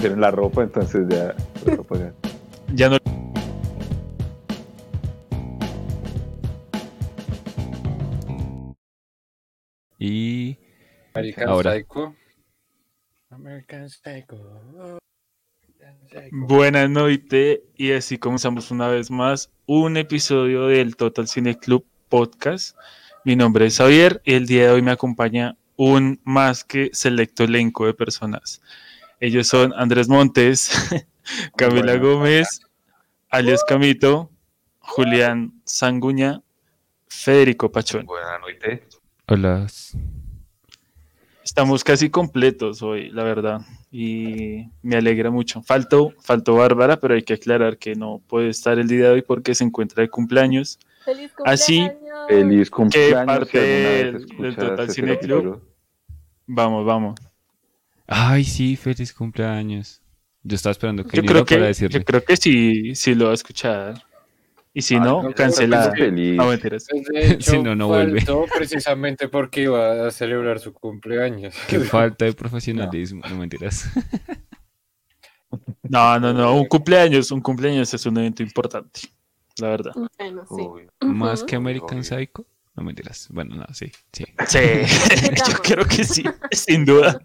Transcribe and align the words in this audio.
pusieron 0.00 0.20
la 0.22 0.30
ropa, 0.30 0.62
entonces 0.62 1.06
ya. 1.10 1.34
la 1.66 1.76
ropa 1.76 1.98
ya- 1.98 2.12
Ya 2.74 2.88
no. 2.88 2.96
Y 9.98 10.56
American 11.14 11.48
Ahora. 11.48 11.74
Psycho. 11.74 12.14
American 13.30 13.88
Psycho. 13.90 14.36
American 15.82 15.98
Psycho. 16.08 16.26
Buenas 16.32 16.88
noches 16.90 17.60
y 17.76 17.92
así 17.92 18.18
comenzamos 18.18 18.70
una 18.70 18.88
vez 18.88 19.10
más 19.10 19.50
un 19.66 19.96
episodio 19.96 20.66
del 20.66 20.96
Total 20.96 21.28
Cine 21.28 21.58
Club 21.58 21.84
Podcast. 22.08 22.76
Mi 23.24 23.36
nombre 23.36 23.66
es 23.66 23.76
Javier 23.78 24.22
y 24.24 24.34
el 24.34 24.46
día 24.46 24.64
de 24.66 24.70
hoy 24.70 24.82
me 24.82 24.90
acompaña 24.92 25.56
un 25.76 26.20
más 26.24 26.64
que 26.64 26.90
selecto 26.92 27.44
elenco 27.44 27.86
de 27.86 27.94
personas. 27.94 28.62
Ellos 29.20 29.46
son 29.48 29.72
Andrés 29.76 30.08
Montes, 30.08 30.70
Camila. 31.56 31.96
Gómez, 31.96 32.60
alias 33.28 33.62
Camito, 33.66 34.30
Julián 34.78 35.52
Sanguña, 35.64 36.40
Federico 37.06 37.70
Pachón. 37.70 38.06
Buenas 38.06 38.40
noches. 38.40 38.80
hola. 39.26 39.66
Estamos 41.42 41.82
casi 41.82 42.10
completos 42.10 42.80
hoy, 42.82 43.10
la 43.10 43.24
verdad, 43.24 43.60
y 43.90 44.66
me 44.82 44.96
alegra 44.96 45.30
mucho. 45.30 45.62
Faltó, 45.62 46.12
faltó 46.22 46.54
Bárbara, 46.54 46.98
pero 47.00 47.14
hay 47.14 47.22
que 47.22 47.34
aclarar 47.34 47.76
que 47.76 47.94
no 47.96 48.20
puede 48.28 48.50
estar 48.50 48.78
el 48.78 48.86
día 48.86 49.04
de 49.06 49.10
hoy 49.10 49.22
porque 49.22 49.54
se 49.54 49.64
encuentra 49.64 50.02
de 50.02 50.10
cumpleaños. 50.10 50.78
¡Feliz 51.04 51.32
Así, 51.44 51.80
cumpleaños! 51.88 52.26
Feliz 52.28 52.70
cumpleaños. 52.70 53.26
parte 53.26 53.50
si 53.50 53.58
alguna 53.58 53.88
vez 53.90 54.12
del- 54.28 54.38
del 54.42 54.56
Total 54.56 54.90
Cine 54.90 55.18
Club. 55.18 55.62
Vamos, 56.46 56.84
vamos. 56.86 57.14
Ay, 58.12 58.42
sí, 58.44 58.74
feliz 58.76 59.12
cumpleaños. 59.14 60.02
Yo 60.42 60.56
estaba 60.56 60.72
esperando 60.72 61.04
que 61.04 61.16
Yo 61.16 61.22
creo 61.22 61.44
que, 61.44 61.54
para 61.54 61.68
decirle. 61.68 62.00
yo 62.00 62.04
creo 62.04 62.24
que 62.24 62.36
sí, 62.36 62.94
sí 62.96 63.14
lo 63.14 63.26
va 63.26 63.30
a 63.30 63.34
escuchar. 63.34 64.02
Y 64.74 64.82
si 64.82 64.94
Ay, 64.94 65.00
no, 65.00 65.22
no, 65.22 65.32
cancelada. 65.32 65.92
No, 65.96 66.46
mentiras. 66.48 66.86
Pues, 66.90 67.44
Si 67.44 67.58
no, 67.62 67.74
no 67.76 67.86
vuelve. 67.88 68.20
faltó 68.20 68.46
precisamente 68.56 69.28
porque 69.28 69.62
iba 69.62 70.06
a 70.08 70.10
celebrar 70.10 70.58
su 70.58 70.72
cumpleaños. 70.72 71.54
Qué 71.68 71.78
falta 71.80 72.24
de 72.24 72.32
profesionalismo, 72.32 73.22
no, 73.28 73.36
mentiras. 73.36 73.88
No, 75.82 76.20
no, 76.20 76.32
no. 76.32 76.54
Un 76.54 76.66
cumpleaños, 76.66 77.32
un 77.32 77.40
cumpleaños 77.40 77.92
es 77.92 78.06
un 78.06 78.16
evento 78.18 78.40
importante, 78.44 79.00
la 79.58 79.68
verdad. 79.70 79.92
Bueno, 80.16 80.44
sí. 80.46 80.54
Uy, 80.62 80.88
Más 81.00 81.42
que 81.42 81.56
American 81.56 81.98
obvio. 81.98 82.04
Psycho. 82.04 82.46
No 82.76 82.84
mentiras. 82.84 83.26
Bueno, 83.30 83.56
no, 83.56 83.66
sí, 83.74 83.90
sí. 84.12 84.24
Sí, 84.46 84.58
yo 85.48 85.54
creo 85.60 85.84
que 85.84 86.04
sí, 86.04 86.22
sin 86.52 86.84
duda. 86.84 87.20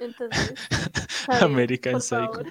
Entonces, 0.00 0.54
Javier, 1.26 1.44
American 1.44 2.00
Psycho. 2.00 2.42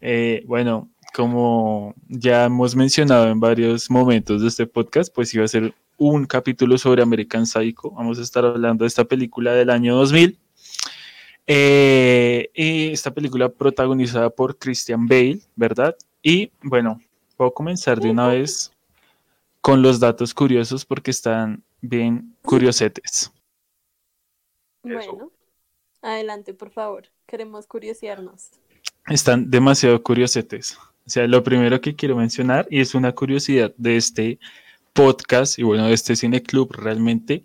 Eh, 0.00 0.44
bueno, 0.46 0.90
como 1.14 1.94
ya 2.08 2.44
hemos 2.44 2.76
mencionado 2.76 3.28
en 3.28 3.40
varios 3.40 3.90
momentos 3.90 4.42
de 4.42 4.48
este 4.48 4.66
podcast, 4.66 5.14
pues 5.14 5.32
iba 5.34 5.44
a 5.44 5.48
ser 5.48 5.74
un 5.96 6.26
capítulo 6.26 6.76
sobre 6.78 7.02
American 7.02 7.46
Psycho. 7.46 7.90
Vamos 7.90 8.18
a 8.18 8.22
estar 8.22 8.44
hablando 8.44 8.84
de 8.84 8.88
esta 8.88 9.04
película 9.04 9.52
del 9.52 9.70
año 9.70 9.96
2000. 9.96 10.38
Eh, 11.46 12.50
y 12.54 12.92
esta 12.92 13.12
película 13.12 13.48
protagonizada 13.48 14.30
por 14.30 14.58
Christian 14.58 15.06
Bale, 15.06 15.40
¿verdad? 15.54 15.94
Y 16.22 16.50
bueno, 16.62 17.00
puedo 17.36 17.52
comenzar 17.52 18.00
de 18.00 18.10
una 18.10 18.28
vez 18.28 18.72
con 19.60 19.82
los 19.82 20.00
datos 20.00 20.34
curiosos 20.34 20.84
porque 20.84 21.10
están 21.10 21.62
bien 21.80 22.34
curiosetes. 22.42 23.33
Bueno, 24.84 25.32
adelante, 26.02 26.54
por 26.54 26.70
favor. 26.70 27.08
Queremos 27.26 27.66
curiosearnos. 27.66 28.50
están 29.08 29.50
demasiado 29.50 30.02
curiosetes. 30.02 30.76
O 31.06 31.10
sea, 31.10 31.26
lo 31.26 31.42
primero 31.42 31.80
que 31.80 31.96
quiero 31.96 32.16
mencionar, 32.16 32.66
y 32.70 32.80
es 32.80 32.94
una 32.94 33.12
curiosidad 33.12 33.74
de 33.76 33.96
este 33.96 34.38
podcast 34.92 35.58
y 35.58 35.62
bueno, 35.62 35.86
de 35.86 35.94
este 35.94 36.16
cine 36.16 36.42
club 36.42 36.72
realmente, 36.72 37.44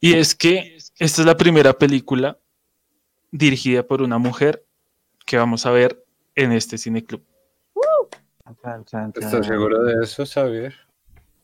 y 0.00 0.14
es 0.14 0.34
que 0.34 0.76
esta 0.98 1.22
es 1.22 1.26
la 1.26 1.36
primera 1.36 1.74
película 1.74 2.38
dirigida 3.30 3.86
por 3.86 4.02
una 4.02 4.18
mujer 4.18 4.64
que 5.26 5.36
vamos 5.36 5.66
a 5.66 5.70
ver 5.70 6.04
en 6.34 6.52
este 6.52 6.78
cine 6.78 7.04
club. 7.04 7.22
¿Estás 9.14 9.46
seguro 9.46 9.84
de 9.84 10.02
eso, 10.02 10.24
Xavier? 10.26 10.74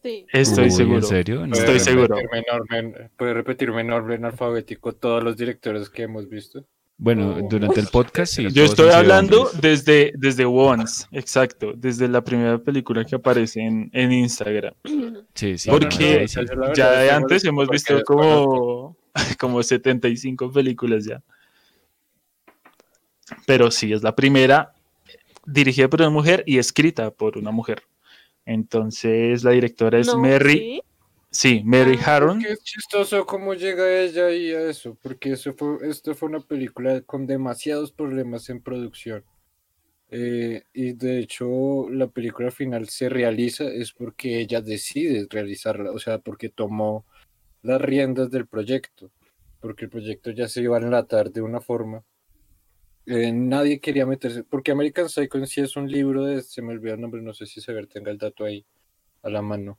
Sí. 0.07 0.27
Estoy 0.33 0.65
Uy, 0.67 0.71
seguro. 0.71 0.99
¿En 0.99 1.03
serio? 1.05 1.47
No. 1.47 1.53
Estoy 1.55 1.65
¿Puede 1.67 1.81
seguro. 1.81 2.15
repetirme 2.17 2.39
en 2.39 2.45
orden- 2.61 3.11
¿Puede 3.17 3.35
repetirme 3.35 3.81
en 3.81 3.91
orden 3.93 4.25
alfabético 4.25 4.93
todos 4.93 5.23
los 5.25 5.37
directores 5.37 5.91
que 5.91 6.03
hemos 6.05 6.29
visto? 6.29 6.65
Bueno, 6.99 7.41
durante 7.51 7.81
el 7.81 7.89
podcast 7.89 8.33
sí. 8.33 8.49
Yo 8.53 8.65
estoy 8.65 8.91
hablando 8.91 9.51
desde, 9.61 10.13
desde 10.17 10.45
Once, 10.45 11.07
exacto, 11.11 11.73
desde 11.77 12.09
la 12.09 12.23
primera 12.23 12.57
película 12.57 13.05
que 13.05 13.17
aparece 13.17 13.61
en, 13.61 13.91
en 13.93 14.13
Instagram. 14.13 14.73
Sí, 15.35 15.59
sí. 15.59 15.69
Porque 15.69 16.27
no, 16.57 16.69
no, 16.69 16.75
Ya 16.75 16.93
de 16.93 17.11
antes 17.11 17.45
hemos 17.45 17.69
visto 17.69 18.01
como, 18.05 18.97
como 19.41 19.63
75 19.63 20.53
películas 20.53 21.05
ya. 21.05 21.21
Pero 23.45 23.71
sí, 23.71 23.93
es 23.93 24.03
la 24.03 24.15
primera 24.15 24.73
dirigida 25.45 25.89
por 25.89 26.01
una 26.01 26.11
mujer 26.11 26.45
y 26.47 26.59
escrita 26.59 27.11
por 27.11 27.37
una 27.37 27.51
mujer. 27.51 27.83
Entonces 28.47 29.45
la 29.45 29.51
directora 29.51 29.99
es 29.99 30.07
No, 30.07 30.19
Mary, 30.19 30.59
¿sí? 30.59 30.83
sí, 31.31 31.63
Mary 31.65 31.99
Ah. 32.01 32.17
Harron. 32.17 32.41
Qué 32.41 32.57
chistoso 32.63 33.27
cómo 33.27 33.55
llega 33.55 34.01
ella 34.01 34.31
y 34.31 34.53
a 34.53 34.63
eso, 34.71 34.97
porque 35.03 35.33
eso 35.33 35.53
fue, 35.53 35.79
esto 35.89 36.15
fue 36.15 36.29
una 36.29 36.41
película 36.41 37.01
con 37.03 37.27
demasiados 37.27 37.93
problemas 37.93 38.49
en 38.49 38.63
producción. 38.63 39.25
Eh, 40.09 40.63
y 40.73 40.93
de 40.93 41.19
hecho, 41.19 41.91
la 41.91 42.07
película 42.07 42.53
final 42.53 42.89
se 42.89 43.09
realiza 43.09 43.65
es 43.65 43.93
porque 43.93 44.39
ella 44.41 44.61
decide 44.61 45.27
realizarla, 45.29 45.91
o 45.91 45.99
sea, 45.99 46.19
porque 46.21 46.49
tomó 46.49 47.05
las 47.63 47.81
riendas 47.81 48.31
del 48.31 48.47
proyecto, 48.47 49.11
porque 49.61 49.87
el 49.87 49.91
proyecto 49.91 50.31
ya 50.31 50.47
se 50.47 50.63
iba 50.63 50.77
a 50.77 50.81
enlatar 50.81 51.33
de 51.33 51.43
una 51.43 51.61
forma. 51.61 52.05
Eh, 53.07 53.31
nadie 53.33 53.79
quería 53.79 54.05
meterse, 54.05 54.43
porque 54.43 54.73
American 54.73 55.09
Psycho 55.09 55.39
en 55.39 55.47
sí 55.47 55.61
es 55.61 55.77
un 55.77 55.89
libro 55.89 56.25
de, 56.25 56.43
se 56.43 56.61
me 56.61 56.73
olvidó 56.73 56.95
el 56.95 57.01
nombre, 57.01 57.23
no 57.23 57.33
sé 57.33 57.47
si 57.47 57.61
Sever 57.61 57.87
tenga 57.87 58.11
el 58.11 58.19
dato 58.19 58.45
ahí 58.45 58.67
a 59.23 59.31
la 59.31 59.43
mano, 59.43 59.79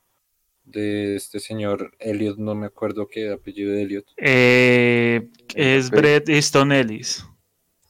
de 0.63 1.17
este 1.17 1.39
señor 1.39 1.91
Elliot, 1.99 2.37
no 2.37 2.55
me 2.55 2.67
acuerdo 2.67 3.07
qué 3.07 3.29
apellido 3.29 3.73
de 3.73 3.81
Elliot. 3.81 4.05
eh, 4.17 5.27
es 5.55 5.87
Ok. 5.87 5.95
Bret 5.97 6.29
Easton 6.29 6.71
Ellis. 6.71 7.25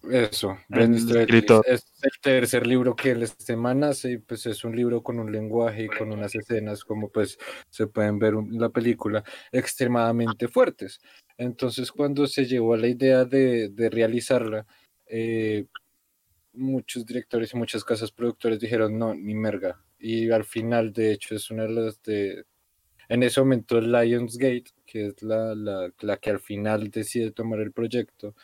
Eso, 0.09 0.57
El 0.69 0.89
Bret 0.89 0.91
Easton 0.91 1.17
Ellis. 1.17 1.45
Es 1.65 1.93
el 2.01 2.11
tercer 2.21 2.65
libro 2.65 2.95
que 2.95 3.11
él 3.11 3.23
este 3.23 3.55
man 3.55 3.83
hace 3.83 4.13
y 4.13 4.17
pues 4.17 4.45
es 4.45 4.63
un 4.63 4.75
libro 4.75 5.03
con 5.03 5.19
un 5.19 5.31
lenguaje 5.31 5.83
y 5.83 5.87
con 5.87 6.11
unas 6.11 6.33
escenas 6.33 6.83
como 6.83 7.09
pues 7.09 7.37
se 7.69 7.87
pueden 7.87 8.17
ver 8.17 8.33
en 8.35 8.59
la 8.59 8.69
película 8.69 9.23
extremadamente 9.51 10.47
fuertes. 10.47 10.99
Entonces 11.37 11.91
cuando 11.91 12.25
se 12.25 12.45
llevó 12.45 12.73
a 12.73 12.77
la 12.77 12.87
idea 12.87 13.25
de, 13.25 13.69
de 13.69 13.89
realizarla, 13.89 14.65
eh, 15.09 15.65
muchos 16.53 17.05
directores 17.05 17.53
y 17.53 17.57
muchas 17.57 17.83
casas 17.83 18.11
productores 18.11 18.59
dijeron 18.59 18.97
no, 18.97 19.13
ni 19.13 19.35
merga. 19.35 19.83
Y 19.99 20.29
al 20.31 20.43
final 20.45 20.93
de 20.93 21.11
hecho 21.11 21.35
es 21.35 21.49
una 21.51 21.63
de 21.63 21.69
las 21.69 22.01
de... 22.03 22.45
En 23.09 23.23
ese 23.23 23.39
momento 23.39 23.79
Lionsgate, 23.79 24.71
que 24.85 25.07
es 25.07 25.23
la, 25.23 25.55
la, 25.55 25.91
la 26.01 26.17
que 26.17 26.29
al 26.29 26.39
final 26.39 26.89
decide 26.91 27.31
tomar 27.31 27.59
el 27.61 27.71
proyecto, 27.71 28.35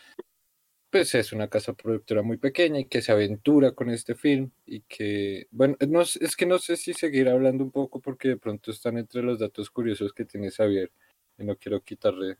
pues 0.93 1.15
es 1.15 1.33
una 1.33 1.47
casa 1.47 1.73
productora 1.73 2.21
muy 2.21 2.37
pequeña 2.37 2.79
y 2.79 2.85
que 2.85 3.01
se 3.01 3.11
aventura 3.11 3.71
con 3.71 3.89
este 3.89 4.13
film 4.13 4.51
y 4.63 4.81
que, 4.81 5.47
bueno, 5.49 5.75
no, 5.89 6.01
es 6.01 6.35
que 6.37 6.45
no 6.45 6.59
sé 6.59 6.77
si 6.77 6.93
seguir 6.93 7.29
hablando 7.29 7.63
un 7.63 7.71
poco 7.71 7.99
porque 7.99 8.27
de 8.29 8.37
pronto 8.37 8.69
están 8.69 8.99
entre 8.99 9.23
los 9.23 9.39
datos 9.39 9.71
curiosos 9.71 10.13
que 10.13 10.23
tiene 10.23 10.51
Xavier 10.51 10.91
y 11.39 11.45
no 11.45 11.57
quiero 11.57 11.81
quitarle 11.81 12.37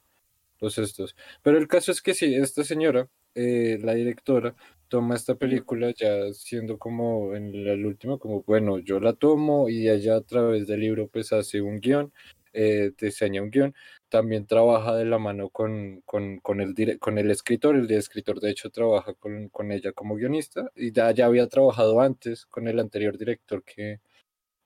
los 0.60 0.78
estos. 0.78 1.16
Pero 1.42 1.58
el 1.58 1.68
caso 1.68 1.92
es 1.92 2.02
que 2.02 2.14
sí, 2.14 2.36
esta 2.36 2.64
señora, 2.64 3.10
eh, 3.36 3.80
la 3.82 3.94
directora, 3.94 4.56
toma 4.88 5.16
esta 5.16 5.36
película 5.36 5.92
ya 5.96 6.32
siendo 6.34 6.78
como 6.78 7.36
en 7.36 7.48
el, 7.56 7.68
el 7.68 7.86
último, 7.86 8.20
como 8.20 8.44
bueno, 8.44 8.80
yo 8.80 9.00
la 9.00 9.14
tomo 9.14 9.70
y 9.70 9.90
ella 9.90 10.18
a 10.18 10.22
través 10.22 10.68
del 10.68 10.82
libro 10.82 11.08
pues 11.08 11.34
hace 11.34 11.62
un 11.62 11.80
guion, 11.80 12.14
eh, 12.54 12.92
diseña 13.00 13.42
un 13.42 13.50
guion 13.50 13.74
también 14.10 14.46
trabaja 14.46 14.96
de 14.96 15.06
la 15.06 15.18
mano 15.18 15.50
con, 15.50 16.02
con, 16.06 16.38
con 16.40 16.62
el, 16.62 17.00
con 17.00 17.18
el 17.18 17.32
escritor. 17.32 17.76
El 17.76 17.90
escritor, 17.92 18.40
de 18.40 18.52
hecho, 18.52 18.70
trabaja 18.70 19.16
con, 19.16 19.50
con 19.50 19.72
ella 19.72 19.92
como 19.92 20.16
guionista 20.16 20.70
y 20.76 20.92
ya, 20.92 21.10
ya 21.12 21.26
había 21.26 21.48
trabajado 21.48 22.00
antes 22.00 22.46
con 22.46 22.68
el 22.68 22.80
anterior 22.80 23.18
director 23.18 23.64
que, 23.64 24.02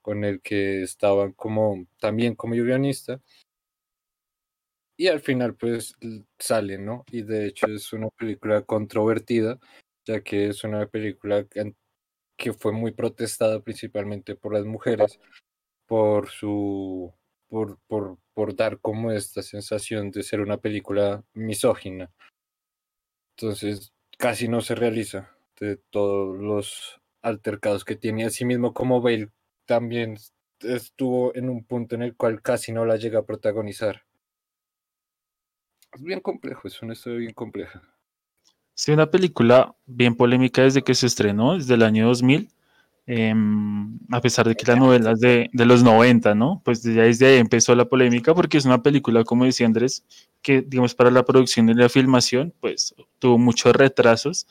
con 0.02 0.24
el 0.24 0.40
que 0.42 0.82
estaban 0.82 1.32
como 1.32 1.86
también 2.00 2.34
como 2.34 2.54
guionista. 2.54 3.20
Y 4.98 5.06
al 5.06 5.20
final, 5.20 5.54
pues 5.54 5.94
sale, 6.38 6.76
¿no? 6.76 7.04
Y 7.10 7.22
de 7.22 7.46
hecho, 7.46 7.68
es 7.68 7.92
una 7.92 8.08
película 8.10 8.62
controvertida, 8.62 9.58
ya 10.04 10.20
que 10.22 10.48
es 10.48 10.64
una 10.64 10.86
película 10.86 11.46
que 12.36 12.52
fue 12.52 12.72
muy 12.72 12.92
protestada 12.92 13.60
principalmente 13.60 14.34
por 14.34 14.54
las 14.54 14.64
mujeres 14.64 15.18
por 15.86 16.28
su 16.28 17.12
por, 17.48 17.78
por, 17.86 18.18
por 18.34 18.54
dar 18.54 18.78
como 18.80 19.10
esta 19.10 19.42
sensación 19.42 20.10
de 20.10 20.22
ser 20.22 20.40
una 20.40 20.58
película 20.58 21.24
misógina. 21.32 22.12
Entonces, 23.36 23.92
casi 24.18 24.48
no 24.48 24.60
se 24.60 24.74
realiza 24.74 25.34
de 25.58 25.76
todos 25.90 26.36
los 26.36 27.00
altercados 27.22 27.84
que 27.86 27.96
tiene. 27.96 28.26
Asimismo, 28.26 28.74
como 28.74 29.00
Bale 29.00 29.30
también 29.64 30.18
estuvo 30.60 31.34
en 31.34 31.48
un 31.48 31.64
punto 31.64 31.94
en 31.94 32.02
el 32.02 32.16
cual 32.16 32.42
casi 32.42 32.72
no 32.72 32.84
la 32.84 32.96
llega 32.96 33.20
a 33.20 33.26
protagonizar. 33.26 34.07
Es 35.92 36.02
bien 36.02 36.20
complejo, 36.20 36.68
es 36.68 36.82
una 36.82 36.92
historia 36.92 37.18
bien 37.18 37.34
compleja. 37.34 37.82
Sí, 38.74 38.92
una 38.92 39.10
película 39.10 39.74
bien 39.86 40.14
polémica 40.14 40.62
desde 40.62 40.82
que 40.82 40.94
se 40.94 41.06
estrenó, 41.06 41.54
desde 41.54 41.74
el 41.74 41.82
año 41.82 42.06
2000, 42.06 42.48
em, 43.06 43.98
a 44.10 44.20
pesar 44.20 44.46
de 44.46 44.54
que 44.54 44.66
la 44.66 44.76
novela 44.76 45.12
es 45.12 45.20
de, 45.20 45.50
de 45.52 45.66
los 45.66 45.82
90, 45.82 46.34
¿no? 46.34 46.62
Pues 46.64 46.82
desde 46.82 47.26
ahí 47.26 47.38
empezó 47.38 47.74
la 47.74 47.86
polémica 47.86 48.34
porque 48.34 48.58
es 48.58 48.66
una 48.66 48.82
película, 48.82 49.24
como 49.24 49.46
decía 49.46 49.66
Andrés, 49.66 50.04
que 50.42 50.62
digamos 50.62 50.94
para 50.94 51.10
la 51.10 51.24
producción 51.24 51.68
y 51.68 51.74
la 51.74 51.88
filmación, 51.88 52.54
pues 52.60 52.94
tuvo 53.18 53.38
muchos 53.38 53.74
retrasos. 53.74 54.46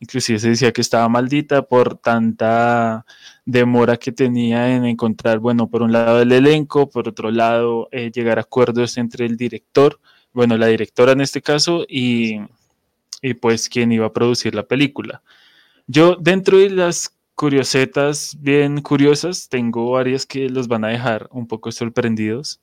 Inclusive 0.00 0.38
se 0.38 0.50
decía 0.50 0.72
que 0.72 0.80
estaba 0.82 1.08
maldita 1.08 1.62
por 1.62 1.98
tanta 1.98 3.06
demora 3.44 3.96
que 3.96 4.12
tenía 4.12 4.74
en 4.76 4.84
encontrar, 4.84 5.38
bueno, 5.38 5.68
por 5.68 5.82
un 5.82 5.92
lado 5.92 6.20
el 6.20 6.32
elenco, 6.32 6.88
por 6.90 7.08
otro 7.08 7.30
lado 7.30 7.88
eh, 7.92 8.10
llegar 8.10 8.38
a 8.38 8.42
acuerdos 8.42 8.98
entre 8.98 9.26
el 9.26 9.36
director, 9.36 10.00
bueno, 10.32 10.56
la 10.56 10.66
directora 10.66 11.12
en 11.12 11.20
este 11.20 11.42
caso, 11.42 11.84
y, 11.88 12.40
y 13.22 13.34
pues 13.34 13.68
quien 13.68 13.92
iba 13.92 14.06
a 14.06 14.12
producir 14.12 14.54
la 14.54 14.66
película. 14.66 15.22
Yo 15.86 16.16
dentro 16.16 16.58
de 16.58 16.70
las 16.70 17.14
curiosetas 17.34 18.36
bien 18.40 18.80
curiosas, 18.80 19.48
tengo 19.48 19.90
varias 19.92 20.26
que 20.26 20.48
los 20.48 20.68
van 20.68 20.84
a 20.84 20.88
dejar 20.88 21.28
un 21.30 21.46
poco 21.46 21.70
sorprendidos. 21.72 22.60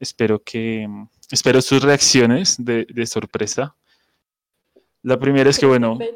Espero 0.00 0.42
que, 0.42 0.88
espero 1.30 1.60
sus 1.62 1.82
reacciones 1.82 2.56
de, 2.58 2.86
de 2.88 3.06
sorpresa. 3.06 3.74
La 5.02 5.18
primera 5.18 5.50
es 5.50 5.58
que, 5.58 5.66
bueno, 5.66 5.98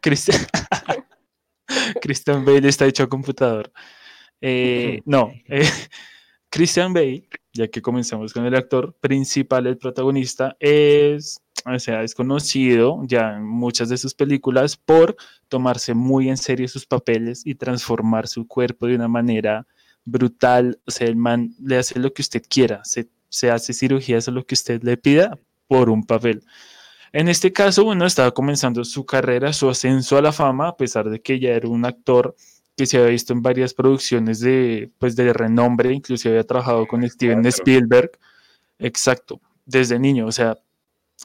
Christian 0.00 0.44
Bale 2.44 2.68
está 2.68 2.86
hecho 2.86 3.02
a 3.02 3.08
computador. 3.08 3.70
Eh, 4.40 5.02
no, 5.04 5.32
eh, 5.48 5.68
Christian 6.50 6.92
Bale, 6.92 7.28
ya 7.52 7.68
que 7.68 7.80
comenzamos 7.80 8.32
con 8.32 8.44
el 8.44 8.56
actor 8.56 8.94
principal, 9.00 9.66
el 9.66 9.78
protagonista, 9.78 10.56
es, 10.58 11.40
sea, 11.78 12.02
es 12.02 12.14
conocido 12.14 13.02
ya 13.06 13.36
en 13.36 13.46
muchas 13.46 13.88
de 13.88 13.96
sus 13.96 14.14
películas 14.14 14.76
por 14.76 15.16
tomarse 15.48 15.94
muy 15.94 16.28
en 16.28 16.36
serio 16.36 16.66
sus 16.66 16.86
papeles 16.86 17.46
y 17.46 17.54
transformar 17.54 18.26
su 18.26 18.48
cuerpo 18.48 18.86
de 18.86 18.96
una 18.96 19.08
manera 19.08 19.66
brutal. 20.04 20.80
O 20.86 20.90
sea, 20.90 21.06
el 21.06 21.16
man 21.16 21.54
le 21.62 21.78
hace 21.78 21.98
lo 22.00 22.12
que 22.12 22.22
usted 22.22 22.42
quiera, 22.48 22.84
se, 22.84 23.08
se 23.28 23.50
hace 23.50 23.72
cirugías 23.72 24.26
o 24.26 24.32
lo 24.32 24.44
que 24.44 24.54
usted 24.54 24.82
le 24.82 24.96
pida 24.96 25.38
por 25.68 25.88
un 25.88 26.04
papel. 26.04 26.42
En 27.12 27.28
este 27.28 27.52
caso, 27.52 27.84
bueno, 27.84 28.06
estaba 28.06 28.32
comenzando 28.32 28.84
su 28.84 29.06
carrera, 29.06 29.52
su 29.52 29.68
ascenso 29.68 30.16
a 30.16 30.22
la 30.22 30.32
fama, 30.32 30.68
a 30.68 30.76
pesar 30.76 31.10
de 31.10 31.20
que 31.20 31.38
ya 31.40 31.50
era 31.50 31.68
un 31.68 31.84
actor 31.84 32.36
que 32.80 32.86
se 32.86 32.96
había 32.96 33.10
visto 33.10 33.34
en 33.34 33.42
varias 33.42 33.74
producciones 33.74 34.40
de, 34.40 34.90
pues, 34.98 35.14
de 35.14 35.34
renombre, 35.34 35.92
inclusive 35.92 36.32
había 36.32 36.46
trabajado 36.46 36.86
con 36.86 37.06
Steven 37.06 37.44
Spielberg. 37.44 38.12
Exacto, 38.78 39.38
desde 39.66 39.98
niño, 39.98 40.26
o 40.26 40.32
sea, 40.32 40.56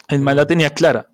el 0.10 0.20
mal 0.20 0.36
la 0.36 0.46
tenía 0.46 0.72
clara. 0.72 1.08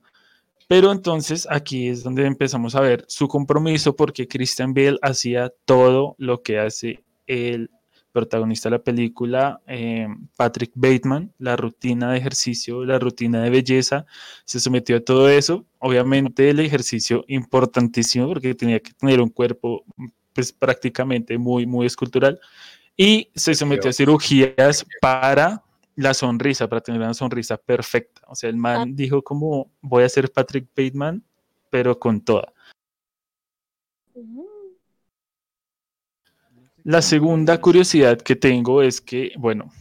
Pero 0.67 0.91
entonces 0.91 1.47
aquí 1.47 1.89
es 1.89 2.01
donde 2.01 2.25
empezamos 2.25 2.73
a 2.73 2.79
ver 2.79 3.05
su 3.07 3.27
compromiso 3.27 3.95
porque 3.95 4.27
Christian 4.27 4.73
Bale 4.73 4.97
hacía 5.03 5.53
todo 5.65 6.15
lo 6.17 6.41
que 6.41 6.57
hace 6.57 7.03
el 7.27 7.69
protagonista 8.11 8.67
de 8.67 8.77
la 8.77 8.83
película, 8.83 9.61
eh, 9.67 10.07
Patrick 10.35 10.71
Bateman, 10.73 11.31
la 11.37 11.55
rutina 11.55 12.11
de 12.11 12.17
ejercicio, 12.17 12.83
la 12.83 12.97
rutina 12.97 13.43
de 13.43 13.51
belleza, 13.51 14.07
se 14.45 14.59
sometió 14.59 14.97
a 14.97 15.01
todo 15.01 15.29
eso. 15.29 15.67
Obviamente 15.77 16.49
el 16.49 16.59
ejercicio 16.61 17.25
importantísimo 17.27 18.27
porque 18.27 18.55
tenía 18.55 18.79
que 18.79 18.93
tener 18.93 19.21
un 19.21 19.29
cuerpo 19.29 19.85
pues 20.33 20.51
prácticamente 20.51 21.37
muy, 21.37 21.65
muy 21.65 21.85
escultural. 21.85 22.39
Y 22.97 23.29
se 23.35 23.55
sometió 23.55 23.89
a 23.89 23.93
cirugías 23.93 24.85
para 25.01 25.63
la 25.95 26.13
sonrisa, 26.13 26.67
para 26.67 26.81
tener 26.81 27.01
una 27.01 27.13
sonrisa 27.13 27.57
perfecta. 27.57 28.21
O 28.27 28.35
sea, 28.35 28.49
el 28.49 28.57
man 28.57 28.95
dijo 28.95 29.21
como 29.21 29.71
voy 29.81 30.03
a 30.03 30.09
ser 30.09 30.31
Patrick 30.31 30.67
Bateman, 30.75 31.23
pero 31.69 31.97
con 31.97 32.21
toda. 32.21 32.53
La 36.83 37.01
segunda 37.01 37.61
curiosidad 37.61 38.19
que 38.19 38.35
tengo 38.35 38.81
es 38.81 39.01
que, 39.01 39.33
bueno, 39.37 39.71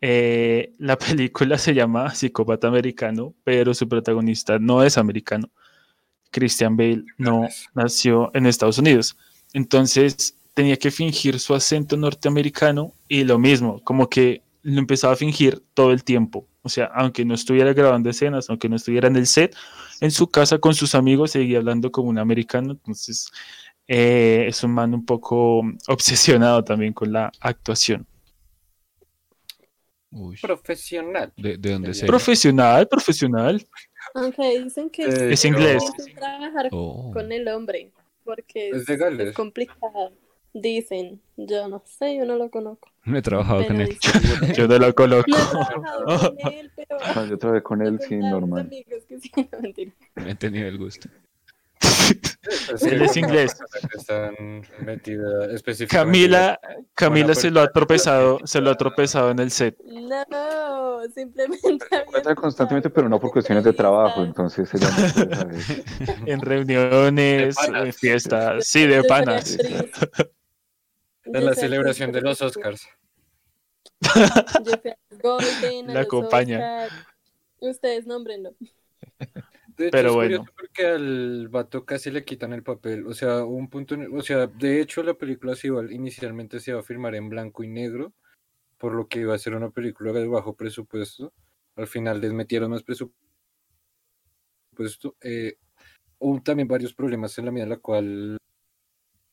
eh, 0.00 0.72
la 0.78 0.98
película 0.98 1.58
se 1.58 1.74
llama 1.74 2.14
Psicópata 2.14 2.66
Americano, 2.66 3.34
pero 3.44 3.74
su 3.74 3.88
protagonista 3.88 4.58
no 4.58 4.82
es 4.82 4.98
americano. 4.98 5.50
Christian 6.30 6.76
Bale 6.76 7.04
no 7.18 7.46
nació 7.74 8.30
en 8.34 8.46
Estados 8.46 8.78
Unidos. 8.78 9.16
Entonces 9.52 10.36
tenía 10.54 10.76
que 10.76 10.90
fingir 10.90 11.38
su 11.40 11.54
acento 11.54 11.96
norteamericano 11.96 12.92
y 13.08 13.24
lo 13.24 13.38
mismo, 13.38 13.80
como 13.84 14.08
que 14.08 14.42
lo 14.62 14.78
empezaba 14.78 15.14
a 15.14 15.16
fingir 15.16 15.62
todo 15.74 15.92
el 15.92 16.04
tiempo. 16.04 16.46
O 16.62 16.68
sea, 16.68 16.86
aunque 16.94 17.24
no 17.24 17.34
estuviera 17.34 17.72
grabando 17.72 18.08
escenas, 18.10 18.48
aunque 18.48 18.68
no 18.68 18.76
estuviera 18.76 19.08
en 19.08 19.16
el 19.16 19.26
set, 19.26 19.56
en 20.00 20.10
su 20.10 20.28
casa 20.28 20.58
con 20.58 20.74
sus 20.74 20.94
amigos 20.94 21.32
seguía 21.32 21.58
hablando 21.58 21.90
como 21.90 22.08
un 22.08 22.18
americano. 22.18 22.72
Entonces, 22.72 23.30
eh, 23.88 24.44
es 24.46 24.62
un 24.62 24.72
man 24.72 24.94
un 24.94 25.04
poco 25.04 25.62
obsesionado 25.88 26.62
también 26.62 26.92
con 26.92 27.12
la 27.12 27.32
actuación. 27.40 28.06
Uy, 30.10 30.36
Profesional. 30.36 31.32
¿de, 31.36 31.56
de 31.56 31.72
dónde 31.72 31.94
se 31.94 32.06
Profesional, 32.06 32.86
profesional. 32.86 33.66
Aunque 34.14 34.62
dicen 34.62 34.90
que 34.90 35.04
Eh, 35.04 35.32
Es 35.32 35.44
inglés. 35.44 35.82
trabajar 36.14 36.68
Oh. 36.70 37.10
con 37.12 37.32
el 37.32 37.48
hombre 37.48 37.90
porque 38.24 38.70
Es 38.70 38.86
de 38.86 38.96
Gales. 38.96 39.28
es 39.28 39.34
complicado. 39.34 40.12
Dicen, 40.54 41.20
yo 41.38 41.66
no 41.68 41.82
sé, 41.86 42.14
yo 42.16 42.26
no 42.26 42.36
lo 42.36 42.50
conozco. 42.50 42.90
No 43.04 43.16
he 43.16 43.22
trabajado 43.22 43.60
Pero 43.60 43.68
con 43.74 43.80
él. 43.80 43.88
dicen- 43.88 44.54
Yo 44.54 44.68
no 44.68 44.78
lo 44.78 44.94
coloco. 44.94 45.24
No 45.30 45.36
he 45.38 45.40
trabajado 45.66 46.04
con 46.36 46.52
él, 46.52 46.70
pero 46.76 46.98
Ah, 47.00 47.26
yo 47.28 47.38
trabajé 47.38 47.62
con 47.62 47.82
él, 47.82 47.98
sí, 48.06 48.16
normal. 48.16 48.60
amigos 48.66 49.02
que 49.08 49.18
sí, 49.18 49.30
no, 49.52 49.60
mentira. 49.60 49.92
No 50.16 50.28
he 50.28 50.34
tenido 50.34 50.68
el 50.68 50.76
gusto. 50.78 51.08
Él 52.80 53.02
es 53.02 53.16
inglés. 53.16 53.56
Están. 53.96 54.62
Camila, 55.88 56.58
Camila 56.94 57.34
se 57.34 57.50
lo 57.50 57.60
ha 57.60 57.70
tropezado, 57.70 58.40
se 58.44 58.60
lo 58.60 58.70
ha 58.70 58.76
tropezado 58.76 59.30
en 59.30 59.38
el 59.38 59.50
set. 59.50 59.78
No, 59.84 61.00
simplemente. 61.14 61.86
Encuentra 61.90 62.34
constantemente, 62.34 62.90
pero 62.90 63.08
no 63.08 63.20
por 63.20 63.30
cuestiones 63.30 63.62
de 63.64 63.72
trabajo, 63.72 64.24
entonces 64.24 64.72
ella 64.74 64.88
no. 64.90 66.26
En 66.26 66.40
reuniones, 66.40 67.56
en 67.68 67.92
fiestas, 67.92 68.66
sí, 68.66 68.86
de 68.86 69.04
panas. 69.04 69.56
En 71.24 71.44
la 71.44 71.54
celebración 71.54 72.10
de 72.10 72.20
los 72.22 72.42
Oscars. 72.42 72.88
Golden, 75.22 75.94
La 75.94 76.00
acompaña. 76.00 76.88
Ustedes 77.60 78.06
nómbrenlo. 78.06 78.54
De 79.76 79.84
hecho, 79.86 79.92
Pero 79.92 80.08
es 80.08 80.14
bueno. 80.14 80.36
curioso 80.38 80.52
porque 80.56 80.86
al 80.86 81.48
vato 81.48 81.84
casi 81.84 82.10
le 82.10 82.24
quitan 82.24 82.52
el 82.52 82.62
papel. 82.62 83.06
O 83.06 83.14
sea, 83.14 83.44
un 83.44 83.68
punto. 83.68 83.94
en- 83.94 84.16
O 84.16 84.22
sea, 84.22 84.46
de 84.46 84.80
hecho, 84.80 85.02
la 85.02 85.14
película 85.14 85.54
se 85.54 85.68
iba, 85.68 85.82
inicialmente 85.90 86.60
se 86.60 86.72
iba 86.72 86.80
a 86.80 86.84
filmar 86.84 87.14
en 87.14 87.28
blanco 87.28 87.64
y 87.64 87.68
negro, 87.68 88.12
por 88.78 88.92
lo 88.94 89.08
que 89.08 89.20
iba 89.20 89.34
a 89.34 89.38
ser 89.38 89.54
una 89.54 89.70
película 89.70 90.12
de 90.12 90.26
bajo 90.26 90.54
presupuesto. 90.54 91.32
Al 91.76 91.86
final 91.86 92.20
les 92.20 92.32
metieron 92.32 92.70
más 92.70 92.82
presupuesto. 92.82 93.16
Eh, 95.20 95.56
hubo 96.18 96.42
también 96.42 96.68
varios 96.68 96.92
problemas 96.94 97.36
en 97.38 97.46
la 97.46 97.50
medida 97.50 97.64
en 97.64 97.70
la 97.70 97.76
cual, 97.78 98.36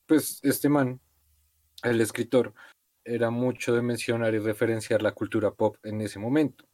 pues, 0.06 0.40
este 0.44 0.70
man, 0.70 1.00
el 1.84 2.00
escritor, 2.02 2.54
era 3.04 3.30
mucho 3.30 3.74
de 3.74 3.82
mencionar 3.82 4.34
y 4.36 4.40
referenciar 4.40 5.02
la 5.02 5.12
cultura 5.14 5.52
pop 5.52 5.78
en 5.84 6.02
ese 6.02 6.20
momento. 6.20 6.66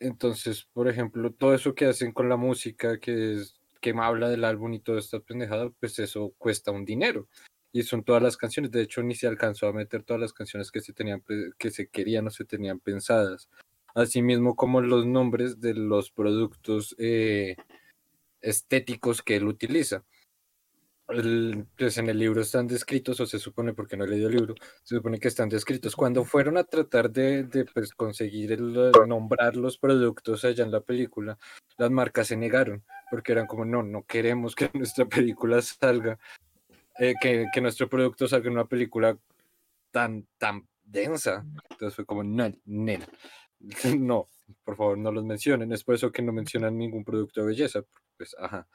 Entonces, 0.00 0.66
por 0.72 0.88
ejemplo, 0.88 1.32
todo 1.32 1.54
eso 1.54 1.74
que 1.74 1.86
hacen 1.86 2.12
con 2.12 2.28
la 2.28 2.36
música, 2.36 2.98
que 3.00 3.34
es 3.34 3.54
que 3.80 3.94
me 3.94 4.02
habla 4.02 4.28
del 4.28 4.44
álbum 4.44 4.72
y 4.74 4.80
toda 4.80 4.98
esta 4.98 5.20
pendejada, 5.20 5.70
pues 5.80 5.98
eso 5.98 6.34
cuesta 6.38 6.70
un 6.70 6.84
dinero. 6.84 7.28
Y 7.72 7.82
son 7.82 8.04
todas 8.04 8.22
las 8.22 8.36
canciones. 8.36 8.70
De 8.70 8.82
hecho, 8.82 9.02
ni 9.02 9.14
se 9.14 9.26
alcanzó 9.26 9.68
a 9.68 9.72
meter 9.72 10.02
todas 10.02 10.20
las 10.20 10.32
canciones 10.32 10.70
que 10.70 10.80
se 10.80 10.92
tenían 10.92 11.20
pe- 11.20 11.52
que 11.58 11.70
se 11.70 11.88
querían 11.88 12.26
o 12.26 12.30
se 12.30 12.44
tenían 12.44 12.80
pensadas. 12.80 13.48
Asimismo, 13.94 14.56
como 14.56 14.80
los 14.80 15.06
nombres 15.06 15.60
de 15.60 15.74
los 15.74 16.10
productos 16.10 16.94
eh, 16.98 17.56
estéticos 18.40 19.22
que 19.22 19.36
él 19.36 19.46
utiliza. 19.46 20.04
El- 21.08 21.66
pues 21.78 21.98
en 21.98 22.08
el 22.08 22.18
libro 22.18 22.40
están 22.40 22.66
descritos, 22.66 23.20
o 23.20 23.26
se 23.26 23.38
supone, 23.38 23.72
porque 23.72 23.96
no 23.96 24.04
he 24.04 24.08
leído 24.08 24.28
el 24.28 24.36
libro, 24.36 24.54
se 24.82 24.96
supone 24.96 25.20
que 25.20 25.28
están 25.28 25.48
descritos. 25.48 25.94
Cuando 25.94 26.24
fueron 26.24 26.56
a 26.56 26.64
tratar 26.64 27.10
de, 27.10 27.44
de, 27.44 27.64
pues, 27.64 27.94
conseguir 27.94 28.52
el, 28.52 28.92
nombrar 29.06 29.56
los 29.56 29.78
productos 29.78 30.44
allá 30.44 30.64
en 30.64 30.72
la 30.72 30.80
película, 30.80 31.38
las 31.78 31.90
marcas 31.90 32.26
se 32.28 32.36
negaron, 32.36 32.82
porque 33.10 33.32
eran 33.32 33.46
como, 33.46 33.64
no, 33.64 33.82
no 33.82 34.02
queremos 34.04 34.54
que 34.56 34.68
nuestra 34.74 35.04
película 35.06 35.62
salga, 35.62 36.18
eh, 36.98 37.14
que, 37.20 37.46
que 37.52 37.60
nuestro 37.60 37.88
producto 37.88 38.26
salga 38.26 38.48
en 38.48 38.54
una 38.54 38.66
película 38.66 39.16
tan, 39.92 40.26
tan 40.38 40.66
densa. 40.84 41.44
Entonces 41.70 41.94
fue 41.94 42.04
como, 42.04 42.24
no, 42.24 42.52
nena. 42.64 43.06
No, 43.98 44.28
por 44.64 44.76
favor, 44.76 44.98
no 44.98 45.10
los 45.10 45.24
mencionen. 45.24 45.72
Es 45.72 45.82
por 45.82 45.94
eso 45.94 46.12
que 46.12 46.22
no 46.22 46.32
mencionan 46.32 46.76
ningún 46.76 47.04
producto 47.04 47.40
de 47.40 47.46
belleza. 47.46 47.82
Pues, 48.16 48.36
ajá. 48.38 48.68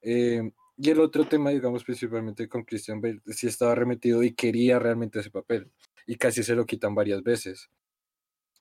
Eh, 0.00 0.50
y 0.76 0.90
el 0.90 1.00
otro 1.00 1.26
tema, 1.26 1.50
digamos, 1.50 1.84
principalmente 1.84 2.48
con 2.48 2.64
Christian 2.64 3.00
Bale, 3.00 3.20
sí 3.26 3.46
estaba 3.46 3.74
remetido 3.74 4.22
y 4.22 4.34
quería 4.34 4.78
realmente 4.78 5.20
ese 5.20 5.30
papel. 5.30 5.70
Y 6.06 6.16
casi 6.16 6.42
se 6.42 6.54
lo 6.54 6.66
quitan 6.66 6.94
varias 6.94 7.22
veces. 7.22 7.70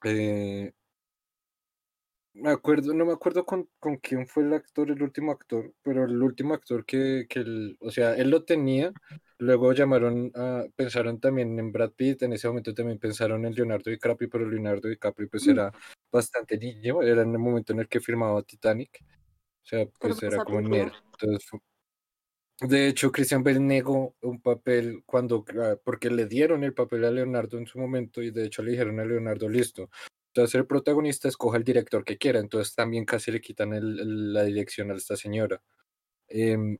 Eh, 0.03 0.73
me 2.33 2.49
acuerdo, 2.49 2.93
no 2.93 3.05
me 3.05 3.13
acuerdo 3.13 3.45
con, 3.45 3.69
con 3.79 3.97
quién 3.97 4.27
fue 4.27 4.43
el 4.43 4.53
actor, 4.53 4.89
el 4.89 5.01
último 5.03 5.31
actor, 5.31 5.73
pero 5.83 6.05
el 6.05 6.21
último 6.21 6.53
actor 6.53 6.83
que, 6.85 7.27
que 7.29 7.39
él, 7.39 7.77
o 7.79 7.91
sea, 7.91 8.15
él 8.15 8.29
lo 8.31 8.43
tenía, 8.43 8.91
luego 9.37 9.71
llamaron 9.73 10.31
a, 10.35 10.65
pensaron 10.75 11.19
también 11.19 11.57
en 11.59 11.71
Brad 11.71 11.91
Pitt, 11.91 12.23
en 12.23 12.33
ese 12.33 12.47
momento 12.47 12.73
también 12.73 12.97
pensaron 12.97 13.45
en 13.45 13.53
Leonardo 13.53 13.91
DiCaprio, 13.91 14.29
pero 14.29 14.49
Leonardo 14.49 14.89
DiCaprio 14.89 15.29
pues 15.29 15.47
era 15.47 15.71
bastante 16.11 16.57
niño, 16.57 17.03
era 17.03 17.21
en 17.21 17.31
el 17.31 17.39
momento 17.39 17.73
en 17.73 17.81
el 17.81 17.87
que 17.87 17.99
firmaba 17.99 18.41
Titanic, 18.41 18.99
o 19.03 19.65
sea, 19.65 19.85
pues 19.85 20.19
pues, 20.19 20.23
era 20.23 20.43
como 20.43 20.61
nerd, 20.61 20.91
entonces 21.11 21.49
de 22.67 22.87
hecho, 22.87 23.11
Christian 23.11 23.43
Bale 23.43 23.59
negó 23.59 24.15
un 24.21 24.41
papel 24.41 25.03
cuando, 25.05 25.45
ah, 25.61 25.75
porque 25.83 26.09
le 26.09 26.25
dieron 26.27 26.63
el 26.63 26.73
papel 26.73 27.05
a 27.05 27.11
Leonardo 27.11 27.57
en 27.57 27.67
su 27.67 27.79
momento 27.79 28.21
y 28.21 28.31
de 28.31 28.45
hecho 28.45 28.63
le 28.63 28.71
dijeron 28.71 28.99
a 28.99 29.05
Leonardo, 29.05 29.49
listo, 29.49 29.89
entonces 30.27 30.55
el 30.55 30.65
protagonista 30.67 31.27
escoja 31.27 31.57
el 31.57 31.63
director 31.63 32.03
que 32.03 32.17
quiera, 32.17 32.39
entonces 32.39 32.75
también 32.75 33.05
casi 33.05 33.31
le 33.31 33.41
quitan 33.41 33.71
la 34.33 34.43
dirección 34.43 34.91
a 34.91 34.95
esta 34.95 35.15
señora. 35.15 35.61
Em, 36.27 36.77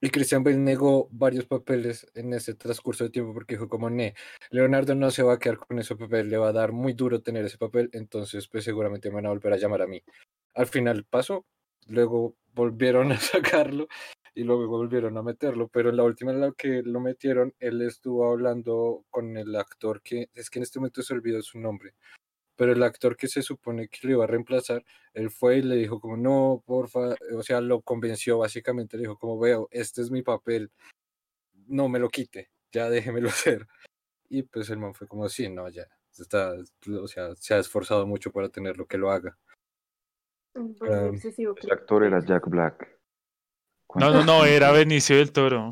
y 0.00 0.10
Christian 0.10 0.44
Bale 0.44 0.56
negó 0.58 1.08
varios 1.10 1.46
papeles 1.46 2.06
en 2.14 2.32
ese 2.32 2.54
transcurso 2.54 3.04
de 3.04 3.10
tiempo 3.10 3.34
porque 3.34 3.54
dijo 3.54 3.68
como, 3.68 3.90
ne, 3.90 4.14
Leonardo 4.50 4.94
no 4.94 5.10
se 5.10 5.22
va 5.24 5.34
a 5.34 5.38
quedar 5.38 5.58
con 5.58 5.78
ese 5.78 5.96
papel, 5.96 6.28
le 6.30 6.38
va 6.38 6.48
a 6.48 6.52
dar 6.52 6.72
muy 6.72 6.92
duro 6.92 7.20
tener 7.20 7.44
ese 7.44 7.58
papel, 7.58 7.90
entonces 7.92 8.48
pues 8.48 8.64
seguramente 8.64 9.08
me 9.10 9.16
van 9.16 9.26
a 9.26 9.30
volver 9.30 9.52
a 9.52 9.56
llamar 9.56 9.82
a 9.82 9.86
mí. 9.88 10.02
Al 10.54 10.66
final 10.68 11.04
pasó, 11.04 11.46
luego 11.88 12.36
volvieron 12.54 13.10
a 13.12 13.18
sacarlo 13.18 13.88
y 14.34 14.44
luego 14.44 14.66
volvieron 14.68 15.16
a 15.16 15.22
meterlo, 15.22 15.68
pero 15.68 15.90
en 15.90 15.96
la 15.96 16.04
última 16.04 16.32
en 16.32 16.40
la 16.40 16.52
que 16.52 16.82
lo 16.82 17.00
metieron, 17.00 17.54
él 17.58 17.82
estuvo 17.82 18.30
hablando 18.30 19.04
con 19.10 19.36
el 19.36 19.54
actor 19.56 20.02
que, 20.02 20.30
es 20.34 20.50
que 20.50 20.58
en 20.58 20.62
este 20.64 20.78
momento 20.78 21.02
se 21.02 21.14
olvidó 21.14 21.42
su 21.42 21.58
nombre, 21.58 21.94
pero 22.56 22.72
el 22.72 22.82
actor 22.82 23.16
que 23.16 23.28
se 23.28 23.42
supone 23.42 23.88
que 23.88 24.06
lo 24.06 24.14
iba 24.14 24.24
a 24.24 24.26
reemplazar, 24.26 24.84
él 25.14 25.30
fue 25.30 25.58
y 25.58 25.62
le 25.62 25.76
dijo 25.76 26.00
como, 26.00 26.16
no, 26.16 26.62
porfa, 26.66 27.14
o 27.36 27.42
sea, 27.42 27.60
lo 27.60 27.82
convenció 27.82 28.38
básicamente, 28.38 28.96
le 28.96 29.04
dijo 29.04 29.16
como, 29.16 29.38
veo, 29.38 29.68
este 29.70 30.02
es 30.02 30.10
mi 30.10 30.22
papel, 30.22 30.70
no 31.66 31.88
me 31.88 31.98
lo 31.98 32.08
quite, 32.08 32.50
ya 32.72 32.90
déjemelo 32.90 33.28
hacer. 33.28 33.66
Y 34.28 34.42
pues 34.42 34.70
el 34.70 34.78
man 34.78 34.94
fue 34.94 35.06
como, 35.06 35.28
sí, 35.28 35.48
no, 35.48 35.68
ya, 35.68 35.86
está, 36.18 36.54
o 37.00 37.06
sea, 37.06 37.34
se 37.36 37.54
ha 37.54 37.58
esforzado 37.58 38.06
mucho 38.06 38.32
para 38.32 38.48
tenerlo 38.48 38.86
que 38.86 38.98
lo 38.98 39.10
haga. 39.10 39.38
El 40.54 41.72
actor 41.72 42.04
era 42.04 42.24
Jack 42.24 42.48
Black. 42.48 42.97
No, 43.94 44.10
no, 44.10 44.24
no, 44.24 44.44
era 44.44 44.70
Benicio 44.72 45.16
del 45.16 45.32
Toro. 45.32 45.70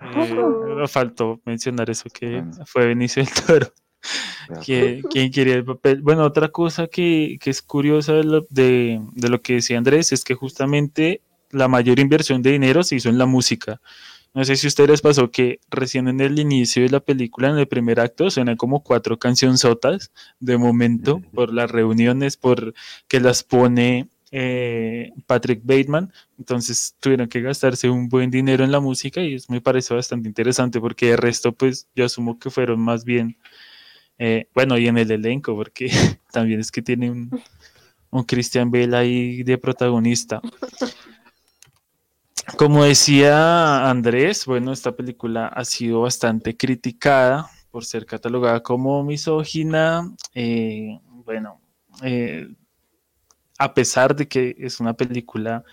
Eh, 0.00 0.34
me 0.76 0.88
faltó 0.88 1.40
mencionar 1.44 1.88
eso 1.90 2.08
que 2.12 2.44
fue 2.66 2.86
Benicio 2.86 3.24
del 3.24 3.32
Toro. 3.46 3.72
Que- 4.64 5.02
quien 5.10 5.30
quería 5.32 5.54
el 5.54 5.64
papel. 5.64 6.00
Bueno, 6.02 6.22
otra 6.22 6.48
cosa 6.48 6.86
que, 6.86 7.38
que 7.40 7.50
es 7.50 7.62
curiosa 7.62 8.12
de 8.12 8.24
lo, 8.24 8.46
de, 8.50 9.00
de 9.12 9.28
lo 9.28 9.40
que 9.42 9.54
decía 9.54 9.78
Andrés 9.78 10.12
es 10.12 10.22
que 10.22 10.34
justamente 10.34 11.22
la 11.50 11.66
mayor 11.68 11.98
inversión 11.98 12.42
de 12.42 12.52
dinero 12.52 12.82
se 12.84 12.96
hizo 12.96 13.08
en 13.08 13.18
la 13.18 13.26
música. 13.26 13.80
No 14.34 14.44
sé 14.44 14.54
si 14.56 14.66
a 14.66 14.68
ustedes 14.68 14.90
les 14.90 15.00
pasó 15.00 15.30
que 15.30 15.60
recién 15.70 16.08
en 16.08 16.20
el 16.20 16.38
inicio 16.38 16.82
de 16.82 16.90
la 16.90 17.00
película, 17.00 17.48
en 17.48 17.58
el 17.58 17.66
primer 17.66 17.98
acto, 18.00 18.30
suenan 18.30 18.56
como 18.56 18.82
cuatro 18.82 19.18
cancionzotas 19.18 20.12
de 20.40 20.58
momento 20.58 21.22
por 21.34 21.52
las 21.54 21.70
reuniones, 21.70 22.36
por 22.36 22.74
que 23.08 23.18
las 23.18 23.42
pone 23.42 24.08
eh, 24.30 25.12
Patrick 25.26 25.60
Bateman. 25.64 26.12
Entonces 26.38 26.96
tuvieron 27.00 27.28
que 27.28 27.40
gastarse 27.40 27.88
un 27.90 28.08
buen 28.08 28.30
dinero 28.30 28.64
en 28.64 28.72
la 28.72 28.80
música 28.80 29.20
y 29.20 29.34
eso 29.34 29.52
me 29.52 29.60
parece 29.60 29.94
bastante 29.94 30.28
interesante 30.28 30.80
porque 30.80 31.10
de 31.10 31.16
resto, 31.16 31.52
pues 31.52 31.88
yo 31.94 32.04
asumo 32.04 32.38
que 32.38 32.50
fueron 32.50 32.80
más 32.80 33.04
bien 33.04 33.36
eh, 34.18 34.48
bueno, 34.54 34.78
y 34.78 34.88
en 34.88 34.98
el 34.98 35.10
elenco, 35.10 35.54
porque 35.54 35.90
también 36.32 36.60
es 36.60 36.70
que 36.70 36.82
tiene 36.82 37.10
un, 37.10 37.30
un 38.10 38.24
Christian 38.24 38.70
Bale 38.70 38.96
ahí 38.96 39.42
de 39.42 39.58
protagonista. 39.58 40.40
Como 42.56 42.84
decía 42.84 43.90
Andrés, 43.90 44.46
bueno, 44.46 44.72
esta 44.72 44.92
película 44.92 45.48
ha 45.48 45.64
sido 45.64 46.02
bastante 46.02 46.56
criticada 46.56 47.50
por 47.70 47.84
ser 47.84 48.06
catalogada 48.06 48.62
como 48.62 49.02
misógina. 49.02 50.14
eh, 50.32 50.98
bueno, 51.24 51.60
eh, 52.02 52.48
a 53.58 53.74
pesar 53.74 54.16
de 54.16 54.28
que 54.28 54.56
es 54.58 54.80
una 54.80 54.94
película 54.94 55.64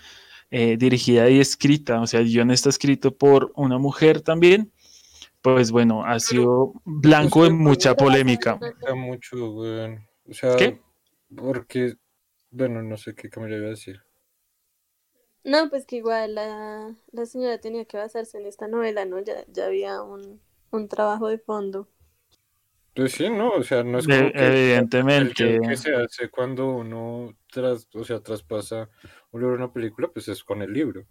eh, 0.52 0.78
dirigida 0.78 1.30
y 1.30 1.40
escrita, 1.40 2.02
o 2.02 2.08
sea, 2.08 2.20
el 2.20 2.28
guion 2.28 2.52
está 2.52 2.70
escrito 2.70 3.16
por 3.16 3.52
una 3.56 3.78
mujer 3.78 4.22
también, 4.22 4.72
pues 5.42 5.72
bueno, 5.72 6.06
ha 6.06 6.20
sido 6.20 6.74
blanco 6.86 7.44
de 7.44 7.50
mucha 7.50 7.96
polémica. 7.96 8.60
Era 8.82 8.96
mucho, 8.96 9.52
weón. 9.52 10.08
O 10.30 10.34
sea, 10.34 10.56
¿Qué? 10.56 10.80
porque, 11.36 11.96
bueno, 12.50 12.82
no 12.82 12.98
sé 12.98 13.14
qué 13.14 13.30
cámara 13.30 13.58
iba 13.58 13.68
a 13.68 13.72
decir. 13.72 14.02
No, 15.44 15.70
pues 15.70 15.86
que 15.86 15.98
igual 15.98 16.36
la, 16.36 16.96
la 17.12 17.26
señora 17.26 17.58
tenía 17.60 17.84
que 17.84 17.98
basarse 17.98 18.38
en 18.38 18.46
esta 18.46 18.68
novela, 18.68 19.04
¿no? 19.04 19.20
Ya, 19.20 19.44
ya 19.48 19.66
había 19.66 20.02
un, 20.02 20.40
un 20.72 20.88
trabajo 20.88 21.28
de 21.28 21.38
fondo. 21.38 21.90
Pues 22.96 23.14
sí, 23.14 23.30
no, 23.30 23.50
o 23.52 23.64
sea, 23.64 23.84
no 23.84 23.98
es 24.00 24.06
De- 24.06 24.18
como 24.20 24.32
que 24.34 24.46
evidentemente. 24.46 25.60
que 25.68 25.78
se 25.78 25.96
hace 25.96 26.30
cuando 26.30 26.68
uno 26.70 27.36
tras, 27.52 27.88
o 27.94 28.04
sea, 28.04 28.20
traspasa 28.20 28.90
un 29.32 29.42
libro 29.42 29.56
a 29.56 29.58
una 29.58 29.74
película, 29.74 30.08
pues 30.14 30.28
es 30.28 30.44
con 30.44 30.62
el 30.62 30.72
libro. 30.74 31.06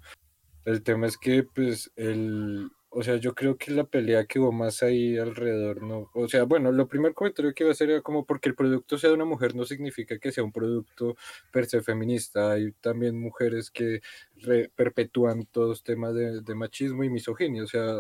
El 0.65 0.83
tema 0.85 1.09
es 1.09 1.17
que, 1.19 1.43
pues, 1.43 1.91
el, 1.97 2.71
o 2.91 3.03
sea, 3.03 3.17
yo 3.17 3.35
creo 3.35 3.57
que 3.57 3.73
la 3.73 3.83
pelea 3.83 4.27
que 4.27 4.39
hubo 4.39 4.53
más 4.53 4.85
ahí 4.85 5.19
alrededor, 5.19 5.83
no, 5.83 6.09
o 6.15 6.29
sea, 6.29 6.45
bueno, 6.45 6.71
lo 6.71 6.87
primer 6.87 7.15
comentario 7.15 7.53
que 7.53 7.65
iba 7.65 7.71
a 7.71 7.73
hacer 7.73 7.91
era 7.91 8.01
como 8.01 8.25
porque 8.27 8.49
el 8.49 8.55
producto 8.55 8.97
sea 8.97 9.11
de 9.11 9.17
una 9.17 9.25
mujer 9.25 9.57
no 9.57 9.65
significa 9.65 10.19
que 10.21 10.31
sea 10.31 10.45
un 10.45 10.53
producto 10.53 11.17
per 11.51 11.67
se 11.67 11.81
feminista. 11.83 12.53
Hay 12.53 12.71
también 12.81 13.19
mujeres 13.19 13.73
que 13.73 14.03
re- 14.37 14.71
perpetúan 14.77 15.47
todos 15.47 15.83
temas 15.83 16.15
de, 16.15 16.43
de 16.43 16.55
machismo 16.55 17.03
y 17.03 17.11
misoginia, 17.11 17.65
o 17.65 17.67
sea, 17.67 17.97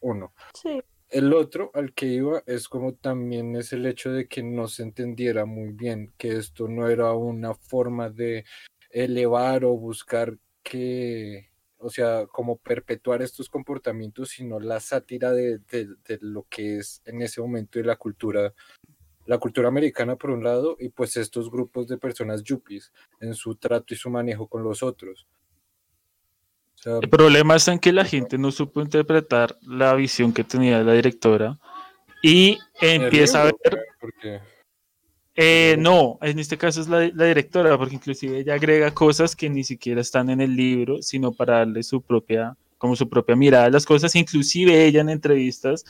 uno. 0.00 0.32
Sí. 0.54 0.82
El 1.12 1.34
otro 1.34 1.70
al 1.74 1.92
que 1.92 2.06
iba 2.06 2.42
es 2.46 2.70
como 2.70 2.94
también 2.94 3.54
es 3.54 3.74
el 3.74 3.84
hecho 3.84 4.10
de 4.10 4.28
que 4.28 4.42
no 4.42 4.66
se 4.66 4.82
entendiera 4.82 5.44
muy 5.44 5.72
bien 5.72 6.10
que 6.16 6.38
esto 6.38 6.68
no 6.68 6.88
era 6.88 7.12
una 7.12 7.52
forma 7.52 8.08
de 8.08 8.46
elevar 8.88 9.66
o 9.66 9.76
buscar 9.76 10.38
que, 10.62 11.50
o 11.76 11.90
sea, 11.90 12.26
como 12.28 12.56
perpetuar 12.56 13.20
estos 13.20 13.50
comportamientos, 13.50 14.30
sino 14.30 14.58
la 14.58 14.80
sátira 14.80 15.32
de, 15.32 15.60
lo 16.22 16.46
que 16.48 16.78
es 16.78 17.02
en 17.04 17.20
ese 17.20 17.42
momento 17.42 17.78
de 17.78 17.84
la 17.84 17.96
cultura, 17.96 18.54
la 19.26 19.36
cultura 19.36 19.68
americana 19.68 20.16
por 20.16 20.30
un 20.30 20.42
lado, 20.42 20.78
y 20.80 20.88
pues 20.88 21.18
estos 21.18 21.50
grupos 21.50 21.88
de 21.88 21.98
personas 21.98 22.42
yuppies 22.42 22.90
en 23.20 23.34
su 23.34 23.56
trato 23.56 23.92
y 23.92 23.98
su 23.98 24.08
manejo 24.08 24.46
con 24.46 24.62
los 24.62 24.82
otros. 24.82 25.26
Sea, 26.82 26.98
El 27.00 27.08
problema 27.08 27.54
está 27.54 27.72
en 27.72 27.78
que 27.78 27.92
la 27.92 28.04
gente 28.04 28.38
no 28.38 28.50
supo 28.50 28.80
interpretar 28.80 29.56
la 29.62 29.94
visión 29.94 30.32
que 30.32 30.42
tenía 30.42 30.82
la 30.82 30.94
directora 30.94 31.58
y 32.22 32.58
empieza 32.80 33.42
a 33.42 33.44
ver, 33.44 33.54
porque 34.00 34.40
eh, 35.36 35.76
no, 35.78 36.18
en 36.22 36.40
este 36.40 36.58
caso 36.58 36.80
es 36.80 36.88
la, 36.88 37.08
la 37.14 37.26
directora, 37.26 37.78
porque 37.78 37.94
inclusive 37.94 38.40
ella 38.40 38.54
agrega 38.54 38.90
cosas 38.90 39.36
que 39.36 39.48
ni 39.48 39.62
siquiera 39.62 40.00
están 40.00 40.28
en 40.28 40.40
el 40.40 40.56
libro, 40.56 41.00
sino 41.02 41.32
para 41.32 41.58
darle 41.58 41.84
su 41.84 42.02
propia, 42.02 42.56
como 42.78 42.96
su 42.96 43.08
propia 43.08 43.36
mirada 43.36 43.66
a 43.66 43.70
las 43.70 43.86
cosas, 43.86 44.16
inclusive 44.16 44.84
ella 44.84 45.02
en 45.02 45.08
entrevistas 45.08 45.84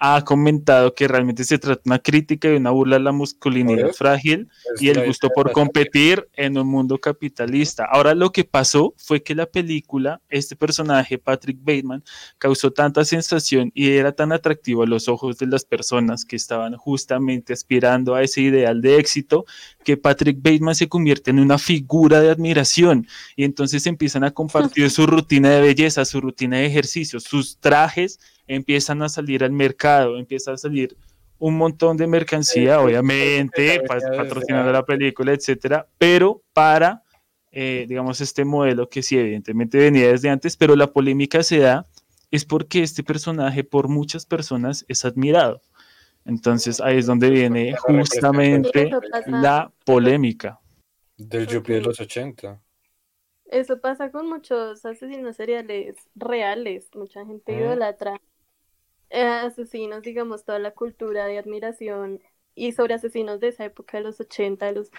ha 0.00 0.22
comentado 0.24 0.94
que 0.94 1.08
realmente 1.08 1.42
se 1.42 1.58
trata 1.58 1.82
de 1.84 1.90
una 1.90 1.98
crítica 1.98 2.48
y 2.48 2.56
una 2.56 2.70
burla 2.70 2.96
a 2.96 3.00
la 3.00 3.10
masculinidad 3.10 3.92
frágil 3.92 4.48
y 4.78 4.90
el 4.90 5.04
gusto 5.04 5.28
por 5.34 5.50
competir 5.50 6.28
en 6.34 6.56
un 6.56 6.68
mundo 6.68 6.98
capitalista. 6.98 7.84
Ahora 7.84 8.14
lo 8.14 8.30
que 8.30 8.44
pasó 8.44 8.94
fue 8.96 9.24
que 9.24 9.34
la 9.34 9.46
película, 9.46 10.20
este 10.28 10.54
personaje, 10.54 11.18
Patrick 11.18 11.58
Bateman, 11.60 12.04
causó 12.38 12.70
tanta 12.70 13.04
sensación 13.04 13.72
y 13.74 13.90
era 13.90 14.12
tan 14.12 14.30
atractivo 14.30 14.84
a 14.84 14.86
los 14.86 15.08
ojos 15.08 15.36
de 15.38 15.46
las 15.46 15.64
personas 15.64 16.24
que 16.24 16.36
estaban 16.36 16.76
justamente 16.76 17.52
aspirando 17.52 18.14
a 18.14 18.22
ese 18.22 18.42
ideal 18.42 18.80
de 18.80 18.98
éxito, 18.98 19.46
que 19.82 19.96
Patrick 19.96 20.38
Bateman 20.40 20.76
se 20.76 20.88
convierte 20.88 21.32
en 21.32 21.40
una 21.40 21.58
figura 21.58 22.20
de 22.20 22.30
admiración. 22.30 23.08
Y 23.34 23.42
entonces 23.42 23.84
empiezan 23.86 24.22
a 24.22 24.30
compartir 24.30 24.90
su 24.90 25.08
rutina 25.08 25.50
de 25.50 25.60
belleza, 25.60 26.04
su 26.04 26.20
rutina 26.20 26.58
de 26.58 26.66
ejercicio, 26.66 27.18
sus 27.18 27.58
trajes 27.58 28.20
empiezan 28.48 29.02
a 29.02 29.08
salir 29.08 29.44
al 29.44 29.52
mercado, 29.52 30.18
empieza 30.18 30.52
a 30.52 30.56
salir 30.56 30.96
un 31.38 31.56
montón 31.56 31.96
de 31.96 32.06
mercancía, 32.06 32.80
obviamente, 32.80 33.80
patrocinando 33.86 34.72
la 34.72 34.84
película, 34.84 35.32
etcétera, 35.32 35.86
pero 35.96 36.42
para, 36.52 37.04
eh, 37.52 37.86
digamos, 37.88 38.20
este 38.20 38.44
modelo 38.44 38.88
que 38.88 39.02
sí, 39.02 39.16
evidentemente 39.16 39.78
venía 39.78 40.08
desde 40.08 40.30
antes, 40.30 40.56
pero 40.56 40.74
la 40.74 40.88
polémica 40.88 41.42
se 41.42 41.58
da 41.58 41.86
es 42.30 42.44
porque 42.44 42.82
este 42.82 43.04
personaje 43.04 43.62
por 43.64 43.88
muchas 43.88 44.26
personas 44.26 44.84
es 44.88 45.04
admirado. 45.04 45.62
Entonces 46.24 46.80
ahí 46.80 46.98
es 46.98 47.06
donde 47.06 47.30
viene 47.30 47.74
justamente 47.76 48.90
la 49.26 49.72
polémica. 49.86 50.60
Del 51.16 51.46
Yuppie 51.46 51.76
de 51.76 51.82
los 51.82 51.98
80. 51.98 52.60
Eso 53.46 53.80
pasa 53.80 54.10
con 54.10 54.28
muchos 54.28 54.84
asesinos 54.84 55.36
seriales 55.36 55.96
reales. 56.14 56.90
Mucha 56.94 57.24
gente 57.24 57.54
idolatra 57.54 58.20
asesinos, 59.10 60.02
digamos, 60.02 60.44
toda 60.44 60.58
la 60.58 60.72
cultura 60.72 61.26
de 61.26 61.38
admiración 61.38 62.20
y 62.54 62.72
sobre 62.72 62.94
asesinos 62.94 63.40
de 63.40 63.48
esa 63.48 63.64
época 63.64 63.98
de 63.98 64.04
los 64.04 64.20
80, 64.20 64.72
los, 64.72 64.90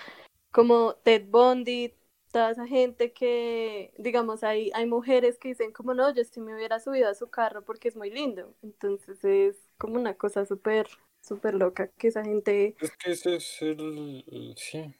como 0.51 0.95
Ted 1.03 1.25
Bundy, 1.27 1.93
toda 2.31 2.51
esa 2.51 2.67
gente 2.67 3.11
que, 3.11 3.91
digamos, 3.97 4.43
hay, 4.43 4.71
hay 4.73 4.85
mujeres 4.85 5.37
que 5.37 5.49
dicen 5.49 5.71
como 5.71 5.93
no, 5.93 6.13
yo 6.13 6.23
sí 6.23 6.39
me 6.39 6.55
hubiera 6.55 6.79
subido 6.79 7.09
a 7.09 7.15
su 7.15 7.29
carro 7.29 7.63
porque 7.63 7.87
es 7.87 7.95
muy 7.95 8.09
lindo. 8.09 8.53
Entonces 8.61 9.23
es 9.23 9.57
como 9.77 9.95
una 9.95 10.13
cosa 10.15 10.45
súper, 10.45 10.87
súper 11.21 11.55
loca 11.55 11.89
que 11.97 12.07
esa 12.07 12.23
gente... 12.23 12.75
Es 12.79 12.91
que 12.97 13.11
ese 13.11 13.35
es 13.35 13.61
el. 13.61 14.53
sí. 14.57 14.93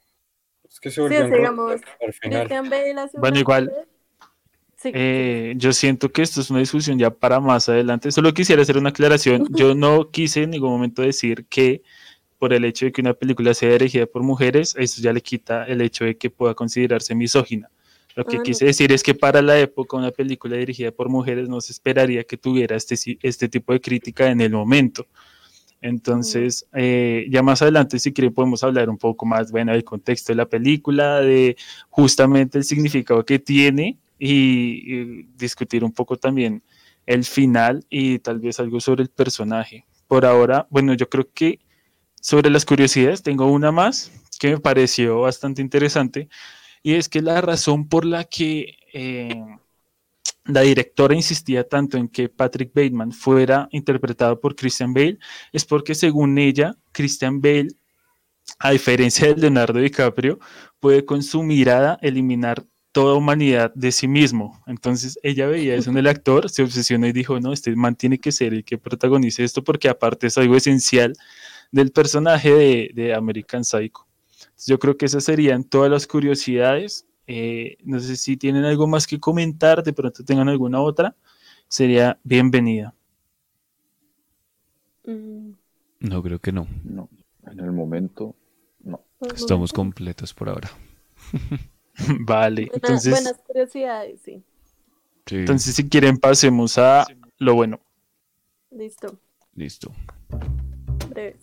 Es 0.67 0.79
que 0.79 0.91
se 0.91 1.01
volvió 1.01 1.25
digamos, 1.25 1.81
al 1.99 2.13
final. 2.13 2.41
Christian 2.41 2.69
Bale 2.69 3.01
hace 3.01 3.19
Bueno, 3.19 3.39
igual, 3.39 3.87
Sí, 4.81 4.89
sí, 4.89 4.91
Eh, 4.93 5.53
yo 5.57 5.73
siento 5.73 6.09
que 6.09 6.21
esto 6.21 6.39
es 6.39 6.49
una 6.49 6.59
discusión 6.59 6.97
ya 6.97 7.09
para 7.09 7.39
más 7.41 7.67
adelante. 7.67 8.11
Solo 8.11 8.33
quisiera 8.33 8.61
hacer 8.61 8.77
una 8.77 8.89
aclaración. 8.89 9.45
Yo 9.51 9.75
no 9.75 10.09
quise 10.09 10.43
en 10.43 10.51
ningún 10.51 10.71
momento 10.71 11.01
decir 11.01 11.45
que 11.49 11.81
por 12.37 12.53
el 12.53 12.63
hecho 12.63 12.85
de 12.85 12.93
que 12.93 13.01
una 13.01 13.13
película 13.13 13.53
sea 13.53 13.71
dirigida 13.71 14.05
por 14.05 14.23
mujeres, 14.23 14.73
eso 14.77 15.01
ya 15.01 15.11
le 15.11 15.21
quita 15.21 15.65
el 15.65 15.81
hecho 15.81 16.05
de 16.05 16.17
que 16.17 16.29
pueda 16.29 16.53
considerarse 16.55 17.13
misógina. 17.13 17.69
Lo 18.15 18.23
que 18.25 18.37
Ah, 18.37 18.39
no. 18.39 18.43
quise 18.43 18.65
decir 18.65 18.91
es 18.93 19.03
que 19.03 19.13
para 19.13 19.41
la 19.41 19.59
época 19.59 19.97
una 19.97 20.11
película 20.11 20.55
dirigida 20.55 20.91
por 20.91 21.09
mujeres 21.09 21.49
no 21.49 21.59
se 21.59 21.73
esperaría 21.73 22.23
que 22.23 22.37
tuviera 22.37 22.77
este, 22.77 22.95
este 23.21 23.49
tipo 23.49 23.73
de 23.73 23.81
crítica 23.81 24.29
en 24.31 24.39
el 24.39 24.51
momento. 24.53 25.07
Entonces, 25.81 26.65
eh, 26.73 27.25
ya 27.29 27.41
más 27.41 27.61
adelante, 27.61 27.99
si 27.99 28.11
quieren, 28.13 28.33
podemos 28.33 28.63
hablar 28.63 28.89
un 28.89 28.97
poco 28.97 29.25
más, 29.25 29.51
bueno, 29.51 29.71
del 29.71 29.83
contexto 29.83 30.31
de 30.33 30.37
la 30.37 30.45
película, 30.45 31.21
de 31.21 31.55
justamente 31.89 32.57
el 32.57 32.63
significado 32.65 33.25
que 33.25 33.39
tiene 33.39 33.97
y, 34.19 35.23
discutir 35.35 35.83
un 35.83 35.93
poco 35.93 36.17
también 36.17 36.63
el 37.05 37.23
final 37.25 37.85
y 37.89 38.19
tal 38.19 38.39
vez 38.39 38.59
algo 38.59 38.79
sobre 38.79 39.03
el 39.03 39.09
personaje. 39.09 39.85
Por 40.07 40.25
ahora, 40.25 40.67
bueno, 40.69 40.93
yo 40.93 41.09
creo 41.09 41.29
que 41.33 41.59
sobre 42.21 42.49
las 42.49 42.65
curiosidades 42.65 43.23
tengo 43.23 43.45
una 43.45 43.71
más 43.71 44.11
que 44.39 44.49
me 44.49 44.59
pareció 44.59 45.21
bastante 45.21 45.61
interesante 45.61 46.29
y 46.83 46.93
es 46.93 47.09
que 47.09 47.21
la 47.21 47.41
razón 47.41 47.87
por 47.87 48.05
la 48.05 48.23
que 48.25 48.77
eh, 48.93 49.43
la 50.45 50.61
directora 50.61 51.15
insistía 51.15 51.67
tanto 51.67 51.97
en 51.97 52.07
que 52.07 52.29
Patrick 52.29 52.73
Bateman 52.73 53.11
fuera 53.11 53.67
interpretado 53.71 54.39
por 54.39 54.55
Christian 54.55 54.93
Bale 54.93 55.19
es 55.51 55.65
porque 55.65 55.95
según 55.95 56.37
ella, 56.37 56.75
Christian 56.91 57.41
Bale, 57.41 57.69
a 58.57 58.71
diferencia 58.71 59.27
de 59.27 59.39
Leonardo 59.39 59.79
DiCaprio, 59.79 60.39
puede 60.79 61.05
con 61.05 61.21
su 61.21 61.43
mirada 61.43 61.99
eliminar 62.01 62.65
toda 62.99 63.15
humanidad 63.15 63.71
de 63.75 63.93
sí 63.93 64.09
mismo. 64.09 64.61
Entonces 64.67 65.17
ella 65.23 65.47
veía 65.47 65.75
eso 65.75 65.89
en 65.89 65.97
el 65.97 66.05
actor, 66.07 66.49
se 66.49 66.63
obsesionó 66.63 67.07
y 67.07 67.13
dijo, 67.13 67.39
no, 67.39 67.53
este 67.53 67.73
man 67.73 67.95
tiene 67.95 68.19
que 68.19 68.33
ser 68.33 68.53
el 68.53 68.65
que 68.65 68.77
protagonice 68.77 69.41
esto 69.45 69.63
porque 69.63 69.87
aparte 69.87 70.27
es 70.27 70.37
algo 70.37 70.57
esencial 70.57 71.13
del 71.71 71.91
personaje 71.93 72.53
de, 72.53 72.91
de 72.93 73.13
American 73.13 73.63
Psycho. 73.63 74.05
Entonces, 74.33 74.65
yo 74.67 74.79
creo 74.79 74.97
que 74.97 75.05
esas 75.05 75.23
serían 75.23 75.63
todas 75.63 75.89
las 75.89 76.07
curiosidades. 76.07 77.05
Eh, 77.25 77.77
no 77.85 78.01
sé 78.01 78.17
si 78.17 78.35
tienen 78.35 78.65
algo 78.65 78.85
más 78.85 79.07
que 79.07 79.17
comentar, 79.17 79.81
de 79.81 79.93
pronto 79.93 80.25
tengan 80.25 80.49
alguna 80.49 80.81
otra, 80.81 81.15
sería 81.69 82.19
bienvenida. 82.25 82.93
Mm, 85.05 85.51
No, 86.01 86.21
creo 86.21 86.39
que 86.39 86.51
no. 86.51 86.67
No, 86.83 87.07
en 87.49 87.59
el 87.61 87.71
momento, 87.71 88.35
no. 88.83 89.05
Estamos 89.33 89.71
completos 89.71 90.33
por 90.33 90.49
ahora. 90.49 90.69
vale, 92.21 92.65
buena- 92.65 92.75
entonces, 92.75 93.11
buenas 93.11 93.37
curiosidades, 93.45 94.19
sí. 94.23 94.43
Sí, 95.25 95.35
entonces 95.37 95.75
si 95.75 95.87
quieren 95.87 96.17
pasemos 96.17 96.77
a 96.77 97.05
lo 97.37 97.55
bueno. 97.55 97.79
Listo. 98.71 99.19
listo. 99.55 99.91
Breves. 101.09 101.39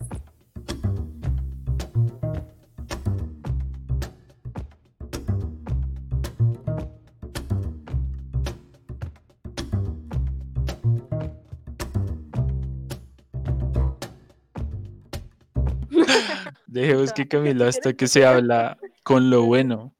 Dejemos 16.66 17.12
que 17.14 17.28
Camila 17.28 17.68
hasta 17.68 17.92
que 17.94 18.06
se 18.06 18.26
habla 18.26 18.78
con 19.02 19.30
lo 19.30 19.42
bueno. 19.46 19.95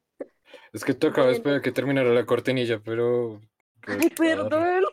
Es 0.77 0.85
que 0.85 0.93
tocaba 0.93 1.25
Bueno. 1.27 1.37
esperar 1.37 1.61
que 1.61 1.71
terminara 1.71 2.09
la 2.13 2.25
cortinilla, 2.25 2.79
pero. 2.79 3.41
pues, 3.81 3.97
Ay, 3.99 4.09
perdón. 4.11 4.83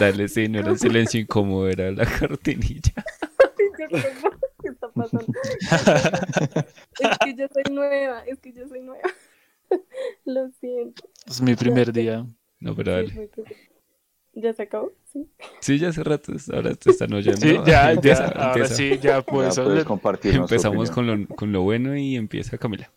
Dale, 0.00 0.26
sí, 0.26 0.48
no 0.48 0.58
era 0.58 0.72
un 0.72 0.78
silencio 0.78 1.20
incómodo, 1.20 1.68
era 1.68 1.92
la 1.92 2.04
cortinilla. 2.18 2.92
¿Qué 4.60 4.68
está 4.70 4.90
pasando? 4.90 5.32
es 6.98 7.18
que 7.24 7.34
yo 7.36 7.46
soy 7.52 7.62
nueva, 7.72 8.24
es 8.26 8.40
que 8.40 8.52
yo 8.52 8.66
soy 8.66 8.80
nueva. 8.80 9.08
Lo 10.24 10.50
siento. 10.60 11.08
Es 11.26 11.40
mi 11.40 11.54
primer 11.54 11.92
día. 11.92 12.26
No, 12.58 12.74
pero 12.74 12.92
dale. 12.92 13.30
¿Ya 14.32 14.52
se 14.52 14.62
acabó? 14.62 14.92
Sí. 15.12 15.28
Sí, 15.60 15.78
ya 15.78 15.88
hace 15.90 16.02
rato, 16.02 16.32
ahora 16.52 16.74
te 16.74 16.90
están 16.90 17.12
oyendo. 17.12 17.38
Sí, 17.40 17.56
ya, 17.64 17.92
Empieza, 17.92 18.26
ya, 18.26 18.40
ahora 18.40 18.46
empieza. 18.64 18.74
sí, 18.74 18.88
ya 18.90 18.96
Ya 18.98 19.22
puedes 19.22 19.54
puedes 19.54 19.58
hablar. 19.58 19.84
compartirnos 19.84 20.48
tu 20.48 20.54
Empezamos 20.54 20.90
con 20.90 21.06
lo, 21.06 21.26
con 21.36 21.52
lo 21.52 21.62
bueno 21.62 21.96
y 21.96 22.16
empieza 22.16 22.58
Camila. 22.58 22.90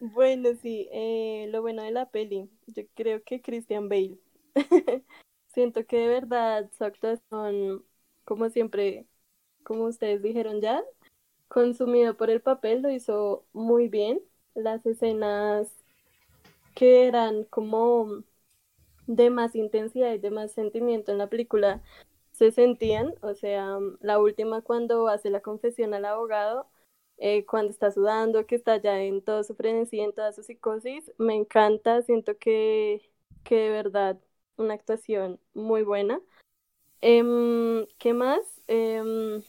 Bueno, 0.00 0.50
sí, 0.60 0.88
eh, 0.92 1.48
lo 1.50 1.62
bueno 1.62 1.82
de 1.82 1.90
la 1.90 2.10
peli, 2.10 2.50
yo 2.66 2.82
creo 2.94 3.22
que 3.24 3.40
Christian 3.40 3.88
Bale. 3.88 4.18
Siento 5.48 5.86
que 5.86 5.98
de 5.98 6.08
verdad 6.08 6.70
su 6.76 6.84
actuación, 6.84 7.84
como 8.24 8.50
siempre, 8.50 9.06
como 9.64 9.84
ustedes 9.86 10.22
dijeron 10.22 10.60
ya, 10.60 10.82
consumido 11.48 12.16
por 12.16 12.30
el 12.30 12.42
papel, 12.42 12.82
lo 12.82 12.90
hizo 12.90 13.46
muy 13.52 13.88
bien. 13.88 14.22
Las 14.54 14.84
escenas 14.86 15.68
que 16.74 17.06
eran 17.06 17.44
como 17.44 18.24
de 19.06 19.30
más 19.30 19.54
intensidad 19.56 20.12
y 20.14 20.18
de 20.18 20.30
más 20.30 20.52
sentimiento 20.52 21.12
en 21.12 21.18
la 21.18 21.28
película 21.28 21.82
se 22.32 22.52
sentían, 22.52 23.14
o 23.22 23.34
sea, 23.34 23.78
la 24.00 24.18
última 24.20 24.62
cuando 24.62 25.08
hace 25.08 25.30
la 25.30 25.40
confesión 25.40 25.94
al 25.94 26.04
abogado, 26.06 26.66
eh, 27.18 27.44
cuando 27.46 27.70
está 27.70 27.90
sudando, 27.90 28.46
que 28.46 28.54
está 28.56 28.76
ya 28.78 29.00
en 29.02 29.22
todo 29.22 29.44
su 29.44 29.54
frenesí, 29.54 30.00
en 30.00 30.12
toda 30.12 30.32
su 30.32 30.42
psicosis, 30.42 31.12
me 31.18 31.34
encanta, 31.34 32.02
siento 32.02 32.36
que, 32.38 33.02
que 33.44 33.56
de 33.56 33.70
verdad 33.70 34.18
una 34.56 34.74
actuación 34.74 35.40
muy 35.54 35.82
buena. 35.82 36.20
Em, 37.00 37.86
¿qué 37.98 38.14
más? 38.14 38.40
Em, 38.66 39.42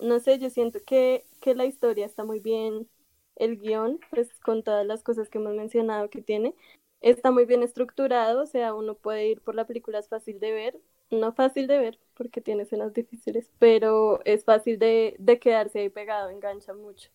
no 0.00 0.20
sé, 0.20 0.38
yo 0.38 0.50
siento 0.50 0.80
que, 0.84 1.24
que 1.40 1.54
la 1.54 1.66
historia 1.66 2.06
está 2.06 2.24
muy 2.24 2.40
bien, 2.40 2.88
el 3.36 3.58
guion, 3.58 4.00
pues 4.10 4.28
con 4.40 4.62
todas 4.62 4.86
las 4.86 5.02
cosas 5.02 5.28
que 5.28 5.38
hemos 5.38 5.54
mencionado 5.54 6.10
que 6.10 6.22
tiene, 6.22 6.54
está 7.00 7.30
muy 7.30 7.44
bien 7.46 7.62
estructurado, 7.62 8.42
o 8.42 8.46
sea, 8.46 8.74
uno 8.74 8.94
puede 8.94 9.28
ir 9.28 9.40
por 9.42 9.54
la 9.54 9.66
película, 9.66 9.98
es 9.98 10.08
fácil 10.08 10.38
de 10.40 10.52
ver, 10.52 10.80
no 11.12 11.32
fácil 11.32 11.66
de 11.68 11.78
ver 11.78 11.98
porque 12.14 12.40
tiene 12.40 12.64
escenas 12.64 12.92
difíciles, 12.94 13.50
pero 13.58 14.20
es 14.24 14.44
fácil 14.44 14.78
de, 14.78 15.16
de 15.18 15.38
quedarse 15.38 15.80
ahí 15.80 15.88
pegado, 15.88 16.30
engancha 16.30 16.74
mucho. 16.74 17.10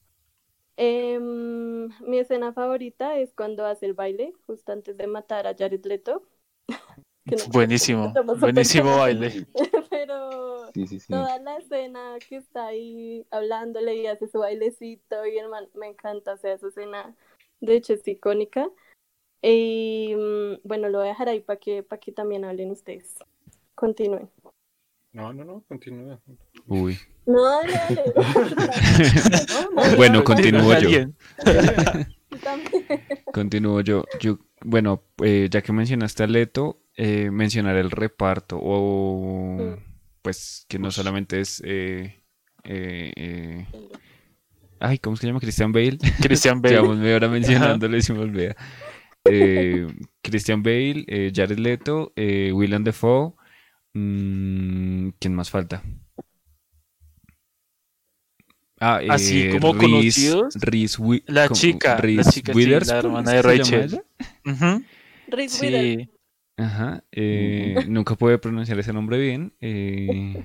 Em, 0.78 1.90
mi 2.02 2.20
escena 2.20 2.54
favorita 2.54 3.18
es 3.20 3.34
cuando 3.34 3.66
hace 3.66 3.88
el 3.88 3.94
baile, 3.94 4.34
justo 4.46 4.72
antes 4.72 4.96
de 4.98 5.08
matar 5.08 5.48
a 5.48 5.56
Jared 5.58 5.86
Leto. 5.86 6.24
No- 7.26 7.38
Buenísimo, 7.52 8.14
buenísimo 8.40 8.98
baile. 8.98 9.46
Pero 9.90 10.72
Sí, 10.74 10.88
sí, 10.88 11.00
sí. 11.00 11.14
toda 11.14 11.40
la 11.40 11.58
escena 11.58 12.18
que 12.30 12.38
está 12.38 12.68
ahí 12.68 13.26
hablándole 13.32 13.96
y 13.96 14.08
hace 14.08 14.28
su 14.30 14.40
bailecito 14.40 15.26
y 15.26 15.38
el 15.38 15.50
man, 15.50 15.68
me 15.74 15.88
encanta, 15.88 16.34
o 16.34 16.38
sea, 16.38 16.54
esa 16.54 16.68
escena 16.68 17.16
de 17.60 17.76
hecho 17.76 17.94
es 17.94 18.08
icónica. 18.08 18.70
Y 19.42 20.14
mm, 20.16 20.62
bueno, 20.64 20.90
lo 20.90 21.00
voy 21.00 21.08
a 21.08 21.12
dejar 21.12 21.30
ahí 21.30 21.42
para 21.42 21.60
que, 21.60 21.84
para 21.84 22.00
que 22.00 22.12
también 22.12 22.46
hablen 22.46 22.72
ustedes. 22.72 23.16
Continúen. 23.78 24.28
No, 25.14 25.32
no, 25.34 25.46
no, 25.46 25.64
continúa. 25.68 26.20
Uy. 26.68 26.98
No, 27.28 27.44
dale, 27.44 27.74
dale. 27.74 28.04
No, 29.76 29.84
no, 29.92 29.96
Bueno, 29.96 30.14
no, 30.20 30.24
continúo 30.24 30.74
yo. 30.80 30.90
Continúo 33.34 33.82
yo. 33.82 34.04
yo 34.20 34.40
bueno, 34.62 35.04
eh, 35.24 35.48
ya 35.52 35.62
que 35.62 35.72
mencionaste 35.72 36.24
a 36.24 36.28
Leto, 36.28 36.82
eh, 36.96 37.30
mencionar 37.32 37.76
el 37.78 37.92
reparto 37.92 38.58
o 38.62 39.58
Mm. 39.60 39.84
pues 40.24 40.66
que 40.68 40.80
no 40.80 40.90
solamente 40.92 41.40
es 41.40 41.62
eh, 41.66 42.22
eh, 42.64 43.12
eh, 43.16 43.68
ay, 44.80 44.98
¿cómo 45.00 45.16
se 45.16 45.28
llama? 45.28 45.40
Christian 45.40 45.72
Bale. 45.72 45.98
Christian 46.22 46.62
Bale. 46.62 46.76
Llevamos 46.76 46.98
media 46.98 47.16
hora 47.16 47.28
mencionándolo 47.30 47.96
y 47.98 48.02
se 48.02 48.14
me 48.14 48.20
olvida. 48.20 48.56
Eh, 49.26 49.88
Christian 50.22 50.64
Bale, 50.64 51.06
eh, 51.08 51.32
Jared 51.34 51.60
Leto, 51.60 52.12
eh, 52.16 52.52
Willem 52.54 52.84
Dafoe. 52.84 53.30
mm, 53.30 53.47
¿Quién 55.20 55.34
más 55.36 55.50
falta? 55.50 55.84
Ah, 58.80 59.02
Así 59.10 59.42
eh, 59.42 59.50
como 59.50 59.74
Reese- 59.74 59.80
conocidos. 59.80 60.56
Reese 60.56 61.02
Wi- 61.02 61.24
La 61.28 61.50
chica, 61.50 61.96
la 61.96 61.98
Reese 62.02 62.32
sí, 62.32 62.44
Witherspoon, 62.54 62.94
la 62.94 63.00
hermana 63.00 63.32
¿es 63.32 63.36
de 63.36 63.42
Rachel. 63.42 64.02
Reese 65.28 65.66
Witherspoon. 65.66 66.08
Sí, 66.08 66.10
Ajá. 66.58 67.04
eh, 67.12 67.86
nunca 67.88 68.16
pude 68.16 68.38
pronunciar 68.38 68.80
ese 68.80 68.94
nombre 68.94 69.18
bien. 69.20 69.54
eh, 69.62 70.44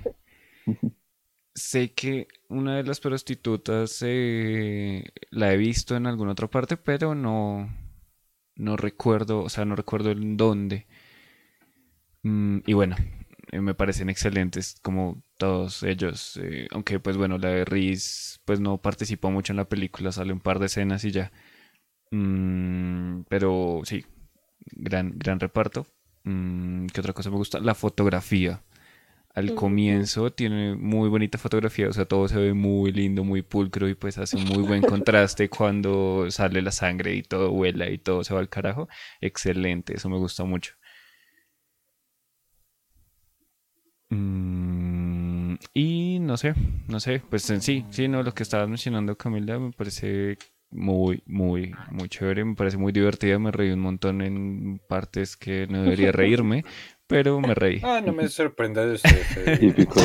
sé 1.54 1.92
que 1.92 2.28
una 2.48 2.76
de 2.76 2.84
las 2.84 3.00
prostitutas 3.00 3.98
eh, 4.06 5.04
la 5.30 5.52
he 5.52 5.56
visto 5.58 5.94
en 5.96 6.06
alguna 6.06 6.32
otra 6.32 6.48
parte, 6.48 6.76
pero 6.78 7.14
no, 7.14 7.68
no 8.56 8.76
recuerdo, 8.76 9.42
o 9.42 9.48
sea, 9.50 9.64
no 9.66 9.76
recuerdo 9.76 10.10
en 10.10 10.36
dónde. 10.38 10.86
Mm, 12.22 12.58
y 12.66 12.72
bueno, 12.72 12.96
eh, 13.52 13.60
me 13.60 13.74
parecen 13.74 14.10
excelentes 14.10 14.76
como 14.82 15.22
todos 15.38 15.82
ellos. 15.84 16.38
eh, 16.42 16.68
aunque 16.72 17.00
pues 17.00 17.16
bueno, 17.16 17.38
la 17.38 17.48
de 17.50 17.64
Reese 17.64 18.38
pues 18.44 18.60
no 18.60 18.78
participó 18.82 19.30
mucho 19.30 19.52
en 19.52 19.58
la 19.58 19.68
película, 19.68 20.12
sale 20.12 20.32
un 20.32 20.40
par 20.40 20.58
de 20.58 20.66
escenas 20.66 21.04
y 21.04 21.12
ya. 21.12 21.32
Mm, 22.12 23.22
pero 23.28 23.82
sí, 23.84 24.04
gran, 24.72 25.12
gran 25.18 25.40
reparto. 25.40 25.86
Mm, 26.24 26.86
¿qué 26.88 27.00
otra 27.00 27.12
cosa 27.14 27.30
me 27.30 27.36
gusta? 27.36 27.60
La 27.60 27.74
fotografía. 27.74 28.62
Al 29.34 29.54
comienzo 29.54 30.32
tiene 30.32 30.76
muy 30.76 31.08
bonita 31.08 31.38
fotografía, 31.38 31.88
o 31.88 31.92
sea, 31.94 32.04
todo 32.06 32.28
se 32.28 32.38
ve 32.38 32.54
muy 32.54 32.92
lindo, 32.92 33.24
muy 33.24 33.42
pulcro 33.42 33.88
y 33.88 33.94
pues 33.94 34.18
hace 34.18 34.36
muy 34.38 34.62
buen 34.62 34.82
contraste 34.82 35.48
cuando 35.50 36.30
sale 36.30 36.60
la 36.62 36.70
sangre 36.72 37.14
y 37.14 37.22
todo 37.22 37.50
vuela 37.50 37.88
y 37.90 37.98
todo 37.98 38.24
se 38.24 38.34
va 38.34 38.40
al 38.40 38.50
carajo. 38.50 38.88
Excelente, 39.22 39.96
eso 39.96 40.10
me 40.10 40.18
gusta 40.18 40.44
mucho. 40.44 40.74
Mm, 44.14 45.54
y 45.74 46.18
no 46.20 46.36
sé, 46.36 46.54
no 46.88 47.00
sé, 47.00 47.22
pues 47.30 47.48
en 47.50 47.62
sí, 47.62 47.84
sí, 47.90 48.08
no, 48.08 48.22
lo 48.22 48.32
que 48.34 48.42
estabas 48.42 48.68
mencionando 48.68 49.16
Camila 49.16 49.58
me 49.58 49.72
parece 49.72 50.36
muy, 50.70 51.22
muy, 51.26 51.74
muy 51.90 52.08
chévere, 52.08 52.44
me 52.44 52.54
parece 52.54 52.76
muy 52.76 52.92
divertida, 52.92 53.38
me 53.38 53.50
reí 53.50 53.70
un 53.72 53.80
montón 53.80 54.22
en 54.22 54.80
partes 54.88 55.36
que 55.36 55.66
no 55.66 55.82
debería 55.82 56.12
reírme, 56.12 56.64
pero 57.06 57.40
me 57.40 57.54
reí. 57.54 57.80
Ah, 57.82 58.00
no 58.04 58.12
me 58.12 58.28
sorprenda 58.28 58.84
de 58.86 58.94
usted. 58.94 59.58
Típico, 59.60 60.00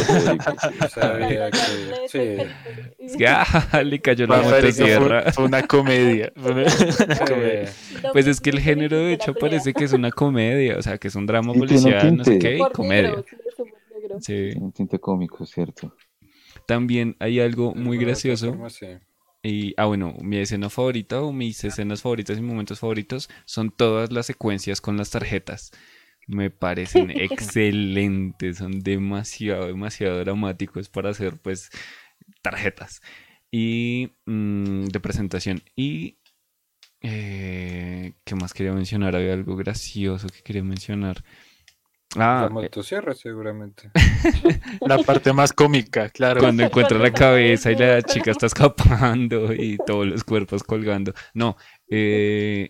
sabía 0.89 1.51
que. 1.51 1.57
Sí. 2.09 2.37
Es 2.99 3.15
que, 3.15 3.27
ah, 3.27 3.81
le 3.85 3.99
cayó 3.99 4.25
la 4.27 4.41
Federico 4.43 4.77
fue, 4.85 4.99
motosierra. 4.99 5.31
fue 5.33 5.45
una 5.45 5.63
comedia. 5.63 6.31
fue 6.35 6.51
una- 6.51 6.63
una 7.05 7.17
comedia. 7.25 7.67
sí. 7.67 7.95
Pues 8.11 8.27
es 8.27 8.41
que 8.41 8.49
el 8.49 8.59
género 8.59 8.97
de 8.97 9.13
hecho 9.13 9.33
parece 9.33 9.73
que 9.73 9.83
es 9.85 9.93
una 9.93 10.11
comedia, 10.11 10.77
o 10.77 10.81
sea, 10.81 10.97
que 10.97 11.07
es 11.07 11.15
un 11.15 11.25
drama 11.25 11.53
policial, 11.53 12.15
no 12.17 12.23
sé 12.25 12.39
qué, 12.39 12.57
y 12.57 12.69
comedia. 12.73 13.23
Negro, 14.07 14.21
sí. 14.21 14.51
Un 14.59 14.71
tinte 14.71 14.99
cómico, 14.99 15.45
¿cierto? 15.45 15.95
También 16.65 17.15
hay 17.19 17.39
algo 17.39 17.73
muy 17.75 17.97
gracioso 17.97 18.49
forma, 18.49 18.69
sí. 18.69 18.87
Y, 19.43 19.73
ah, 19.77 19.85
bueno, 19.85 20.13
mi 20.21 20.37
escena 20.37 20.69
favorita 20.69 21.21
o 21.21 21.31
mis 21.31 21.63
escenas 21.63 22.01
favoritas 22.01 22.37
y 22.37 22.41
momentos 22.41 22.79
favoritos 22.79 23.29
son 23.45 23.69
todas 23.71 24.11
las 24.11 24.25
secuencias 24.25 24.81
con 24.81 24.97
las 24.97 25.11
tarjetas. 25.11 25.71
Me 26.27 26.49
parecen 26.49 27.11
excelentes, 27.15 28.57
son 28.57 28.79
demasiado, 28.79 29.67
demasiado 29.67 30.19
dramáticos 30.19 30.89
para 30.89 31.11
hacer, 31.11 31.37
pues, 31.37 31.69
tarjetas. 32.41 33.01
Y 33.51 34.11
mm, 34.25 34.85
de 34.85 34.99
presentación. 34.99 35.63
Y, 35.75 36.17
eh, 37.01 38.13
¿qué 38.25 38.35
más 38.35 38.53
quería 38.53 38.73
mencionar? 38.73 39.15
Había 39.15 39.33
algo 39.33 39.55
gracioso 39.55 40.27
que 40.27 40.41
quería 40.41 40.63
mencionar. 40.63 41.23
Ah, 42.15 42.41
La 42.43 42.47
eh, 42.47 42.49
motosierra, 42.49 43.13
seguramente. 43.13 43.91
La 44.81 44.97
parte 44.99 45.33
más 45.33 45.51
cómica, 45.53 46.09
claro. 46.09 46.39
cuando 46.39 46.63
encuentra 46.63 46.97
la 46.97 47.11
cabeza 47.11 47.71
y 47.71 47.75
la 47.75 48.01
chica 48.01 48.31
está 48.31 48.45
escapando 48.47 49.53
y 49.53 49.77
todos 49.85 50.07
los 50.07 50.23
cuerpos 50.23 50.63
colgando. 50.63 51.13
No, 51.33 51.57
eh, 51.89 52.69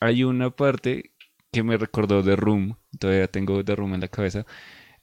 hay 0.00 0.24
una 0.24 0.50
parte 0.50 1.12
que 1.52 1.62
me 1.62 1.76
recordó 1.76 2.22
de 2.22 2.36
Room, 2.36 2.76
todavía 2.98 3.26
tengo 3.28 3.62
de 3.62 3.76
Room 3.76 3.94
en 3.94 4.00
la 4.00 4.08
cabeza, 4.08 4.46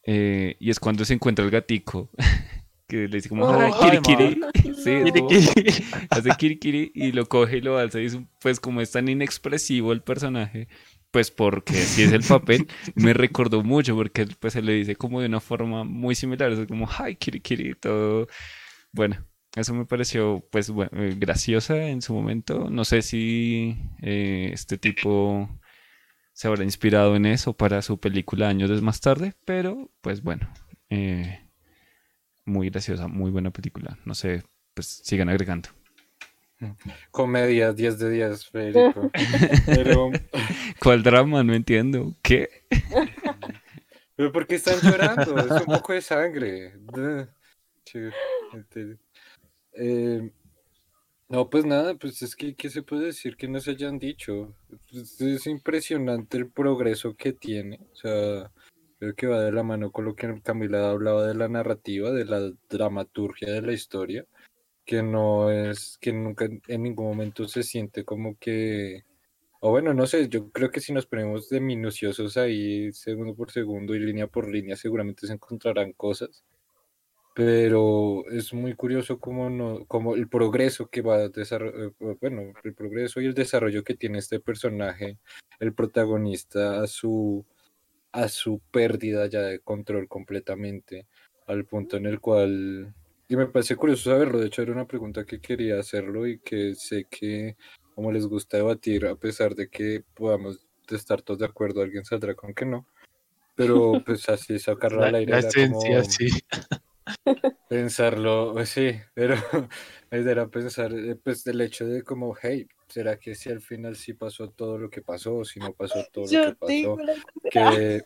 eh, 0.03 0.55
y 0.59 0.69
es 0.69 0.79
cuando 0.79 1.05
se 1.05 1.13
encuentra 1.13 1.45
el 1.45 1.51
gatico, 1.51 2.09
que 2.87 3.07
le 3.07 3.17
dice 3.17 3.29
como, 3.29 3.45
Oh. 3.45 3.61
Sí, 4.85 4.91
es 4.91 5.11
Kiri, 5.11 5.25
kiri. 5.27 5.83
hace 6.11 6.29
kirikiri 6.37 6.91
y 6.93 7.11
lo 7.11 7.25
coge 7.25 7.57
y 7.57 7.61
lo 7.61 7.77
alza 7.79 7.99
y 7.99 8.05
es 8.05 8.13
un- 8.13 8.29
pues 8.39 8.59
como 8.59 8.81
es 8.81 8.91
tan 8.91 9.07
inexpresivo 9.09 9.91
el 9.93 10.01
personaje, 10.03 10.67
pues 11.15 11.31
porque 11.31 11.75
si 11.75 12.03
es 12.03 12.11
el 12.11 12.23
papel, 12.23 12.67
me 12.95 13.13
recordó 13.13 13.63
mucho 13.63 13.95
porque 13.95 14.27
pues 14.37 14.51
se 14.51 14.61
le 14.61 14.73
dice 14.73 14.97
como 14.97 15.21
de 15.21 15.27
una 15.27 15.39
forma 15.39 15.85
muy 15.85 16.13
similar, 16.13 16.51
es 16.51 16.67
como, 16.67 16.89
¡ay, 16.99 17.15
kirikiri! 17.15 17.75
Todo, 17.75 18.27
bueno. 18.91 19.25
Eso 19.55 19.73
me 19.73 19.85
pareció, 19.85 20.45
pues, 20.51 20.69
eh, 20.91 21.15
graciosa 21.17 21.87
en 21.87 22.01
su 22.01 22.13
momento. 22.13 22.69
No 22.69 22.83
sé 22.83 23.01
si 23.01 23.77
eh, 24.01 24.49
este 24.51 24.77
tipo 24.77 25.49
se 26.33 26.49
habrá 26.49 26.65
inspirado 26.65 27.15
en 27.15 27.25
eso 27.25 27.53
para 27.53 27.81
su 27.81 27.97
película 27.97 28.49
años 28.49 28.81
más 28.81 28.99
tarde, 28.99 29.35
pero, 29.45 29.89
pues, 30.01 30.21
bueno, 30.21 30.51
eh, 30.89 31.47
muy 32.43 32.69
graciosa, 32.69 33.07
muy 33.07 33.31
buena 33.31 33.51
película. 33.51 33.97
No 34.03 34.15
sé, 34.15 34.43
pues, 34.73 34.87
sigan 35.05 35.29
agregando. 35.29 35.69
Comedia, 37.11 37.73
10 37.73 37.99
de 37.99 38.09
10, 38.09 38.49
Federico. 38.49 39.11
Pero, 39.65 40.11
¿Cuál 40.81 41.03
drama? 41.03 41.43
No 41.43 41.53
entiendo. 41.53 42.13
¿Qué? 42.21 42.49
pero 44.15 44.31
¿por 44.31 44.47
qué 44.47 44.55
están 44.55 44.79
llorando? 44.81 45.37
Es 45.37 45.67
un 45.67 45.73
poco 45.73 45.93
de 45.93 46.01
sangre. 46.01 46.73
Este, 48.53 48.97
eh, 49.73 50.31
no, 51.27 51.49
pues 51.49 51.65
nada, 51.65 51.95
pues 51.95 52.21
es 52.21 52.35
que, 52.35 52.55
¿qué 52.55 52.69
se 52.69 52.83
puede 52.83 53.07
decir 53.07 53.35
que 53.35 53.47
no 53.47 53.59
se 53.59 53.71
hayan 53.71 53.99
dicho? 53.99 54.55
Pues 54.89 55.19
es 55.19 55.47
impresionante 55.47 56.37
el 56.37 56.49
progreso 56.49 57.15
que 57.15 57.33
tiene. 57.33 57.79
O 57.91 57.95
sea, 57.95 58.51
creo 58.99 59.15
que 59.15 59.27
va 59.27 59.41
de 59.41 59.51
la 59.51 59.63
mano 59.63 59.91
con 59.91 60.05
lo 60.05 60.15
que 60.15 60.41
Camila 60.41 60.89
hablaba 60.89 61.27
de 61.27 61.35
la 61.35 61.47
narrativa, 61.47 62.11
de 62.11 62.25
la 62.25 62.51
dramaturgia 62.69 63.51
de 63.51 63.61
la 63.61 63.73
historia, 63.73 64.25
que 64.85 65.03
no 65.03 65.51
es, 65.51 65.97
que 65.99 66.13
nunca 66.13 66.45
en 66.67 66.83
ningún 66.83 67.07
momento 67.07 67.47
se 67.47 67.63
siente 67.63 68.05
como 68.05 68.37
que, 68.39 69.03
o 69.61 69.71
bueno, 69.71 69.93
no 69.93 70.07
sé, 70.07 70.29
yo 70.29 70.51
creo 70.51 70.71
que 70.71 70.81
si 70.81 70.93
nos 70.93 71.07
ponemos 71.07 71.49
de 71.49 71.61
minuciosos 71.61 72.37
ahí, 72.37 72.91
segundo 72.93 73.35
por 73.35 73.51
segundo 73.51 73.95
y 73.95 73.99
línea 73.99 74.27
por 74.27 74.49
línea, 74.49 74.75
seguramente 74.77 75.27
se 75.27 75.33
encontrarán 75.33 75.93
cosas 75.93 76.45
pero 77.35 78.25
es 78.31 78.53
muy 78.53 78.75
curioso 78.75 79.19
cómo, 79.19 79.49
no, 79.49 79.85
cómo 79.87 80.15
el 80.15 80.29
progreso 80.29 80.87
que 80.87 81.01
va 81.01 81.15
a 81.15 81.27
desarrollar, 81.27 81.91
bueno, 82.21 82.53
el 82.63 82.73
progreso 82.73 83.19
y 83.19 83.25
el 83.25 83.33
desarrollo 83.33 83.83
que 83.83 83.93
tiene 83.93 84.19
este 84.19 84.39
personaje, 84.39 85.19
el 85.59 85.73
protagonista, 85.73 86.81
a 86.81 86.87
su, 86.87 87.45
a 88.13 88.29
su 88.29 88.61
pérdida 88.71 89.27
ya 89.27 89.41
de 89.41 89.59
control 89.59 90.07
completamente, 90.07 91.07
al 91.45 91.65
punto 91.65 91.97
en 91.97 92.05
el 92.05 92.21
cual, 92.21 92.95
y 93.27 93.35
me 93.35 93.47
parece 93.47 93.75
curioso 93.75 94.09
saberlo, 94.11 94.39
de 94.39 94.47
hecho 94.47 94.61
era 94.61 94.71
una 94.71 94.85
pregunta 94.87 95.25
que 95.25 95.39
quería 95.41 95.79
hacerlo 95.79 96.27
y 96.27 96.39
que 96.39 96.75
sé 96.75 97.05
que 97.09 97.55
como 97.93 98.11
les 98.11 98.25
gusta 98.27 98.57
debatir, 98.57 99.05
a 99.05 99.15
pesar 99.15 99.55
de 99.55 99.69
que 99.69 100.03
podamos 100.13 100.59
estar 100.89 101.21
todos 101.21 101.39
de 101.39 101.45
acuerdo, 101.45 101.81
alguien 101.81 102.05
saldrá 102.05 102.35
con 102.35 102.53
que 102.53 102.65
no, 102.65 102.87
pero 103.55 104.01
pues 104.05 104.27
así 104.29 104.59
sacarlo 104.59 105.01
La, 105.01 105.07
al 105.07 105.15
aire 105.15 105.31
la 105.31 105.39
era 105.39 105.49
esencia, 105.49 105.97
como- 105.99 106.03
sí. 106.03 106.27
Pensarlo, 107.67 108.53
pues 108.53 108.69
sí, 108.69 108.91
pero 109.15 109.33
era 110.11 110.47
pensar, 110.47 110.93
eh, 110.93 111.15
pues 111.15 111.43
del 111.43 111.61
hecho 111.61 111.87
de 111.87 112.03
como, 112.03 112.35
hey, 112.39 112.67
¿será 112.87 113.17
que 113.17 113.33
si 113.33 113.49
al 113.49 113.59
final 113.59 113.95
sí 113.95 114.13
pasó 114.13 114.51
todo 114.51 114.77
lo 114.77 114.89
que 114.89 115.01
pasó 115.01 115.37
o 115.37 115.45
si 115.45 115.59
no 115.59 115.73
pasó 115.73 115.99
todo 116.11 116.25
lo 116.25 116.29
que 116.29 116.35
Yo 116.35 116.55
pasó? 116.57 116.97
Que, 117.49 118.01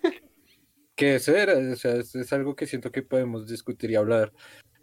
que 0.99 1.15
o 1.15 1.19
sea, 1.19 1.95
es, 1.95 2.13
es 2.15 2.33
algo 2.33 2.57
que 2.57 2.67
siento 2.67 2.91
que 2.91 3.01
podemos 3.01 3.47
discutir 3.47 3.89
y 3.91 3.95
hablar. 3.95 4.33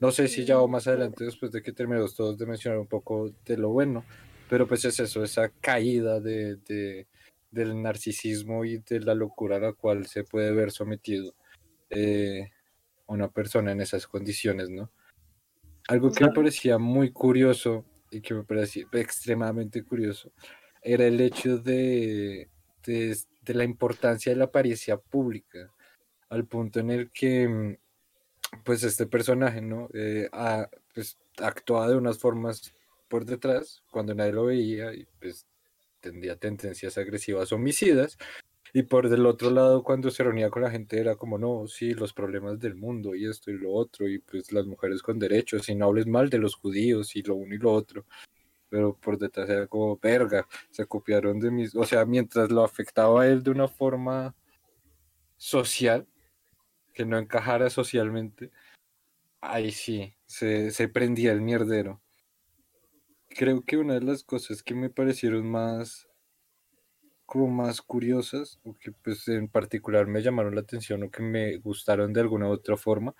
No 0.00 0.10
sé 0.12 0.28
si 0.28 0.46
ya 0.46 0.58
o 0.60 0.66
más 0.66 0.86
adelante, 0.86 1.24
después 1.24 1.52
de 1.52 1.62
que 1.62 1.72
terminemos 1.72 2.14
todos 2.14 2.38
de 2.38 2.46
mencionar 2.46 2.78
un 2.78 2.86
poco 2.86 3.30
de 3.44 3.58
lo 3.58 3.68
bueno, 3.68 4.02
pero 4.48 4.66
pues 4.66 4.86
es 4.86 4.98
eso, 4.98 5.22
esa 5.22 5.50
caída 5.60 6.18
de, 6.20 6.56
de- 6.56 7.06
del 7.50 7.82
narcisismo 7.82 8.64
y 8.64 8.78
de 8.78 9.00
la 9.00 9.14
locura 9.14 9.56
a 9.56 9.60
la 9.60 9.72
cual 9.74 10.06
se 10.06 10.24
puede 10.24 10.52
ver 10.52 10.70
sometido 10.70 11.34
eh, 11.90 12.50
una 13.06 13.28
persona 13.28 13.72
en 13.72 13.82
esas 13.82 14.06
condiciones, 14.06 14.70
¿no? 14.70 14.90
Algo 15.88 16.10
que 16.12 16.24
me 16.24 16.32
parecía 16.32 16.78
muy 16.78 17.12
curioso 17.12 17.84
y 18.10 18.22
que 18.22 18.32
me 18.32 18.42
parecía 18.42 18.86
extremadamente 18.92 19.82
curioso 19.82 20.32
era 20.82 21.06
el 21.06 21.20
hecho 21.20 21.58
de, 21.58 22.48
de, 22.84 23.16
de 23.42 23.54
la 23.54 23.64
importancia 23.64 24.32
de 24.32 24.36
la 24.38 24.46
apariencia 24.46 24.96
pública, 24.96 25.72
al 26.30 26.46
punto 26.46 26.80
en 26.80 26.90
el 26.90 27.10
que, 27.12 27.48
mm, 27.48 27.76
pues, 28.64 28.82
este 28.84 29.06
personaje, 29.06 29.60
¿no? 29.62 29.88
Eh, 29.94 30.28
ha, 30.32 30.68
pues, 30.94 31.18
actuaba 31.38 31.88
de 31.88 31.96
unas 31.96 32.18
formas 32.18 32.72
por 33.08 33.24
detrás 33.24 33.82
cuando 33.90 34.14
nadie 34.14 34.32
lo 34.32 34.46
veía 34.46 34.94
y, 34.94 35.06
pues, 35.20 35.46
tendría 36.00 36.36
tendencias 36.36 36.98
agresivas 36.98 37.52
homicidas. 37.52 38.18
Y 38.72 38.82
por 38.84 39.08
del 39.08 39.26
otro 39.26 39.50
lado, 39.50 39.82
cuando 39.82 40.10
se 40.10 40.22
reunía 40.24 40.50
con 40.50 40.62
la 40.62 40.70
gente, 40.70 41.00
era 41.00 41.16
como, 41.16 41.38
no, 41.38 41.66
sí, 41.68 41.94
los 41.94 42.12
problemas 42.12 42.60
del 42.60 42.74
mundo 42.76 43.14
y 43.14 43.26
esto 43.28 43.50
y 43.50 43.58
lo 43.58 43.72
otro, 43.72 44.08
y 44.08 44.18
pues 44.18 44.52
las 44.52 44.66
mujeres 44.66 45.02
con 45.02 45.18
derechos, 45.18 45.68
y 45.68 45.74
no 45.74 45.86
hables 45.86 46.06
mal 46.06 46.28
de 46.30 46.38
los 46.38 46.56
judíos 46.56 47.16
y 47.16 47.22
lo 47.22 47.36
uno 47.36 47.54
y 47.54 47.58
lo 47.58 47.72
otro. 47.72 48.04
Pero 48.70 48.96
por 48.96 49.18
detrás 49.18 49.48
era 49.50 49.66
como, 49.68 49.98
verga, 49.98 50.46
se 50.70 50.86
copiaron 50.86 51.40
de 51.40 51.50
mis. 51.50 51.74
O 51.76 51.84
sea, 51.86 52.04
mientras 52.06 52.50
lo 52.50 52.64
afectaba 52.64 53.22
a 53.22 53.28
él 53.28 53.42
de 53.42 53.50
una 53.52 53.68
forma 53.68 54.34
social, 55.36 56.06
que 56.96 57.04
no 57.04 57.18
encajara 57.18 57.68
socialmente, 57.68 58.50
ahí 59.42 59.70
sí, 59.70 60.14
se, 60.24 60.70
se 60.70 60.88
prendía 60.88 61.32
el 61.32 61.42
mierdero. 61.42 62.00
Creo 63.28 63.62
que 63.62 63.76
una 63.76 63.94
de 63.94 64.00
las 64.00 64.24
cosas 64.24 64.62
que 64.62 64.74
me 64.74 64.88
parecieron 64.88 65.46
más 65.46 66.08
como 67.26 67.48
más 67.48 67.82
curiosas, 67.82 68.60
o 68.64 68.74
que 68.78 68.92
pues 68.92 69.28
en 69.28 69.48
particular 69.48 70.06
me 70.06 70.22
llamaron 70.22 70.54
la 70.54 70.62
atención 70.62 71.02
o 71.02 71.10
que 71.10 71.22
me 71.22 71.58
gustaron 71.58 72.12
de 72.12 72.20
alguna 72.20 72.48
u 72.48 72.52
otra 72.52 72.76
forma, 72.76 73.14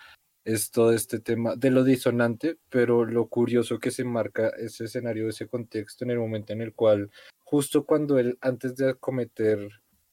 es 0.45 0.71
todo 0.71 0.93
este 0.93 1.19
tema 1.19 1.57
de 1.57 1.71
lo 1.71 1.85
disonante, 1.85 2.57
pero 2.71 3.05
lo 3.05 3.29
curioso 3.29 3.79
que 3.79 3.91
se 3.91 4.05
marca 4.05 4.49
ese 4.59 4.85
escenario, 4.85 5.29
ese 5.29 5.49
contexto 5.49 6.05
en 6.05 6.13
el 6.13 6.19
momento 6.19 6.53
en 6.53 6.63
el 6.63 6.73
cual, 6.73 7.11
justo 7.43 7.85
cuando 7.85 8.19
él, 8.19 8.39
antes 8.41 8.77
de 8.77 8.95
cometer 8.95 9.69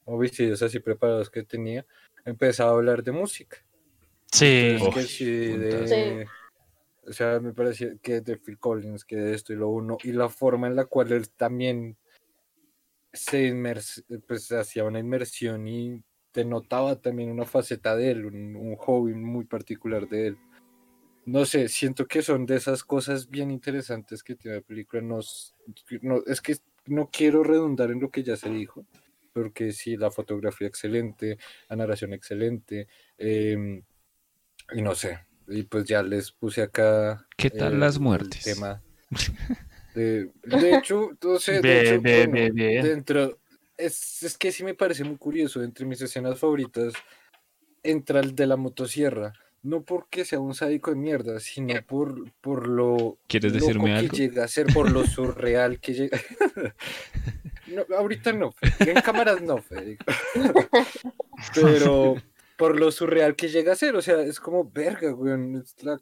homicidios 0.06 0.62
así 0.64 0.80
preparados 0.80 1.30
que 1.30 1.44
tenía, 1.44 1.86
empezaba 2.26 2.72
a 2.72 2.76
hablar 2.76 3.04
de 3.04 3.12
música. 3.12 3.58
Sí. 4.32 4.76
Entonces, 4.76 5.06
que 5.06 5.12
sí, 5.12 5.26
de- 5.26 6.26
Sí. 6.26 6.30
O 7.06 7.12
sea, 7.12 7.40
me 7.42 7.52
parecía 7.52 7.98
que 8.02 8.22
de 8.22 8.38
Phil 8.38 8.58
Collins, 8.58 9.04
que 9.04 9.18
de 9.18 9.34
esto 9.34 9.52
y 9.52 9.58
lo 9.58 9.68
uno, 9.68 9.98
y 10.04 10.14
la 10.14 10.30
forma 10.30 10.68
en 10.68 10.76
la 10.76 10.86
cual 10.86 11.12
él 11.12 11.30
también 11.32 11.98
se 13.12 13.46
inmers 13.48 14.04
pues 14.28 14.52
hacía 14.54 14.86
una 14.86 15.00
inmersión 15.00 15.68
y 15.68 16.02
denotaba 16.34 16.96
también 17.00 17.30
una 17.30 17.46
faceta 17.46 17.96
de 17.96 18.12
él, 18.12 18.26
un, 18.26 18.56
un 18.56 18.76
hobby 18.78 19.14
muy 19.14 19.44
particular 19.46 20.08
de 20.08 20.28
él. 20.28 20.38
No 21.26 21.46
sé, 21.46 21.68
siento 21.70 22.08
que 22.08 22.22
son 22.22 22.46
de 22.46 22.56
esas 22.56 22.84
cosas 22.84 23.30
bien 23.30 23.52
interesantes 23.52 24.24
que 24.24 24.36
tiene 24.36 24.58
la 24.58 24.64
película. 24.64 25.02
Nos, 25.02 25.56
no, 26.02 26.22
es 26.26 26.42
que 26.42 26.56
no 26.88 27.10
quiero 27.12 27.44
redundar 27.44 27.92
en 27.92 28.00
lo 28.00 28.10
que 28.10 28.24
ya 28.24 28.36
se 28.36 28.50
dijo, 28.50 28.86
porque 29.34 29.72
sí, 29.72 29.98
la 29.98 30.12
fotografía 30.12 30.68
excelente, 30.68 31.38
la 31.70 31.76
narración 31.76 32.14
excelente, 32.14 32.88
em, 33.18 33.84
y 34.74 34.82
no 34.82 34.96
sé, 34.96 35.20
y 35.48 35.64
pues 35.64 35.86
ya 35.86 36.04
les 36.04 36.32
puse 36.32 36.62
acá. 36.62 37.28
¿Qué 37.38 37.50
tal 37.50 37.74
el- 37.74 37.80
las 37.80 37.96
el 37.96 38.02
muertes? 38.02 38.44
tema 38.44 38.82
de, 39.94 40.32
de 40.46 40.74
hecho, 40.74 41.12
no 41.22 41.40
sé, 41.40 41.62
de 41.62 41.82
hecho, 41.82 42.02
bien, 42.02 42.32
bueno, 42.32 42.38
bien, 42.38 42.56
bien. 42.56 42.84
dentro, 42.84 43.40
es, 43.78 44.24
es 44.24 44.38
que 44.38 44.52
sí 44.52 44.64
me 44.64 44.74
parece 44.76 45.04
muy 45.04 45.18
curioso, 45.18 45.64
entre 45.64 45.86
mis 45.86 46.02
escenas 46.02 46.40
favoritas 46.40 46.94
entra 47.84 48.22
el 48.22 48.34
de 48.36 48.48
la 48.48 48.56
motosierra, 48.56 49.34
no 49.62 49.84
porque 49.84 50.26
sea 50.26 50.40
un 50.40 50.54
sádico 50.56 50.92
de 50.92 50.98
mierda, 50.98 51.40
sino 51.40 51.74
por, 51.88 52.32
por 52.42 52.68
lo 52.68 53.18
¿Quieres 53.28 53.52
loco 53.52 53.66
decirme 53.66 53.90
que 53.92 53.96
algo? 54.00 54.18
llega 54.18 54.44
a 54.46 54.48
ser, 54.48 54.68
por 54.68 54.90
lo 54.90 55.04
surreal 55.06 55.80
que 55.80 55.94
llega. 55.94 56.18
No, 57.68 57.86
ahorita 57.96 58.34
no, 58.34 58.54
en 58.80 59.02
cámaras 59.02 59.42
no, 59.42 59.58
Federico. 59.62 60.06
Pero 61.56 62.16
por 62.58 62.80
lo 62.80 62.92
surreal 62.92 63.36
que 63.36 63.50
llega 63.50 63.74
a 63.74 63.76
ser, 63.78 63.96
o 63.96 64.02
sea, 64.02 64.22
es 64.22 64.40
como 64.40 64.70
verga, 64.70 65.14
weón. 65.14 65.56
es 65.56 65.76
la- 65.84 66.00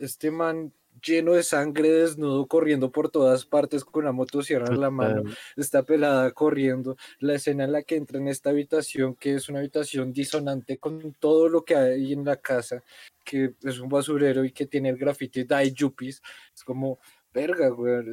este 0.00 0.30
man 0.30 0.72
lleno 1.02 1.32
de 1.32 1.42
sangre, 1.42 1.90
desnudo, 1.90 2.46
corriendo 2.46 2.90
por 2.92 3.10
todas 3.10 3.46
partes 3.46 3.84
con 3.84 4.04
la 4.04 4.12
motosierra 4.12 4.66
en 4.68 4.80
la 4.80 4.90
mano, 4.90 5.22
está 5.56 5.82
pelada 5.82 6.30
corriendo. 6.32 6.96
La 7.20 7.34
escena 7.34 7.64
en 7.64 7.72
la 7.72 7.82
que 7.82 7.96
entra 7.96 8.18
en 8.18 8.28
esta 8.28 8.50
habitación, 8.50 9.14
que 9.14 9.34
es 9.34 9.48
una 9.48 9.60
habitación 9.60 10.12
disonante 10.12 10.76
con 10.78 11.14
todo 11.18 11.48
lo 11.48 11.64
que 11.64 11.74
hay 11.74 12.12
en 12.12 12.24
la 12.24 12.36
casa, 12.36 12.82
que 13.24 13.54
es 13.62 13.78
un 13.78 13.88
basurero 13.88 14.44
y 14.44 14.52
que 14.52 14.66
tiene 14.66 14.90
el 14.90 14.98
grafiti 14.98 15.44
Die 15.44 15.72
Yuppies, 15.72 16.22
es 16.54 16.64
como, 16.64 16.98
verga, 17.32 17.68
güey. 17.68 18.04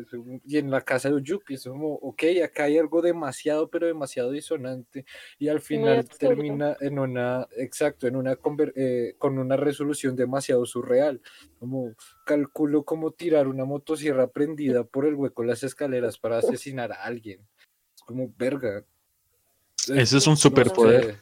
Y 0.45 0.57
en 0.57 0.69
la 0.69 0.81
casa 0.81 1.09
de 1.09 1.21
Yuppies, 1.21 1.61
es 1.61 1.67
como, 1.71 1.93
ok, 1.95 2.23
acá 2.43 2.63
hay 2.65 2.77
algo 2.77 3.01
demasiado, 3.01 3.69
pero 3.69 3.87
demasiado 3.87 4.31
disonante. 4.31 5.05
Y 5.39 5.47
al 5.47 5.59
final 5.61 6.07
termina 6.17 6.77
en 6.79 6.99
una, 6.99 7.47
exacto, 7.57 8.07
en 8.07 8.15
una, 8.15 8.35
conver- 8.35 8.73
eh, 8.75 9.15
con 9.17 9.37
una 9.39 9.57
resolución 9.57 10.15
demasiado 10.15 10.65
surreal. 10.65 11.21
Como 11.59 11.95
calculo 12.25 12.83
cómo 12.83 13.11
tirar 13.11 13.47
una 13.47 13.65
motosierra 13.65 14.27
prendida 14.27 14.83
por 14.83 15.05
el 15.05 15.15
hueco 15.15 15.41
de 15.41 15.47
las 15.49 15.63
escaleras 15.63 16.17
para 16.17 16.37
asesinar 16.37 16.91
a 16.91 17.03
alguien. 17.03 17.47
Es 17.95 18.01
como, 18.03 18.31
verga. 18.37 18.85
Eso 19.93 20.17
es 20.17 20.27
un 20.27 20.33
no 20.33 20.37
superpoder. 20.37 21.19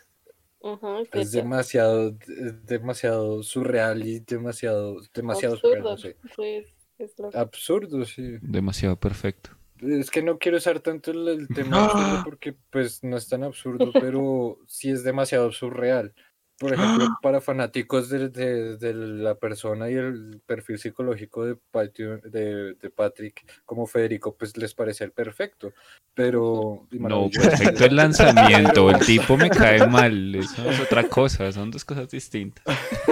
Ajá, 0.63 1.03
es 1.12 1.31
demasiado, 1.31 2.17
es 2.27 2.65
demasiado 2.65 3.43
surreal 3.43 4.03
y 4.08 4.19
demasiado, 4.21 4.97
demasiado 5.13 5.58
surreal, 5.58 5.88
absurdo. 5.88 5.91
no 5.91 5.97
sé. 5.97 6.17
Sí, 6.36 6.74
es- 6.97 7.15
Absurdo, 7.36 8.05
sí. 8.05 8.38
Demasiado 8.41 8.99
perfecto. 8.99 9.51
Es 9.81 10.10
que 10.10 10.23
no 10.23 10.38
quiero 10.39 10.58
usar 10.58 10.79
tanto 10.79 11.12
el, 11.12 11.27
el 11.27 11.47
tema 11.49 11.86
absurdo 11.86 12.05
¡Ah! 12.08 12.21
porque 12.23 12.55
pues 12.69 13.03
no 13.03 13.17
es 13.17 13.27
tan 13.27 13.43
absurdo, 13.43 13.91
pero 14.13 14.58
sí 14.67 14.89
es 14.89 15.03
demasiado 15.03 15.51
surreal. 15.51 16.13
Por 16.58 16.73
ejemplo, 16.73 17.10
para 17.21 17.41
fanáticos 17.41 18.08
de, 18.08 18.29
de- 18.29 18.77
de 18.77 18.93
la 18.93 19.36
persona 19.36 19.91
y 19.91 19.95
el 19.95 20.41
perfil 20.45 20.77
psicológico 20.79 21.43
de, 21.43 21.58
Patio- 21.58 22.21
de, 22.21 22.75
de 22.75 22.89
Patrick 22.89 23.45
como 23.65 23.86
Federico, 23.86 24.38
pues 24.38 24.55
les 24.55 24.73
parece 24.73 25.03
el 25.03 25.12
perfecto. 25.12 25.73
Pero... 26.13 26.88
No, 26.91 26.99
maravilloso. 27.01 27.49
perfecto 27.49 27.84
el 27.84 27.97
lanzamiento. 27.97 28.89
El 28.89 28.99
tipo 29.05 29.36
me 29.36 29.49
cae 29.49 29.86
mal. 29.86 30.34
Eso 30.36 30.69
es 30.69 30.79
otra 30.79 31.03
cosa. 31.10 31.51
Son 31.51 31.69
dos 31.69 31.84
cosas 31.84 32.10
distintas. 32.10 32.63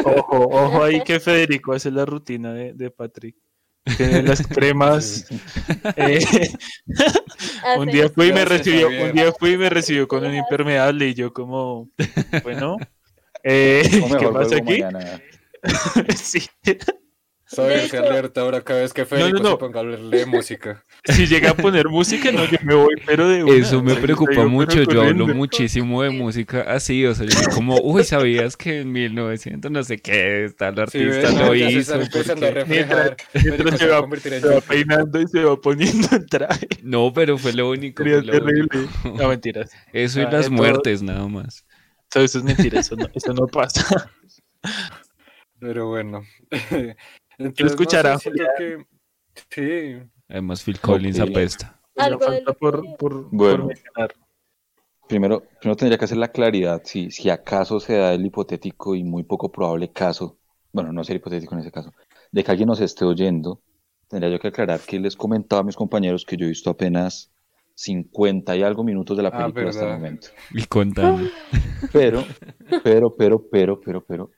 Ojo, 0.06 0.48
ojo 0.50 0.82
ahí 0.86 1.04
que 1.04 1.20
Federico 1.20 1.74
hace 1.74 1.92
la 1.92 2.06
rutina 2.06 2.54
de, 2.54 2.72
de 2.74 2.90
Patrick. 2.92 3.36
Tiene 3.98 4.24
las 4.24 4.46
cremas. 4.48 5.28
eh, 5.96 6.24
un 7.78 7.88
día 7.88 8.10
fui 8.10 8.30
y 8.30 8.34
me 8.34 8.46
recibió, 8.46 8.88
un 8.88 9.12
día 9.14 9.32
fui 9.34 9.52
y 9.52 9.58
me 9.58 9.70
recibió 9.70 10.08
con 10.08 10.26
un 10.26 10.34
impermeable 10.34 11.10
y 11.10 11.14
yo 11.14 11.34
como, 11.34 11.90
bueno, 12.44 12.78
eh, 13.44 13.84
¿qué 14.20 14.28
pasa 14.30 14.58
aquí? 14.58 14.84
Sí, 16.16 16.42
De 17.62 17.86
hecho- 17.86 18.00
alerta 18.00 18.42
ahora 18.42 18.62
cada 18.62 18.82
vez 18.82 18.94
que 18.94 19.06
Federico 19.06 19.44
no. 19.44 19.52
se 19.52 19.58
ponga 19.58 19.78
a 19.80 19.82
hablarle 19.82 20.18
de 20.18 20.26
música. 20.26 20.84
si 21.06 21.28
llega 21.28 21.52
a 21.52 21.54
poner 21.56 21.88
música, 21.90 22.32
no, 22.32 22.44
yo 22.46 22.58
me 22.64 22.74
voy, 22.76 22.96
pero 23.06 23.28
de 23.30 23.44
una. 23.44 23.54
Eso 23.56 23.84
me 23.84 23.94
yo 23.96 24.02
preocupa 24.02 24.46
mucho. 24.46 24.78
Yo 24.84 25.02
hablo 25.02 25.02
corriendo. 25.02 25.36
muchísimo 25.36 26.02
de 26.04 26.10
música 26.10 26.62
así. 26.62 27.06
O 27.06 27.14
sea, 27.14 27.26
yo 27.28 27.38
como, 27.54 27.80
uy, 27.82 28.04
¿sabías 28.04 28.58
que 28.58 28.82
en 28.82 28.92
1900 28.92 29.70
no 29.72 29.84
sé 29.84 29.98
qué 30.00 30.52
tal 30.58 30.74
Sí, 30.76 30.82
artista 30.82 31.08
ves, 31.08 31.34
lo 31.34 31.46
no, 31.46 31.56
hizo? 31.56 31.96
a 31.96 32.00
porque- 32.00 32.52
reflejar. 32.52 33.18
Federico 33.32 33.72
se 33.72 33.78
se 33.78 33.88
va 33.88 33.98
a 34.00 34.20
Se 34.20 34.40
va 34.48 34.62
peinando 34.62 35.22
y 35.22 35.28
se 35.28 35.44
va 35.44 35.60
poniendo 35.62 36.08
el 36.16 36.26
traje. 36.28 36.68
No, 36.82 37.12
pero 37.14 37.38
fue 37.38 37.54
lo 37.54 37.70
único. 37.70 38.04
Fue 38.04 38.22
lo 38.22 38.32
terrible. 38.32 38.68
único. 39.04 39.18
No, 39.24 39.30
mentiras. 39.30 39.72
Eso 39.92 40.20
y 40.20 40.24
Ah, 40.24 40.30
las 40.32 40.46
en 40.48 40.56
todo- 40.56 40.64
muertes, 40.64 41.02
nada 41.04 41.28
más. 41.28 41.66
Todo 42.10 42.24
eso 42.24 42.38
es 42.40 42.44
mentira, 42.44 42.80
eso 42.80 42.96
no, 42.96 43.08
eso 43.14 43.34
no 43.34 43.48
pasa. 43.48 44.10
Pero 45.60 45.88
bueno. 45.88 46.24
Entonces, 47.38 47.72
escuchar 47.72 48.06
no 48.06 48.12
a 48.12 48.20
sé, 48.20 48.32
siento 48.32 48.44
que... 48.58 48.86
Sí, 49.50 50.10
Además, 50.30 50.64
Phil 50.64 50.80
Collins 50.80 51.20
apesta. 51.20 51.80
Algo 51.96 52.20
falta 52.20 52.44
lo 52.46 52.58
por, 52.58 52.98
por, 52.98 53.30
Bueno. 53.32 53.70
por. 53.96 54.14
Primero, 55.08 55.44
primero 55.60 55.76
tendría 55.76 55.98
que 55.98 56.06
hacer 56.06 56.18
la 56.18 56.32
claridad 56.32 56.82
si, 56.86 57.12
si 57.12 57.30
acaso 57.30 57.80
se 57.80 57.98
da 57.98 58.14
el 58.14 58.26
hipotético 58.26 58.96
y 58.96 59.04
muy 59.04 59.24
poco 59.24 59.52
probable 59.52 59.92
caso, 59.92 60.38
bueno, 60.72 60.92
no 60.94 61.04
ser 61.04 61.18
hipotético 61.18 61.54
en 61.56 61.62
ese 61.62 61.72
caso, 61.72 61.94
de 62.32 62.44
que 62.44 62.52
alguien 62.52 62.68
nos 62.68 62.80
esté 62.80 63.06
oyendo, 63.06 63.62
tendría 64.08 64.32
yo 64.32 64.40
que 64.40 64.48
aclarar 64.48 64.80
que 64.80 65.00
les 65.00 65.16
comentaba 65.16 65.60
a 65.62 65.66
mis 65.66 65.76
compañeros 65.76 66.26
que 66.26 66.38
yo 66.38 66.46
he 66.46 66.50
visto 66.50 66.70
apenas 66.70 67.32
50 67.76 68.56
y 68.56 68.64
algo 68.64 68.84
minutos 68.84 69.18
de 69.18 69.24
la 69.24 69.30
Ah, 69.30 69.38
película 69.38 69.70
hasta 69.70 69.86
el 69.86 69.94
momento. 69.94 70.30
Y 70.52 70.66
contando. 70.66 71.30
Pero, 71.92 72.24
pero, 72.84 73.14
pero, 73.16 73.48
pero, 73.52 73.80
pero, 73.82 74.04
pero, 74.06 74.32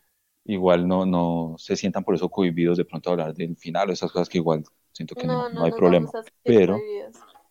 igual 0.46 0.88
no, 0.88 1.06
no 1.06 1.56
se 1.58 1.76
sientan 1.76 2.04
por 2.04 2.16
eso 2.16 2.30
cohibidos 2.30 2.78
de 2.78 2.86
pronto 2.86 3.10
a 3.10 3.14
hablar 3.14 3.34
del 3.36 3.58
final 3.58 3.90
o 3.90 3.94
esas 3.94 4.12
cosas 4.12 4.30
que 4.30 4.38
igual 4.40 4.64
siento 4.92 5.16
que 5.16 5.28
no, 5.28 5.50
no 5.50 5.64
hay 5.66 5.72
nos 5.72 5.80
problema. 5.80 6.12
pero-. 6.44 6.80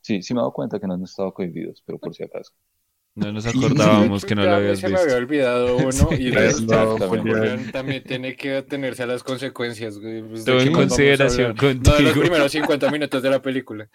Sí, 0.00 0.22
sí 0.22 0.34
me 0.34 0.40
he 0.40 0.42
dado 0.42 0.52
cuenta 0.52 0.78
que 0.78 0.86
no 0.86 0.94
han 0.94 1.02
estado 1.02 1.32
cohibidos, 1.32 1.82
pero 1.86 1.98
por 1.98 2.14
si 2.14 2.24
acaso. 2.24 2.52
No 3.16 3.32
nos 3.32 3.46
acordábamos 3.46 4.24
que 4.24 4.34
no 4.34 4.46
lo 4.46 4.56
habías 4.56 4.80
se 4.80 4.88
me 4.88 4.98
había 4.98 5.16
visto. 5.16 5.16
olvidado 5.16 5.76
uno 5.78 6.08
y 6.18 6.30
esta, 6.36 6.84
no, 6.86 7.66
también 7.72 8.04
tiene 8.04 8.36
que 8.36 8.56
atenerse 8.56 9.04
a 9.04 9.06
las 9.06 9.22
consecuencias. 9.22 9.98
pues, 10.00 10.44
¿de 10.46 10.52
Todo 10.52 10.60
en 10.60 10.72
consideración 10.72 11.52
hablar? 11.52 11.56
No 11.84 11.94
de 11.96 12.02
los 12.02 12.14
contigo. 12.14 12.20
primeros 12.20 12.52
50 12.52 12.90
minutos 12.90 13.22
de 13.22 13.30
la 13.30 13.40
película. 13.42 13.88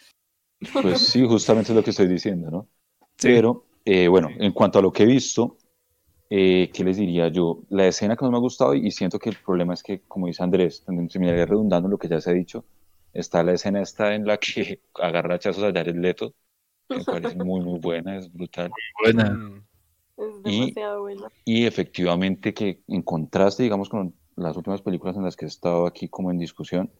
Pues 0.81 0.99
sí, 1.07 1.25
justamente 1.25 1.71
es 1.71 1.75
lo 1.75 1.83
que 1.83 1.91
estoy 1.91 2.07
diciendo, 2.07 2.49
¿no? 2.51 2.69
Sí. 3.17 3.29
Pero, 3.29 3.67
eh, 3.85 4.07
bueno, 4.07 4.29
en 4.37 4.51
cuanto 4.53 4.79
a 4.79 4.81
lo 4.81 4.91
que 4.91 5.03
he 5.03 5.05
visto, 5.05 5.57
eh, 6.29 6.71
¿qué 6.73 6.83
les 6.83 6.97
diría 6.97 7.27
yo? 7.29 7.61
La 7.69 7.87
escena 7.87 8.15
que 8.15 8.25
no 8.25 8.31
me 8.31 8.37
ha 8.37 8.41
gustado 8.41 8.73
y 8.75 8.91
siento 8.91 9.19
que 9.19 9.29
el 9.29 9.37
problema 9.37 9.73
es 9.73 9.83
que, 9.83 10.01
como 10.07 10.27
dice 10.27 10.43
Andrés, 10.43 10.83
terminaría 10.85 11.45
redundando 11.45 11.87
en 11.87 11.91
lo 11.91 11.97
que 11.97 12.07
ya 12.07 12.21
se 12.21 12.29
ha 12.31 12.33
dicho, 12.33 12.65
está 13.13 13.43
la 13.43 13.53
escena 13.53 13.81
esta 13.81 14.13
en 14.15 14.25
la 14.25 14.37
que 14.37 14.81
agarra 14.95 15.35
hachazos 15.35 15.63
a 15.63 15.71
Jared 15.73 15.95
Leto, 15.95 16.33
que 16.89 16.99
me 16.99 17.05
parece 17.05 17.35
muy, 17.37 17.61
muy 17.61 17.79
buena, 17.79 18.17
es 18.17 18.31
brutal. 18.31 18.71
Buena. 19.03 19.31
Mm. 19.31 19.63
Es 20.17 20.43
Y- 20.45 20.59
demasiado 20.59 21.01
buena. 21.01 21.29
Y 21.45 21.65
efectivamente 21.65 22.53
que 22.53 22.81
en 22.87 23.01
contraste, 23.01 23.63
digamos, 23.63 23.89
con 23.89 24.13
las 24.35 24.55
últimas 24.55 24.81
películas 24.81 25.17
en 25.17 25.23
las 25.23 25.35
que 25.35 25.45
he 25.45 25.47
estado 25.47 25.87
aquí 25.87 26.07
como 26.07 26.29
en 26.31 26.37
discusión, 26.37 26.91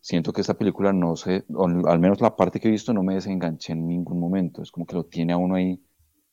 siento 0.00 0.32
que 0.32 0.40
esta 0.42 0.54
película 0.54 0.92
no 0.92 1.16
se, 1.16 1.44
o 1.54 1.66
al 1.66 1.98
menos 1.98 2.20
la 2.20 2.36
parte 2.36 2.60
que 2.60 2.68
he 2.68 2.70
visto 2.70 2.92
no 2.92 3.02
me 3.02 3.14
desenganché 3.14 3.72
en 3.72 3.86
ningún 3.88 4.20
momento. 4.20 4.62
Es 4.62 4.70
como 4.70 4.86
que 4.86 4.94
lo 4.96 5.04
tiene 5.04 5.32
a 5.32 5.36
uno 5.38 5.54
ahí 5.56 5.80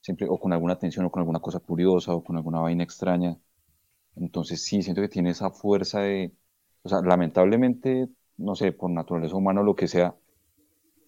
siempre 0.08 0.26
o 0.30 0.40
con 0.40 0.54
alguna 0.54 0.80
tensión 0.80 1.06
o 1.06 1.12
con 1.12 1.20
alguna 1.22 1.42
cosa 1.42 1.60
curiosa 1.60 2.14
o 2.16 2.24
con 2.24 2.38
alguna 2.38 2.62
vaina 2.62 2.84
extraña. 2.84 3.38
Entonces 4.16 4.64
sí, 4.64 4.82
siento 4.84 5.02
que 5.02 5.10
tiene 5.10 5.32
esa 5.32 5.52
fuerza 5.52 6.02
de, 6.02 6.34
o 6.84 6.90
sea, 6.90 7.02
lamentablemente, 7.02 8.10
no 8.38 8.56
sé, 8.56 8.72
por 8.74 8.90
naturaleza 8.92 9.36
humana 9.36 9.62
o 9.62 9.64
lo 9.66 9.76
que 9.76 9.88
sea, 9.88 10.16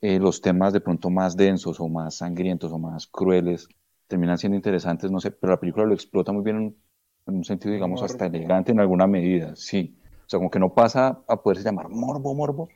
eh, 0.02 0.20
los 0.20 0.42
temas 0.42 0.74
de 0.74 0.82
pronto 0.82 1.10
más 1.10 1.38
densos 1.38 1.80
o 1.80 1.88
más 1.90 2.18
sangrientos 2.18 2.72
o 2.74 2.80
más 2.80 3.08
crueles 3.08 3.70
terminan 4.08 4.38
siendo 4.38 4.58
interesantes, 4.58 5.12
no 5.12 5.20
sé, 5.22 5.32
pero 5.32 5.54
la 5.54 5.60
película 5.60 5.86
lo 5.86 5.94
explota 5.94 6.32
muy 6.34 6.44
bien 6.44 6.58
en, 6.58 6.78
en 7.28 7.36
un 7.38 7.46
sentido, 7.46 7.74
digamos, 7.74 8.04
hasta 8.04 8.26
Morbo. 8.26 8.28
elegante 8.28 8.72
en 8.74 8.82
alguna 8.82 9.08
medida, 9.08 9.56
sí. 9.56 9.98
O 10.28 10.30
sea, 10.30 10.40
como 10.40 10.52
que 10.52 10.60
no 10.60 10.74
pasa 10.76 11.24
a 11.28 11.42
poderse 11.42 11.64
llamar 11.64 11.90
morbo, 11.90 12.34
morbo, 12.36 12.68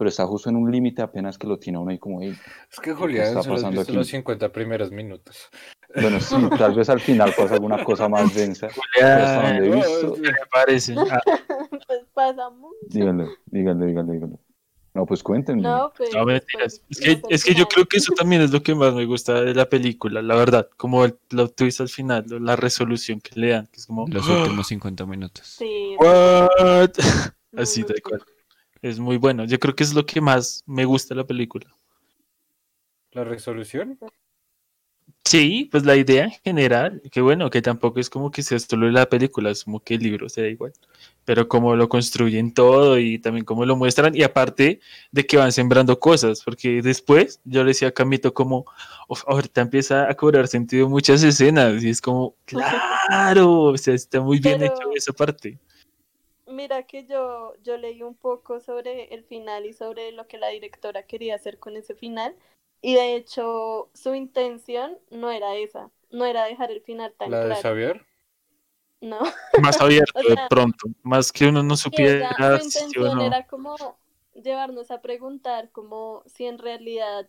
pero 0.00 0.08
está 0.08 0.26
justo 0.26 0.48
en 0.48 0.56
un 0.56 0.72
límite 0.72 1.02
apenas 1.02 1.36
que 1.36 1.46
lo 1.46 1.58
tiene 1.58 1.76
uno 1.76 1.90
ahí 1.90 1.98
como, 1.98 2.22
"Ey". 2.22 2.30
Es 2.72 2.78
que 2.80 2.84
¿Qué 2.84 2.94
Julián 2.94 3.26
está 3.26 3.42
solo 3.42 3.56
pasando 3.56 3.82
aquí? 3.82 3.92
los 3.92 4.06
50 4.06 4.50
primeros 4.50 4.90
minutos. 4.90 5.50
bueno, 6.00 6.18
sí, 6.20 6.36
tal 6.56 6.72
vez 6.74 6.88
al 6.88 7.00
final 7.00 7.34
pasa 7.36 7.56
alguna 7.56 7.84
cosa 7.84 8.08
más 8.08 8.34
densa, 8.34 8.68
No, 8.98 9.74
visto, 9.76 10.14
es- 10.14 10.20
me 10.22 10.32
parece. 10.50 10.94
Ah, 11.10 11.20
Pues 11.86 12.00
pasa 12.14 12.48
mucho. 12.48 12.76
díganle, 12.86 13.26
díganle, 13.44 13.86
díganle, 13.88 14.12
díganle. 14.14 14.36
No, 14.94 15.04
pues 15.04 15.22
cuéntenme. 15.22 15.60
No, 15.64 15.92
pues. 15.94 16.14
No, 16.14 16.24
pues, 16.24 16.34
mentiras. 16.46 16.82
Es 16.88 16.98
no 17.00 17.04
que, 17.28 17.34
es 17.34 17.44
que 17.44 17.54
yo 17.54 17.66
creo 17.66 17.84
que 17.84 17.98
eso 17.98 18.14
también 18.16 18.40
es 18.40 18.52
lo 18.52 18.62
que 18.62 18.74
más 18.74 18.94
me 18.94 19.04
gusta 19.04 19.42
de 19.42 19.54
la 19.54 19.68
película, 19.68 20.22
la 20.22 20.34
verdad, 20.34 20.70
como 20.78 21.04
el 21.04 21.12
plot 21.12 21.56
twist 21.56 21.82
al 21.82 21.90
final, 21.90 22.24
la 22.40 22.56
resolución 22.56 23.20
que 23.20 23.38
le 23.38 23.50
dan, 23.50 23.66
que 23.66 23.80
es 23.80 23.86
como, 23.86 24.06
Los 24.08 24.26
¡Ah! 24.30 24.38
últimos 24.44 24.66
50 24.68 25.04
minutos. 25.04 25.46
Sí, 25.46 25.94
¿What? 25.98 26.92
Así 27.54 27.84
tal 27.84 28.00
cual. 28.00 28.22
Es 28.82 28.98
muy 28.98 29.16
bueno. 29.16 29.44
Yo 29.44 29.58
creo 29.58 29.74
que 29.74 29.84
es 29.84 29.94
lo 29.94 30.06
que 30.06 30.20
más 30.20 30.62
me 30.66 30.84
gusta 30.84 31.14
de 31.14 31.20
la 31.20 31.26
película. 31.26 31.66
La 33.12 33.24
resolución. 33.24 33.98
Sí, 35.24 35.68
pues 35.70 35.84
la 35.84 35.96
idea 35.96 36.24
en 36.24 36.30
general, 36.30 37.02
que 37.12 37.20
bueno, 37.20 37.50
que 37.50 37.60
tampoco 37.62 38.00
es 38.00 38.08
como 38.10 38.30
que 38.30 38.42
sea 38.42 38.58
solo 38.58 38.86
de 38.86 38.92
la 38.92 39.06
película, 39.08 39.50
es 39.50 39.64
como 39.64 39.78
que 39.80 39.94
el 39.94 40.02
libro 40.02 40.28
se 40.28 40.40
da 40.42 40.48
igual, 40.48 40.72
pero 41.24 41.46
como 41.46 41.76
lo 41.76 41.88
construyen 41.88 42.52
todo 42.54 42.98
y 42.98 43.18
también 43.18 43.44
cómo 43.44 43.64
lo 43.66 43.76
muestran, 43.76 44.16
y 44.16 44.22
aparte 44.22 44.80
de 45.12 45.26
que 45.26 45.36
van 45.36 45.52
sembrando 45.52 46.00
cosas, 46.00 46.42
porque 46.42 46.80
después 46.82 47.40
yo 47.44 47.62
le 47.62 47.68
decía 47.68 47.88
a 47.88 47.92
Camito 47.92 48.32
como, 48.34 48.64
"Uf, 49.08 49.22
ahorita 49.26 49.60
empieza 49.60 50.10
a 50.10 50.14
cobrar 50.14 50.48
sentido 50.48 50.88
muchas 50.88 51.22
escenas, 51.22 51.82
y 51.84 51.90
es 51.90 52.00
como, 52.00 52.34
claro, 53.44 53.60
o 53.64 53.76
sea, 53.78 53.94
está 53.94 54.20
muy 54.20 54.38
bien 54.40 54.60
Pero- 54.60 54.74
hecho 54.74 54.90
esa 54.96 55.12
parte. 55.12 55.58
Mira 56.50 56.82
que 56.82 57.06
yo, 57.06 57.54
yo 57.62 57.76
leí 57.76 58.02
un 58.02 58.14
poco 58.14 58.60
sobre 58.60 59.14
el 59.14 59.24
final 59.24 59.66
y 59.66 59.72
sobre 59.72 60.12
lo 60.12 60.26
que 60.26 60.38
la 60.38 60.48
directora 60.48 61.04
quería 61.04 61.36
hacer 61.36 61.58
con 61.58 61.76
ese 61.76 61.94
final. 61.94 62.34
Y 62.82 62.94
de 62.94 63.14
hecho, 63.14 63.90
su 63.94 64.14
intención 64.14 64.98
no 65.10 65.30
era 65.30 65.54
esa, 65.56 65.90
no 66.10 66.24
era 66.24 66.44
dejar 66.44 66.70
el 66.70 66.80
final 66.80 67.12
tan 67.16 67.30
La 67.30 67.40
de 67.40 67.46
claro. 67.46 67.62
Xavier. 67.62 68.06
No, 69.00 69.20
Más 69.62 69.80
abierto 69.80 70.18
O 70.18 70.22
de 70.22 70.36
pronto, 70.48 70.88
más 71.02 71.32
que 71.32 71.46
uno 71.46 71.62
no 71.62 71.76
supiera 71.76 72.58
su 72.58 72.70
si 72.70 72.78
intención 72.78 73.16
no. 73.16 73.24
era 73.26 73.46
como 73.46 73.76
llevarnos 74.34 74.90
a 74.90 75.00
preguntar 75.00 75.70
como 75.70 76.22
si 76.26 76.46
en 76.46 76.58
realidad 76.58 77.26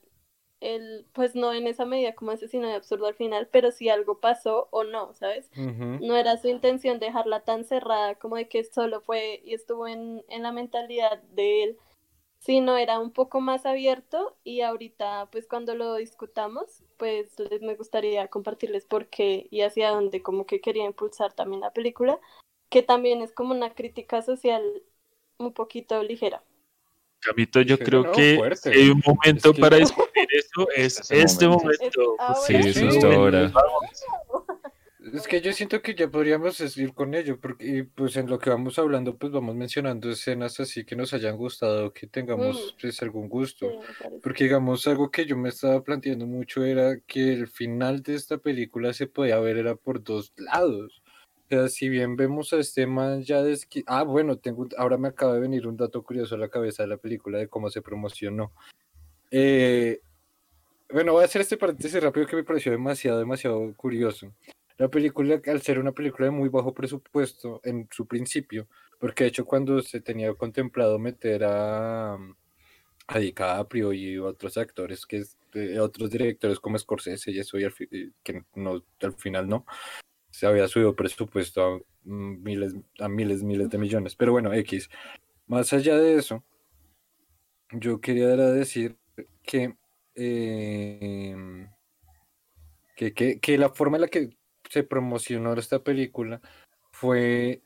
él, 0.62 1.06
pues 1.13 1.36
no 1.36 1.54
en 1.54 1.67
esa 1.67 1.86
medida 1.86 2.15
como 2.15 2.32
asesino 2.32 2.67
de 2.67 2.76
absurdo 2.76 3.08
al 3.08 3.15
final, 3.15 3.47
pero 3.52 3.71
si 3.71 3.89
algo 3.89 4.19
pasó 4.19 4.67
o 4.71 4.84
no, 4.84 5.13
¿sabes? 5.15 5.52
No 6.00 6.15
era 6.15 6.38
su 6.38 6.47
intención 6.47 7.00
dejarla 7.00 7.41
tan 7.41 7.65
cerrada 7.65 8.15
como 8.15 8.38
de 8.38 8.47
que 8.47 8.63
solo 8.63 9.02
fue 9.02 9.41
y 9.43 9.54
estuvo 9.54 9.88
en, 9.88 10.24
en 10.30 10.43
la 10.43 10.52
mentalidad 10.52 11.21
de 11.24 11.63
él, 11.63 11.78
sino 12.39 12.78
era 12.78 13.00
un 13.00 13.12
poco 13.12 13.39
más 13.41 13.65
abierto 13.65 14.36
y 14.43 14.62
ahorita 14.62 15.30
pues 15.32 15.47
cuando 15.47 15.76
lo 15.76 15.95
discutamos 15.95 16.84
pues 16.97 17.38
les 17.39 17.62
me 17.62 17.76
gustaría 17.76 18.28
compartirles 18.30 18.86
por 18.86 19.08
qué 19.08 19.47
y 19.52 19.62
hacia 19.62 19.91
dónde 19.91 20.21
como 20.24 20.45
que 20.45 20.62
quería 20.62 20.86
impulsar 20.86 21.34
también 21.34 21.62
la 21.62 21.74
película, 21.74 22.19
que 22.69 22.84
también 22.84 23.21
es 23.21 23.32
como 23.32 23.52
una 23.54 23.74
crítica 23.74 24.21
social 24.21 24.63
un 25.38 25.54
poquito 25.54 26.02
ligera. 26.04 26.43
Camito, 27.21 27.62
yo 27.62 27.77
Sí, 27.77 27.84
creo 27.84 28.03
no, 28.03 28.12
que 28.12 28.36
fuerte. 28.36 28.69
hay 28.71 28.89
un 28.89 29.01
momento 29.05 29.49
Es 29.51 29.55
que- 29.55 29.62
para 29.62 29.77
discutir 29.77 30.27
eso, 30.38 30.67
es 30.75 30.99
Este 30.99 31.21
este 31.21 31.47
momento. 31.47 32.15
Sí, 32.45 32.55
es 32.55 32.65
eso 32.77 32.88
es 32.88 33.03
ahora. 33.03 33.51
Es 35.13 35.27
que 35.27 35.41
yo 35.41 35.51
siento 35.51 35.81
que 35.81 35.95
ya 35.95 36.07
podríamos 36.10 36.55
seguir 36.57 36.93
con 36.93 37.15
ello, 37.15 37.39
porque 37.39 37.65
y, 37.65 37.81
pues 37.84 38.15
en 38.17 38.29
lo 38.29 38.38
que 38.38 38.51
vamos 38.51 38.77
hablando, 38.77 39.17
pues 39.17 39.31
vamos 39.34 39.55
mencionando 39.55 40.12
escenas 40.12 40.60
así 40.60 40.86
que 40.86 40.95
nos 40.95 41.12
hayan 41.13 41.38
gustado, 41.38 41.91
que 41.91 42.05
tengamos 42.05 42.55
Mm. 42.55 42.77
pues 42.79 43.01
algún 43.01 43.27
gusto. 43.27 43.67
Porque 44.21 44.43
digamos, 44.43 44.86
algo 44.88 45.10
que 45.10 45.25
yo 45.25 45.36
me 45.36 45.49
estaba 45.49 45.84
planteando 45.84 46.27
mucho 46.27 46.63
era 46.63 46.99
que 47.07 47.34
el 47.34 47.47
final 47.47 48.03
de 48.03 48.13
esta 48.15 48.38
película 48.38 48.93
se 48.93 49.07
podía 49.07 49.39
ver 49.39 49.57
era 49.57 49.75
por 49.75 50.03
dos 50.03 50.34
lados. 50.38 51.01
Sea, 51.52 51.68
si 51.68 51.90
bien 51.90 52.16
vemos 52.16 52.54
a 52.54 52.60
este 52.60 52.88
man 52.88 53.24
ya 53.24 53.44
desqui... 53.44 53.84
Ah, 53.86 54.04
bueno, 54.04 54.38
tengo, 54.38 54.70
ahora 54.78 54.98
me 54.98 55.10
acaba 55.10 55.34
de 55.34 55.42
venir 55.42 55.68
un 55.68 55.76
dato 55.76 56.02
curioso 56.02 56.36
a 56.36 56.38
la 56.38 56.48
cabeza 56.48 56.84
de 56.84 56.88
la 56.88 56.96
película 56.96 57.40
de 57.40 57.50
cómo 57.50 57.70
se 57.70 57.82
promocionó. 57.82 58.54
Eh, 59.32 60.00
bueno, 60.94 61.12
voy 61.12 61.24
a 61.24 61.26
hacer 61.26 61.42
este 61.42 61.58
paréntesis 61.58 62.02
rápido 62.02 62.26
que 62.26 62.38
me 62.38 62.46
pareció 62.46 62.72
demasiado, 62.72 63.20
demasiado 63.20 63.74
curioso. 63.76 64.34
La 64.78 64.88
película, 64.88 65.42
al 65.46 65.62
ser 65.62 65.78
una 65.78 65.92
película 65.92 66.28
de 66.28 66.32
muy 66.32 66.48
bajo 66.48 66.74
presupuesto 66.74 67.60
en 67.66 67.86
su 67.92 68.06
principio, 68.06 68.70
porque 68.98 69.26
de 69.26 69.32
hecho 69.32 69.44
cuando 69.44 69.82
se 69.82 70.00
tenía 70.00 70.34
contemplado 70.34 71.00
meter 71.00 71.44
a, 71.44 72.14
a 73.08 73.20
DiCaprio 73.20 73.92
y 73.92 74.18
otros 74.18 74.56
actores, 74.56 75.06
que 75.06 75.18
es, 75.18 75.38
eh, 75.56 75.78
otros 75.82 76.12
directores 76.12 76.62
como 76.62 76.80
Scorsese 76.80 77.30
y 77.30 77.40
eso, 77.40 77.60
y 77.60 77.66
al, 77.66 77.74
y 77.78 78.10
que 78.24 78.42
no, 78.56 78.82
al 79.02 79.14
final 79.16 79.50
no, 79.50 79.66
se 80.41 80.47
había 80.47 80.67
subido 80.67 80.95
presupuesto 80.95 81.63
a 81.63 81.80
mm, 82.04 82.41
miles, 82.41 82.73
a 82.97 83.08
miles, 83.08 83.43
miles 83.43 83.69
de 83.69 83.77
millones. 83.77 84.15
Pero 84.15 84.32
bueno, 84.32 84.51
X. 84.51 84.89
Más 85.45 85.71
allá 85.71 85.95
de 85.97 86.15
eso, 86.15 86.43
yo 87.73 88.01
quería 88.01 88.30
decir 88.30 88.97
que, 89.43 89.75
eh, 90.15 91.67
que, 92.95 93.13
que, 93.13 93.39
que 93.39 93.58
la 93.60 93.69
forma 93.69 93.97
en 93.97 94.01
la 94.01 94.08
que 94.08 94.36
se 94.67 94.82
promocionó 94.82 95.54
esta 95.54 95.84
película 95.84 96.41
fue 96.91 97.62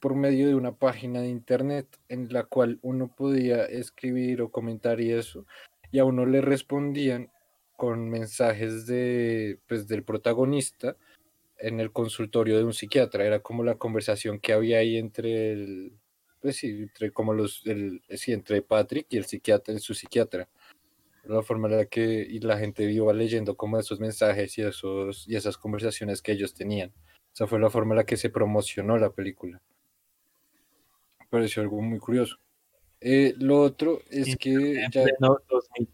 por 0.00 0.16
medio 0.16 0.48
de 0.48 0.56
una 0.56 0.74
página 0.74 1.20
de 1.20 1.28
internet 1.28 1.86
en 2.08 2.32
la 2.32 2.42
cual 2.42 2.80
uno 2.82 3.14
podía 3.14 3.64
escribir 3.64 4.42
o 4.42 4.50
comentar 4.50 5.00
y 5.00 5.12
eso, 5.12 5.46
y 5.92 6.00
a 6.00 6.04
uno 6.04 6.26
le 6.26 6.40
respondían 6.40 7.30
con 7.76 8.10
mensajes 8.10 8.88
de, 8.88 9.60
pues, 9.68 9.86
del 9.86 10.02
protagonista 10.02 10.96
en 11.62 11.80
el 11.80 11.92
consultorio 11.92 12.58
de 12.58 12.64
un 12.64 12.74
psiquiatra. 12.74 13.24
Era 13.24 13.40
como 13.40 13.62
la 13.62 13.76
conversación 13.76 14.40
que 14.40 14.52
había 14.52 14.78
ahí 14.78 14.96
entre 14.96 15.52
el, 15.52 15.92
pues 16.40 16.56
sí, 16.56 16.70
entre 16.70 17.12
como 17.12 17.32
los, 17.32 17.62
el, 17.66 18.02
sí, 18.10 18.32
entre 18.32 18.62
Patrick 18.62 19.06
y 19.10 19.16
el 19.16 19.24
psiquiatra, 19.24 19.78
su 19.78 19.94
psiquiatra. 19.94 20.48
La 21.24 21.42
forma 21.42 21.68
en 21.68 21.76
la 21.76 21.84
que 21.86 22.26
y 22.28 22.40
la 22.40 22.58
gente 22.58 22.82
iba 22.90 23.12
leyendo 23.12 23.56
como 23.56 23.78
esos 23.78 24.00
mensajes 24.00 24.58
y 24.58 24.62
esos 24.62 25.24
y 25.28 25.36
esas 25.36 25.56
conversaciones 25.56 26.20
que 26.20 26.32
ellos 26.32 26.52
tenían. 26.52 26.92
Esa 27.32 27.46
fue 27.46 27.60
la 27.60 27.70
forma 27.70 27.94
en 27.94 27.98
la 27.98 28.04
que 28.04 28.16
se 28.16 28.28
promocionó 28.28 28.98
la 28.98 29.10
película. 29.10 29.62
Me 31.20 31.26
pareció 31.30 31.62
algo 31.62 31.80
muy 31.80 32.00
curioso. 32.00 32.38
Eh, 33.00 33.34
lo 33.38 33.60
otro 33.60 34.00
es 34.10 34.36
que 34.36 34.82
En 34.82 34.90
ya 34.90 35.04
pleno 35.04 35.38
2000. 35.48 35.88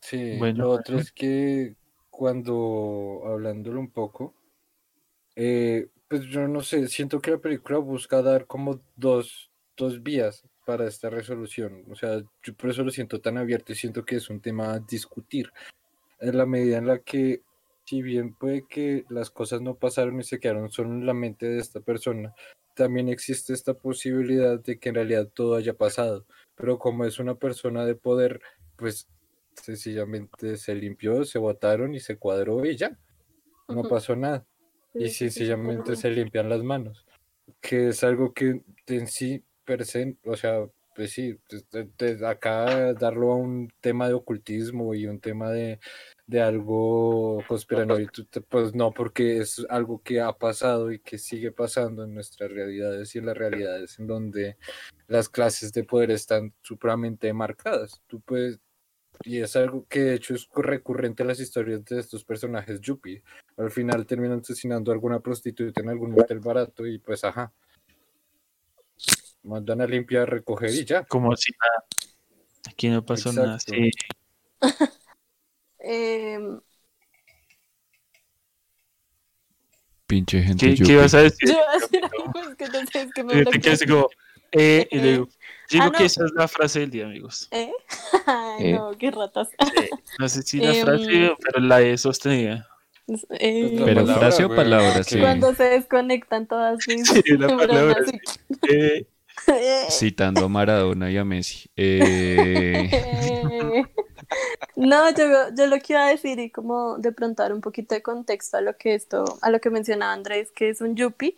Sí, 0.00 0.36
Bueno, 0.38 0.64
lo 0.64 0.70
otro 0.70 0.98
es 1.00 1.10
que 1.10 1.74
cuando 2.10 3.22
hablándolo 3.26 3.80
un 3.80 3.90
poco, 3.90 4.35
eh, 5.36 5.88
pues 6.08 6.22
yo 6.22 6.48
no 6.48 6.62
sé, 6.62 6.88
siento 6.88 7.20
que 7.20 7.32
la 7.32 7.38
película 7.38 7.78
busca 7.78 8.22
dar 8.22 8.46
como 8.46 8.80
dos, 8.96 9.50
dos 9.76 10.02
vías 10.02 10.44
para 10.64 10.86
esta 10.86 11.10
resolución. 11.10 11.84
O 11.90 11.94
sea, 11.94 12.22
yo 12.42 12.54
por 12.54 12.70
eso 12.70 12.82
lo 12.82 12.90
siento 12.90 13.20
tan 13.20 13.38
abierto 13.38 13.72
y 13.72 13.76
siento 13.76 14.04
que 14.04 14.16
es 14.16 14.30
un 14.30 14.40
tema 14.40 14.72
a 14.72 14.78
discutir. 14.80 15.52
En 16.18 16.36
la 16.36 16.46
medida 16.46 16.78
en 16.78 16.86
la 16.86 16.98
que, 17.00 17.42
si 17.84 18.02
bien 18.02 18.34
puede 18.34 18.66
que 18.66 19.04
las 19.10 19.30
cosas 19.30 19.60
no 19.60 19.74
pasaron 19.74 20.18
y 20.20 20.24
se 20.24 20.40
quedaron 20.40 20.70
solo 20.70 20.90
en 20.90 21.06
la 21.06 21.14
mente 21.14 21.46
de 21.46 21.58
esta 21.58 21.80
persona, 21.80 22.34
también 22.74 23.08
existe 23.08 23.52
esta 23.52 23.74
posibilidad 23.74 24.58
de 24.58 24.78
que 24.78 24.88
en 24.88 24.96
realidad 24.96 25.28
todo 25.32 25.56
haya 25.56 25.74
pasado. 25.74 26.26
Pero 26.56 26.78
como 26.78 27.04
es 27.04 27.18
una 27.18 27.34
persona 27.34 27.84
de 27.84 27.94
poder, 27.94 28.40
pues 28.76 29.08
sencillamente 29.54 30.56
se 30.56 30.74
limpió, 30.74 31.24
se 31.24 31.38
botaron 31.38 31.94
y 31.94 32.00
se 32.00 32.16
cuadró 32.16 32.64
y 32.64 32.76
ya, 32.76 32.98
no 33.68 33.82
pasó 33.84 34.16
nada. 34.16 34.46
Y 34.98 35.08
sencillamente 35.08 35.96
se 35.96 36.10
limpian 36.10 36.48
las 36.48 36.62
manos, 36.62 37.04
que 37.60 37.88
es 37.88 38.02
algo 38.04 38.32
que 38.32 38.62
en 38.86 39.06
sí, 39.06 39.42
per 39.64 39.84
se, 39.84 40.16
o 40.24 40.36
sea, 40.36 40.66
pues 40.96 41.12
sí, 41.12 41.38
acá 42.24 42.94
darlo 42.94 43.32
a 43.32 43.36
un 43.36 43.70
tema 43.80 44.08
de 44.08 44.14
ocultismo 44.14 44.94
y 44.94 45.06
un 45.06 45.20
tema 45.20 45.50
de, 45.50 45.78
de 46.26 46.40
algo 46.40 47.44
conspiranoico, 47.46 48.22
pues 48.48 48.74
no, 48.74 48.92
porque 48.92 49.38
es 49.38 49.64
algo 49.68 50.02
que 50.02 50.20
ha 50.22 50.32
pasado 50.32 50.90
y 50.90 50.98
que 50.98 51.18
sigue 51.18 51.52
pasando 51.52 52.02
en 52.04 52.14
nuestras 52.14 52.50
realidades 52.50 53.14
y 53.14 53.18
en 53.18 53.26
las 53.26 53.36
realidades 53.36 53.98
en 53.98 54.06
donde 54.06 54.56
las 55.06 55.28
clases 55.28 55.72
de 55.72 55.84
poder 55.84 56.10
están 56.10 56.54
supremamente 56.62 57.30
marcadas. 57.34 58.00
Tú 58.06 58.20
puedes, 58.22 58.58
y 59.22 59.40
es 59.40 59.54
algo 59.54 59.86
que 59.88 60.00
de 60.00 60.14
hecho 60.14 60.34
es 60.34 60.48
recurrente 60.54 61.22
en 61.22 61.28
las 61.28 61.40
historias 61.40 61.84
de 61.84 62.00
estos 62.00 62.24
personajes 62.24 62.80
Yuppie. 62.80 63.22
Al 63.56 63.70
final 63.70 64.06
terminan 64.06 64.40
asesinando 64.40 64.90
a 64.90 64.94
alguna 64.94 65.20
prostituta 65.20 65.80
en 65.80 65.88
algún 65.88 66.10
motel 66.12 66.40
barato 66.40 66.86
y 66.86 66.98
pues 66.98 67.24
ajá. 67.24 67.52
Mandan 69.42 69.80
a 69.80 69.86
limpiar, 69.86 70.28
recoger 70.28 70.70
y 70.74 70.84
ya. 70.84 71.04
Como 71.04 71.34
si 71.36 71.52
nada. 71.52 71.84
Aquí 72.68 72.88
no 72.88 73.04
pasó 73.04 73.32
nada. 73.32 73.58
Sí. 73.60 73.90
Em, 75.78 76.60
Pinche 80.06 80.42
gente 80.42 80.74
¿Qué, 80.74 80.82
¿Qué 80.82 80.92
ibas 80.92 81.14
a 81.14 81.18
decir? 81.22 81.48
yo 81.48 81.54
iba 81.54 81.70
a 81.72 81.78
decir 81.78 82.00
algo, 82.04 82.50
es 82.50 82.56
que 82.56 82.66
no 82.68 82.86
sé, 82.86 83.02
es 83.02 83.12
que 83.12 83.24
me 83.24 83.32
Yo 83.34 83.38
te 83.38 83.42
bloqueé. 83.44 83.60
quedas 83.60 83.74
así 83.82 83.86
como, 83.90 84.08
eh, 84.52 84.88
y 84.90 84.98
le 84.98 85.12
digo, 85.12 85.28
digo 85.70 85.84
Ah, 85.84 85.90
que 85.92 85.98
no. 86.00 86.04
esa 86.06 86.24
es 86.24 86.32
la 86.34 86.48
frase 86.48 86.80
del 86.80 86.90
día, 86.90 87.06
amigos. 87.06 87.48
¿Eh? 87.50 87.72
Ay, 88.26 88.66
Eh. 88.66 88.72
no, 88.74 88.96
qué 88.98 89.10
ratas. 89.10 89.48
No 90.18 90.28
sé 90.28 90.42
si 90.42 90.58
la 90.60 90.74
Em. 90.74 90.84
frase, 90.84 91.36
pero 91.42 91.60
la 91.60 91.82
E 91.82 91.98
sostenida. 91.98 92.68
Eh, 93.30 93.76
Pero 93.78 94.00
palabra, 94.00 94.14
frase 94.16 94.44
o 94.44 94.48
palabra, 94.48 95.02
sí. 95.04 95.20
Cuando 95.20 95.54
se 95.54 95.64
desconectan 95.64 96.46
todas 96.46 96.78
mis 96.88 97.08
Sí, 97.08 97.22
palabra. 97.36 97.96
Eh, 98.68 99.06
Citando 99.90 100.46
a 100.46 100.48
Maradona 100.48 101.10
y 101.10 101.16
a 101.16 101.24
Messi. 101.24 101.70
Eh, 101.76 102.90
No, 104.76 105.10
yo, 105.10 105.24
yo 105.56 105.66
lo 105.66 105.78
que 105.78 105.94
iba 105.94 106.06
a 106.06 106.10
decir 106.10 106.38
y 106.38 106.50
como 106.50 106.98
de 106.98 107.12
pronto 107.12 107.42
dar 107.42 107.52
un 107.52 107.60
poquito 107.60 107.94
de 107.94 108.02
contexto 108.02 108.58
a 108.58 108.60
lo 108.60 108.76
que 108.76 108.94
esto, 108.94 109.24
a 109.40 109.50
lo 109.50 109.60
que 109.60 109.70
mencionaba 109.70 110.12
Andrés, 110.12 110.50
que 110.52 110.68
es 110.68 110.80
un 110.80 110.96
yuppie, 110.96 111.36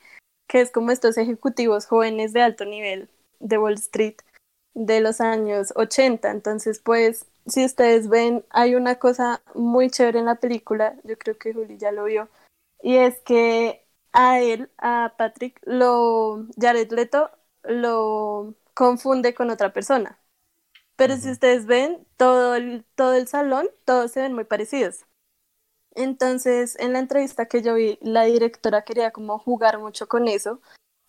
que 0.49 0.61
es 0.61 0.71
como 0.71 0.91
estos 0.91 1.17
ejecutivos 1.19 1.87
jóvenes 1.87 2.33
de 2.33 2.43
alto 2.43 2.65
nivel 2.65 3.09
de 3.39 3.59
Wall 3.59 3.75
Street 3.75 4.17
de 4.75 5.01
los 5.01 5.21
años 5.21 5.73
80. 5.77 6.31
Entonces, 6.31 6.81
pues, 6.81 7.27
si 7.49 7.65
ustedes 7.65 8.09
ven, 8.09 8.45
hay 8.51 8.75
una 8.75 8.99
cosa 8.99 9.43
muy 9.55 9.91
chévere 9.91 10.19
en 10.21 10.27
la 10.27 10.37
película, 10.37 10.97
yo 11.05 11.19
creo 11.19 11.39
que 11.39 11.53
Juli 11.53 11.79
ya 11.79 11.93
lo 11.93 12.05
vio, 12.05 12.29
y 12.83 12.97
es 12.97 13.19
que 13.21 13.85
a 14.13 14.41
él, 14.41 14.71
a 14.79 15.15
Patrick, 15.19 15.61
lo, 15.65 16.47
Jared 16.61 16.91
Leto, 16.93 17.31
lo 17.65 18.55
confunde 18.75 19.35
con 19.35 19.51
otra 19.51 19.73
persona. 19.73 20.19
Pero 20.97 21.17
si 21.17 21.31
ustedes 21.31 21.67
ven, 21.67 22.07
todo 22.17 22.57
el, 22.57 22.85
todo 22.97 23.15
el 23.15 23.29
salón, 23.29 23.69
todos 23.85 24.13
se 24.13 24.21
ven 24.23 24.35
muy 24.35 24.45
parecidos. 24.45 25.07
Entonces, 25.95 26.77
en 26.79 26.93
la 26.93 27.01
entrevista 27.01 27.47
que 27.47 27.63
yo 27.63 27.75
vi, 27.75 27.99
la 28.03 28.25
directora 28.25 28.83
quería 28.85 29.11
como 29.13 29.39
jugar 29.39 29.79
mucho 29.81 30.09
con 30.09 30.29
eso, 30.29 30.61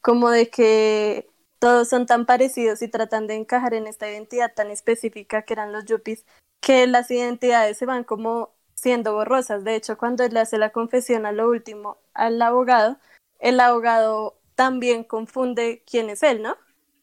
como 0.01 0.29
de 0.29 0.49
que 0.49 1.29
todos 1.59 1.89
son 1.89 2.05
tan 2.05 2.25
parecidos 2.25 2.81
y 2.81 2.87
tratan 2.87 3.27
de 3.27 3.35
encajar 3.35 3.73
en 3.73 3.87
esta 3.87 4.09
identidad 4.09 4.53
tan 4.55 4.71
específica 4.71 5.43
que 5.43 5.53
eran 5.53 5.73
los 5.73 5.85
yuppies, 5.85 6.25
que 6.61 6.87
las 6.87 7.11
identidades 7.11 7.77
se 7.77 7.85
van 7.85 8.03
como 8.03 8.53
siendo 8.75 9.13
borrosas. 9.13 9.63
De 9.63 9.75
hecho, 9.75 9.97
cuando 9.97 10.23
él 10.23 10.35
hace 10.37 10.57
la 10.57 10.71
confesión 10.71 11.25
a 11.25 11.31
lo 11.31 11.49
último 11.49 11.97
al 12.13 12.41
abogado, 12.41 12.97
el 13.39 13.59
abogado 13.59 14.37
también 14.55 15.03
confunde 15.03 15.83
quién 15.89 16.09
es 16.09 16.23
él, 16.23 16.41
¿no? 16.41 16.57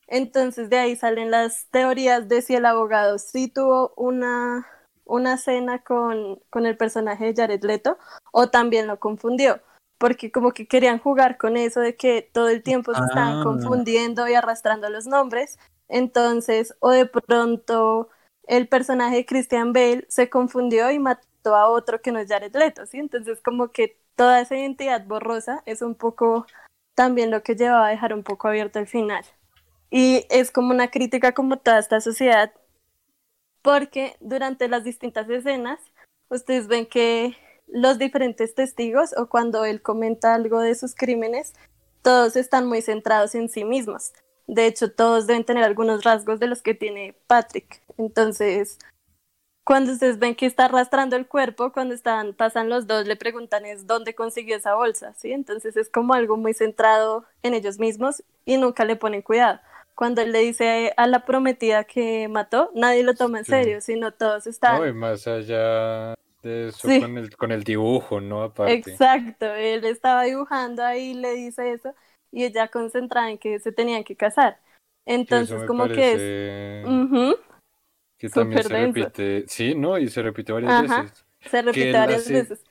Entonces 0.07 0.71
de 0.71 0.79
ahí 0.79 0.97
salen 0.97 1.31
las 1.31 1.67
teorías 1.71 2.29
de 2.29 2.43
si 2.43 2.55
el 2.55 2.67
abogado 2.67 3.19
sí 3.19 3.49
tuvo 3.49 3.93
una, 3.97 4.67
una 5.05 5.37
cena 5.37 5.83
con, 5.83 6.41
con 6.51 6.67
el 6.67 6.77
personaje 6.77 7.27
de 7.27 7.35
Jared 7.35 7.65
Leto 7.65 7.99
o 8.33 8.49
también 8.49 8.87
lo 8.87 9.01
confundió, 9.01 9.61
porque 9.99 10.31
como 10.31 10.53
que 10.53 10.67
querían 10.67 10.99
jugar 10.99 11.39
con 11.39 11.57
eso 11.57 11.81
de 11.81 11.97
que 11.97 12.23
todo 12.33 12.49
el 12.49 12.63
tiempo 12.63 12.95
se 12.95 13.01
estaban 13.03 13.41
Ah. 13.41 13.45
confundiendo 13.45 14.29
y 14.29 14.35
arrastrando 14.35 14.89
los 14.91 15.07
nombres. 15.07 15.59
Entonces, 15.89 16.75
o 16.81 16.91
de 16.91 17.07
pronto 17.07 18.09
el 18.47 18.69
personaje 18.69 19.17
de 19.17 19.27
Christian 19.27 19.73
Bale 19.73 20.05
se 20.09 20.29
confundió 20.31 20.91
y 20.91 20.99
mató 20.99 21.55
a 21.57 21.69
otro 21.69 22.01
que 22.03 22.13
no 22.13 22.19
es 22.19 22.29
Jared 22.29 22.55
Leto, 22.55 22.87
¿sí? 22.87 22.99
Entonces 22.99 23.41
como 23.41 23.69
que 23.73 23.99
toda 24.17 24.41
esa 24.41 24.57
identidad 24.57 25.05
borrosa 25.07 25.63
es 25.67 25.83
un 25.83 25.95
poco 25.95 26.47
también 26.95 27.31
lo 27.31 27.43
que 27.43 27.55
llevaba 27.55 27.87
a 27.89 27.91
dejar 27.91 28.15
un 28.15 28.23
poco 28.23 28.49
abierto 28.49 28.79
el 28.79 28.87
final. 28.87 29.25
Y 29.91 30.27
es 30.31 30.51
como 30.51 30.71
una 30.71 30.91
crítica 30.91 31.33
como 31.33 31.59
toda 31.59 31.79
esta 31.79 32.01
sociedad, 32.01 32.53
porque 33.63 34.17
durante 34.21 34.69
las 34.69 34.85
distintas 34.85 35.29
escenas, 35.29 35.81
ustedes 36.29 36.67
ven 36.69 36.87
que 36.87 37.37
los 37.67 37.99
diferentes 37.99 38.55
testigos 38.55 39.15
o 39.17 39.29
cuando 39.29 39.65
él 39.65 39.83
comenta 39.83 40.35
algo 40.35 40.61
de 40.61 40.75
sus 40.75 40.95
crímenes, 40.95 41.55
todos 42.03 42.37
están 42.37 42.67
muy 42.67 42.83
centrados 42.83 43.35
en 43.35 43.49
sí 43.49 43.65
mismos. 43.65 44.13
De 44.47 44.67
hecho, 44.67 44.93
todos 44.93 45.27
deben 45.27 45.45
tener 45.45 45.65
algunos 45.65 46.05
rasgos 46.05 46.39
de 46.39 46.47
los 46.47 46.63
que 46.63 46.75
tiene 46.75 47.17
Patrick. 47.27 47.83
Entonces, 47.99 48.79
cuando 49.65 49.93
ustedes 49.93 50.21
ven 50.21 50.37
que 50.37 50.47
está 50.47 50.67
arrastrando 50.67 51.17
el 51.17 51.27
cuerpo, 51.27 51.73
cuando 51.73 51.95
están, 51.95 52.35
pasan 52.35 52.69
los 52.69 52.87
dos, 52.87 53.09
le 53.09 53.17
preguntan 53.17 53.67
es 53.67 53.89
dónde 53.89 54.15
consiguió 54.15 54.57
esa 54.57 54.77
bolsa, 54.77 55.15
¿sí? 55.15 55.33
Entonces 55.33 55.77
es 55.77 55.91
como 55.91 56.15
algo 56.15 56.37
muy 56.37 56.55
centrado 56.55 57.25
en 57.43 57.55
ellos 57.55 57.81
mismos 57.81 58.23
y 58.45 58.59
nunca 58.59 58.85
le 58.85 58.95
ponen 58.95 59.23
cuidado. 59.23 59.59
Cuando 59.97 60.23
él 60.23 60.31
le 60.31 60.41
dice 60.41 60.93
a 60.97 61.09
la 61.09 61.25
prometida 61.25 61.83
que 61.83 62.29
mató, 62.29 62.71
nadie 62.75 63.03
lo 63.03 63.15
toma 63.15 63.39
en 63.39 63.45
serio, 63.45 63.81
sino 63.81 64.13
todos 64.13 64.47
están... 64.47 64.79
No, 64.79 64.87
y 64.87 64.93
más 64.93 65.27
allá 65.27 66.15
eso 66.47 66.89
Sí. 66.89 67.01
con, 67.01 67.19
el, 67.19 67.37
con 67.37 67.53
el 67.53 67.65
dibujo, 67.65 68.21
¿no? 68.21 68.43
Aparte. 68.43 68.93
Exacto, 68.93 69.47
él 69.55 69.85
estaba 69.85 70.25
dibujando 70.25 70.85
ahí, 70.85 71.15
le 71.15 71.33
dice 71.33 71.73
eso, 71.73 71.95
y 72.33 72.45
ella 72.45 72.69
concentrada 72.69 73.31
en 73.31 73.39
que 73.39 73.59
se 73.61 73.73
tenían 73.73 74.05
que 74.05 74.17
casar. 74.17 74.59
Entonces, 75.07 75.63
como 75.67 75.87
que 75.89 76.13
es... 76.13 76.19
parece 76.19 76.85
Ujú, 76.87 77.37
que 78.19 78.29
también 78.29 78.63
se 78.63 78.69
súper 78.69 78.79
denso. 78.95 79.01
repite. 79.01 79.45
Sí, 79.49 79.75
¿no? 79.75 79.99
Y 79.99 80.09
se 80.09 80.23
repite 80.23 80.53
varias 80.53 80.73
Ajá. 80.73 81.03
veces. 81.03 81.25
se 81.51 81.63
repite 81.63 81.93
varias 81.93 82.23
hace 82.23 82.33
veces. 82.33 82.65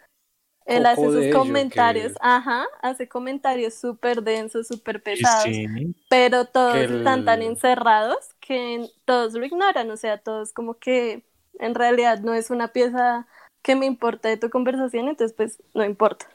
Él 0.66 0.86
hace 0.88 1.02
sus 1.12 1.28
comentarios, 1.32 2.14
que- 2.14 2.20
ajá, 2.22 2.66
hace 2.82 3.08
comentarios 3.08 3.76
súper 3.76 4.24
densos, 4.24 4.68
súper 4.68 5.02
pesados, 5.04 5.44
sí, 5.44 5.68
pero 6.10 6.46
todos 6.46 6.74
que 6.88 6.98
están 6.98 7.24
tan 7.24 7.42
el- 7.42 7.50
encerrados 7.50 8.34
que 8.40 8.90
todos 9.06 9.34
lo 9.34 9.46
ignoran, 9.46 9.92
o 9.92 9.98
sea, 9.98 10.18
todos 10.18 10.54
como 10.54 10.74
que 10.80 11.24
en 11.60 11.76
realidad 11.76 12.20
no 12.22 12.34
es 12.34 12.50
una 12.50 12.70
pieza 12.70 13.28
que 13.66 13.76
me 13.76 13.88
importa 13.88 14.30
de 14.30 14.38
tu 14.38 14.52
conversación, 14.52 15.08
entonces 15.10 15.36
pues 15.36 15.62
no 15.74 15.84
importa. 15.84 16.28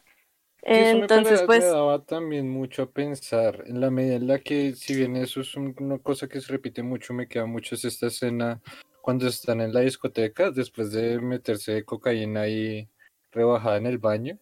Eso 0.62 0.96
Entonces 0.98 1.42
pues 1.46 1.60
me 1.60 1.64
daba 1.64 2.04
también 2.04 2.50
mucho 2.50 2.82
a 2.82 2.90
pensar, 2.90 3.62
en 3.66 3.80
la 3.80 3.90
medida 3.90 4.16
en 4.16 4.26
la 4.26 4.40
que, 4.40 4.74
si 4.74 4.96
bien 4.96 5.14
eso 5.16 5.40
es 5.40 5.54
un- 5.54 5.74
una 5.78 5.98
cosa 5.98 6.28
que 6.28 6.40
se 6.40 6.52
repite 6.52 6.82
mucho, 6.82 7.14
me 7.14 7.28
queda 7.28 7.46
mucho 7.46 7.76
es 7.76 7.84
esta 7.84 8.08
escena 8.08 8.60
cuando 9.00 9.28
están 9.28 9.60
en 9.60 9.72
la 9.72 9.80
discoteca, 9.80 10.50
después 10.50 10.90
de 10.92 11.20
meterse 11.20 11.84
cocaína 11.84 12.42
ahí 12.42 12.88
rebajada 13.30 13.76
en 13.76 13.86
el 13.86 13.98
baño, 13.98 14.38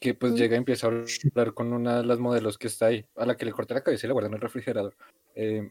que 0.00 0.14
pues 0.14 0.32
Mm. 0.32 0.36
llega 0.36 0.54
y 0.56 0.58
empieza 0.58 0.86
a 0.86 0.90
hablar 0.90 1.52
con 1.54 1.72
una 1.74 1.98
de 1.98 2.06
las 2.06 2.18
modelos 2.18 2.56
que 2.58 2.68
está 2.68 2.86
ahí, 2.86 3.04
a 3.16 3.26
la 3.26 3.36
que 3.36 3.44
le 3.44 3.52
corta 3.52 3.74
la 3.74 3.82
cabeza 3.82 4.06
y 4.06 4.08
la 4.08 4.12
guarda 4.14 4.28
en 4.28 4.34
el 4.34 4.40
refrigerador. 4.40 4.96
Eh, 5.34 5.70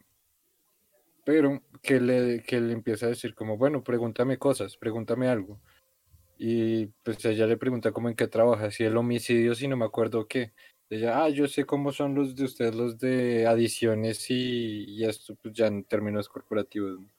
pero 1.26 1.60
que 1.82 2.00
le, 2.00 2.44
que 2.44 2.60
le 2.60 2.72
empieza 2.72 3.06
a 3.06 3.08
decir 3.10 3.34
como, 3.34 3.58
bueno, 3.58 3.82
pregúntame 3.82 4.38
cosas, 4.38 4.76
pregúntame 4.76 5.26
algo. 5.28 5.60
Y 6.38 6.86
pues 7.04 7.24
ella 7.24 7.48
le 7.48 7.56
pregunta 7.56 7.90
como 7.92 8.08
en 8.08 8.14
qué 8.16 8.28
trabaja, 8.28 8.70
si 8.70 8.84
el 8.84 8.96
homicidio, 8.96 9.56
si 9.56 9.66
no 9.68 9.76
me 9.76 9.86
acuerdo 9.86 10.28
qué. 10.28 10.52
Ella, 10.88 11.24
ah, 11.24 11.28
yo 11.30 11.48
sé 11.48 11.66
cómo 11.66 11.92
son 11.92 12.14
los 12.14 12.36
de 12.36 12.44
ustedes, 12.44 12.76
los 12.76 12.98
de 13.00 13.46
adiciones 13.48 14.30
y, 14.30 14.84
y 14.86 15.04
esto, 15.04 15.34
pues 15.42 15.52
ya 15.54 15.66
en 15.66 15.82
términos 15.84 16.28
corporativos. 16.28 17.00
¿no? 17.00 17.10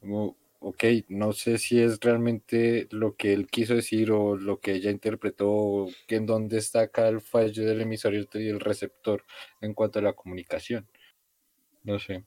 Como, 0.00 0.36
ok, 0.60 0.84
no 1.08 1.32
sé 1.34 1.58
si 1.58 1.80
es 1.82 2.00
realmente 2.00 2.88
lo 2.90 3.16
que 3.16 3.34
él 3.34 3.48
quiso 3.48 3.74
decir 3.74 4.12
o 4.12 4.36
lo 4.36 4.60
que 4.60 4.72
ella 4.76 4.90
interpretó, 4.90 5.88
que 6.06 6.16
en 6.16 6.24
dónde 6.26 6.58
está 6.58 6.82
acá 6.82 7.08
el 7.08 7.20
fallo 7.20 7.66
del 7.66 7.82
emisor 7.82 8.14
y 8.14 8.48
el 8.48 8.60
receptor 8.60 9.24
en 9.60 9.74
cuanto 9.74 9.98
a 9.98 10.02
la 10.02 10.14
comunicación. 10.14 10.88
No 11.84 11.98
sé. 11.98 12.24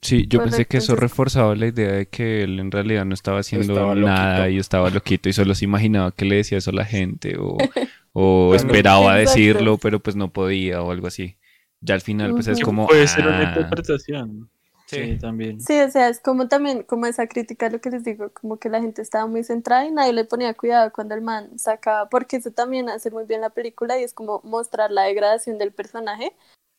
Sí, 0.00 0.26
yo 0.28 0.42
pensé 0.42 0.66
que 0.66 0.76
eso 0.78 0.94
reforzaba 0.96 1.54
la 1.56 1.66
idea 1.66 1.92
de 1.92 2.06
que 2.06 2.44
él 2.44 2.60
en 2.60 2.70
realidad 2.70 3.04
no 3.04 3.14
estaba 3.14 3.40
haciendo 3.40 3.72
Estaba 3.72 3.94
nada 3.94 4.38
loquito. 4.38 4.50
y 4.50 4.58
estaba 4.58 4.90
loquito 4.90 5.28
y 5.28 5.32
solo 5.32 5.54
se 5.54 5.64
imaginaba 5.64 6.12
que 6.12 6.24
le 6.24 6.36
decía 6.36 6.58
eso 6.58 6.70
a 6.70 6.74
la 6.74 6.84
gente 6.84 7.36
o, 7.38 7.56
o 8.12 8.46
Bueno, 8.48 8.54
esperaba 8.54 9.20
Exacto. 9.20 9.38
decirlo 9.40 9.78
pero 9.78 10.00
pues 10.00 10.14
no 10.14 10.32
podía 10.32 10.82
o 10.82 10.92
algo 10.92 11.08
así. 11.08 11.36
Ya 11.80 11.94
al 11.94 12.00
final 12.00 12.32
pues 12.32 12.46
es 12.48 12.60
como... 12.60 12.86
puede 12.86 13.06
ser 13.08 13.26
una 13.26 13.38
ah, 13.40 13.42
interpretación. 13.54 14.48
Sí, 14.86 14.96
Sí. 14.96 15.18
también. 15.18 15.60
Sí, 15.60 15.78
o 15.80 15.90
sea, 15.90 16.08
es 16.08 16.18
como 16.18 16.48
también, 16.48 16.82
como 16.82 17.04
esa 17.04 17.26
crítica, 17.26 17.68
lo 17.68 17.78
que 17.80 17.90
les 17.90 18.04
digo, 18.04 18.30
como 18.32 18.56
que 18.58 18.70
la 18.70 18.80
gente 18.80 19.02
estaba 19.02 19.26
muy 19.26 19.44
centrada 19.44 19.84
y 19.84 19.90
nadie 19.90 20.14
le 20.14 20.24
ponía 20.24 20.54
cuidado 20.54 20.90
cuando 20.92 21.14
el 21.14 21.20
man 21.20 21.58
sacaba, 21.58 22.08
porque 22.08 22.36
eso 22.36 22.52
también 22.52 22.88
hace 22.88 23.10
muy 23.10 23.26
bien 23.26 23.42
la 23.42 23.50
película 23.50 23.98
y 24.00 24.02
es 24.02 24.14
como 24.14 24.40
mostrar 24.44 24.90
la 24.90 25.02
degradación 25.02 25.58
del 25.58 25.72
personaje, 25.72 26.32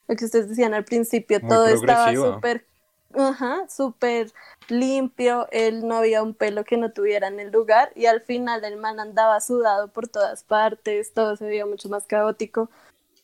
lo 0.08 0.16
que 0.16 0.26
ustedes 0.26 0.50
decían 0.50 0.74
al 0.74 0.86
principio, 0.86 1.40
Muy 1.40 1.50
todo 1.50 1.68
estaba 1.68 2.12
súper, 2.16 2.66
ajá, 3.14 3.68
súper 3.70 4.32
limpio, 4.70 5.48
él 5.52 5.88
no 5.88 5.96
había 5.98 6.22
un 6.24 6.34
pelo 6.34 6.64
que 6.64 6.78
no 6.78 6.92
tuviera 6.92 7.28
en 7.28 7.40
el 7.40 7.52
lugar 7.52 7.92
y 7.96 8.06
al 8.06 8.22
final 8.22 8.64
el 8.64 8.78
man 8.78 9.00
andaba 9.00 9.40
sudado 9.42 9.88
por 9.90 10.08
todas 10.08 10.44
partes, 10.44 11.14
todo 11.14 11.36
se 11.36 11.46
veía 11.46 11.66
mucho 11.66 11.90
más 11.90 12.06
caótico. 12.06 12.70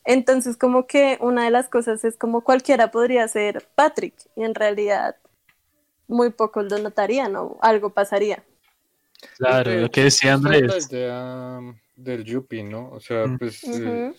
Entonces 0.05 0.57
como 0.57 0.87
que 0.87 1.17
una 1.21 1.45
de 1.45 1.51
las 1.51 1.67
cosas 1.69 2.03
es 2.03 2.15
como 2.17 2.41
cualquiera 2.41 2.91
podría 2.91 3.27
ser 3.27 3.65
Patrick 3.75 4.13
y 4.35 4.43
en 4.43 4.55
realidad 4.55 5.15
muy 6.07 6.29
pocos 6.29 6.65
lo 6.71 6.77
notarían 6.79 7.35
o 7.35 7.57
algo 7.61 7.89
pasaría. 7.91 8.43
Claro, 9.37 9.71
De 9.71 9.81
lo 9.81 9.89
que 9.89 10.03
decía 10.03 10.31
la 10.31 10.35
Andrés. 10.35 10.91
idea 10.91 11.57
um, 11.59 11.75
del 11.95 12.23
Yuppie, 12.23 12.63
¿no? 12.63 12.89
O 12.91 12.99
sea, 12.99 13.25
Mm. 13.25 13.37
pues 13.37 13.63
eh. 13.63 14.13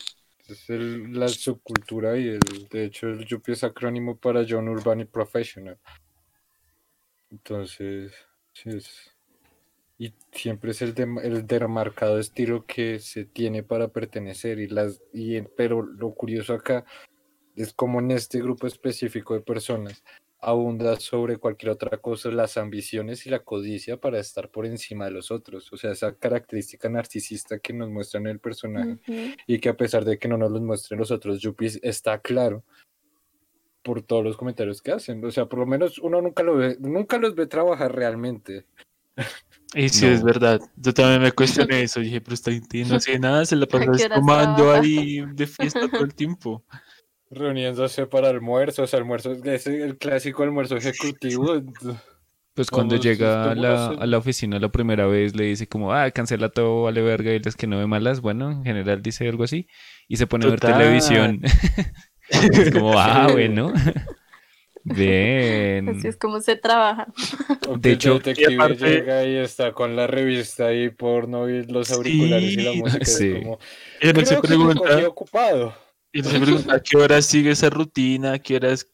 Es 0.49 0.71
el- 0.71 1.19
la 1.19 1.29
subcultura 1.29 2.17
y 2.19 2.29
el, 2.29 2.41
de 2.71 2.85
hecho 2.85 3.09
el 3.09 3.25
Yuppie 3.25 3.55
es 3.55 3.65
acrónimo 3.65 4.17
para 4.17 4.45
John 4.49 4.69
Urban 4.69 5.01
y 5.01 5.05
Professional. 5.05 5.79
Entonces, 7.31 8.13
sí 8.53 8.71
es. 8.71 9.13
Y 9.99 10.13
siempre 10.33 10.73
es 10.73 10.83
el, 10.83 10.95
dem- 10.95 11.21
el 11.23 11.47
demarcado 11.47 12.19
estilo 12.19 12.67
que 12.67 12.99
se 12.99 13.25
tiene 13.25 13.63
para 13.63 13.89
pertenecer. 13.89 14.59
Y 14.59 14.69
las, 14.69 15.03
y, 15.13 15.41
pero 15.41 15.83
lo 15.83 16.13
curioso 16.15 16.53
acá 16.53 16.85
es 17.57 17.73
como 17.73 18.01
en 18.01 18.11
este 18.11 18.41
grupo 18.41 18.67
específico 18.67 19.35
de 19.35 19.41
personas 19.41 20.05
abunda 20.39 20.99
sobre 21.01 21.39
cualquier 21.39 21.71
otra 21.71 21.99
cosa 21.99 22.31
las 22.31 22.57
ambiciones 22.57 23.27
y 23.27 23.31
la 23.31 23.41
codicia 23.41 23.97
para 23.97 24.19
estar 24.19 24.51
por 24.51 24.67
encima 24.67 25.07
de 25.07 25.13
los 25.13 25.31
otros. 25.31 25.73
O 25.73 25.77
sea, 25.77 25.93
esa 25.93 26.15
característica 26.15 26.89
narcisista 26.89 27.59
que 27.59 27.73
nos 27.73 27.91
muestran 27.91 28.27
en 28.27 28.33
el 28.33 28.41
personaje 28.41 28.99
y 29.47 29.59
que 29.59 29.69
a 29.69 29.77
pesar 29.77 30.05
de 30.05 30.19
que 30.19 30.29
no 30.29 30.37
nos 30.37 30.51
los 30.51 30.63
muestren 30.63 31.01
los 31.01 31.11
otros 31.11 31.41
yuppies, 31.41 31.81
está 31.83 32.19
claro 32.19 32.65
por 33.83 34.03
todos 34.03 34.25
los 34.25 34.37
comentarios 34.37 34.83
que 34.83 34.93
hacen. 34.93 35.25
O 35.25 35.31
sea, 35.31 35.47
por 35.47 35.61
lo 35.61 35.67
menos 35.67 35.99
uno 35.99 36.21
nunca 36.21 36.43
lo 36.43 36.57
ve, 36.57 36.77
nunca 36.81 37.19
los 37.19 37.35
ve 37.35 37.47
trabajar 37.47 37.95
realmente. 37.95 38.67
Y 39.75 39.89
sí, 39.89 40.07
es 40.07 40.23
verdad. 40.23 40.61
Yo 40.77 40.93
también 40.93 41.23
me 41.23 41.33
cuestioné 41.33 41.83
eso. 41.83 42.01
Dije, 42.01 42.21
pero 42.21 42.35
esta 42.35 42.53
gente 42.53 42.85
no 42.89 42.97
hace 42.97 43.19
nada, 43.19 43.45
se 43.45 43.57
la 43.57 43.67
pasa 43.67 43.93
trabaja? 44.09 44.81
ahí 44.81 45.25
de 45.35 45.47
fiesta 45.47 45.89
todo 45.89 46.05
el 46.05 46.15
tiempo. 46.15 46.65
Reuniéndose 47.31 48.07
para 48.07 48.29
almuerzos, 48.29 48.95
almuerzos, 48.95 49.39
es 49.45 49.67
el 49.67 49.99
clásico 49.99 50.43
almuerzo 50.43 50.77
ejecutivo. 50.77 51.55
Pues 52.55 52.71
cuando 52.71 52.95
Vamos, 52.95 53.05
llega 53.05 53.51
a 53.51 53.55
la, 53.55 53.89
a 53.89 54.07
la 54.07 54.17
oficina 54.17 54.59
la 54.59 54.71
primera 54.71 55.07
vez 55.07 55.37
le 55.37 55.45
dice 55.45 55.67
como, 55.69 55.93
ah, 55.93 56.11
cancela 56.11 56.49
todo, 56.49 56.85
vale 56.85 57.03
verga, 57.03 57.31
y 57.35 57.39
les 57.39 57.55
que 57.55 57.67
no 57.67 57.77
ve 57.77 57.87
malas, 57.87 58.23
bueno, 58.23 58.51
en 58.51 58.65
general 58.65 59.03
dice 59.03 59.29
algo 59.29 59.45
así, 59.45 59.67
y 60.09 60.17
se 60.17 60.27
pone 60.27 60.47
a 60.47 60.49
ver 60.49 60.61
Total. 60.61 60.79
televisión. 60.79 61.43
es 62.31 62.71
como, 62.73 62.99
ah, 62.99 63.29
bueno. 63.31 63.75
Bien. 64.85 65.89
Así 65.91 66.09
es 66.09 66.17
como 66.17 66.41
se 66.41 66.57
trabaja. 66.57 67.09
O 67.69 67.77
De 67.77 67.81
que 67.83 67.89
el 67.89 67.95
hecho- 67.97 68.15
detective 68.15 68.53
y 68.53 68.57
aparte- 68.57 68.89
llega 68.89 69.25
y 69.27 69.37
está 69.37 69.73
con 69.73 69.95
la 69.97 70.07
revista 70.07 70.73
y 70.73 70.89
porno 70.91 71.51
y 71.51 71.65
los 71.67 71.91
auriculares 71.91 72.53
y 72.53 72.57
la 72.63 72.73
Sí, 72.73 72.79
música. 72.79 73.05
sí. 73.05 73.33
Es 73.33 73.43
como, 73.43 73.59
Y 74.01 74.09
uno 74.09 74.21
se 74.21 74.25
creo 74.27 74.41
que 74.43 74.49
pregunta, 74.49 75.09
ocupado. 75.09 75.75
Y 76.13 76.23
se 76.23 76.41
pregunta, 76.41 76.75
¿a 76.77 76.81
qué 76.81 76.97
hora 76.97 77.21
sigue 77.23 77.51
esa 77.51 77.71
rutina? 77.71 78.33
¿A 78.35 78.39
qué 78.39 78.57
horas? 78.57 78.89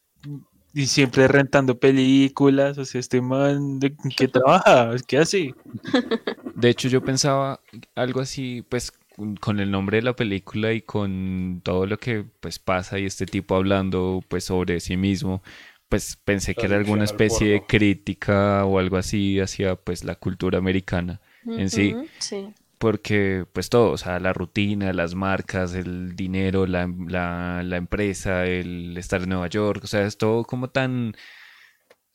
Y 0.74 0.86
siempre 0.86 1.28
rentando 1.28 1.78
películas. 1.78 2.78
O 2.78 2.84
sea, 2.84 2.98
este 3.00 3.20
man, 3.20 3.78
¿de 3.78 3.94
qué 4.16 4.28
trabaja? 4.28 4.90
¿Qué 5.06 5.18
hace? 5.18 5.54
De 6.54 6.68
hecho, 6.68 6.88
yo 6.88 7.00
pensaba 7.00 7.60
algo 7.94 8.20
así, 8.20 8.62
pues, 8.68 8.92
con- 9.40 9.60
el 9.60 9.70
nombre 9.70 9.98
de 9.98 10.02
la 10.02 10.16
película 10.16 10.72
y 10.72 10.82
con 10.82 11.60
todo 11.62 11.86
lo 11.86 11.98
que 11.98 12.24
pues 12.40 12.58
pasa 12.58 12.98
y 12.98 13.04
este 13.06 13.26
tipo 13.26 13.54
hablando 13.56 14.22
pues 14.28 14.44
sobre 14.44 14.80
sí 14.80 14.96
mismo, 14.96 15.42
pues 15.88 16.16
pensé 16.24 16.54
que 16.54 16.66
era 16.66 16.76
alguna 16.76 17.04
especie 17.04 17.48
de 17.48 17.60
crítica 17.66 18.64
o 18.64 18.78
algo 18.78 18.96
así 18.96 19.38
hacia 19.38 19.76
pues 19.76 20.04
la 20.04 20.14
cultura 20.14 20.58
americana 20.58 21.20
en 21.44 21.68
sí. 21.70 21.94
Sí. 22.18 22.48
Porque 22.83 23.47
pues 23.53 23.70
todo, 23.70 23.93
o 23.93 23.97
sea, 23.97 24.18
la 24.18 24.33
rutina, 24.33 24.93
las 24.93 25.14
marcas, 25.14 25.74
el 25.74 26.16
dinero, 26.16 26.66
la, 26.66 26.93
la, 27.09 27.62
la 27.62 27.76
empresa, 27.76 28.45
el 28.45 28.97
estar 28.99 29.22
en 29.22 29.28
Nueva 29.30 29.47
York, 29.47 29.85
o 29.85 29.87
sea, 29.87 30.05
es 30.05 30.18
todo 30.18 30.45
como 30.45 30.68
tan 30.68 31.14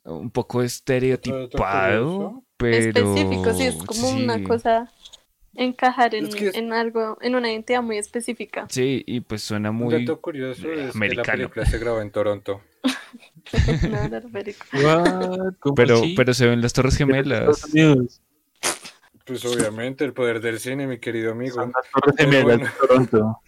un 0.03 0.29
poco 0.29 0.61
estereotipado, 0.61 2.43
pero 2.57 2.73
Específico, 2.73 3.53
sí, 3.53 3.63
es 3.63 3.75
como 3.75 4.09
una 4.11 4.43
cosa 4.43 4.91
encajar 5.55 6.15
en, 6.15 6.25
Es 6.25 6.35
que 6.35 6.47
es- 6.49 6.55
en 6.55 6.73
algo, 6.73 7.17
en 7.21 7.35
una 7.35 7.51
identidad 7.51 7.81
muy 7.81 7.97
específica. 7.97 8.67
Sí, 8.69 9.03
y 9.07 9.21
pues 9.21 9.41
suena 9.43 9.71
Un 9.71 9.77
muy 9.77 9.99
dato 10.05 10.21
curioso 10.21 10.61
es 10.67 10.69
que 10.69 10.85
la 10.85 10.91
americano. 10.91 11.37
película 11.37 11.65
se 11.65 11.77
grabó 11.79 12.01
en 12.01 12.11
Toronto. 12.11 12.61
No, 14.73 15.27
no? 15.29 15.55
¿Cómo 15.59 15.75
pero 15.75 16.01
pero 16.15 16.33
se 16.33 16.45
ven 16.47 16.61
las 16.61 16.73
Torres 16.73 16.93
Estados 16.93 17.63
Gemelas. 17.63 18.21
Pues 19.27 19.43
obviamente 19.45 20.05
el 20.05 20.13
poder 20.13 20.39
del 20.39 20.59
cine, 20.59 20.87
mi 20.87 20.99
querido 20.99 21.33
amigo. 21.33 21.55
Son 21.55 21.73
las 21.75 21.91
Torres 21.91 22.15
Pero 22.17 22.31
Gemelas 22.31 22.45
bueno. 22.45 22.65
de 22.65 22.87
Toronto. 22.87 23.39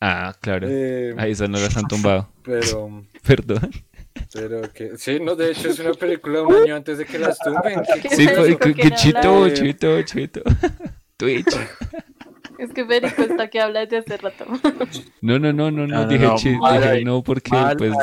Ah, 0.00 0.34
claro. 0.40 0.66
Eh, 0.68 1.14
Ahí 1.16 1.32
esas 1.32 1.48
no 1.48 1.58
las 1.58 1.76
han 1.76 1.86
tumbado. 1.86 2.28
pero, 2.42 3.04
Perdón. 3.26 3.70
pero 4.32 4.62
que 4.72 4.98
sí, 4.98 5.20
no, 5.20 5.36
de 5.36 5.52
hecho 5.52 5.68
es 5.70 5.78
una 5.78 5.94
película 5.94 6.42
un 6.42 6.54
año 6.54 6.76
antes 6.76 6.98
de 6.98 7.06
que 7.06 7.18
las 7.18 7.38
tumben. 7.38 7.80
¿Qué 8.02 8.08
¿Qué 8.08 8.16
Sí, 8.16 8.26
chito, 8.96 9.48
chito, 9.50 10.02
chito. 10.02 10.42
Twitch. 11.16 11.54
Es 12.60 12.74
que 12.74 12.84
Federico 12.84 13.22
está 13.22 13.48
que 13.48 13.58
habla 13.58 13.80
desde 13.80 13.96
hace 13.96 14.18
rato. 14.18 14.44
No, 15.22 15.38
no, 15.38 15.50
no, 15.50 15.70
no, 15.70 15.70
no, 15.70 15.86
No, 15.86 16.02
no, 16.02 16.06
dije 16.06 16.28
dije 16.36 17.04
no 17.04 17.22
porque 17.22 17.50
pues 17.78 17.94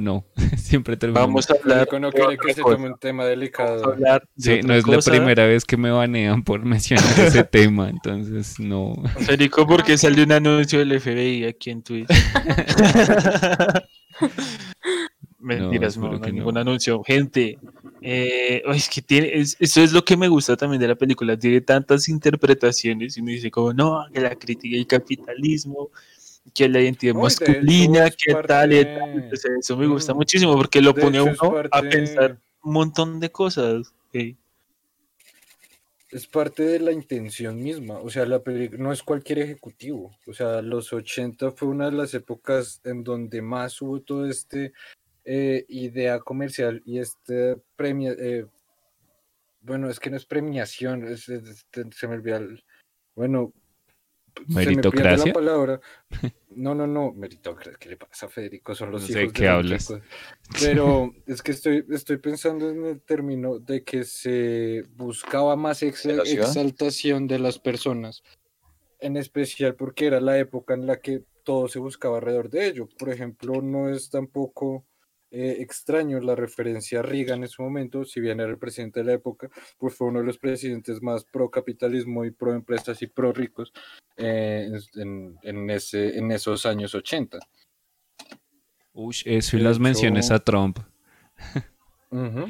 no. 0.00 0.24
Siempre 0.56 0.96
termino. 0.96 1.20
Vamos 1.20 1.48
a 1.48 1.54
hablar 1.54 1.86
Federico 1.86 2.00
no 2.00 2.10
quiere 2.10 2.36
que 2.36 2.54
se 2.54 2.60
tome 2.60 2.88
un 2.88 2.98
tema 2.98 3.24
delicado. 3.24 3.94
Sí, 4.36 4.62
no 4.64 4.74
es 4.74 4.84
la 4.88 4.98
primera 4.98 5.46
vez 5.46 5.64
que 5.64 5.76
me 5.76 5.92
banean 5.92 6.42
por 6.42 6.64
mencionar 6.64 7.04
ese 7.20 7.44
tema, 7.44 7.88
entonces 7.88 8.58
no. 8.58 8.94
Federico, 9.20 9.64
porque 9.64 9.96
salió 9.96 10.24
un 10.24 10.32
anuncio 10.32 10.80
del 10.80 11.00
FBI 11.00 11.44
aquí 11.44 11.70
en 11.70 11.82
Twitch. 11.84 12.08
Mentiras, 15.38 15.96
no. 15.96 16.18
ningún 16.18 16.58
anuncio. 16.58 17.00
Gente, 17.04 17.58
eh, 18.02 18.62
es 18.74 18.88
que 18.88 19.02
tiene, 19.02 19.32
es- 19.34 19.56
eso 19.60 19.82
es 19.82 19.92
lo 19.92 20.04
que 20.04 20.16
me 20.16 20.28
gusta 20.28 20.56
también 20.56 20.80
de 20.80 20.88
la 20.88 20.94
película. 20.96 21.36
Tiene 21.38 21.60
tantas 21.60 22.08
interpretaciones 22.08 23.16
y 23.16 23.22
me 23.22 23.32
dice 23.32 23.50
como, 23.50 23.72
no, 23.72 24.04
que 24.12 24.20
la 24.20 24.34
crítica 24.36 24.76
del 24.76 24.86
capitalismo, 24.86 25.90
que 26.54 26.68
la 26.68 26.80
identidad 26.80 27.14
y 27.14 27.18
masculina, 27.18 28.06
es 28.06 28.16
que 28.16 28.32
parte 28.32 28.48
tal 28.48 28.72
y 28.72 28.84
tal. 28.84 29.10
Entonces, 29.10 29.50
eso 29.60 29.76
me 29.76 29.86
gusta 29.86 30.14
Mm. 30.14 30.16
muchísimo 30.16 30.56
porque 30.56 30.80
lo 30.80 30.92
De 30.92 31.02
pone 31.02 31.18
a 31.18 31.22
uno 31.24 31.36
a 31.70 31.82
pensar 31.82 32.38
un 32.62 32.72
montón 32.72 33.20
de 33.20 33.30
cosas. 33.30 33.92
Sí. 34.12 34.36
es 36.12 36.26
parte 36.26 36.64
de 36.64 36.80
la 36.80 36.90
intención 36.90 37.62
misma. 37.62 37.98
O 38.00 38.10
sea, 38.10 38.26
la 38.26 38.40
peli- 38.42 38.70
no 38.76 38.90
es 38.92 39.00
cualquier 39.00 39.38
ejecutivo. 39.38 40.10
O 40.26 40.32
sea, 40.34 40.60
los 40.60 40.92
80 40.92 41.52
fue 41.52 41.68
una 41.68 41.86
de 41.88 41.92
las 41.96 42.12
épocas 42.14 42.80
en 42.82 43.04
donde 43.04 43.40
más 43.42 43.80
hubo 43.80 44.00
todo 44.00 44.26
este 44.26 44.72
eh, 45.24 45.64
idea 45.68 46.18
comercial 46.20 46.82
y 46.84 46.98
este 46.98 47.56
premio. 47.76 48.12
eh, 48.18 48.46
bueno, 49.62 49.90
es 49.90 50.00
que 50.00 50.10
no 50.10 50.16
es 50.16 50.24
premiación, 50.26 51.06
es- 51.06 51.28
es- 51.28 51.66
es- 51.72 51.96
se 51.96 52.08
me 52.08 52.14
olvida. 52.14 52.36
el- 52.38 52.64
bueno, 53.14 53.52
se 54.34 54.42
me 54.44 54.46
pierde 54.54 54.74
¿Meritocracia? 54.80 55.26
la 55.26 55.32
palabra. 55.32 55.80
No, 56.52 56.74
no, 56.74 56.84
no, 56.84 57.12
meritocracia. 57.12 57.78
¿Qué 57.78 57.88
le 57.90 57.96
pasa 57.96 58.26
a 58.26 58.28
Federico? 58.28 58.74
Son 58.74 58.90
los 58.90 59.02
No 59.02 59.06
sé 59.06 59.20
hijos 59.22 59.32
qué 59.34 59.42
de 59.42 59.48
hablas. 59.48 59.94
Pero 60.60 61.14
es 61.26 61.42
que 61.42 61.52
estoy, 61.52 61.86
estoy 61.90 62.16
pensando 62.16 62.68
en 62.68 62.84
el 62.86 63.00
término 63.02 63.60
de 63.60 63.84
que 63.84 64.02
se 64.02 64.82
buscaba 64.96 65.54
más 65.54 65.84
ex- 65.84 66.06
¿Exaltación? 66.06 66.40
exaltación 66.44 67.26
de 67.28 67.38
las 67.38 67.60
personas, 67.60 68.24
en 68.98 69.16
especial 69.16 69.76
porque 69.76 70.06
era 70.06 70.20
la 70.20 70.38
época 70.38 70.74
en 70.74 70.86
la 70.86 71.00
que 71.00 71.22
todo 71.44 71.68
se 71.68 71.78
buscaba 71.78 72.16
alrededor 72.18 72.50
de 72.50 72.66
ello. 72.66 72.88
Por 72.98 73.10
ejemplo, 73.10 73.62
no 73.62 73.88
es 73.88 74.10
tampoco 74.10 74.84
eh, 75.30 75.56
extraño 75.60 76.18
la 76.20 76.34
referencia 76.34 77.00
a 77.00 77.02
Reagan 77.02 77.42
en 77.42 77.48
su 77.48 77.62
momento, 77.62 78.04
si 78.04 78.20
bien 78.20 78.40
era 78.40 78.50
el 78.50 78.58
presidente 78.58 79.00
de 79.00 79.06
la 79.06 79.12
época, 79.14 79.48
pues 79.78 79.94
fue 79.94 80.08
uno 80.08 80.20
de 80.20 80.26
los 80.26 80.38
presidentes 80.38 81.00
más 81.02 81.24
pro 81.24 81.50
capitalismo 81.50 82.24
y 82.24 82.30
pro 82.32 82.52
empresas 82.54 83.00
y 83.02 83.06
pro 83.06 83.32
ricos 83.32 83.72
eh, 84.16 84.68
en, 84.96 85.36
en 85.42 85.70
ese, 85.70 86.18
en 86.18 86.30
esos 86.32 86.66
años 86.66 86.94
80. 86.94 87.38
Ush, 88.92 89.22
eso 89.26 89.56
y 89.56 89.60
De 89.60 89.64
las 89.64 89.78
menciones 89.78 90.26
hecho- 90.26 90.34
a 90.34 90.38
Trump. 90.40 90.78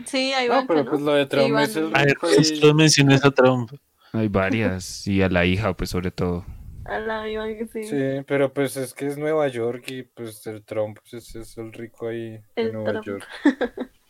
Sí, 0.06 0.32
ahí 0.32 0.48
No, 0.48 0.54
van, 0.54 0.66
pero 0.66 0.84
¿no? 0.84 0.90
pues 0.90 1.02
lo 1.02 1.12
de 1.12 1.26
Trump 1.26 1.48
Iván. 1.48 1.64
es 1.64 1.76
el 1.76 1.94
A 1.94 1.98
ver, 1.98 2.08
rico 2.08 2.30
y- 2.32 2.36
justo 2.36 2.74
mencionas 2.74 3.24
a 3.24 3.30
Trump. 3.30 3.70
Hay 4.12 4.28
varias, 4.28 5.06
y 5.06 5.22
a 5.22 5.28
la 5.28 5.44
hija, 5.44 5.76
pues 5.76 5.90
sobre 5.90 6.10
todo. 6.10 6.44
A 6.90 6.98
la 6.98 7.28
Iván 7.28 7.56
que 7.56 7.66
sí. 7.68 7.84
Sí, 7.84 8.24
pero 8.26 8.52
pues 8.52 8.76
es 8.76 8.94
que 8.94 9.06
es 9.06 9.16
Nueva 9.16 9.46
York 9.46 9.84
y 9.90 10.02
pues 10.02 10.44
el 10.48 10.64
Trump 10.64 10.98
pues, 10.98 11.14
es, 11.24 11.36
es 11.36 11.56
el 11.56 11.72
rico 11.72 12.08
ahí 12.08 12.40
El 12.56 12.66
en 12.66 12.72
Nueva 12.72 13.00
Trump. 13.00 13.06
York. 13.06 13.28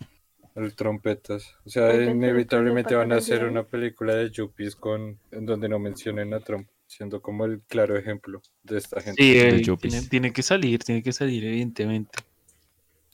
El 0.54 0.74
trompetas. 0.74 1.54
O 1.64 1.70
sea, 1.70 1.94
inevitablemente 1.94 2.94
van 2.94 3.12
a 3.12 3.16
hacer 3.16 3.44
una 3.44 3.64
película 3.64 4.14
de 4.14 4.30
Yuppies 4.30 4.76
con 4.76 5.18
en 5.30 5.46
donde 5.46 5.68
no 5.68 5.78
mencionen 5.78 6.34
a 6.34 6.40
Trump, 6.40 6.68
siendo 6.86 7.22
como 7.22 7.44
el 7.44 7.60
claro 7.62 7.96
ejemplo 7.96 8.42
de 8.62 8.78
esta 8.78 9.00
gente. 9.00 9.22
Sí, 9.22 9.34
de 9.34 9.76
tiene, 9.76 10.02
tiene 10.02 10.32
que 10.32 10.42
salir, 10.42 10.82
tiene 10.82 11.02
que 11.02 11.12
salir, 11.12 11.44
evidentemente. 11.44 12.18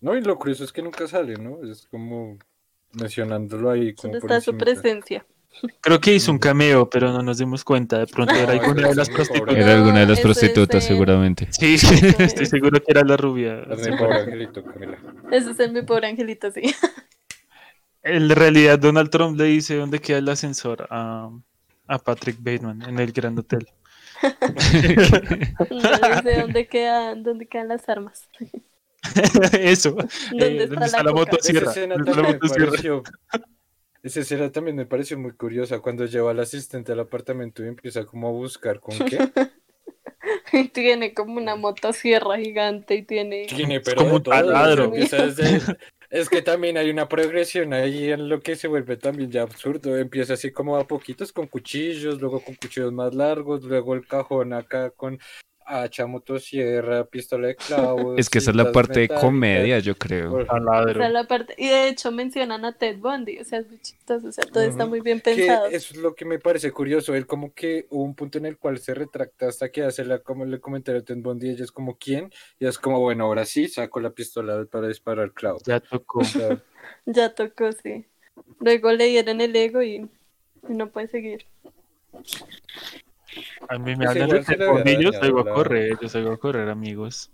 No, 0.01 0.17
y 0.17 0.23
lo 0.23 0.39
curioso 0.39 0.65
es 0.65 0.73
que 0.73 0.83
nunca 0.83 1.07
sale, 1.07 1.35
¿no? 1.35 1.63
Es 1.71 1.87
como 1.89 2.39
mencionándolo 2.93 3.71
ahí 3.71 3.95
como 3.95 4.15
¿Dónde 4.15 4.21
por 4.21 4.33
está 4.33 4.53
su 4.53 4.57
presencia? 4.57 5.27
Creo 5.81 6.01
que 6.01 6.15
hizo 6.15 6.31
un 6.31 6.39
cameo, 6.39 6.89
pero 6.91 7.13
no 7.13 7.23
nos 7.23 7.39
dimos 7.39 7.65
cuenta. 7.65 7.99
De 7.99 8.07
pronto 8.07 8.35
era 8.35 8.53
Ay, 8.53 8.59
alguna 8.59 8.89
de 8.89 8.95
las 8.95 9.09
prostitutas. 9.09 9.57
Era 9.57 9.75
alguna 9.75 10.01
de 10.01 10.07
las 10.07 10.21
prostitutas, 10.21 10.85
seguramente. 10.85 11.49
Sí, 11.51 11.75
estoy 12.19 12.47
seguro 12.47 12.79
que 12.81 12.91
era 12.93 13.03
la 13.03 13.17
rubia. 13.17 13.63
Es 13.71 13.89
mi 13.89 13.97
pobre 13.97 14.21
angelito, 14.21 14.65
Camila. 14.65 14.99
Ese 15.31 15.51
es 15.53 15.61
el 15.61 15.73
mi 15.73 15.83
pobre 15.83 16.09
angelito, 16.09 16.51
sí. 16.51 16.63
En 18.03 18.29
realidad, 18.31 18.79
Donald 18.79 19.11
Trump 19.11 19.39
le 19.39 19.45
dice 19.45 19.77
dónde 19.77 19.99
queda 19.99 20.19
el 20.19 20.29
ascensor 20.29 20.87
a, 20.91 21.31
a 21.89 21.99
Patrick 21.99 22.37
Bateman 22.39 22.83
en 22.83 22.99
el 22.99 23.13
Grand 23.13 23.39
Hotel. 23.39 23.67
No 25.71 26.23
sé 26.23 26.41
dónde 26.41 26.67
quedan, 26.69 27.23
dónde 27.23 27.47
quedan 27.47 27.69
las 27.69 27.89
armas. 27.89 28.29
Eso. 29.53 29.97
¿Dónde 30.31 30.65
Eh, 30.65 30.65
está 30.65 30.81
la 30.81 30.87
escena 30.87 31.97
desde 31.97 32.15
la 32.15 32.23
me 32.23 32.33
motosierra. 32.35 33.03
Esa 34.03 34.21
escena 34.21 34.51
también 34.53 34.77
me 34.77 34.87
pareció 34.87 35.19
muy 35.19 35.33
curiosa 35.33 35.81
cuando 35.81 36.05
lleva 36.07 36.31
al 36.31 36.41
asistente 36.41 36.93
al 36.93 37.01
apartamento 37.01 37.65
y 37.65 37.69
empieza 37.69 38.05
como 38.05 38.29
a 38.29 38.33
buscar 38.33 38.81
con 38.81 38.97
qué. 38.99 39.19
Y 40.53 40.69
tiene 40.69 41.15
como 41.15 41.35
una 41.37 41.55
motosierra 41.57 42.37
gigante 42.39 42.97
y 42.97 43.03
tiene. 43.03 43.47
Tiene, 43.47 43.81
pero 43.81 44.03
como 44.03 44.23
todo, 44.23 44.35
desde- 44.91 45.77
Es 46.11 46.29
que 46.29 46.41
también 46.41 46.77
hay 46.79 46.89
una 46.91 47.09
progresión 47.09 47.73
ahí 47.73 48.11
en 48.11 48.29
lo 48.29 48.41
que 48.41 48.55
se 48.55 48.69
vuelve 48.69 48.97
también 48.97 49.31
ya 49.31 49.43
absurdo. 49.43 49.97
Empieza 49.97 50.35
así 50.35 50.53
como 50.53 50.77
a 50.77 50.87
poquitos 50.87 51.33
con 51.33 51.47
cuchillos, 51.49 52.21
luego 52.21 52.41
con 52.41 52.55
cuchillos 52.55 52.93
más 52.93 53.13
largos, 53.15 53.65
luego 53.65 53.95
el 53.95 54.07
cajón 54.07 54.53
acá 54.53 54.91
con 54.91 55.19
hacha, 55.67 56.07
motosierra, 56.07 57.05
pistola 57.05 57.49
de 57.49 57.57
clavos. 57.57 58.17
Es 58.19 58.31
que 58.31 58.39
esa 58.39 58.51
es 58.51 58.57
la 58.57 58.73
parte 58.73 59.01
de 59.01 59.09
comedia, 59.09 59.79
yo 59.81 59.97
creo. 59.97 60.41
Esa 60.41 61.07
es 61.07 61.13
la 61.13 61.25
parte. 61.25 61.55
Y 61.59 61.69
de 61.69 61.89
hecho 61.89 62.11
mencionan 62.13 62.65
a 62.65 62.73
Ted 62.73 62.99
Bundy, 62.99 63.39
o 63.39 63.45
sea, 63.45 63.59
es 63.59 63.69
muy 63.69 63.79
chistoso, 63.81 64.29
o 64.29 64.33
sea, 64.33 64.45
todo 64.45 64.63
está 64.63 64.85
Ujú. 64.85 64.91
muy 64.91 65.01
bien 65.01 65.21
que 65.21 65.35
pensado. 65.35 65.67
eso 65.67 65.95
es 65.95 65.97
lo 65.97 66.15
que 66.15 66.25
me 66.25 66.39
parece 66.39 66.71
curioso. 66.71 67.15
Él 67.15 67.27
como 67.27 67.53
que 67.53 67.87
hubo 67.91 68.05
un 68.05 68.15
punto 68.15 68.39
en 68.39 68.47
el 68.47 68.57
cual 68.57 68.79
se 68.79 68.95
retracta 68.95 69.49
hasta 69.49 69.71
que 69.71 69.83
hace 69.83 70.05
la, 70.05 70.21
como 70.21 70.45
le 70.45 70.61
comentario 70.61 71.01
a 71.01 71.05
Ted 71.05 71.19
Bundy, 71.19 71.51
ella 71.51 71.65
es 71.65 71.73
como 71.73 71.99
¿quién? 71.99 72.33
Y 72.59 72.67
es 72.67 72.79
como, 72.79 73.01
bueno, 73.01 73.25
ahora 73.25 73.45
sí, 73.45 73.69
saco 73.69 74.01
la 74.01 74.11
pistola 74.11 74.65
para 74.65 74.89
disparar 74.89 75.33
clavo. 75.33 75.59
Ya 75.67 75.81
tocó. 75.81 76.21
O 76.21 76.25
sea, 76.25 76.63
Ya 77.07 77.35
tocó, 77.35 77.73
sí. 77.73 78.07
Luego 78.61 78.93
le 78.93 79.07
dieron 79.07 79.41
el 79.41 79.55
ego 79.57 79.83
y, 79.83 80.09
y 80.69 80.73
no 80.73 80.91
puede 80.91 81.09
seguir. 81.09 81.47
A 83.69 83.79
mí 83.79 83.97
me 83.97 84.07
Pues 84.07 84.09
hablan 84.09 84.31
de 84.31 85.13
salgo 85.13 85.41
a 85.41 85.55
correr, 85.55 85.99
yo 86.01 86.09
salgo 86.09 86.33
a 86.33 86.39
correr, 86.39 86.69
amigos. 86.69 87.31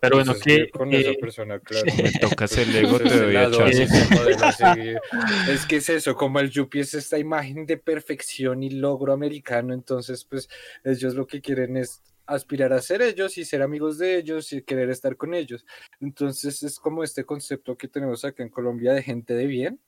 Pero 0.00 0.16
bueno, 0.16 0.34
que 0.34 0.68
con 0.70 0.92
esa 0.92 1.12
persona, 1.20 1.58
claro. 1.60 1.86
Me 1.96 2.10
tocas 2.18 2.58
el 2.58 2.74
ego, 2.74 2.98
te 2.98 3.06
Ese 3.06 3.20
doy 3.20 3.36
a. 3.36 3.46
Es 5.48 5.64
que 5.64 5.76
es 5.76 5.88
eso, 5.88 6.16
como 6.16 6.40
el 6.40 6.50
Yuppie 6.50 6.80
es 6.80 6.94
esta 6.94 7.18
imagen 7.18 7.66
de 7.66 7.76
perfección 7.76 8.64
y 8.64 8.70
logro 8.70 9.12
americano, 9.12 9.72
entonces 9.72 10.24
pues 10.24 10.48
ellos 10.82 11.14
lo 11.14 11.26
que 11.26 11.40
quieren 11.40 11.76
es 11.76 12.02
aspirar 12.26 12.72
a 12.72 12.82
ser 12.82 13.02
ellos 13.02 13.38
y 13.38 13.44
ser 13.44 13.62
amigos 13.62 13.98
de 13.98 14.16
ellos 14.16 14.52
y 14.52 14.62
querer 14.62 14.90
estar 14.90 15.16
con 15.16 15.34
ellos. 15.34 15.64
Entonces 16.00 16.64
es 16.64 16.80
como 16.80 17.04
este 17.04 17.24
concepto 17.24 17.76
que 17.76 17.86
tenemos 17.86 18.24
acá 18.24 18.42
en 18.42 18.48
Colombia 18.48 18.94
de 18.94 19.02
gente 19.02 19.34
de 19.34 19.46
bien. 19.46 19.78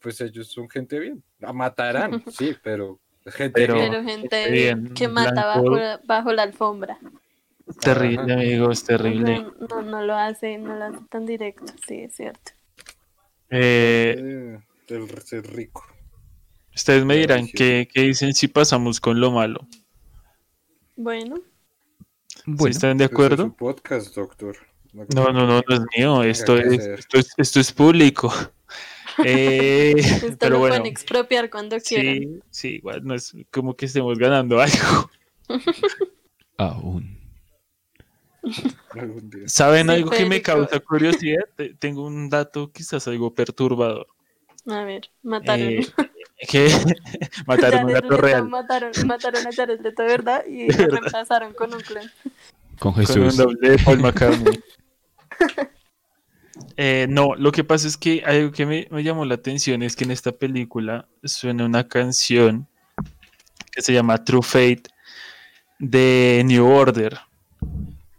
pues 0.00 0.20
ellos 0.20 0.48
son 0.48 0.68
gente 0.68 0.96
de 0.96 1.02
bien. 1.02 1.24
La 1.38 1.54
matarán, 1.54 2.22
sí, 2.30 2.54
pero 2.62 3.00
gente 3.30 3.52
Pero- 3.66 4.02
gente 4.04 4.50
bien, 4.50 4.94
que 4.94 5.08
mata 5.08 5.44
bajo, 5.46 5.76
la- 5.76 6.00
bajo 6.04 6.32
la 6.32 6.42
alfombra. 6.44 6.98
terrible, 7.80 8.32
Ajá. 8.32 8.32
amigos, 8.34 8.84
terrible. 8.84 9.40
No, 9.42 9.52
no, 9.68 9.82
no 9.82 10.02
lo 10.02 10.14
hace, 10.14 10.56
no 10.58 10.74
lo 10.76 10.84
hace 10.86 10.98
tan 11.10 11.26
directo, 11.26 11.64
sí, 11.86 12.00
es 12.00 12.14
cierto. 12.16 12.52
Eh, 13.50 14.58
del 14.86 15.08
ser 15.22 15.46
rico. 15.54 15.84
ustedes 16.74 17.04
me 17.04 17.16
dirán 17.16 17.46
qué, 17.52 17.88
qué 17.92 18.02
dicen 18.02 18.32
si 18.34 18.46
pasamos 18.48 19.00
con 19.00 19.20
lo 19.20 19.30
malo. 19.32 19.66
Bueno, 20.96 21.36
¿Sí 22.28 22.42
Bueno, 22.46 22.70
están 22.70 22.96
de 22.98 23.04
Ese 23.04 23.12
es 23.12 23.16
acuerdo? 23.16 23.52
podcast, 23.56 24.14
doctor. 24.14 24.56
No, 24.92 25.04
no, 25.32 25.32
no, 25.32 25.46
no 25.46 25.74
es 25.74 25.80
mío, 25.96 26.22
esto 26.22 26.56
es, 26.56 26.72
esto 26.86 27.18
es, 27.18 27.30
esto 27.36 27.60
es 27.60 27.72
público. 27.72 28.32
Eh, 29.24 29.94
esto 29.96 30.36
pero 30.38 30.54
lo 30.54 30.58
bueno, 30.60 30.76
pueden 30.76 30.86
expropiar 30.90 31.50
cuando 31.50 31.78
quieran. 31.80 32.14
sí, 32.16 32.40
sí, 32.50 32.68
igual 32.76 33.04
no 33.04 33.14
es 33.14 33.34
como 33.50 33.74
que 33.76 33.86
estemos 33.86 34.18
ganando 34.18 34.60
algo. 34.60 35.10
aún. 36.58 37.18
¿Saben 39.46 39.86
Sí, 39.86 39.92
algo 39.92 40.10
que 40.10 40.20
me 40.24 40.40
Federico. 40.40 40.52
causa 40.52 40.80
curiosidad? 40.80 41.44
Te- 41.56 41.74
Tengo 41.74 42.06
un 42.06 42.28
dato 42.30 42.70
quizás 42.72 43.06
algo 43.08 43.34
perturbador. 43.34 44.06
A 44.66 44.84
ver, 44.84 45.10
mataron. 45.22 45.68
Eh, 45.68 45.86
que 46.48 46.68
mataron 47.46 47.84
un 47.86 47.92
Leto 47.94 48.16
real 48.16 48.48
Mataron, 48.48 48.92
mataron 49.06 49.46
a 49.46 49.50
Jared 49.52 49.80
Leto, 49.80 50.04
¿verdad? 50.04 50.44
Y 50.46 50.70
lo 50.70 50.86
reemplazaron 50.86 51.52
con 51.54 51.74
un 51.74 51.80
clon. 51.80 52.04
Con 52.78 52.92
con 52.92 53.00
un 53.00 53.06
Jesús. 53.06 53.36
doble 53.36 53.70
de 53.70 53.78
Paul 53.78 53.98
McCartney. 54.00 54.60
Eh, 56.76 57.06
no, 57.08 57.34
lo 57.34 57.52
que 57.52 57.64
pasa 57.64 57.88
es 57.88 57.96
que 57.96 58.22
algo 58.24 58.52
que 58.52 58.66
me, 58.66 58.88
me 58.90 59.02
llamó 59.02 59.24
la 59.24 59.34
atención 59.34 59.82
es 59.82 59.96
que 59.96 60.04
en 60.04 60.10
esta 60.10 60.32
película 60.32 61.08
suena 61.24 61.64
una 61.64 61.88
canción 61.88 62.68
que 63.72 63.82
se 63.82 63.92
llama 63.92 64.24
True 64.24 64.42
Fate 64.42 64.84
de 65.78 66.42
New 66.44 66.66
Order. 66.66 67.18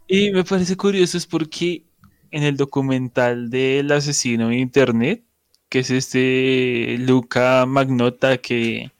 Y 0.06 0.30
me 0.30 0.44
parece 0.44 0.76
curioso 0.76 1.16
es 1.16 1.26
porque 1.26 1.84
en 2.30 2.42
el 2.42 2.56
documental 2.56 3.50
del 3.50 3.92
asesino 3.92 4.48
de 4.48 4.56
internet, 4.56 5.22
que 5.68 5.80
es 5.80 5.90
este 5.90 6.96
Luca 6.98 7.64
Magnota 7.66 8.38
que 8.38 8.90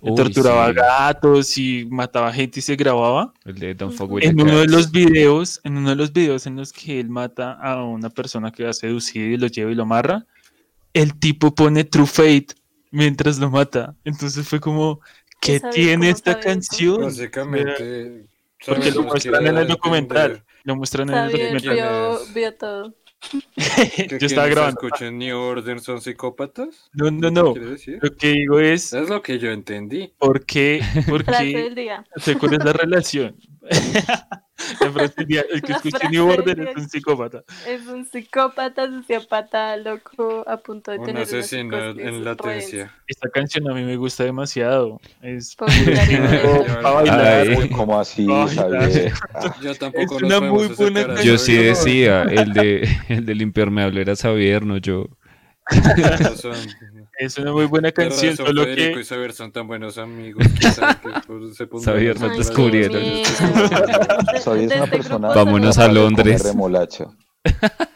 Uy, 0.00 0.14
torturaba 0.14 0.68
sí, 0.68 0.74
gatos 0.74 1.58
y 1.58 1.86
mataba 1.90 2.32
gente 2.32 2.60
y 2.60 2.62
se 2.62 2.76
grababa. 2.76 3.32
El 3.44 3.58
de 3.58 3.74
Don't 3.74 3.94
Fuck 3.94 4.12
With 4.12 4.22
the 4.22 4.28
En 4.28 4.40
uno 4.40 4.58
de 4.58 4.66
Cats. 4.66 4.72
los 4.72 4.90
videos, 4.92 5.60
en 5.64 5.76
uno 5.76 5.90
de 5.90 5.96
los 5.96 6.12
videos 6.12 6.46
en 6.46 6.56
los 6.56 6.72
que 6.72 7.00
él 7.00 7.08
mata 7.08 7.52
a 7.52 7.82
una 7.84 8.10
persona 8.10 8.52
que 8.52 8.66
ha 8.66 8.72
seducido 8.72 9.26
y 9.26 9.36
lo 9.36 9.46
lleva 9.48 9.72
y 9.72 9.74
lo 9.74 9.82
amarra, 9.82 10.26
el 10.94 11.18
tipo 11.18 11.54
pone 11.54 11.84
True 11.84 12.06
Fate 12.06 12.48
mientras 12.90 13.38
lo 13.38 13.50
mata. 13.50 13.94
Entonces 14.04 14.46
fue 14.46 14.60
como, 14.60 15.00
¿qué 15.40 15.60
tiene 15.72 16.10
esta 16.10 16.38
canción? 16.38 17.02
Básicamente. 17.02 18.26
Porque 18.66 18.90
lo 18.90 19.02
muestran 19.02 19.46
en 19.46 19.56
el 19.56 19.58
a 19.58 19.64
documental. 19.64 20.44
Lo 20.64 20.76
muestran 20.76 21.10
en 21.10 21.16
el 21.16 21.32
documental. 21.32 21.74
vio, 21.74 22.18
vio 22.34 22.54
todo. 22.54 22.94
Yo 24.20 24.26
estaba 24.26 24.46
grabando. 24.48 24.80
escuchan 24.80 25.18
New 25.18 25.36
Order 25.36 25.80
son 25.80 26.00
psicópatas? 26.00 26.88
No, 26.92 27.10
no, 27.10 27.20
¿Qué 27.54 27.60
no. 27.60 27.98
Lo 28.00 28.16
que 28.16 28.28
digo 28.28 28.60
es, 28.60 28.92
Es 28.92 29.08
lo 29.08 29.20
que 29.22 29.38
yo 29.38 29.50
entendí. 29.50 30.12
¿por 30.18 30.44
qué? 30.44 30.80
¿Por 31.08 31.24
qué? 31.24 31.56
del 31.56 31.74
día. 31.74 32.04
O 32.16 32.20
sea, 32.20 32.38
¿Cuál 32.38 32.54
es 32.54 32.64
la 32.64 32.72
relación? 32.72 33.36
El 34.70 35.62
que 35.62 35.74
frase 35.74 36.08
New 36.10 36.28
Order 36.28 36.60
es 36.60 36.76
un 36.76 36.88
psicópata. 36.88 37.44
Es 37.66 37.86
un 37.86 38.04
psicópata, 38.04 38.88
sociópata, 38.88 39.76
loco, 39.76 40.44
a 40.48 40.56
punto 40.56 40.90
de 40.90 40.98
Un 40.98 41.06
tener 41.06 41.22
una 41.22 41.38
asesino 41.38 41.90
en 41.90 42.24
latencia. 42.24 42.92
Esta 43.06 43.30
canción 43.30 43.70
a 43.70 43.74
mí 43.74 43.84
me 43.84 43.96
gusta 43.96 44.24
demasiado. 44.24 45.00
Es 45.22 45.56
¿cómo 47.76 48.00
así? 48.00 48.26
Ah, 48.28 48.48
Yo 49.62 49.74
tampoco 49.76 50.16
Es 50.16 50.22
una 50.22 50.40
muy 50.40 50.66
buena 50.68 51.22
Yo 51.22 51.38
sí 51.38 51.56
decía, 51.56 52.22
el 52.22 52.52
de 52.52 52.88
el 53.08 53.26
del 53.26 53.42
impermeable 53.42 54.00
era 54.00 54.16
Xavier, 54.16 54.64
no 54.64 54.78
yo. 54.78 55.08
Es 57.18 57.36
una 57.36 57.52
muy 57.52 57.66
buena 57.66 57.90
canción, 57.90 58.30
razón, 58.30 58.46
solo 58.46 58.62
Federico 58.62 58.94
que 58.94 59.00
y 59.00 59.04
Saber 59.04 59.32
son 59.32 59.50
tan 59.50 59.66
buenos 59.66 59.98
amigos. 59.98 60.46
pondrán 61.26 61.82
Xavier, 61.82 62.16
a 62.16 62.28
nos 62.28 62.38
descubrieron. 62.38 63.02
Soy 64.40 64.64
es 64.64 64.72
una 64.72 64.84
este 64.84 64.88
persona. 64.88 65.28
Vámonos 65.28 65.78
a 65.78 65.88
Londres. 65.88 66.44
remolacha. 66.44 67.06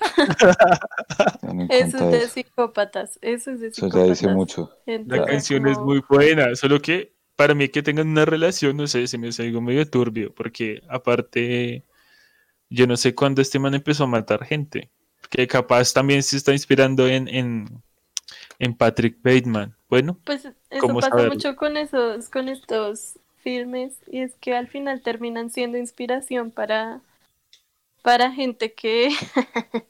Eso 1.69 1.99
es 1.99 2.11
de 2.11 2.19
eso. 2.19 2.29
psicópatas. 2.29 3.19
Eso 3.23 3.53
es 3.53 3.61
de 3.61 3.69
Eso 3.69 3.87
psicópatas. 3.87 4.03
ya 4.03 4.11
dice 4.11 4.29
mucho. 4.29 4.71
La 4.87 5.25
que 5.25 5.31
canción 5.31 5.69
es 5.69 5.79
muy 5.79 6.03
buena, 6.09 6.55
solo 6.57 6.81
que 6.81 7.15
para 7.37 7.55
mí 7.55 7.69
que 7.69 7.83
tengan 7.83 8.09
una 8.09 8.25
relación, 8.25 8.77
no 8.77 8.87
sé, 8.87 9.07
se 9.07 9.19
me 9.19 9.29
hace 9.29 9.45
algo 9.45 9.61
medio 9.61 9.89
turbio, 9.89 10.35
porque 10.35 10.83
aparte, 10.89 11.85
yo 12.71 12.87
no 12.87 12.97
sé 12.97 13.15
cuándo 13.15 13.43
este 13.43 13.59
man 13.59 13.75
empezó 13.75 14.05
a 14.05 14.09
matar 14.09 14.45
gente, 14.45 14.91
que 15.31 15.47
capaz 15.47 15.93
también 15.93 16.23
se 16.23 16.37
está 16.37 16.53
inspirando 16.53 17.07
en, 17.07 17.29
en, 17.29 17.83
en 18.63 18.75
Patrick 18.77 19.23
Bateman. 19.23 19.77
Bueno, 19.91 20.19
Pues 20.25 20.45
eso 20.45 20.55
¿Cómo 20.81 21.01
pasa 21.01 21.11
saberlo? 21.11 21.35
mucho 21.35 21.57
con 21.57 21.77
esos, 21.77 22.29
con 22.31 22.49
estos 22.49 23.19
filmes, 23.39 23.95
y 24.09 24.21
es 24.23 24.35
que 24.37 24.55
al 24.57 24.69
final 24.69 25.03
terminan 25.03 25.51
siendo 25.51 25.79
inspiración 25.79 26.51
para, 26.51 27.03
para 28.03 28.33
gente 28.33 28.75
que, 28.75 29.11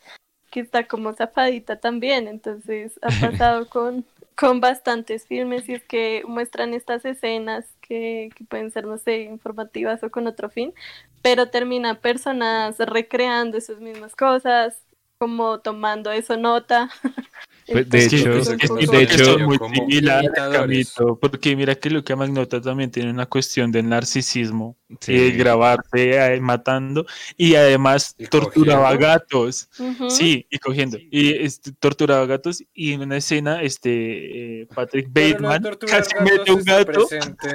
que 0.50 0.60
está 0.60 0.86
como 0.86 1.12
zafadita 1.14 1.80
también. 1.80 2.28
Entonces 2.28 2.98
ha 3.02 3.12
pasado 3.12 3.68
con, 3.70 4.06
con 4.36 4.60
bastantes 4.60 5.26
filmes 5.26 5.68
y 5.68 5.74
es 5.74 5.84
que 5.84 6.24
muestran 6.26 6.74
estas 6.74 7.04
escenas 7.04 7.66
que, 7.80 8.30
que 8.36 8.44
pueden 8.44 8.70
ser, 8.70 8.86
no 8.86 8.98
sé, 8.98 9.22
informativas 9.22 10.02
o 10.04 10.10
con 10.10 10.26
otro 10.26 10.50
fin, 10.50 10.74
pero 11.22 11.50
terminan 11.50 11.98
personas 12.00 12.78
recreando 12.78 13.58
esas 13.58 13.80
mismas 13.80 14.16
cosas 14.16 14.78
como 15.18 15.60
tomando 15.60 16.10
eso 16.12 16.36
nota. 16.36 16.90
Pues, 17.66 17.88
de 17.88 18.04
hecho- 18.04 18.32
es 18.32 18.48
que 18.48 18.86
de 18.86 19.02
hecho- 19.02 19.38
muy 19.38 19.58
similar. 19.74 20.24
Camito, 20.32 21.18
porque 21.20 21.54
mira 21.56 21.74
que 21.74 21.90
Luca 21.90 22.16
Magnota 22.16 22.60
también 22.60 22.90
tiene 22.90 23.10
una 23.10 23.26
cuestión 23.26 23.70
del 23.70 23.88
narcisismo 23.88 24.76
Sí. 25.00 25.12
y 25.12 25.18
de 25.18 25.30
grabarse 25.32 26.34
eh, 26.34 26.40
matando 26.40 27.06
y 27.36 27.54
además 27.54 28.14
Y 28.18 28.26
torturaba 28.26 28.90
cogiendo. 28.90 29.06
gatos. 29.06 29.68
Ujú. 29.78 30.10
Sí, 30.10 30.46
y 30.50 30.58
cogiendo. 30.58 30.98
Y 31.10 31.30
este, 31.44 31.72
torturaba 31.72 32.26
gatos 32.26 32.62
y 32.74 32.92
en 32.92 33.02
una 33.02 33.16
escena 33.16 33.62
este 33.62 34.62
eh, 34.62 34.66
Patrick 34.74 35.08
de 35.08 35.32
Bateman 35.32 35.62
casi 35.86 36.10
mete 36.22 36.52
un 36.52 36.62
gato 36.64 37.06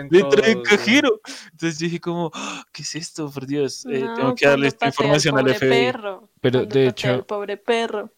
dentro 0.10 0.42
güey. 0.42 0.64
cajero. 0.64 1.22
Entonces 1.52 1.80
dije 1.80 2.00
como, 2.00 2.32
"Ah, 2.34 2.64
¿qué 2.72 2.82
es 2.82 2.96
esto? 2.96 3.30
Por 3.32 3.46
Dios, 3.46 3.86
eh, 3.92 4.00
No, 4.00 4.14
tengo 4.16 4.36
que 4.36 4.48
darle 4.48 4.68
esta 4.68 4.88
información 4.88 5.38
al 5.38 5.50
FBI. 5.54 5.70
perro, 5.70 6.30
Pero 6.42 6.66
de 6.66 6.88
hecho- 6.88 7.10
al 7.10 7.26
pobre 7.26 7.58
perro. 7.58 8.12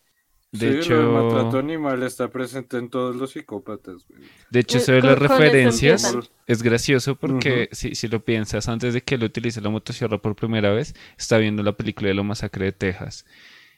De 0.52 0.72
sí, 0.72 0.78
hecho, 0.80 1.00
maltrato 1.12 1.60
animal 1.60 2.02
está 2.02 2.30
presente 2.30 2.78
en 2.78 2.90
todos 2.90 3.16
los 3.16 3.32
psicópatas. 3.32 4.08
güey. 4.10 4.22
de 4.50 4.60
hecho, 4.62 4.80
eso 4.80 4.94
de 4.94 5.02
con- 5.02 5.10
las 5.12 5.20
referencias 5.20 6.18
es 6.48 6.64
gracioso 6.64 7.16
porque 7.16 7.70
si, 7.72 7.94
si 7.94 8.08
lo 8.08 8.24
piensas, 8.26 8.68
antes 8.68 8.96
de 8.96 9.02
que 9.02 9.16
él 9.16 9.24
utilice 9.24 9.62
la 9.62 9.70
motosierra 9.70 10.18
por 10.18 10.36
primera 10.36 10.72
vez, 10.72 10.96
está 11.18 11.38
viendo 11.38 11.62
la 11.62 11.74
película 11.74 12.08
de 12.08 12.16
la 12.16 12.24
masacre 12.24 12.66
de 12.66 12.72
Texas. 12.72 13.26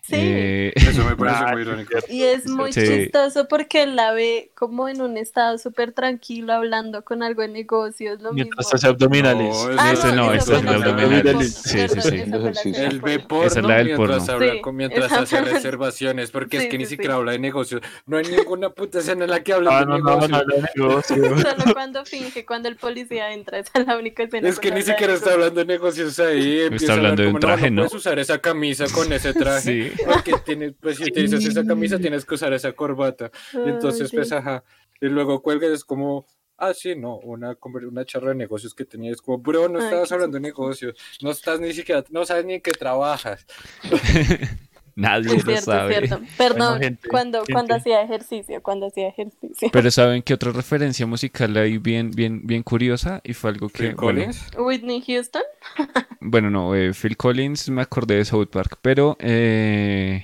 Sí. 0.03 0.15
Eh, 0.17 0.73
Eso 0.75 1.03
me 1.05 1.15
parece 1.15 1.37
Ah, 1.45 1.51
muy 1.53 1.61
irónico. 1.61 1.91
Y 2.09 2.23
es 2.23 2.47
muy 2.47 2.73
Sí. 2.73 2.81
chistoso 2.81 3.47
porque 3.47 3.83
él 3.83 3.95
la 3.95 4.11
ve 4.13 4.49
como 4.55 4.89
en 4.89 4.99
un 4.99 5.15
estado 5.15 5.57
súper 5.59 5.91
tranquilo 5.91 6.53
hablando 6.53 7.03
con 7.03 7.21
algo 7.21 7.43
de 7.43 7.49
negocios, 7.49 8.19
lo 8.19 8.33
Mientras 8.33 8.65
mismo. 8.65 8.75
hace 8.75 8.87
abdominales. 8.87 9.53
No, 9.55 9.75
Ah, 9.77 9.91
Ese 9.93 10.11
no, 10.13 10.33
eso 10.33 10.53
ese 10.53 10.53
es 10.55 10.59
el 10.61 10.67
escena 10.67 10.71
abdominal. 10.73 11.23
del 11.23 11.33
porno, 11.33 11.41
Sí, 11.43 11.87
sí, 11.87 12.21
perdón, 12.31 12.55
sí. 12.55 12.71
Él 12.75 12.99
ve 13.01 13.19
porno. 13.19 13.45
Esa 13.47 13.59
es 13.59 13.65
la 13.65 13.75
del 13.75 13.85
mientras, 13.85 14.17
porno. 14.19 14.33
habla 14.33 14.51
Sí, 14.53 14.61
con- 14.61 14.75
mientras 14.75 15.11
hace 15.11 15.41
reservaciones, 15.41 16.31
porque 16.31 16.57
es 16.57 16.63
Sí, 16.63 16.69
que 16.69 16.77
ni 16.79 16.85
sí, 16.85 16.89
siquiera 16.91 17.13
sí. 17.13 17.17
habla 17.19 17.31
de 17.33 17.39
negocios. 17.39 17.81
No 18.07 18.17
hay 18.17 18.25
ninguna 18.25 18.69
puta 18.71 18.99
escena 18.99 19.25
en 19.25 19.29
la 19.29 19.43
que 19.43 19.53
habla 19.53 19.77
Ah, 19.77 19.79
de 19.81 19.85
no, 19.85 19.97
no, 19.99 20.03
no, 20.03 20.27
negocios. 20.27 20.31
no, 20.31 20.55
no, 20.57 20.67
negocio. 20.75 21.15
Solo 21.57 21.73
cuando 21.73 22.05
finge, 22.05 22.43
cuando 22.45 22.69
el 22.69 22.75
policía 22.75 23.31
entra, 23.33 23.59
esa 23.59 23.71
es 23.79 23.85
la 23.87 23.97
única 23.97 24.23
escena. 24.23 24.49
Es 24.49 24.59
que 24.59 24.71
ni 24.71 24.77
de 24.77 24.81
siquiera 24.83 25.13
está 25.13 25.29
negocios. 25.29 25.33
hablando 25.35 25.59
de 25.59 25.65
negocios 25.67 26.19
ahí. 26.19 26.61
Hablar 26.65 26.91
hablando 26.97 27.21
de 27.23 27.27
un 27.29 27.39
traje, 27.39 27.69
no 27.69 27.83
¿no? 27.83 27.87
puedes 27.87 27.93
usar 27.93 28.17
esa 28.19 28.39
camisa 28.39 28.85
con 28.91 29.13
ese 29.13 29.33
traje. 29.33 29.90
Porque 30.05 30.33
tienes, 30.45 30.73
pues 30.79 30.97
si 30.97 31.03
utilizas 31.03 31.43
esa 31.43 31.65
camisa 31.65 31.99
tienes 31.99 32.25
que 32.25 32.35
usar 32.35 32.53
esa 32.53 32.73
corbata. 32.73 33.31
Y 33.53 33.57
Ay, 33.57 33.69
entonces, 33.69 34.09
sí. 34.09 34.15
pues, 34.15 34.31
ajá. 34.31 34.63
Y 34.99 35.07
luego 35.07 35.41
cuelga 35.41 35.67
y 35.67 35.73
es 35.73 35.83
como, 35.83 36.25
ah, 36.57 36.73
sí, 36.73 36.95
no, 36.95 37.17
una, 37.17 37.57
una 37.89 38.05
charla 38.05 38.29
de 38.29 38.35
negocios 38.35 38.73
que 38.73 38.85
tenía. 38.85 39.11
Es 39.11 39.21
como, 39.21 39.39
bro, 39.39 39.67
no 39.67 39.79
Ay, 39.79 39.85
estabas 39.85 40.09
qué 40.09 40.13
hablando 40.13 40.35
de 40.35 40.41
negocios. 40.41 40.95
No 41.21 41.31
estás 41.31 41.59
ni 41.59 41.73
siquiera, 41.73 42.03
no 42.09 42.25
sabes 42.25 42.45
ni 42.45 42.61
que 42.61 42.71
trabajas. 42.71 43.45
nadie 45.01 45.35
Es 45.35 45.45
lo 45.45 45.51
cierto, 45.51 45.71
sabe. 45.71 45.93
es 45.93 46.09
cierto. 46.09 46.25
Perdón, 46.37 46.79
gente, 46.79 47.09
cuando, 47.09 47.39
gente. 47.39 47.53
cuando 47.53 47.75
hacía 47.75 48.01
ejercicio, 48.01 48.61
cuando 48.61 48.87
hacía 48.87 49.07
ejercicio. 49.09 49.69
Pero 49.71 49.91
¿saben 49.91 50.21
qué 50.21 50.33
otra 50.33 50.51
referencia 50.51 51.05
musical 51.05 51.55
hay 51.57 51.77
bien, 51.77 52.11
bien, 52.11 52.41
bien 52.45 52.63
curiosa? 52.63 53.21
Y 53.23 53.33
fue 53.33 53.49
algo 53.51 53.69
que, 53.69 53.79
Phil 53.79 53.95
bueno, 53.95 54.19
Collins. 54.19 54.47
Whitney 54.57 55.03
Houston. 55.05 55.43
Bueno, 56.23 56.51
no, 56.51 56.75
eh, 56.75 56.93
Phil 56.93 57.17
Collins 57.17 57.69
me 57.69 57.81
acordé 57.81 58.17
de 58.17 58.25
South 58.25 58.49
Park, 58.51 58.77
pero 58.83 59.17
eh, 59.19 60.23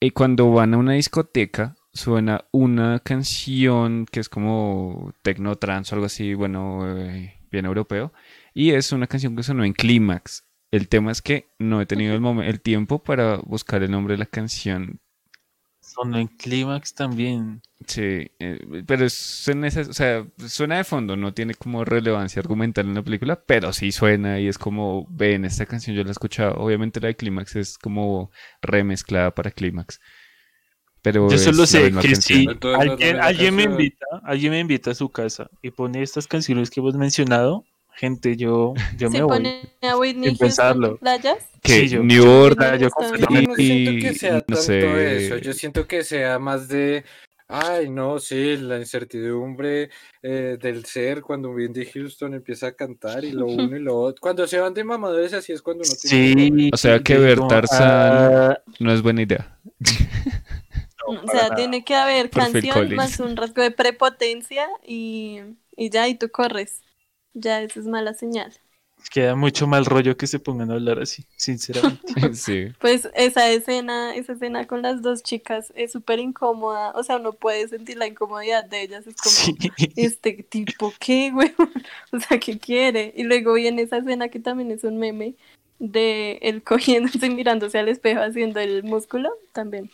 y 0.00 0.10
cuando 0.10 0.50
van 0.50 0.74
a 0.74 0.78
una 0.78 0.94
discoteca 0.94 1.76
suena 1.92 2.44
una 2.50 2.98
canción 2.98 4.06
que 4.10 4.18
es 4.18 4.28
como 4.28 5.12
techno 5.22 5.56
trance 5.56 5.94
o 5.94 5.96
algo 5.96 6.06
así, 6.06 6.34
bueno, 6.34 6.98
eh, 6.98 7.34
bien 7.50 7.66
europeo, 7.66 8.12
y 8.52 8.70
es 8.70 8.92
una 8.92 9.06
canción 9.06 9.36
que 9.36 9.42
sonó 9.42 9.64
en 9.64 9.74
Clímax. 9.74 10.49
El 10.70 10.88
tema 10.88 11.10
es 11.12 11.20
que 11.22 11.48
no 11.58 11.80
he 11.80 11.86
tenido 11.86 12.14
el, 12.14 12.20
momen- 12.20 12.44
el 12.44 12.60
tiempo 12.60 13.02
para 13.02 13.36
buscar 13.38 13.82
el 13.82 13.90
nombre 13.90 14.14
de 14.14 14.18
la 14.18 14.26
canción. 14.26 15.00
Sonó 15.80 16.18
en 16.18 16.28
Clímax 16.28 16.94
también. 16.94 17.62
Sí, 17.86 18.30
eh, 18.38 18.84
pero 18.86 19.04
es 19.06 19.48
en 19.48 19.64
ese- 19.64 19.80
o 19.80 19.92
sea, 19.92 20.24
suena 20.46 20.76
de 20.76 20.84
fondo, 20.84 21.16
no 21.16 21.34
tiene 21.34 21.54
como 21.54 21.84
relevancia 21.84 22.38
argumental 22.40 22.86
en 22.86 22.94
la 22.94 23.02
película, 23.02 23.42
pero 23.44 23.72
sí 23.72 23.90
suena 23.90 24.38
y 24.38 24.46
es 24.46 24.58
como, 24.58 25.06
ven, 25.10 25.44
esta 25.44 25.66
canción 25.66 25.96
yo 25.96 26.02
la 26.04 26.10
he 26.10 26.12
escuchado. 26.12 26.54
Obviamente 26.58 27.00
la 27.00 27.08
de 27.08 27.16
Clímax 27.16 27.56
es 27.56 27.78
como 27.78 28.30
remezclada 28.62 29.34
para 29.34 29.50
Clímax. 29.50 29.98
Pero 31.02 31.30
Yo 31.30 31.38
solo 31.38 31.64
sé 31.66 31.90
que 32.02 32.14
si 32.14 32.46
alguien, 33.18 33.54
me 33.56 33.62
invita, 33.64 34.04
alguien 34.22 34.52
me 34.52 34.60
invita 34.60 34.90
a 34.90 34.94
su 34.94 35.08
casa 35.08 35.48
y 35.62 35.70
pone 35.70 36.02
estas 36.02 36.26
canciones 36.26 36.70
que 36.70 36.80
hemos 36.80 36.94
mencionado, 36.94 37.64
gente, 38.00 38.34
yo, 38.36 38.72
yo 38.96 39.10
me 39.10 39.22
voy. 39.22 39.46
a 39.82 39.96
Whitney 39.98 40.34
pensarlo. 40.34 40.88
en 40.92 40.96
playas. 40.96 41.36
Que 41.62 41.80
Sí, 41.82 41.88
yo- 41.90 42.02
New 42.02 42.24
yo- 42.24 42.40
Order 42.44 42.78
yo 42.80 42.88
Yo 42.88 43.26
no 43.28 43.54
siento 43.54 43.90
y- 43.90 44.00
que 44.00 44.14
sea 44.14 44.32
no 44.32 44.40
tanto 44.40 44.62
sé. 44.62 45.26
eso, 45.26 45.36
yo 45.36 45.52
siento 45.52 45.86
que 45.86 46.02
sea 46.02 46.38
más 46.38 46.68
de, 46.68 47.04
ay, 47.48 47.90
no, 47.90 48.18
sí, 48.18 48.56
la 48.56 48.78
incertidumbre 48.78 49.90
eh, 50.22 50.56
del 50.60 50.86
ser 50.86 51.20
cuando 51.20 51.50
Windy 51.50 51.84
Houston 51.84 52.32
empieza 52.34 52.68
a 52.68 52.72
cantar 52.72 53.24
y 53.24 53.32
lo 53.32 53.44
uno 53.46 53.76
y 53.76 53.80
lo 53.80 53.98
otro. 53.98 54.20
Cuando 54.22 54.46
se 54.46 54.58
van 54.58 54.72
de 54.72 54.84
mamadores 54.84 55.34
así 55.34 55.52
es 55.52 55.60
cuando 55.60 55.82
uno 55.84 55.92
tiene... 56.00 56.48
Sí. 56.62 56.70
O 56.72 56.76
sea 56.78 57.00
que 57.00 57.18
ver 57.18 57.36
como, 57.36 57.48
Tarzán- 57.50 57.82
ah, 57.82 58.58
No 58.78 58.92
es 58.92 59.02
buena 59.02 59.20
idea. 59.22 59.58
no, 61.06 61.20
o 61.22 61.28
sea, 61.30 61.42
nada. 61.44 61.56
tiene 61.56 61.84
que 61.84 61.94
haber 61.94 62.30
Por 62.30 62.44
canción 62.50 62.94
más 62.94 63.18
un 63.20 63.36
rasgo 63.36 63.62
de 63.62 63.70
prepotencia 63.70 64.66
y, 64.86 65.40
y 65.76 65.90
ya, 65.90 66.08
y 66.08 66.14
tú 66.14 66.30
corres. 66.30 66.80
Ya, 67.34 67.62
eso 67.62 67.80
es 67.80 67.86
mala 67.86 68.14
señal. 68.14 68.52
Queda 69.10 69.34
mucho 69.34 69.66
mal 69.66 69.86
rollo 69.86 70.16
que 70.16 70.26
se 70.26 70.38
pongan 70.38 70.70
a 70.70 70.74
hablar 70.74 71.00
así, 71.00 71.24
sinceramente. 71.36 72.00
sí. 72.34 72.66
Pues 72.78 73.08
esa 73.14 73.48
escena, 73.50 74.14
esa 74.14 74.34
escena 74.34 74.66
con 74.66 74.82
las 74.82 75.00
dos 75.00 75.22
chicas 75.22 75.72
es 75.74 75.92
súper 75.92 76.18
incómoda. 76.18 76.92
O 76.92 77.02
sea, 77.02 77.16
uno 77.16 77.32
puede 77.32 77.66
sentir 77.68 77.96
la 77.96 78.06
incomodidad 78.06 78.64
de 78.66 78.82
ellas. 78.82 79.06
Es 79.06 79.16
como, 79.16 79.34
Sí. 79.34 79.56
este 79.96 80.42
tipo, 80.42 80.92
¿qué, 81.00 81.30
güey? 81.32 81.54
O 82.12 82.20
sea, 82.20 82.38
¿qué 82.38 82.58
quiere? 82.58 83.12
Y 83.16 83.24
luego 83.24 83.54
viene 83.54 83.82
esa 83.82 83.98
escena 83.98 84.28
que 84.28 84.38
también 84.38 84.70
es 84.70 84.84
un 84.84 84.98
meme 84.98 85.34
de 85.78 86.38
él 86.42 86.62
cogiéndose 86.64 87.26
y 87.26 87.30
mirándose 87.30 87.78
al 87.78 87.88
espejo 87.88 88.20
haciendo 88.20 88.60
el 88.60 88.84
músculo 88.84 89.30
también. 89.52 89.90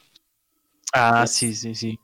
Ah, 0.93 1.26
sí, 1.26 1.55
sí, 1.55 1.74
sí. 1.74 1.99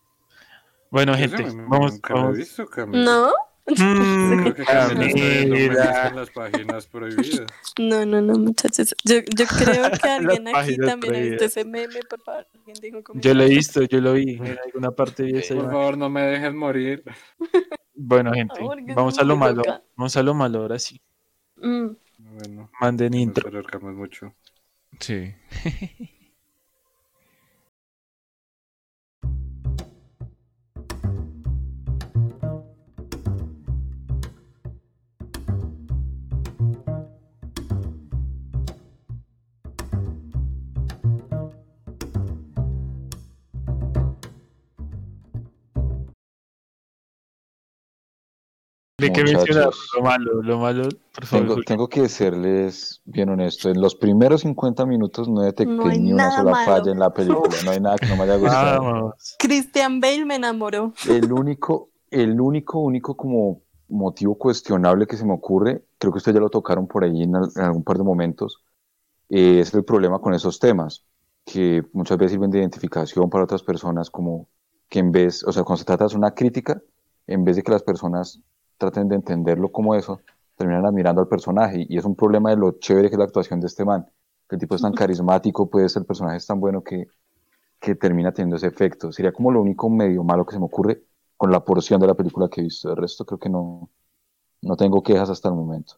Bueno, 0.90 1.14
gente, 1.16 1.42
vamos, 1.68 2.00
vamos. 2.02 2.36
visto, 2.36 2.66
Camila. 2.66 3.04
¿No? 3.04 3.32
Mm, 3.64 4.40
Creo 4.42 4.54
que 4.54 4.64
Camila 4.64 5.06
está 5.06 5.14
viendo 5.14 5.54
memes 5.56 5.76
Camila. 5.78 6.08
en 6.08 6.16
las 6.16 6.30
páginas 6.30 6.86
prohibidas. 6.86 7.46
No, 7.78 8.04
no, 8.04 8.20
no, 8.20 8.34
muchachos. 8.38 8.94
Yo, 9.04 9.16
yo 9.36 9.46
creo 9.46 9.90
que 10.02 10.08
alguien 10.08 10.48
aquí 10.48 10.76
también 10.76 11.14
ha 11.14 11.18
visto 11.20 11.44
ese 11.44 11.64
meme, 11.64 12.00
por 12.10 12.20
favor. 12.22 12.46
Alguien 12.54 12.76
dijo 12.82 13.02
Yo 13.14 13.34
lo 13.34 13.42
he 13.44 13.48
visto, 13.48 13.82
yo 13.84 14.00
lo 14.00 14.14
vi. 14.14 14.34
En 14.34 14.58
alguna 14.64 14.90
parte 14.90 15.22
vi 15.22 15.38
esa 15.38 15.54
Por 15.54 15.64
imagen. 15.64 15.70
favor, 15.78 15.98
no 15.98 16.10
me 16.10 16.22
dejes 16.22 16.54
morir. 16.54 17.02
Bueno, 17.94 18.32
gente, 18.32 18.54
vamos 18.96 19.18
a 19.18 19.22
lo 19.22 19.36
malo. 19.36 19.56
loca. 19.56 19.82
Vamos 19.96 20.16
a 20.16 20.22
lo 20.22 20.32
malo 20.34 20.60
ahora 20.62 20.78
sí. 20.78 21.00
Mm. 21.56 21.88
Bueno, 22.18 22.70
Manden 22.80 23.14
intro. 23.14 23.48
mucho. 23.92 24.34
Sí. 24.98 25.32
Muchachos. 49.10 49.32
mencionar 49.34 49.70
lo 49.96 50.02
malo, 50.02 50.42
lo 50.42 50.58
malo, 50.58 50.88
por 51.14 51.26
favor. 51.26 51.46
Tengo, 51.48 51.62
tengo 51.62 51.88
que 51.88 52.08
serles 52.08 53.00
bien 53.04 53.28
honesto. 53.28 53.70
En 53.70 53.80
los 53.80 53.94
primeros 53.94 54.42
50 54.42 54.84
minutos 54.86 55.28
no 55.28 55.42
detecté 55.42 55.72
No 55.72 55.84
ni 55.88 56.12
una 56.12 56.30
sola 56.30 56.50
malo. 56.52 56.72
falla 56.72 56.92
en 56.92 56.98
la 56.98 57.12
película. 57.12 57.54
No 57.64 57.70
hay 57.70 57.80
nada 57.80 57.96
que 57.98 58.06
no 58.06 58.16
me 58.16 58.22
haya 58.24 58.36
gustado. 58.36 58.82
Vamos. 58.82 59.36
Christian 59.38 60.00
Bale 60.00 60.24
me 60.24 60.36
enamoró. 60.36 60.92
El 61.08 61.32
único, 61.32 61.90
el 62.10 62.40
único, 62.40 62.78
único 62.80 63.16
como 63.16 63.60
motivo 63.88 64.36
cuestionable 64.36 65.06
que 65.06 65.16
se 65.16 65.24
me 65.26 65.34
ocurre, 65.34 65.84
creo 65.98 66.12
que 66.12 66.18
ustedes 66.18 66.36
ya 66.36 66.40
lo 66.40 66.48
tocaron 66.48 66.86
por 66.86 67.04
ahí 67.04 67.22
en, 67.24 67.36
al- 67.36 67.50
en 67.54 67.62
algún 67.62 67.84
par 67.84 67.98
de 67.98 68.04
momentos, 68.04 68.62
eh, 69.28 69.60
es 69.60 69.74
el 69.74 69.84
problema 69.84 70.18
con 70.18 70.32
esos 70.32 70.58
temas, 70.58 71.04
que 71.44 71.82
muchas 71.92 72.16
veces 72.16 72.32
sirven 72.32 72.50
de 72.50 72.60
identificación 72.60 73.28
para 73.28 73.44
otras 73.44 73.62
personas, 73.62 74.08
como 74.10 74.48
que 74.88 74.98
en 75.00 75.12
vez, 75.12 75.44
o 75.44 75.52
sea, 75.52 75.62
cuando 75.64 75.78
se 75.80 75.84
trata 75.84 76.06
de 76.06 76.16
una 76.16 76.32
crítica, 76.34 76.80
en 77.26 77.44
vez 77.44 77.56
de 77.56 77.62
que 77.62 77.70
las 77.72 77.82
personas 77.82 78.40
traten 78.82 79.08
de 79.08 79.14
entenderlo 79.14 79.70
como 79.70 79.94
eso, 79.94 80.20
terminan 80.56 80.84
admirando 80.84 81.20
al 81.20 81.28
personaje, 81.28 81.86
y 81.88 81.96
es 81.96 82.04
un 82.04 82.16
problema 82.16 82.50
de 82.50 82.56
lo 82.56 82.72
chévere 82.72 83.08
que 83.08 83.14
es 83.14 83.18
la 83.18 83.24
actuación 83.24 83.60
de 83.60 83.68
este 83.68 83.84
man, 83.84 84.06
que 84.48 84.56
el 84.56 84.60
tipo 84.60 84.74
es 84.74 84.82
tan 84.82 84.92
carismático, 85.02 85.70
pues 85.70 85.94
el 85.96 86.04
personaje 86.04 86.38
es 86.38 86.46
tan 86.46 86.58
bueno 86.58 86.82
que, 86.82 87.06
que 87.80 87.94
termina 87.94 88.32
teniendo 88.32 88.56
ese 88.56 88.66
efecto. 88.66 89.12
Sería 89.12 89.32
como 89.32 89.52
lo 89.52 89.60
único 89.60 89.88
medio 89.88 90.24
malo 90.24 90.44
que 90.44 90.54
se 90.54 90.58
me 90.58 90.66
ocurre 90.66 91.02
con 91.36 91.50
la 91.50 91.64
porción 91.64 92.00
de 92.00 92.08
la 92.08 92.14
película 92.14 92.48
que 92.48 92.60
he 92.60 92.64
visto. 92.64 92.90
El 92.90 92.96
resto 92.96 93.24
creo 93.24 93.38
que 93.38 93.48
no, 93.48 93.88
no 94.62 94.76
tengo 94.76 95.02
quejas 95.02 95.30
hasta 95.30 95.48
el 95.48 95.54
momento. 95.54 95.94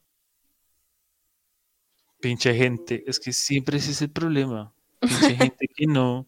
Pinche 2.20 2.54
gente, 2.54 3.04
es 3.06 3.18
que 3.20 3.32
siempre 3.32 3.78
ese 3.78 3.92
es 3.92 4.02
el 4.02 4.10
problema. 4.10 4.72
pinche 5.00 5.34
gente 5.36 5.68
que 5.74 5.86
no, 5.86 6.26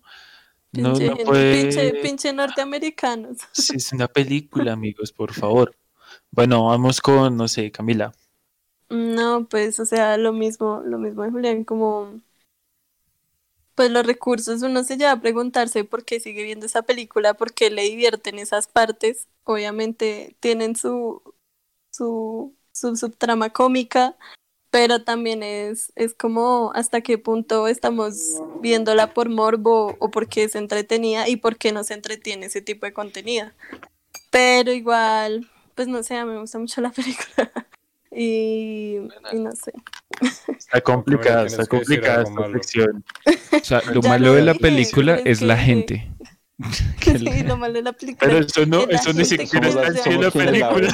no, 0.72 0.92
Pinche, 0.92 1.09
no 1.09 1.16
puede... 1.16 1.62
pinche, 1.62 1.92
pinche 2.02 2.32
norteamericanos. 2.32 3.38
Sí, 3.52 3.76
es 3.76 3.92
una 3.92 4.09
película, 4.09 4.72
amigos, 4.72 5.12
por 5.12 5.32
favor. 5.32 5.74
Bueno, 6.31 6.67
vamos 6.67 7.01
con, 7.01 7.37
no 7.37 7.49
sé, 7.49 7.71
Camila. 7.71 8.12
No, 8.89 9.47
pues, 9.49 9.81
o 9.81 9.87
sea, 9.87 10.17
lo 10.17 10.33
mismo, 10.33 10.83
lo 10.85 10.99
mismo 10.99 11.23
de 11.23 11.31
Julián, 11.31 11.64
como, 11.64 12.21
pues 13.75 13.91
los 13.91 14.07
recursos, 14.07 14.62
uno 14.62 14.85
se 14.85 14.97
lleva 14.97 15.12
a 15.12 15.21
preguntarse 15.21 15.85
por 15.85 16.05
qué 16.05 16.19
sigue 16.19 16.45
viendo 16.45 16.67
esa 16.67 16.83
película, 16.83 17.35
por 17.35 17.53
qué 17.53 17.71
le 17.71 17.83
divierten 17.83 18.39
esas 18.39 18.69
partes, 18.69 19.29
obviamente 19.45 20.37
tienen 20.41 20.77
su, 20.77 21.23
su, 21.93 22.55
su 22.73 22.97
subtrama 22.97 23.51
cómica, 23.51 24.17
pero 24.71 25.05
también 25.05 25.43
es, 25.43 25.93
es 25.95 26.14
como 26.14 26.73
hasta 26.75 27.01
qué 27.01 27.19
punto 27.19 27.69
estamos 27.69 28.41
viéndola 28.61 29.12
por 29.14 29.29
morbo 29.29 29.97
o 29.99 30.11
porque 30.11 30.45
es 30.45 30.55
entretenida 30.55 31.29
y 31.29 31.37
por 31.37 31.57
qué 31.57 31.73
nos 31.73 31.91
entretiene 31.91 32.47
ese 32.47 32.62
tipo 32.62 32.87
de 32.87 32.93
contenido. 32.93 33.51
Pero 34.31 34.73
igual, 34.73 35.51
pues 35.77 35.87
no 35.87 36.03
sé, 36.03 36.16
a 36.16 36.24
mí 36.24 36.33
me 36.33 36.41
gusta 36.41 36.59
mucho 36.59 36.81
la 36.81 36.91
película. 36.97 37.53
Y, 38.11 38.97
y 39.33 39.39
no 39.39 39.53
sé. 39.53 39.72
Está 40.57 40.81
complicada, 40.81 41.47
está 41.47 41.66
complicada 41.66 42.22
esta 42.22 42.35
malo. 42.41 42.55
sección. 42.55 43.05
O 43.53 43.64
sea, 43.64 43.83
lo 43.93 44.01
Ya 44.03 44.09
malo 44.09 44.27
lo 44.29 44.35
de 44.35 44.43
la 44.43 44.53
dije, 44.55 44.62
película 44.62 45.20
es 45.24 45.43
la 45.43 45.57
gente. 45.57 46.11
Sí, 47.03 47.18
la- 47.18 47.43
lo 47.43 47.57
malo 47.59 47.74
de 47.74 47.83
la 47.83 47.93
película. 47.93 48.27
Pero 48.33 48.47
eso 48.47 48.64
no, 48.64 48.81
eso 48.89 49.12
ni 49.12 49.24
siquiera 49.27 49.68
está 49.68 50.11
en 50.11 50.22
la 50.22 50.31
película. 50.31 50.89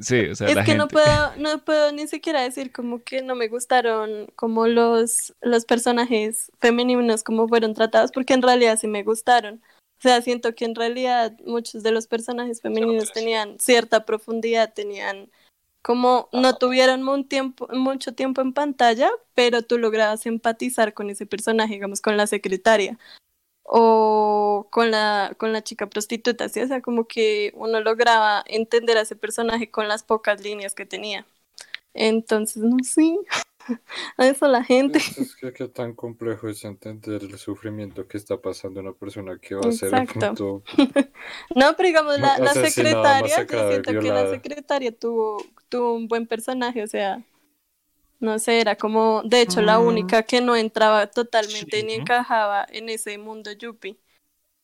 Sí, 0.00 0.26
o 0.30 0.34
sea, 0.36 0.46
Es 0.48 0.54
la 0.54 0.64
que 0.64 0.74
no 0.76 0.86
puedo, 0.88 1.36
no 1.38 1.64
puedo 1.64 1.90
ni 1.92 2.06
siquiera 2.06 2.42
decir 2.42 2.70
como 2.72 3.02
que 3.02 3.22
no 3.22 3.34
me 3.34 3.48
gustaron 3.48 4.28
como 4.36 4.68
los, 4.68 5.34
los 5.40 5.64
personajes 5.64 6.52
femeninos 6.60 7.24
como 7.24 7.48
fueron 7.48 7.74
tratados, 7.74 8.12
porque 8.12 8.34
en 8.34 8.42
realidad 8.42 8.78
sí 8.80 8.86
me 8.86 9.02
gustaron. 9.02 9.60
O 9.98 10.00
sea, 10.00 10.22
siento 10.22 10.54
que 10.54 10.64
en 10.64 10.76
realidad 10.76 11.36
muchos 11.44 11.82
de 11.82 11.90
los 11.90 12.06
personajes 12.06 12.60
femeninos 12.60 13.12
tenían 13.12 13.58
cierta 13.58 14.04
profundidad, 14.04 14.72
tenían 14.72 15.28
como 15.82 16.28
no 16.32 16.54
tuvieron 16.56 17.08
un 17.08 17.26
tiempo, 17.26 17.66
mucho 17.72 18.14
tiempo 18.14 18.40
en 18.40 18.52
pantalla, 18.52 19.10
pero 19.34 19.62
tú 19.62 19.78
lograbas 19.78 20.26
empatizar 20.26 20.94
con 20.94 21.10
ese 21.10 21.26
personaje, 21.26 21.74
digamos, 21.74 22.00
con 22.00 22.16
la 22.16 22.26
secretaria 22.26 22.98
o 23.64 24.68
con 24.70 24.90
la, 24.90 25.34
con 25.36 25.52
la 25.52 25.62
chica 25.62 25.88
prostituta, 25.88 26.48
¿sí? 26.48 26.60
O 26.60 26.68
sea, 26.68 26.80
como 26.80 27.06
que 27.06 27.52
uno 27.56 27.80
lograba 27.80 28.44
entender 28.46 28.98
a 28.98 29.02
ese 29.02 29.16
personaje 29.16 29.70
con 29.70 29.88
las 29.88 30.04
pocas 30.04 30.40
líneas 30.42 30.74
que 30.74 30.86
tenía. 30.86 31.26
Entonces, 31.92 32.62
no 32.62 32.76
sé, 32.84 33.16
a 34.16 34.26
eso 34.26 34.46
la 34.48 34.64
gente. 34.64 34.98
Es, 34.98 35.18
es 35.18 35.36
que 35.36 35.52
qué 35.52 35.68
tan 35.68 35.94
complejo 35.94 36.48
es 36.48 36.64
entender 36.64 37.22
el 37.22 37.38
sufrimiento 37.38 38.06
que 38.06 38.16
está 38.16 38.40
pasando 38.40 38.80
una 38.80 38.92
persona 38.92 39.38
que 39.38 39.54
va 39.54 39.68
a 39.68 39.72
ser 39.72 40.06
punto. 40.06 40.62
No, 41.54 41.74
pero 41.76 41.86
digamos, 41.88 42.18
la, 42.18 42.36
secretaria, 42.54 43.44
yo 43.46 43.68
siento 43.68 43.92
que 43.92 44.08
la 44.08 44.30
secretaria 44.30 44.92
tuvo, 44.96 45.44
tuvo 45.68 45.94
un 45.94 46.08
buen 46.08 46.26
personaje, 46.26 46.82
o 46.82 46.86
sea, 46.86 47.22
no 48.20 48.38
sé, 48.38 48.60
era 48.60 48.76
como, 48.76 49.22
de 49.24 49.42
hecho, 49.42 49.62
la 49.62 49.78
Mm. 49.78 49.86
única 49.86 50.22
que 50.24 50.40
no 50.40 50.56
entraba 50.56 51.06
totalmente 51.06 51.80
Sí. 51.80 51.86
ni 51.86 51.94
encajaba 51.94 52.66
en 52.70 52.88
ese 52.88 53.16
mundo 53.18 53.52
yuppie. 53.52 53.98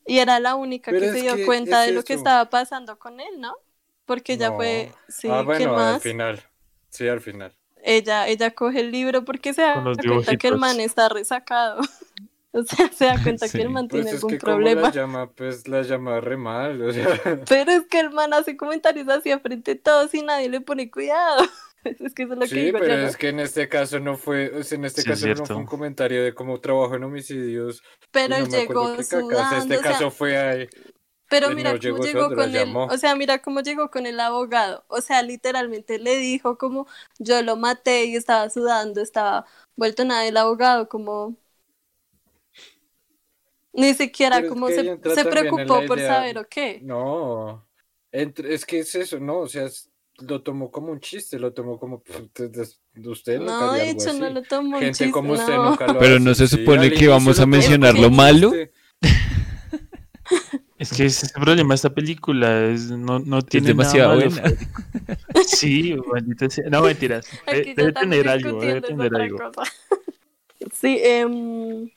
Y 0.07 0.19
era 0.19 0.39
la 0.41 0.55
única 0.55 0.91
Pero 0.91 1.07
que 1.07 1.13
se 1.13 1.21
dio 1.23 1.37
que 1.37 1.47
cuenta 1.47 1.83
es 1.85 1.91
de 1.91 1.95
lo 1.95 2.05
que 2.05 2.15
estaba 2.15 2.51
pasando 2.51 2.99
con 2.99 3.21
él, 3.21 3.41
¿no? 3.41 3.57
Porque 4.05 4.35
ella 4.35 4.51
No. 4.51 4.57
fue, 4.57 4.93
sí, 5.09 5.29
ah, 5.31 5.39
¿qué 5.41 5.45
bueno, 5.45 5.79
al 5.79 6.01
final. 6.01 6.43
Sí, 6.91 7.09
al 7.09 7.21
final. 7.21 7.57
Ella, 7.87 8.29
ella 8.29 8.53
coge 8.53 8.81
el 8.81 8.91
libro 8.93 9.25
porque 9.25 9.53
se 9.55 9.63
da 9.63 9.83
cuenta 10.07 10.37
que 10.37 10.49
el 10.49 10.57
man 10.59 10.81
está 10.81 11.09
resacado. 11.09 11.81
O 12.57 12.63
sea, 12.63 12.89
se 12.93 13.07
da 13.07 13.21
cuenta 13.21 13.49
que 13.49 13.63
el 13.63 13.71
man 13.71 13.89
Pues 13.89 14.05
tiene 14.05 14.11
es 14.11 14.23
algún 14.23 14.31
que 14.31 14.39
problema. 14.39 14.83
la 14.83 14.91
llama, 14.93 15.33
pues 15.33 15.67
la 15.67 15.83
llama 15.83 16.21
re 16.21 16.37
mal, 16.37 16.81
o 16.83 16.93
sea. 16.93 17.05
Pero 17.49 17.73
es 17.73 17.87
que 17.89 17.99
el 17.99 18.11
man 18.13 18.33
hace 18.33 18.57
comentarios 18.57 19.09
hacia 19.09 19.41
frente 19.41 19.73
a 19.73 19.79
todos 19.83 20.15
y 20.15 20.23
nadie 20.23 20.49
le 20.49 20.61
pone 20.61 20.89
cuidado. 20.91 21.43
Es 21.85 22.15
que 22.15 22.23
eso 22.23 22.33
es 22.33 22.39
lo 22.39 22.49
que 22.49 22.49
Sí, 22.49 22.55
digo 22.67 22.79
pero 22.79 22.95
yo, 22.95 23.03
¿no? 23.03 23.07
es 23.09 23.17
que 23.19 23.29
en 23.29 23.41
este 23.41 23.69
caso 23.69 24.01
no 24.01 24.17
fue, 24.17 24.51
o 24.59 24.63
sea, 24.63 24.79
en 24.79 24.87
este 24.87 25.03
Sí, 25.03 25.11
es 25.11 25.21
caso 25.21 25.35
no 25.35 25.45
fue 25.45 25.57
un 25.57 25.67
comentario 25.67 26.25
de 26.25 26.33
cómo 26.33 26.59
trabajo 26.61 26.95
en 26.95 27.05
homicidios. 27.05 27.83
Pero 28.11 28.37
él 28.37 28.49
no 28.49 28.49
llegó 28.49 28.97
cacas, 28.97 29.09
sudando, 29.09 29.75
Este 29.75 29.77
o 29.77 29.83
sea, 29.83 29.93
caso 29.93 30.11
fue 30.11 30.39
ahí. 30.39 30.69
Pero 31.35 31.49
él 31.51 31.57
mira 31.57 31.73
no 31.73 31.79
cómo 31.81 32.05
llegó 32.05 32.29
con 32.35 32.45
él, 32.45 32.53
llamó. 32.53 32.85
o 32.87 32.97
sea, 32.99 33.15
mira 33.17 33.39
cómo 33.43 33.61
llegó 33.61 33.91
con 33.91 34.07
el 34.07 34.21
abogado, 34.21 34.85
o 34.89 35.01
sea, 35.01 35.23
literalmente 35.23 35.99
le 35.99 36.17
dijo 36.19 36.57
como 36.59 36.87
yo 37.19 37.43
lo 37.43 37.57
maté 37.57 38.05
y 38.07 38.17
estaba 38.17 38.49
sudando, 38.51 39.01
estaba 39.01 39.45
vuelto 39.77 40.05
nada 40.05 40.27
el 40.27 40.37
abogado 40.37 40.89
como 40.89 41.37
ni 43.73 43.95
siquiera 43.95 44.37
Pero 44.37 44.47
es 44.47 44.53
como 44.53 44.69
se, 44.69 45.25
preocupó 45.25 45.85
por 45.87 45.99
idea- 45.99 46.15
saber 46.15 46.39
o 46.39 46.49
qué. 46.49 46.79
No, 46.83 47.67
entre- 48.13 48.55
es 48.55 48.65
que 48.65 48.79
es 48.81 48.95
eso, 48.95 49.19
no, 49.19 49.39
o 49.41 49.49
sea, 49.49 49.65
es- 49.65 49.91
lo 50.19 50.41
tomó 50.43 50.71
como 50.71 50.93
un 50.93 51.01
chiste, 51.01 51.41
lo 51.41 51.53
tomó 51.53 51.77
como 51.81 52.01
"Pff, 52.01 52.21
de- 52.35 52.49
de- 52.51 53.09
usted 53.11 53.41
nunca 53.41 53.53
No, 53.67 53.73
de 53.73 53.91
hecho 53.91 54.13
no 54.13 54.27
así". 54.27 54.35
lo 54.35 54.43
tomó 54.43 54.77
un 54.77 54.83
Gente 54.83 54.99
chiste, 54.99 55.11
como 55.13 55.33
usted 55.33 55.57
no. 55.57 55.71
nunca 55.71 55.89
lo 55.89 55.99
Pero 55.99 56.15
hace, 56.15 56.25
no 56.25 56.35
se 56.37 56.47
supone 56.47 56.93
que 56.93 57.09
vamos 57.09 57.41
a 57.41 57.47
mencionar 57.47 57.99
lo 57.99 58.11
malo. 58.11 58.53
Es 60.85 60.97
que 60.97 61.07
ese 61.07 61.27
es 61.27 61.35
el 61.35 61.43
problema 61.43 61.71
de 61.71 61.77
esta 61.77 61.91
película, 61.91 62.67
es, 62.67 62.91
no, 62.91 63.19
no 63.19 63.41
tiene 63.41 63.69
demasiado 63.69 64.17
nada 64.17 64.29
malo, 64.29 64.43
buena. 64.43 64.59
Sí, 65.47 65.97
maldita 66.13 66.51
sea. 66.51 66.69
No, 66.69 66.83
mentiras. 66.83 67.27
Debe 67.47 67.71
estamos 67.71 67.95
tener 67.95 68.29
algo, 68.29 68.61
debe 68.61 68.79
es 68.79 68.85
tener 68.85 69.15
algo. 69.15 69.39
cosa. 69.39 69.63
Sí, 70.73 70.99
em, 71.03 71.91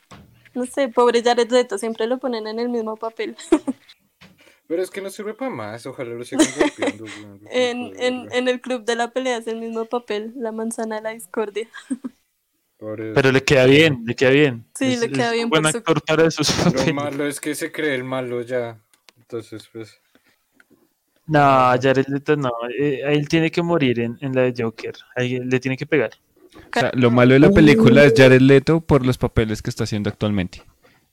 no 0.54 0.66
sé, 0.66 0.90
pobre 0.90 1.24
Jared 1.24 1.50
Leto, 1.50 1.78
siempre 1.78 2.06
lo 2.06 2.18
ponen 2.18 2.48
en 2.48 2.60
el 2.60 2.68
mismo 2.70 2.98
papel. 2.98 3.36
Pero 4.68 4.82
es 4.82 4.90
que 4.90 5.02
no 5.02 5.10
sirve 5.10 5.34
para 5.34 5.50
más, 5.50 5.86
ojalá 5.86 6.14
lo 6.14 6.26
sigan 6.26 6.48
golpeando. 6.60 7.06
En, 7.50 7.94
en, 7.98 8.32
en 8.34 8.48
el 8.50 8.60
club 8.60 8.84
de 8.84 8.96
la 8.96 9.12
pelea 9.12 9.38
es 9.38 9.48
el 9.48 9.60
mismo 9.60 9.86
papel, 9.86 10.34
la 10.36 10.52
manzana 10.52 10.98
de 10.98 11.02
la 11.02 11.10
discordia. 11.12 11.70
Pobre- 12.78 13.14
Pero 13.14 13.32
le 13.32 13.44
queda 13.44 13.66
bien, 13.66 14.04
le 14.06 14.16
queda 14.16 14.30
bien. 14.30 14.66
Sí, 14.76 14.98
le 14.98 15.10
queda 15.12 15.32
bien 15.32 15.46
un 15.46 15.50
buen 15.50 15.64
por 15.64 15.72
su- 15.72 15.78
actor 15.80 16.02
para 16.06 16.28
esos 16.28 16.74
Lo 16.74 16.94
malo 16.94 17.26
es 17.26 17.42
que 17.42 17.56
se 17.56 17.72
cree 17.72 17.96
el 17.96 18.04
malo 18.04 18.42
ya. 18.44 18.78
Entonces, 19.18 19.68
pues. 19.74 20.00
No, 21.26 21.40
Jared 21.82 22.06
Leto 22.08 22.38
no. 22.38 22.52
eh, 22.80 23.02
él 23.06 23.28
tiene 23.28 23.52
que 23.52 23.62
morir 23.62 24.00
en, 24.00 24.18
en 24.22 24.34
la 24.36 24.44
de 24.44 24.54
Joker. 24.64 24.94
Ahí 25.16 25.40
le 25.40 25.60
tiene 25.60 25.76
que 25.76 25.86
pegar. 25.86 26.12
O 26.56 26.80
sea, 26.80 26.92
lo 26.94 27.12
malo 27.12 27.34
de 27.34 27.40
la 27.40 27.52
película 27.52 28.04
es 28.06 28.14
Jared 28.16 28.40
Leto 28.42 28.80
por 28.82 29.06
los 29.06 29.18
papeles 29.18 29.62
que 29.62 29.70
está 29.70 29.84
haciendo 29.84 30.10
actualmente. 30.10 30.64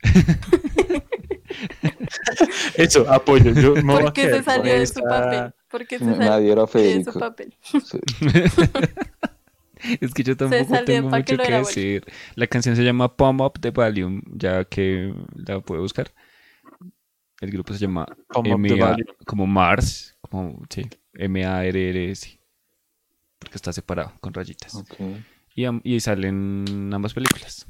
Eso, 2.77 3.11
apoyo. 3.11 3.53
Yo 3.53 3.75
a 3.77 3.83
¿Por 4.01 4.12
qué 4.12 4.31
se 4.31 4.43
salió 4.43 4.79
de 4.79 4.87
su 4.87 5.01
papel? 5.03 5.53
¿Por 5.69 5.87
qué 5.87 5.99
se 5.99 6.05
salió 6.05 6.19
Nadie 6.19 6.53
era 6.53 6.65
de 6.67 7.05
su 7.05 7.19
papel? 7.19 7.55
Sí. 7.62 7.99
Es 10.01 10.14
que 10.14 10.22
yo 10.22 10.37
tampoco 10.37 10.85
tengo 10.85 11.11
mucho 11.11 11.37
que 11.37 11.53
decir. 11.53 12.05
La 12.35 12.47
canción 12.47 12.76
se 12.76 12.85
llama 12.85 13.14
Pump 13.16 13.41
Up 13.41 13.61
the 13.61 13.70
Volume, 13.70 14.22
ya 14.32 14.64
que 14.64 15.14
la 15.35 15.61
puedo 15.61 15.82
buscar. 15.82 16.12
El 17.41 17.51
grupo 17.51 17.74
se 17.74 17.80
llama 17.80 18.07
MA, 18.35 18.97
como 19.26 19.47
Mars, 19.47 20.16
como 20.20 20.62
sí, 20.70 20.89
M-A-R-R-S, 21.14 22.39
porque 23.39 23.57
está 23.57 23.72
separado 23.72 24.12
con 24.20 24.32
rayitas. 24.32 24.82
Y, 25.55 25.66
y 25.82 26.01
salen 26.01 26.91
ambas 26.93 27.12
películas. 27.12 27.66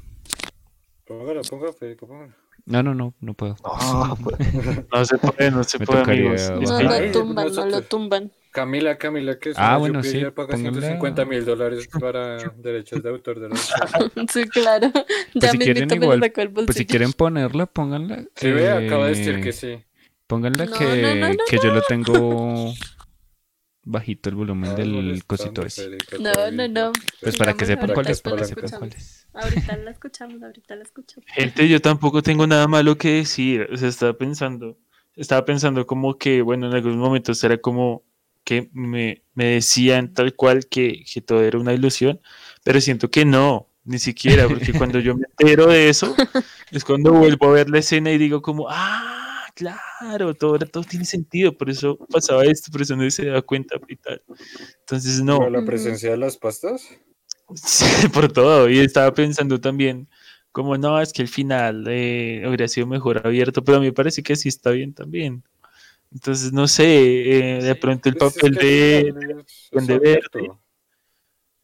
Póngala, 1.05 1.41
póngala, 1.41 1.73
Federico, 1.73 2.07
póngala. 2.07 2.35
No, 2.65 2.81
no, 2.81 2.95
no, 2.95 3.13
no 3.19 3.33
puedo. 3.35 3.55
Ah, 3.63 4.15
pues, 4.21 4.37
No 4.91 5.05
se 5.05 5.17
puede, 5.17 5.51
no 5.51 5.63
se 5.63 5.77
Me 5.79 5.85
puede, 5.85 6.01
amigos. 6.01 6.51
No 6.61 6.81
lo 6.81 7.11
tumban, 7.11 7.53
no 7.53 7.65
lo 7.65 7.81
tumban. 7.83 8.31
Camila, 8.55 8.97
Camila, 8.97 9.37
que 9.37 9.49
es 9.49 9.55
Ah, 9.59 9.75
bueno, 9.77 10.01
sí, 10.01 10.19
paga 10.33 10.53
póngala. 10.55 10.79
150 10.79 11.25
mil 11.25 11.43
dólares 11.43 11.87
para 11.99 12.37
derechos 12.55 13.03
de 13.03 13.09
autor 13.09 13.39
de 13.41 13.49
los 13.49 13.59
Sí, 14.33 14.45
claro. 14.47 14.89
Pues 14.91 15.05
Ya 15.33 15.51
si 15.51 15.57
me 15.57 15.65
quieren 15.65 15.93
igual. 15.93 16.31
Pues 16.65 16.77
si 16.77 16.85
quieren 16.85 17.11
ponerla, 17.11 17.65
pónganla. 17.65 18.23
Sí, 18.35 18.51
ve, 18.51 18.71
acaba 18.71 19.07
de 19.07 19.11
eh, 19.11 19.15
decir 19.15 19.41
que 19.41 19.51
sí. 19.51 19.83
Pónganla 20.27 20.65
No, 20.65 20.77
que, 20.77 21.01
no, 21.01 21.15
no, 21.15 21.29
no, 21.33 21.35
que 21.49 21.57
yo 21.61 21.73
lo 21.73 21.81
tengo 21.81 22.73
bajito 23.83 24.29
el 24.29 24.35
volumen 24.35 24.71
Ah, 24.71 24.75
del 24.75 25.23
cosito 25.27 25.63
ese. 25.65 25.97
No, 26.19 26.31
no, 26.51 26.67
no. 26.67 26.91
Pues 27.21 27.37
para 27.37 27.53
que 27.53 27.65
sepan 27.65 27.91
cuál 27.93 28.07
es, 28.07 28.21
para 28.21 28.37
que 28.37 28.45
sepan 28.45 28.69
cuál 28.79 28.89
es. 28.95 29.27
Ahorita 29.33 29.75
la 29.77 29.91
escuchamos, 29.91 30.41
ahorita 30.41 30.75
la 30.77 30.83
escuchamos. 30.83 31.29
Gente, 31.29 31.67
yo 31.67 31.81
tampoco 31.81 32.23
tengo 32.23 32.47
nada 32.47 32.67
malo 32.69 32.97
que 32.97 33.09
decir. 33.17 33.67
O 33.71 33.75
sea, 33.77 33.89
estaba 33.89 34.13
pensando, 34.13 34.77
estaba 35.15 35.43
pensando 35.43 35.85
como 35.85 36.17
que, 36.17 36.41
bueno, 36.41 36.67
en 36.67 36.73
algunos 36.73 36.97
momentos 36.97 37.43
era 37.43 37.57
como 37.57 38.03
que 38.45 38.69
me, 38.71 39.23
me 39.33 39.45
decían 39.45 40.13
tal 40.13 40.35
cual 40.35 40.67
que, 40.67 41.03
que 41.11 41.19
todo 41.19 41.41
era 41.43 41.59
una 41.59 41.73
ilusión, 41.73 42.21
pero 42.63 42.79
siento 42.79 43.11
que 43.11 43.25
no, 43.25 43.67
ni 43.83 43.99
siquiera, 43.99 44.47
porque 44.47 44.71
cuando 44.71 44.99
yo 44.99 45.15
me 45.15 45.25
entero 45.37 45.67
de 45.67 45.89
eso, 45.89 46.15
es 46.71 46.85
cuando 46.85 47.11
vuelvo 47.11 47.47
a 47.47 47.51
ver 47.51 47.69
la 47.69 47.79
escena 47.79 48.11
y 48.11 48.17
digo 48.17 48.41
como, 48.41 48.67
ah, 48.69 49.47
claro, 49.55 50.33
todo, 50.35 50.59
todo 50.59 50.83
tiene 50.83 51.05
sentido, 51.05 51.57
por 51.57 51.69
eso 51.69 51.97
pasaba 52.11 52.45
esto, 52.45 52.71
por 52.71 52.83
eso 52.83 52.95
no 52.95 53.09
se 53.09 53.25
daba 53.25 53.41
cuenta 53.41 53.75
y 53.87 53.95
tal. 53.95 54.21
Entonces, 54.81 55.21
no, 55.23 55.39
Pero 55.39 55.49
la 55.49 55.65
presencia 55.65 56.11
de 56.11 56.17
las 56.17 56.37
pastas. 56.37 56.87
Sí, 57.55 57.85
por 58.13 58.31
todo. 58.31 58.69
Y 58.69 58.79
estaba 58.79 59.13
pensando 59.13 59.59
también, 59.59 60.07
como 60.51 60.77
no, 60.77 61.01
es 61.01 61.13
que 61.13 61.21
el 61.21 61.27
final 61.27 61.85
eh, 61.87 62.43
hubiera 62.45 62.67
sido 62.67 62.85
mejor 62.87 63.25
abierto, 63.25 63.63
pero 63.63 63.77
a 63.77 63.81
mí 63.81 63.87
me 63.87 63.93
parece 63.93 64.23
que 64.23 64.35
sí 64.35 64.49
está 64.49 64.71
bien 64.71 64.93
también. 64.93 65.43
Entonces, 66.15 66.53
no 66.53 66.65
sé, 66.65 66.85
eh, 66.85 67.61
de 67.61 67.75
pronto 67.75 68.07
el 68.07 68.15
Pues 68.15 68.37
es 68.37 68.41
papel 68.41 68.55
de, 68.55 69.43
Duende. 69.69 69.99
Verde. 69.99 70.49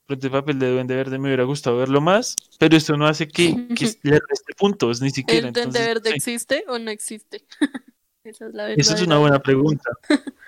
pronto 0.06 0.28
el 0.28 0.32
papel 0.32 0.60
de 0.60 0.72
Duende 0.72 0.94
Verde 0.94 1.18
me 1.18 1.30
hubiera 1.30 1.46
gustado 1.46 1.78
verlo 1.78 2.02
más, 2.02 2.36
pero 2.60 2.76
esto 2.76 2.98
no 2.98 3.08
hace 3.08 3.30
que, 3.30 3.70
que 3.74 3.86
le 4.04 4.20
reste 4.20 4.54
puntos, 4.58 5.02
ni 5.02 5.10
siquiera. 5.10 5.48
¿El 5.48 5.54
Duende 5.54 5.80
Verde 5.80 6.10
sí, 6.10 6.16
existe 6.18 6.66
o 6.68 6.78
no 6.80 6.92
existe? 6.92 7.46
Esa 8.26 8.48
es 8.48 8.54
la 8.54 8.64
verdad. 8.66 8.80
esa 8.80 8.94
es 8.94 9.02
una 9.02 9.18
buena 9.18 9.42
pregunta. 9.42 9.90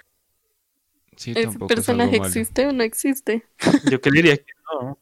Sí, 1.16 1.30
¿Ese 1.30 1.44
tampoco 1.44 1.72
es 1.72 1.88
algo 1.88 2.00
personaje 2.02 2.18
existe 2.18 2.66
o 2.66 2.74
no 2.74 2.82
existe? 2.82 3.46
Yo 3.90 4.02
creería 4.02 4.36
que 4.36 4.52
no. 4.66 5.00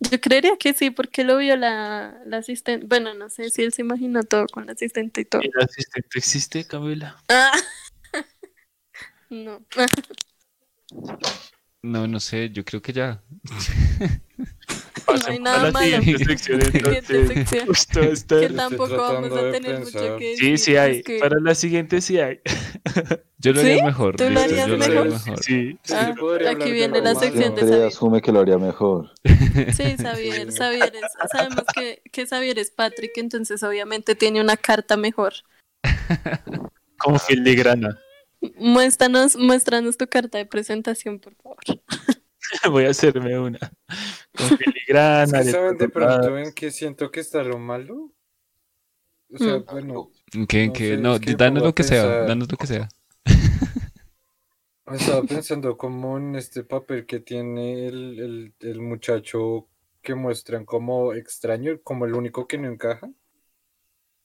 Yo 0.00 0.20
creería 0.22 0.56
que 0.56 0.72
sí, 0.72 0.90
porque 0.90 1.22
lo 1.22 1.36
vio 1.36 1.54
la, 1.58 2.18
la 2.24 2.38
asistente. 2.38 2.86
Bueno, 2.86 3.12
no 3.12 3.28
sé 3.28 3.50
si 3.50 3.62
él 3.62 3.74
se 3.74 3.82
imaginó 3.82 4.22
todo 4.22 4.46
con 4.46 4.64
la 4.64 4.72
asistente 4.72 5.20
y 5.20 5.24
todo. 5.26 5.42
¿El 5.42 5.52
asistente 5.62 6.18
existe, 6.18 6.64
Camila? 6.64 7.22
Ah. 7.28 7.52
No. 9.32 9.60
No, 11.82 12.06
no 12.06 12.20
sé, 12.20 12.50
yo 12.50 12.64
creo 12.66 12.82
que 12.82 12.92
ya. 12.92 13.22
Pasemos 15.06 15.26
hay 15.28 15.36
a 15.36 15.40
nada 15.40 15.62
la 15.64 15.70
malo. 15.72 15.86
siguiente 16.02 16.24
sección, 16.36 16.60
Siguiente 16.62 16.98
entonces, 16.98 17.28
sección. 17.28 17.66
justo 17.66 18.00
esta- 18.02 18.40
que 18.40 18.48
tampoco 18.50 18.96
vamos 18.98 19.30
tratando 19.30 19.36
a 19.38 19.42
de 19.44 19.52
tener 19.52 19.78
mucho 19.80 19.90
pensar. 19.92 20.18
que 20.18 20.24
decir. 20.28 20.58
Sí, 20.58 20.64
sí 20.64 20.76
hay. 20.76 20.96
es 20.98 21.04
que- 21.04 21.18
Para 21.18 21.40
la 21.40 21.54
siguiente 21.54 22.00
sí 22.02 22.20
hay. 22.20 22.40
Yo 23.38 23.52
lo 23.52 23.60
¿Sí? 23.62 23.70
haría 23.70 23.84
mejor. 23.84 24.16
¿Tú 24.16 24.24
lo 24.24 24.30
listo, 24.30 24.42
harías 24.44 24.66
yo 24.68 24.76
lo 24.76 24.84
haría 24.84 25.02
mejor? 25.04 25.12
mejor. 25.26 25.42
Sí. 25.44 25.78
Sí, 25.82 25.94
Ah, 25.96 26.14
podría 26.20 26.50
aquí 26.50 26.64
de 26.66 26.72
viene 26.72 27.00
la 27.00 27.14
sección 27.14 27.32
de 27.32 27.40
Siempre 27.62 27.64
Xavier. 27.68 27.86
asume 27.88 28.20
que 28.22 28.32
lo 28.32 28.40
haría 28.40 28.58
mejor. 28.58 29.10
Sí, 29.24 29.96
Xavier, 29.96 30.52
Xavier 30.52 30.92
es- 30.94 31.30
sabemos 31.32 31.64
que, 31.74 32.02
que 32.12 32.26
Xavier 32.26 32.58
es 32.58 32.70
Patrick, 32.70 33.12
entonces 33.16 33.62
obviamente 33.64 34.14
tiene 34.14 34.40
una 34.40 34.56
carta 34.58 34.96
mejor. 34.96 35.32
Como 36.98 37.18
filigrana. 37.18 37.98
Muéstranos, 38.58 39.36
muéstranos 39.36 39.96
tu 39.96 40.06
carta 40.08 40.38
de 40.38 40.46
presentación, 40.46 41.18
por 41.20 41.34
favor. 41.36 41.58
Voy 42.70 42.84
a 42.84 42.90
hacerme 42.90 43.38
una. 43.38 43.58
Con 44.36 44.48
filigrana. 44.58 45.40
Es 45.40 45.46
que 45.46 45.52
¿Saben 45.52 45.78
de 45.78 45.88
pronto 45.88 46.38
en 46.38 46.52
qué 46.52 46.70
siento 46.70 47.10
que 47.10 47.20
está 47.20 47.42
lo 47.42 47.58
malo? 47.58 48.12
O 49.34 49.38
sea, 49.38 49.58
Mm. 49.58 49.64
bueno, 49.70 50.10
Que, 50.48 50.68
No 50.68 50.72
que, 50.72 50.96
sé, 50.96 50.96
no, 50.98 51.14
es 51.14 51.20
que 51.20 51.34
danos 51.34 51.62
lo 51.62 51.74
que 51.74 51.84
sea, 51.84 52.24
danos 52.24 52.50
lo 52.50 52.56
que 52.58 52.66
sea. 52.66 52.88
estaba 54.92 55.22
pensando 55.22 55.76
como 55.78 56.18
en 56.18 56.36
este 56.36 56.64
papel 56.64 57.06
que 57.06 57.20
tiene 57.20 57.86
el, 57.86 58.20
el, 58.20 58.54
el 58.60 58.80
muchacho 58.80 59.68
que 60.02 60.14
muestran 60.14 60.64
como 60.66 61.14
extraño, 61.14 61.80
como 61.82 62.04
el 62.04 62.14
único 62.14 62.46
que 62.46 62.58
no 62.58 62.68
encaja. 62.68 63.10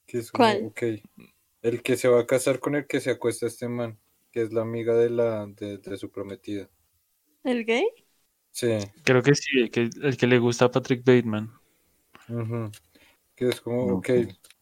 Que 0.05 0.19
es 0.19 0.31
como, 0.31 0.49
¿Cuál? 0.49 0.65
ok, 0.65 0.81
el 1.61 1.83
que 1.83 1.97
se 1.97 2.07
va 2.09 2.21
a 2.21 2.27
casar 2.27 2.59
con 2.59 2.75
el 2.75 2.87
que 2.87 2.99
se 2.99 3.11
acuesta 3.11 3.45
este 3.47 3.67
man, 3.69 3.97
que 4.31 4.41
es 4.41 4.53
la 4.53 4.61
amiga 4.61 4.93
de 4.95 5.09
la 5.09 5.45
de, 5.47 5.77
de 5.77 5.97
su 5.97 6.09
prometida. 6.09 6.69
¿El 7.43 7.65
gay? 7.65 7.85
Sí. 8.51 8.77
Creo 9.03 9.21
que 9.21 9.35
sí, 9.35 9.59
el 9.59 9.71
que, 9.71 9.89
el 10.01 10.17
que 10.17 10.27
le 10.27 10.39
gusta 10.39 10.65
a 10.65 10.71
Patrick 10.71 11.03
Bateman. 11.05 11.51
Que 13.35 13.49
es 13.49 13.61
como, 13.61 13.97
ok, 13.97 14.09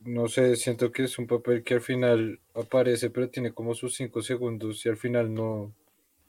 no 0.02 0.28
sé, 0.28 0.56
siento 0.58 0.92
que 0.92 1.04
es 1.04 1.18
un 1.18 1.28
papel 1.28 1.64
que 1.64 1.76
al 1.76 1.82
final 1.82 2.40
aparece, 2.54 3.10
pero 3.10 3.30
tiene 3.30 3.54
como 3.54 3.74
sus 3.74 3.96
cinco 3.96 4.22
segundos 4.22 4.86
y 4.86 4.90
al 4.90 4.98
final 4.98 5.34
no, 5.34 5.74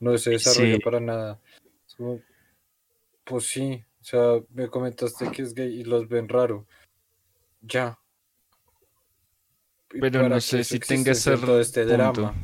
no 0.00 0.16
se 0.16 0.30
desarrolla 0.30 0.76
Sí. 0.76 0.80
para 0.80 1.00
nada. 1.00 1.40
Es 1.86 1.94
como, 1.96 2.20
pues 3.24 3.44
sí, 3.46 3.84
o 4.00 4.04
sea, 4.04 4.40
me 4.54 4.68
comentaste 4.68 5.30
que 5.32 5.42
es 5.42 5.52
gay 5.52 5.80
y 5.80 5.84
los 5.84 6.08
ven 6.08 6.28
raro. 6.28 6.66
Ya. 7.62 7.98
¿Y 9.92 10.00
Pero 10.00 10.28
no 10.28 10.40
sé 10.40 10.62
si 10.62 10.78
tenga 10.78 11.10
en 11.10 11.12
ese 11.12 11.36
todo 11.36 11.60
este 11.60 11.80
punto. 11.82 11.96
drama? 11.96 12.34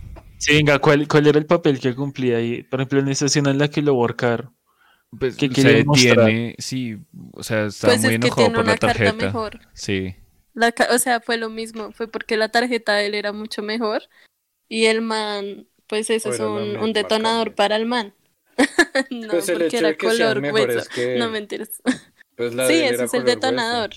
Sí, 0.42 0.54
venga, 0.56 0.80
¿cuál, 0.80 1.06
¿cuál 1.06 1.26
era 1.28 1.38
el 1.38 1.46
papel 1.46 1.78
que 1.78 1.94
cumplía 1.94 2.38
ahí? 2.38 2.64
Por 2.64 2.80
ejemplo, 2.80 2.98
en 2.98 3.08
esa 3.08 3.26
escena 3.26 3.50
en 3.52 3.58
la 3.58 3.68
que 3.68 3.80
lo 3.80 3.94
workaron. 3.94 4.52
Pues, 5.16 5.36
¿Qué 5.36 5.46
o 5.46 5.50
quiere 5.50 5.72
sea, 5.76 5.84
mostrar? 5.84 6.26
tiene, 6.26 6.54
sí, 6.58 6.96
o 7.32 7.42
sea, 7.44 7.66
estaba 7.66 7.92
Pues 7.92 8.02
muy 8.02 8.14
es 8.14 8.18
que 8.20 8.26
enojado 8.26 8.34
tiene 8.48 8.54
por 8.56 8.64
una 8.64 8.72
la 8.72 8.78
carta 8.78 8.98
tarjeta. 9.04 9.24
mejor. 9.26 9.60
Sí. 9.72 10.16
La 10.54 10.74
o 10.90 10.98
sea, 10.98 11.20
fue 11.20 11.36
lo 11.36 11.48
mismo, 11.48 11.92
fue 11.92 12.08
porque 12.08 12.36
la 12.36 12.48
tarjeta 12.48 12.94
de 12.94 13.06
él 13.06 13.14
era 13.14 13.32
mucho 13.32 13.62
mejor 13.62 14.02
y 14.68 14.86
el 14.86 15.00
man, 15.00 15.68
pues 15.86 16.10
eso 16.10 16.30
O 16.30 16.32
es 16.32 16.40
un, 16.40 16.92
detonador 16.92 17.54
para 17.54 17.76
el 17.76 17.86
man. 17.86 18.12
no, 19.10 19.28
Pues 19.28 19.48
el 19.48 19.58
porque 19.60 19.76
era 19.78 19.96
color 19.96 20.38
hueso. 20.52 20.88
que 20.92 21.18
No 21.18 21.30
mentiras. 21.30 21.80
Pues 22.36 22.52
la 22.52 22.66
Sí, 22.66 22.74
ese 22.82 23.04
es 23.04 23.14
el 23.14 23.20
hueso. 23.20 23.22
detonador. 23.22 23.90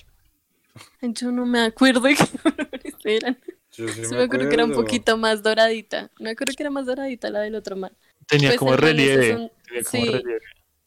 Yo 1.02 1.32
no 1.32 1.46
me 1.46 1.62
acuerdo 1.62 2.02
de 2.02 2.16
qué 2.16 2.26
colores 2.44 2.96
eran. 3.04 3.38
Yo 3.78 3.88
sí 3.88 4.06
Sí 4.06 4.12
me 4.12 4.18
me 4.18 4.24
acuerdo 4.24 4.48
que 4.50 4.56
era 4.56 4.66
un 4.66 4.74
poquito 4.74 5.18
más 5.18 5.44
doradita. 5.44 6.12
Me 6.20 6.32
acuerdo 6.32 6.54
que 6.56 6.64
era 6.64 6.70
más 6.70 6.86
doradita 6.86 7.30
la 7.30 7.42
del 7.42 7.56
otro 7.56 7.76
man. 7.76 7.92
Tenía 8.28 8.50
Pues 8.50 8.60
como 8.60 8.74
es 8.74 8.80
relieve. 8.80 9.36
un- 9.36 9.52
tenía 9.68 9.84
como 9.84 10.06
sí. 10.06 10.12
relieve. 10.12 10.40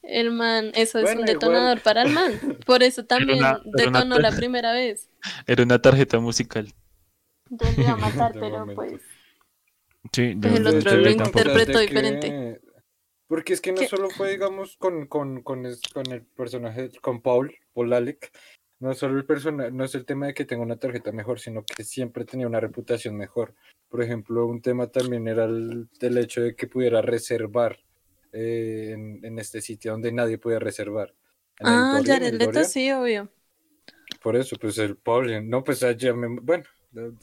El 0.02 0.30
man, 0.30 0.70
eso 0.74 0.98
es 0.98 1.04
un 1.06 1.10
igual. 1.12 1.26
detonador 1.26 1.80
para 1.82 2.02
el 2.02 2.10
man. 2.12 2.32
Por 2.64 2.82
eso 2.82 3.04
también 3.04 3.38
una- 3.38 3.48
era 3.48 3.60
una- 3.64 3.72
detonó 4.00 4.18
la 4.18 4.30
primera 4.32 4.72
vez. 4.72 5.10
Era 5.46 5.62
una 5.62 5.80
tarjeta 5.82 6.18
musical. 6.18 6.72
Entonces 7.50 7.76
le 7.78 7.84
iba 7.84 7.92
a 7.92 7.96
matar, 8.30 8.32
pero 8.34 8.66
pues. 8.74 8.92
Sí, 10.12 10.34
Pues 10.40 10.54
el 10.54 10.62
yo- 10.64 10.70
otro 10.78 10.90
yo 10.92 10.96
lo 10.98 11.10
interpretó 11.10 11.78
diferente. 11.80 12.28
que- 12.28 12.60
Porque 13.26 13.52
es 13.52 13.60
que 13.60 13.72
no 13.72 13.80
¿Qué? 13.80 13.88
solo 13.88 14.08
fue, 14.08 14.30
digamos, 14.30 14.76
con, 14.78 15.06
con, 15.06 15.42
con, 15.42 15.62
con 15.92 16.12
el 16.12 16.22
personaje, 16.22 16.90
con 17.02 17.20
Paul, 17.20 17.54
Paul 17.74 17.92
Alec, 17.92 18.30
no 18.80 18.94
solo 18.94 19.18
el 19.18 19.24
personaje, 19.26 19.70
no 19.72 19.84
es 19.84 19.94
el 19.94 20.04
tema 20.04 20.26
de 20.26 20.34
que 20.34 20.44
tenga 20.44 20.62
una 20.62 20.76
tarjeta 20.78 21.12
mejor, 21.12 21.40
sino 21.40 21.64
que 21.64 21.84
siempre 21.84 22.24
tenía 22.24 22.46
una 22.46 22.60
reputación 22.60 23.16
mejor. 23.16 23.54
Por 23.88 24.02
ejemplo, 24.02 24.46
un 24.46 24.60
tema 24.62 24.86
también 24.88 25.26
era 25.28 25.44
el, 25.44 25.88
el 26.00 26.18
hecho 26.18 26.42
de 26.42 26.54
que 26.54 26.66
pudiera 26.68 27.02
reservar 27.02 27.78
eh, 28.32 28.90
en, 28.94 29.24
en 29.24 29.38
este 29.38 29.60
sitio 29.60 29.92
donde 29.92 30.12
nadie 30.12 30.38
podía 30.38 30.58
reservar. 30.58 31.14
En 31.58 31.66
Ah, 31.66 31.98
el 32.30 32.38
Leto 32.38 32.46
Dorian. 32.46 32.64
sí, 32.64 32.90
obvio. 32.92 33.30
Por 34.22 34.36
eso, 34.36 34.56
pues 34.60 34.78
el 34.78 34.96
Paul, 34.96 35.48
no, 35.48 35.62
pues 35.64 35.80
ya 35.96 36.14
me, 36.14 36.28
bueno. 36.40 36.64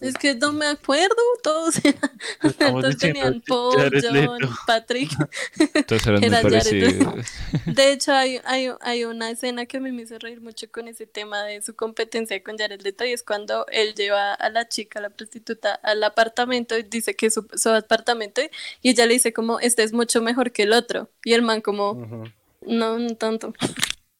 Es 0.01 0.15
que 0.15 0.35
no 0.35 0.51
me 0.53 0.65
acuerdo, 0.67 1.15
todos, 1.43 1.75
Estamos 2.43 2.81
todos 2.81 2.93
diciendo 2.95 3.19
tenían 3.21 3.41
Paul, 3.41 3.75
Jared 3.77 4.03
John, 4.03 4.13
Leto. 4.39 4.53
Patrick. 4.67 5.09
Todos 5.87 6.07
eran 6.07 6.19
muy 6.19 6.27
Era 6.29 6.41
parecidos. 6.41 7.25
De 7.65 7.91
hecho, 7.91 8.13
hay, 8.13 8.39
hay, 8.45 8.69
hay 8.81 9.03
una 9.05 9.29
escena 9.31 9.65
que 9.65 9.77
a 9.77 9.79
mí 9.79 9.91
me 9.91 10.03
hizo 10.03 10.17
reír 10.19 10.41
mucho 10.41 10.69
con 10.71 10.87
ese 10.87 11.05
tema 11.07 11.43
de 11.43 11.61
su 11.61 11.75
competencia 11.75 12.41
con 12.43 12.57
Jared 12.57 12.81
Leto 12.81 13.05
y 13.05 13.11
es 13.11 13.23
cuando 13.23 13.65
él 13.71 13.93
lleva 13.95 14.33
a 14.33 14.49
la 14.49 14.67
chica, 14.67 14.99
a 14.99 15.01
la 15.01 15.09
prostituta, 15.09 15.73
al 15.75 16.03
apartamento 16.03 16.77
y 16.77 16.83
dice 16.83 17.15
que 17.15 17.27
es 17.27 17.33
su, 17.33 17.47
su 17.55 17.69
apartamento 17.69 18.41
y 18.81 18.89
ella 18.89 19.05
le 19.05 19.13
dice 19.13 19.33
como, 19.33 19.59
este 19.59 19.83
es 19.83 19.93
mucho 19.93 20.21
mejor 20.21 20.51
que 20.51 20.63
el 20.63 20.73
otro. 20.73 21.09
Y 21.23 21.33
el 21.33 21.41
man 21.41 21.61
como, 21.61 21.91
Ujú. 21.91 22.23
no, 22.61 22.99
no 22.99 23.15
tanto. 23.15 23.53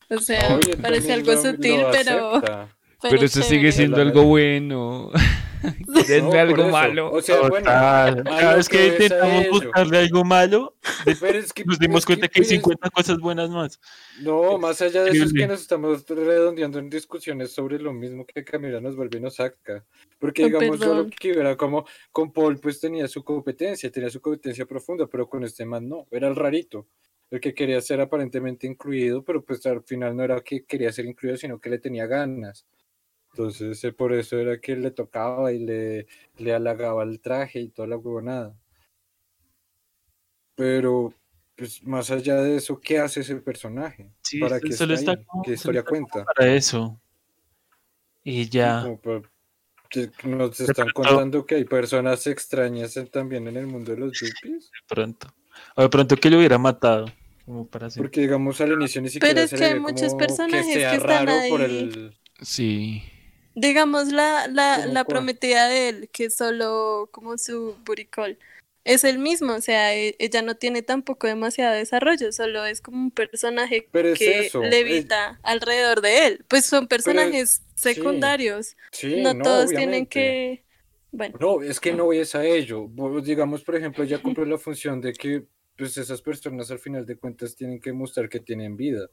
O 0.10 0.20
sea, 0.20 0.56
Oye, 0.56 0.78
parece 0.78 1.14
algo 1.14 1.32
lo- 1.34 1.42
sutil, 1.42 1.82
lo 1.82 1.92
pero, 1.92 2.36
acepta. 2.36 2.75
Pero 3.10 3.26
eso 3.26 3.42
sigue 3.42 3.72
siendo 3.72 4.02
algo 4.02 4.24
bueno. 4.24 5.12
No, 5.88 6.02
Denme 6.04 6.30
por 6.30 6.38
algo 6.38 6.62
eso. 6.64 6.72
malo. 6.72 7.12
O 7.12 7.22
sea, 7.22 7.42
bueno, 7.42 7.66
Cada 7.66 8.56
vez 8.56 8.70
que 8.70 8.78
que 8.78 8.88
intentamos 9.04 9.50
buscarle 9.50 9.98
algo 9.98 10.24
malo, 10.24 10.76
Pero 11.20 11.40
es 11.40 11.54
que, 11.54 11.66
nos 11.66 11.80
dimos 11.80 12.00
es 12.00 12.06
cuenta 12.06 12.28
que 12.28 12.40
hay 12.40 12.46
pues, 12.46 12.50
50 12.50 12.90
cosas 12.90 13.20
buenas 13.20 13.50
más. 13.50 13.80
No, 14.22 14.58
más 14.58 14.82
allá 14.82 15.04
de 15.04 15.12
eso 15.12 15.24
es 15.24 15.34
que 15.34 15.48
nos 15.48 15.62
estamos 15.62 16.06
redondeando 16.08 16.80
en 16.80 16.90
discusiones 16.90 17.52
sobre 17.52 17.80
lo 17.80 17.94
mismo 17.94 18.26
que 18.26 18.44
Camila 18.44 18.80
nos 18.80 18.96
vuelve 18.96 19.18
y 19.18 19.22
nos 19.22 19.36
saca. 19.36 19.84
Porque 20.20 20.46
digamos, 20.46 20.80
yo 20.80 20.88
lo 20.88 21.04
perdón. 21.04 21.10
que 21.20 21.32
era 21.32 21.56
como 21.56 21.86
con 22.12 22.32
Paul 22.32 22.60
pues 22.60 22.80
tenía 22.80 23.08
su 23.08 23.24
competencia, 23.24 23.92
tenía 23.92 24.10
su 24.10 24.22
competencia 24.22 24.66
profunda, 24.66 25.08
pero 25.08 25.28
con 25.28 25.44
este 25.44 25.66
man 25.66 25.88
no, 25.88 26.08
era 26.12 26.28
el 26.28 26.36
rarito. 26.36 26.88
El 27.32 27.40
que 27.40 27.56
quería 27.56 27.82
ser 27.82 28.02
aparentemente 28.02 28.68
incluido, 28.68 29.24
pero 29.24 29.44
pues 29.44 29.66
al 29.66 29.84
final 29.84 30.16
no 30.16 30.24
era 30.24 30.42
que 30.42 30.64
quería 30.64 30.92
ser 30.92 31.06
incluido, 31.06 31.38
sino 31.38 31.60
que 31.60 31.72
le 31.72 31.80
tenía 31.80 32.06
ganas. 32.06 32.66
Entonces, 33.38 33.84
eh, 33.84 33.92
por 33.92 34.14
eso 34.14 34.38
era 34.38 34.62
que 34.62 34.78
le 34.78 34.92
tocaba 34.92 35.52
y 35.52 35.60
le, 35.60 36.08
le 36.38 36.54
halagaba 36.54 37.04
el 37.04 37.20
traje 37.20 37.60
y 37.60 37.68
toda 37.68 37.86
la 37.90 37.98
huevonada. 37.98 38.56
Pero, 40.56 41.14
pues 41.58 41.84
más 41.84 42.12
allá 42.12 42.38
de 42.38 42.56
eso, 42.56 42.80
¿qué 42.80 43.00
hace 43.00 43.20
ese 43.20 43.36
personaje? 43.36 44.10
Sí, 44.22 44.40
¿Para 44.40 44.62
qué 44.62 44.70
está 44.70 44.86
está 44.86 45.18
como- 45.26 45.44
¿Qué 45.44 45.52
historia 45.52 45.80
está 45.82 45.90
cuenta? 45.90 46.24
Para 46.24 46.54
eso. 46.54 46.98
Y 48.24 48.48
ya. 48.48 48.98
Para- 49.04 49.22
nos 50.24 50.60
están 50.60 50.90
contando 50.94 51.46
que 51.46 51.56
hay 51.56 51.66
personas 51.66 52.26
extrañas 52.28 52.98
también 53.12 53.48
en 53.50 53.58
el 53.58 53.68
mundo 53.68 53.92
de 53.92 53.98
los 53.98 54.14
yuppies. 54.18 54.72
de 54.72 54.80
pronto. 54.88 55.28
O 55.76 55.82
de 55.82 55.90
pronto 55.90 56.16
que 56.16 56.30
lo 56.30 56.38
hubiera 56.38 56.58
matado. 56.58 57.06
Como 57.46 57.68
para. 57.68 57.90
Porque 57.90 58.22
digamos 58.22 58.60
al 58.62 58.72
inicio 58.72 59.02
ni 59.02 59.10
siquiera 59.10 59.44
es 59.44 59.50
se 59.52 59.58
que 59.58 59.66
hay 59.66 59.80
muchos 59.80 60.16
personajes 60.16 60.66
que 60.68 60.74
que 60.74 60.96
están 60.96 61.28
raro 61.28 61.32
por 61.50 61.62
ahí. 61.62 61.80
el 61.80 62.18
Sí. 62.42 63.04
Digamos 63.56 64.12
la, 64.12 64.48
la, 64.48 64.82
¿Cómo 64.82 64.94
la 64.94 65.06
prometida 65.06 65.70
de 65.70 65.90
él, 65.90 66.10
que 66.12 66.26
es 66.26 66.36
solo 66.36 67.08
como 67.12 67.38
su 67.38 67.76
buricol. 67.86 68.38
es 68.84 69.06
el 69.06 69.18
mismo, 69.18 69.54
o 69.54 69.62
sea, 69.62 69.96
e- 69.96 70.16
ella 70.20 70.42
no 70.42 70.56
tiene 70.56 70.82
tampoco 70.82 71.26
demasiado 71.26 71.74
desarrollo, 71.74 72.32
solo 72.34 72.66
es 72.66 72.82
como 72.82 72.98
un 72.98 73.12
personaje 73.12 73.88
es 73.94 74.20
que 74.20 74.40
eso, 74.42 74.62
levita 74.62 75.40
alrededor 75.42 76.02
de 76.02 76.28
él. 76.28 76.46
Pues 76.50 76.66
son 76.66 76.88
personajes 76.88 77.64
secundarios, 77.76 78.76
Sí, 78.92 79.22
no, 79.22 79.38
todos 79.44 79.70
tienen 79.70 80.06
que, 80.06 80.66
bueno, 81.12 81.38
No, 81.40 81.62
es 81.62 81.80
que 81.80 81.94
no 81.94 82.12
es 82.12 82.36
a 82.36 82.46
ello. 82.46 82.90
Digamos, 83.24 83.64
por 83.64 83.76
ejemplo, 83.76 84.04
ya 84.04 84.22
cumple 84.22 84.46
la 84.46 84.58
función 84.58 85.00
de 85.00 85.14
que 85.14 85.46
pues 85.78 85.98
esas 85.98 86.22
personas 86.22 86.72
al 86.72 86.80
final 86.80 87.06
de 87.06 87.18
cuentas 87.18 87.56
tienen 87.56 87.80
que 87.80 87.92
mostrar 87.94 88.30
que 88.30 88.40
tienen 88.40 88.76
vida. 88.78 89.08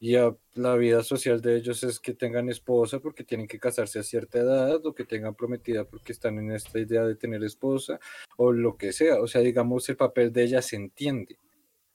Y 0.00 0.14
a- 0.16 0.36
la 0.54 0.76
vida 0.76 1.02
social 1.02 1.40
de 1.40 1.56
ellos 1.56 1.82
es 1.82 1.98
que 2.00 2.14
tengan 2.14 2.48
esposa 2.48 3.00
porque 3.00 3.24
tienen 3.24 3.48
que 3.48 3.58
casarse 3.58 3.98
a 3.98 4.02
cierta 4.04 4.38
edad 4.38 4.84
o 4.86 4.94
que 4.94 5.04
tengan 5.04 5.34
prometida 5.34 5.84
porque 5.84 6.12
están 6.12 6.38
en 6.38 6.52
esta 6.52 6.78
idea 6.78 7.04
de 7.04 7.16
tener 7.16 7.42
esposa 7.44 7.98
o 8.36 8.52
lo 8.52 8.76
que 8.76 8.92
sea. 8.92 9.20
O 9.20 9.26
sea, 9.26 9.40
digamos, 9.40 9.88
el 9.88 9.96
papel 9.96 10.32
de 10.32 10.44
ella 10.44 10.62
se 10.62 10.76
entiende. 10.76 11.36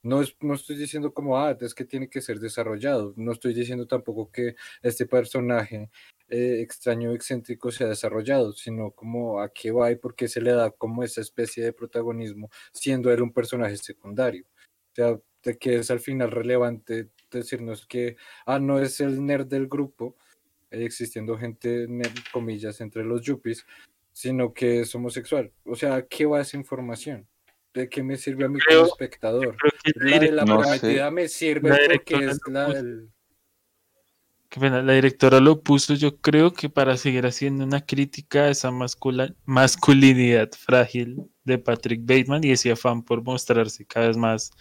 No, 0.03 0.21
es, 0.21 0.35
no 0.41 0.53
estoy 0.55 0.75
diciendo 0.75 1.13
como, 1.13 1.37
ah, 1.39 1.57
es 1.61 1.73
que 1.73 1.85
tiene 1.85 2.09
que 2.09 2.21
ser 2.21 2.39
desarrollado. 2.39 3.13
No 3.17 3.31
estoy 3.31 3.53
diciendo 3.53 3.87
tampoco 3.87 4.31
que 4.31 4.55
este 4.81 5.05
personaje 5.05 5.89
eh, 6.29 6.59
extraño 6.61 7.13
excéntrico 7.13 7.71
sea 7.71 7.87
desarrollado, 7.87 8.51
sino 8.53 8.91
como 8.91 9.39
a 9.41 9.49
qué 9.53 9.71
va 9.71 9.91
y 9.91 9.95
por 9.95 10.15
qué 10.15 10.27
se 10.27 10.41
le 10.41 10.51
da 10.51 10.71
como 10.71 11.03
esa 11.03 11.21
especie 11.21 11.63
de 11.63 11.73
protagonismo, 11.73 12.49
siendo 12.73 13.11
él 13.13 13.21
un 13.21 13.31
personaje 13.33 13.77
secundario. 13.77 14.45
O 14.91 14.95
sea, 14.95 15.19
de 15.43 15.57
que 15.57 15.75
es 15.77 15.91
al 15.91 15.99
final 15.99 16.31
relevante 16.31 17.09
decirnos 17.31 17.85
que, 17.85 18.15
ah, 18.45 18.59
no 18.59 18.79
es 18.79 19.01
el 19.01 19.25
nerd 19.25 19.47
del 19.47 19.67
grupo, 19.67 20.15
eh, 20.71 20.85
existiendo 20.85 21.37
gente, 21.37 21.85
nerd, 21.87 22.11
comillas, 22.31 22.79
entre 22.81 23.03
los 23.03 23.21
yuppies, 23.21 23.65
sino 24.11 24.53
que 24.53 24.81
es 24.81 24.93
homosexual. 24.95 25.51
O 25.65 25.75
sea, 25.75 25.95
¿a 25.95 26.01
qué 26.07 26.25
va 26.25 26.41
esa 26.41 26.57
información? 26.57 27.27
¿De 27.73 27.89
qué 27.89 28.03
me 28.03 28.17
sirve 28.17 28.45
a 28.45 28.49
mí 28.49 28.59
Creo- 28.59 28.81
como 28.81 28.91
espectador? 28.93 29.57
Creo 29.57 29.71
que 29.83 29.91
la, 29.95 30.05
La 30.11 30.19
de 30.19 30.27
direc- 30.27 30.31
la 30.35 30.45
No 30.45 30.63
sé. 30.63 30.79
prometida 30.79 31.11
me 31.11 31.27
sirve 31.27 31.69
La 31.69 31.77
porque 31.93 32.25
es 32.25 32.39
la 32.47 32.67
del... 32.69 33.09
qué 34.53 34.59
pena, 34.59 34.83
la 34.83 34.93
directora 34.93 35.39
lo 35.39 35.63
puso, 35.63 35.95
yo 35.95 36.17
creo 36.17 36.53
que 36.53 36.69
para 36.69 36.95
seguir 36.95 37.25
haciendo 37.25 37.63
una 37.63 37.83
crítica 37.83 38.41
a 38.41 38.49
esa 38.51 38.69
masculinidad 39.45 40.51
frágil 40.51 41.23
de 41.43 41.57
Patrick 41.57 42.01
Bateman 42.01 42.43
y 42.43 42.51
ese 42.51 42.71
afán 42.71 43.01
por 43.01 43.23
mostrarse 43.23 43.83
cada 43.83 44.09
vez 44.09 44.17
más 44.17 44.51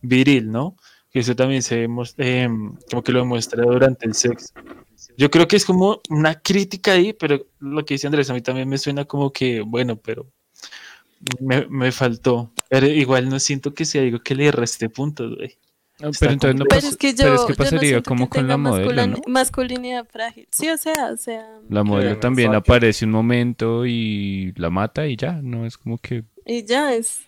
viril, 0.00 0.52
¿no? 0.52 0.76
Que 1.10 1.18
eso 1.18 1.34
también 1.34 1.62
se 1.62 1.88
em, 2.18 2.76
como 2.88 3.02
que 3.02 3.10
lo 3.10 3.18
demuestra 3.18 3.64
durante 3.64 4.06
el 4.06 4.14
sexo. 4.14 4.54
Yo 5.16 5.28
creo 5.28 5.48
que 5.48 5.56
es 5.56 5.64
como 5.64 6.00
una 6.08 6.36
crítica 6.36 6.92
ahí, 6.92 7.12
pero 7.12 7.44
lo 7.58 7.84
que 7.84 7.94
dice 7.94 8.06
Andrés 8.06 8.30
a 8.30 8.34
mí 8.34 8.42
también 8.42 8.68
me 8.68 8.78
suena 8.78 9.06
como 9.06 9.32
que, 9.32 9.62
bueno, 9.62 9.96
pero 9.96 10.30
me, 11.40 11.66
me 11.66 11.90
faltó. 11.90 12.52
Pero 12.68 12.86
igual 12.86 13.28
no 13.28 13.40
siento 13.40 13.74
que 13.74 13.86
sea 13.86 14.02
algo 14.02 14.20
que 14.20 14.36
le 14.36 14.52
reste 14.52 14.88
puntos, 14.88 15.34
güey. 15.34 15.58
Pero 15.98 16.32
entonces 16.32 16.58
no 16.58 16.64
pero 16.64 16.80
pasa- 16.80 16.88
es 16.88 16.96
que 16.96 17.10
yo, 17.12 17.16
pero 17.18 17.34
es 17.34 17.40
que 17.42 17.52
no 17.52 17.56
pasaría 17.56 18.02
como 18.02 18.28
que 18.28 18.38
con 18.40 18.48
la 18.48 18.56
modelo, 18.56 19.16
masculinidad 19.28 20.06
frágil. 20.10 20.48
Sí, 20.50 20.68
o 20.68 20.76
sea, 20.76 21.10
o 21.12 21.16
sea, 21.16 21.46
La 21.68 21.84
modelo 21.84 22.18
también 22.18 22.54
aparece 22.54 23.04
un 23.04 23.12
momento 23.12 23.86
y 23.86 24.52
la 24.56 24.70
mata 24.70 25.06
y 25.06 25.16
ya, 25.16 25.40
no 25.42 25.64
es 25.66 25.78
como 25.78 25.98
que... 25.98 26.24
y 26.44 26.64
ya 26.64 26.92
es, 26.94 27.20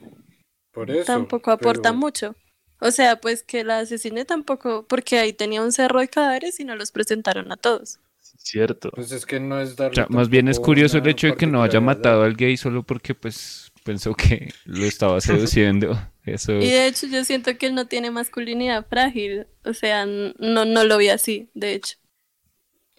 Por 0.73 0.91
eso, 0.91 1.05
tampoco 1.05 1.51
aporta 1.53 1.91
pero- 1.91 1.95
mucho. 1.95 2.35
O 2.81 2.91
sea, 2.91 3.21
pues 3.21 3.43
que 3.45 3.65
la 3.65 3.79
asesine 3.79 4.25
tampoco, 4.25 4.85
porque 4.89 5.19
ahí 5.19 5.33
tenía 5.33 5.63
un 5.63 5.73
cerro 5.73 6.01
de 6.01 6.09
cadáveres 6.09 6.59
y 6.61 6.65
no 6.65 6.75
los 6.77 6.91
presentaron 6.91 7.51
a 7.53 7.57
todos. 7.57 8.01
Cierto. 8.37 8.91
Pues 8.95 9.11
es 9.13 9.25
que 9.25 9.41
no 9.41 9.61
es 9.61 9.73
O 9.73 9.75
darle 9.77 9.95
sea, 9.95 10.07
más 10.11 10.29
bien 10.29 10.49
es 10.49 10.59
curioso 10.61 10.99
el 10.99 11.07
hecho 11.07 11.29
de 11.29 11.37
que 11.37 11.47
no 11.47 11.63
haya 11.63 11.81
matado 11.81 12.25
al 12.25 12.35
gay 12.35 12.57
solo 12.57 12.83
porque 12.83 13.15
pues 13.15 13.71
pensó 13.85 14.15
que 14.15 14.53
lo 14.65 14.85
estaba 14.85 15.21
seduciendo. 15.21 15.97
Eso... 16.25 16.53
Y 16.55 16.71
de 16.71 16.87
hecho 16.87 17.07
yo 17.07 17.23
siento 17.25 17.57
que 17.59 17.67
él 17.67 17.75
no 17.75 17.87
tiene 17.87 18.11
masculinidad 18.11 18.87
frágil, 18.89 19.47
o 19.65 19.75
sea, 19.75 20.07
no, 20.07 20.65
no 20.65 20.85
lo 20.85 20.97
vi 20.99 21.11
así, 21.11 21.49
de 21.55 21.75
hecho. 21.75 21.97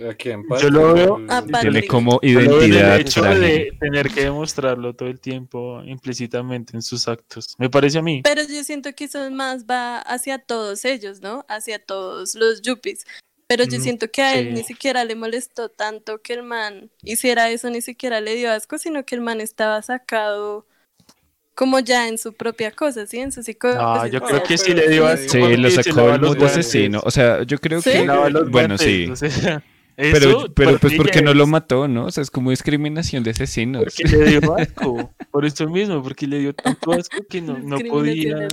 ¿A 0.08 0.14
quién? 0.14 0.44
Yo 0.62 0.70
lo 0.70 0.94
veo- 0.94 1.26
Ah, 1.30 1.44
Tiene 1.62 1.88
como 1.88 2.20
en 2.22 2.38
el 2.38 2.44
identidad 2.48 3.00
hecho 3.00 3.22
frágil. 3.22 3.42
de 3.42 3.72
tener 3.80 4.10
que 4.12 4.22
demostrarlo 4.26 4.94
todo 4.94 5.08
el 5.10 5.20
tiempo 5.22 5.82
implícitamente 5.86 6.76
en 6.76 6.82
sus 6.82 7.08
actos. 7.08 7.56
Me 7.58 7.70
parece 7.70 7.98
a 7.98 8.02
mí. 8.02 8.22
Pero 8.24 8.42
yo 8.44 8.64
siento 8.66 8.94
que 8.94 9.06
eso 9.06 9.32
más 9.32 9.66
va 9.66 10.00
hacia 10.00 10.38
todos 10.38 10.84
ellos, 10.86 11.22
¿no? 11.22 11.46
Hacia 11.48 11.80
todos 11.80 12.36
los 12.36 12.62
yuppies. 12.62 13.06
Pero 13.48 13.64
yo 13.64 13.78
Mm, 13.78 13.82
siento 13.82 14.12
que 14.12 14.22
a 14.22 14.38
él 14.38 14.48
sí. 14.50 14.54
ni 14.54 14.64
siquiera 14.64 15.06
le 15.06 15.16
molestó 15.16 15.70
tanto 15.70 16.22
que 16.22 16.34
el 16.34 16.44
man 16.44 16.92
hiciera 17.02 17.50
eso, 17.50 17.70
ni 17.70 17.82
siquiera 17.82 18.20
le 18.20 18.36
dio 18.36 18.52
asco, 18.52 18.78
sino 18.78 19.06
que 19.06 19.16
el 19.16 19.22
man 19.22 19.40
estaba 19.40 19.82
sacado 19.82 20.68
como 21.56 21.80
ya 21.80 22.08
en 22.08 22.18
su 22.18 22.34
propia 22.34 22.72
cosa, 22.72 23.08
¿sí? 23.08 23.18
En 23.20 23.32
su 23.32 23.42
psicología. 23.42 23.82
No, 23.82 24.08
yo 24.08 24.20
no, 24.20 24.28
creo 24.28 24.44
que 24.44 24.58
sí 24.58 24.74
le 24.74 24.90
dio 24.90 25.08
asco. 25.08 25.30
Sí, 25.30 25.58
lo 25.58 25.70
sacó 25.72 26.10
el 26.12 26.20
guantes. 26.20 26.52
asesino. 26.52 27.02
O 27.04 27.12
sea, 27.12 27.44
yo 27.44 27.58
creo 27.58 27.82
que... 27.82 28.06
lava 28.06 28.30
los 28.30 28.50
Bueno, 28.52 28.78
sí. 28.78 29.10
Pero, 29.98 30.54
pero 30.54 30.72
por 30.72 30.80
pues 30.82 30.94
porque 30.98 31.22
no 31.22 31.34
lo 31.34 31.48
mató, 31.48 31.88
¿no? 31.88 32.08
O 32.08 32.12
sea, 32.12 32.22
es 32.22 32.30
como 32.30 32.50
discriminación 32.50 33.24
de 33.24 33.32
asesinos. 33.32 33.86
Porque 33.86 34.04
le 34.04 34.26
dio 34.26 34.56
asco. 34.56 35.14
Por 35.32 35.46
eso 35.46 35.70
mismo, 35.70 36.04
porque 36.04 36.28
le 36.28 36.40
dio 36.40 36.54
tanto 36.54 36.92
asco 36.92 37.18
que 37.30 37.42
no, 37.42 37.58
no 37.60 37.78
podía, 37.80 38.50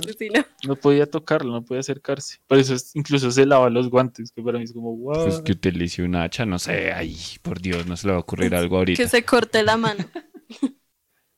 no 0.65 0.75
podía 0.77 1.05
tocarlo, 1.05 1.51
no 1.51 1.61
podía 1.65 1.81
acercarse. 1.81 2.37
Por 2.47 2.59
eso 2.59 2.73
es- 2.75 2.95
incluso 2.95 3.29
se 3.29 3.45
lava 3.45 3.69
los 3.69 3.89
guantes, 3.89 4.31
que 4.31 4.41
para 4.41 4.57
mí 4.57 4.63
es 4.63 4.71
como, 4.71 4.95
wow. 4.95 5.25
Pues 5.25 5.41
que 5.41 5.51
utilice 5.51 6.01
un 6.03 6.15
hacha, 6.15 6.45
no 6.45 6.59
sé, 6.59 6.93
ay, 6.93 7.17
por 7.41 7.59
Dios, 7.61 7.87
no 7.87 7.97
se 7.97 8.07
le 8.07 8.13
va 8.13 8.19
a 8.19 8.21
ocurrir 8.21 8.55
algo 8.55 8.77
ahorita. 8.77 9.03
Que 9.03 9.09
se 9.09 9.23
corte 9.23 9.63
la 9.63 9.75
mano. 9.75 10.05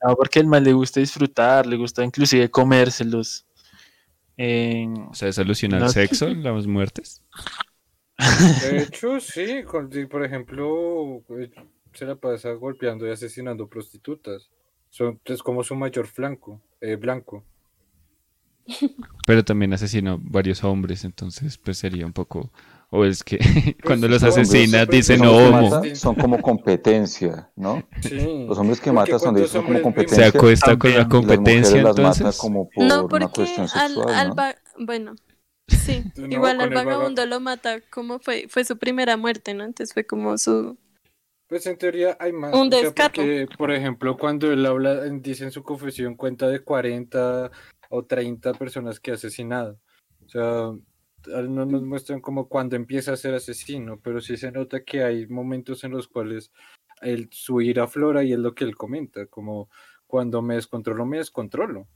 No, 0.06 0.16
porque 0.16 0.39
al 0.39 0.47
mal 0.47 0.64
le 0.64 0.74
gusta 0.74 0.99
disfrutar, 0.99 1.66
le 1.66 1.78
gusta 1.78 2.03
inclusive 2.03 2.49
comérselos. 2.49 3.45
Eh, 4.38 4.88
O 5.10 5.14
sea, 5.14 5.32
soluciona 5.32 5.80
No 5.80 5.86
el 5.86 5.91
sé. 5.91 6.01
sexo, 6.08 6.28
las 6.30 6.68
muertes. 6.68 7.24
De 8.62 8.84
hecho, 8.84 9.20
sí, 9.20 9.64
por 10.10 10.24
ejemplo, 10.24 11.24
eh, 11.39 11.51
se 11.93 12.06
la 12.06 12.16
pasa 12.16 12.51
golpeando 12.51 13.08
y 13.08 13.12
asesinando 13.12 13.68
prostitutas. 13.68 14.49
Son, 14.89 15.20
es 15.26 15.41
como 15.43 15.64
su 15.64 15.76
mayor 15.76 16.08
flanco, 16.08 16.62
eh, 16.82 16.95
blanco. 16.95 17.43
Pero 19.28 19.43
también 19.43 19.74
asesinó 19.74 20.20
varios 20.22 20.64
hombres, 20.64 21.03
entonces 21.03 21.58
pues 21.58 21.78
sería 21.78 22.06
un 22.06 22.14
poco... 22.14 22.51
O 22.98 23.06
es 23.06 23.24
que 23.24 23.38
cuando 23.84 24.08
los 24.08 24.22
no, 24.22 24.30
hombre, 24.30 24.41
asesina 24.43 24.78
siempre 24.80 24.98
dicen 24.98 25.22
no 25.22 25.32
homo. 25.36 25.82
son 25.96 26.16
como 26.16 26.41
competencia, 26.41 27.52
¿no? 27.56 27.88
Sí. 28.02 28.46
Los 28.48 28.58
hombres 28.58 28.80
que 28.80 28.91
matan 28.91 29.20
son, 29.20 29.34
de, 29.36 29.41
¿cuántos 29.41 29.52
son 29.52 29.64
como 29.64 29.78
Se 29.78 29.84
competencia. 29.84 30.26
vimos? 30.26 30.36
acuesta 30.36 30.78
con 30.80 30.91
la 30.91 30.98
las 30.98 31.08
competencia 31.08 31.82
las 31.84 31.98
entonces. 31.98 32.38
como 32.38 32.70
por 32.70 32.84
No, 32.86 33.00
una 33.06 33.08
porque 33.10 33.28
cuestión 33.28 33.68
al, 33.74 33.93
sexual, 33.93 34.34
al 34.38 34.56
bueno, 34.86 35.16
sí, 35.68 36.04
No, 36.16 36.28
igual 36.28 36.62
al 36.62 36.70
vaga- 36.70 36.84
vagabundo 36.86 37.26
lo 37.26 37.39
mata, 37.39 37.82
como 37.89 38.20
fue? 38.20 38.48
Fue 38.50 38.64
su 38.66 38.78
primera 38.78 39.18
muerte, 39.18 39.54
¿no? 39.54 39.64
Entonces 39.64 39.93
fue 39.93 40.06
como 40.06 40.38
su... 40.38 40.78
Pues 41.48 41.66
en 41.68 41.78
teoría 41.78 42.18
hay 42.20 42.34
más. 42.34 42.54
Un 42.56 42.74
o 42.74 42.78
sea, 42.78 42.91
porque, 42.91 43.48
por 43.58 43.72
ejemplo, 43.72 44.18
cuando 44.18 44.52
él 44.52 44.66
habla, 44.66 45.04
dice 45.06 45.43
en 45.43 45.52
su 45.52 45.62
confesión, 45.62 46.16
cuenta 46.16 46.48
de 46.48 46.60
40 46.64 47.52
o 47.89 48.04
30 48.04 48.54
personas 48.54 49.00
que 49.00 49.12
ha 49.12 49.14
asesinado. 49.14 49.78
O 50.26 50.30
sea, 50.30 50.72
no 51.27 51.65
nos 51.65 51.84
muestran 51.84 52.22
como 52.22 52.47
cuando 52.47 52.76
empieza 52.76 53.14
a 53.14 53.18
ser 53.18 53.34
asesino, 53.34 53.99
pero 54.02 54.22
sí 54.22 54.38
se 54.38 54.52
nota 54.52 54.84
que 54.84 55.03
hay 55.03 55.27
momentos 55.27 55.84
en 55.84 55.91
los 55.91 56.07
cuales 56.07 56.52
él, 57.02 57.30
su 57.31 57.61
ira 57.61 57.84
aflora 57.84 58.23
y 58.23 58.34
es 58.34 58.39
lo 58.39 58.56
que 58.56 58.64
él 58.64 58.76
comenta, 58.76 59.26
como 59.27 59.69
cuando 60.07 60.41
me 60.41 60.56
descontrolo, 60.56 61.06
me 61.06 61.18
descontrolo. 61.18 61.88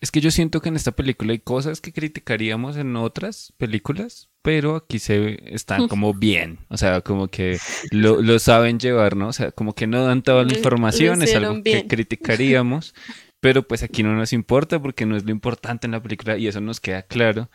Es 0.00 0.12
que 0.12 0.20
yo 0.20 0.30
siento 0.30 0.60
que 0.60 0.68
en 0.68 0.76
esta 0.76 0.92
película 0.92 1.32
hay 1.32 1.40
cosas 1.40 1.80
que 1.80 1.92
criticaríamos 1.92 2.76
en 2.76 2.94
otras 2.94 3.52
películas, 3.56 4.28
pero 4.42 4.76
aquí 4.76 5.00
se 5.00 5.38
están 5.52 5.88
como 5.88 6.14
bien, 6.14 6.60
o 6.68 6.76
sea, 6.76 7.00
como 7.00 7.28
que 7.28 7.58
lo, 7.90 8.22
lo 8.22 8.38
saben 8.38 8.78
llevar, 8.78 9.16
¿no? 9.16 9.28
O 9.28 9.32
sea, 9.32 9.50
como 9.50 9.74
que 9.74 9.86
no 9.86 10.04
dan 10.04 10.22
toda 10.22 10.44
la 10.44 10.52
información, 10.52 11.22
es 11.22 11.34
algo 11.34 11.62
que 11.62 11.86
criticaríamos, 11.88 12.94
pero 13.40 13.62
pues 13.66 13.82
aquí 13.82 14.02
no 14.02 14.14
nos 14.14 14.32
importa 14.32 14.80
porque 14.80 15.06
no 15.06 15.16
es 15.16 15.24
lo 15.24 15.30
importante 15.30 15.86
en 15.86 15.92
la 15.92 16.02
película 16.02 16.36
y 16.38 16.46
eso 16.48 16.60
nos 16.60 16.80
queda 16.80 17.02
claro. 17.02 17.50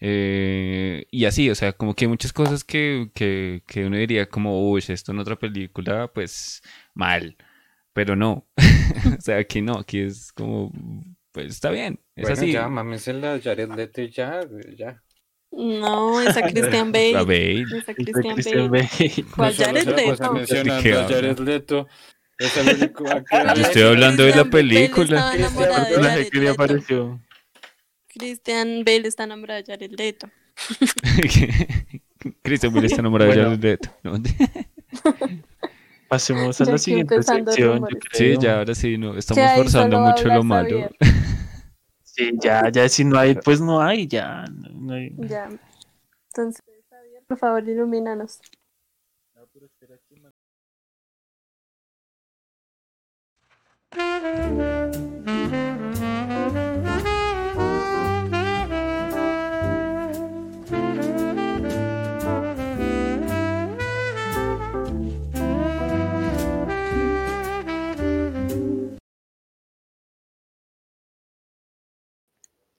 Eh, 0.00 1.06
y 1.10 1.24
así, 1.24 1.50
o 1.50 1.54
sea, 1.54 1.72
como 1.72 1.94
que 1.94 2.04
hay 2.04 2.08
muchas 2.08 2.32
cosas 2.32 2.64
que, 2.64 3.10
que, 3.14 3.62
que 3.66 3.86
uno 3.86 3.96
diría 3.96 4.28
como, 4.28 4.70
uy, 4.70 4.84
esto 4.88 5.12
en 5.12 5.18
otra 5.20 5.36
película, 5.38 6.08
pues 6.12 6.62
mal, 6.94 7.36
pero 7.92 8.16
no, 8.16 8.48
o 9.18 9.20
sea, 9.20 9.38
aquí 9.38 9.62
no, 9.62 9.78
aquí 9.78 10.00
es 10.00 10.32
como, 10.32 10.72
pues 11.32 11.46
está 11.48 11.70
bien, 11.70 12.00
es 12.16 12.28
Bueno, 12.28 12.32
así. 12.32 12.52
ya, 12.52 12.68
mámensela, 12.68 13.40
Jared 13.42 13.70
Leto 13.72 14.02
y 14.02 14.10
ya, 14.10 14.40
ya. 14.76 15.02
No, 15.52 16.20
esa 16.20 16.42
Christian 16.44 16.92
Bale. 17.26 17.66
Esa 17.70 17.94
Christian 17.94 18.36
Christian 18.36 18.68
Bale. 18.70 18.70
Bale. 18.70 18.88
¿Cuál 19.34 19.48
No 19.48 19.52
solo 19.52 19.74
Jared 19.74 19.84
la 19.84 19.96
Leto? 19.96 20.30
mencionando 20.30 20.74
¿Qué 20.74 20.94
a? 20.94 21.08
Jared 21.08 21.38
Leto. 21.40 21.88
Es 22.38 22.56
el 22.56 22.76
único 22.76 23.08
actor. 23.08 23.46
Yo 23.56 23.62
estoy 23.62 23.82
hablando 23.82 24.22
de 24.24 24.30
la 24.30 24.42
Christian 24.42 24.50
película. 24.50 25.32
le 25.34 26.40
Leto. 26.40 26.52
apareció. 26.52 27.20
Christian 28.08 28.82
Bale 28.84 29.08
está 29.08 29.24
enamorado 29.24 29.62
de 29.62 29.66
Jared 29.72 29.92
Leto. 29.92 30.28
Cristian 32.42 32.72
Bale 32.74 32.86
está 32.86 33.00
enamorado 33.00 33.30
de. 33.30 33.36
Jared 33.42 33.62
Leto. 33.62 33.90
Pasemos 36.08 36.60
a 36.60 36.64
la 36.64 36.78
siguiente 36.78 37.20
sección. 37.22 37.86
Sí, 38.12 38.36
ya 38.38 38.58
ahora 38.58 38.74
sí, 38.74 38.96
no, 38.96 39.16
estamos 39.16 39.44
forzando 39.56 40.00
mucho 40.00 40.28
lo 40.28 40.44
malo. 40.44 40.88
Sí, 42.02 42.30
ya, 42.40 42.70
ya 42.70 42.88
si 42.88 43.04
no 43.04 43.18
hay, 43.18 43.34
pues 43.34 43.60
no 43.60 43.82
hay, 43.82 44.06
ya. 44.06 44.44
no- 44.50 44.68
no 44.70 44.94
hay. 44.94 45.12
Ya. 45.18 45.50
Entonces, 46.28 46.62
Javier, 46.88 47.22
por 47.26 47.38
favor, 47.38 47.68
ilumínanos. 47.68 48.40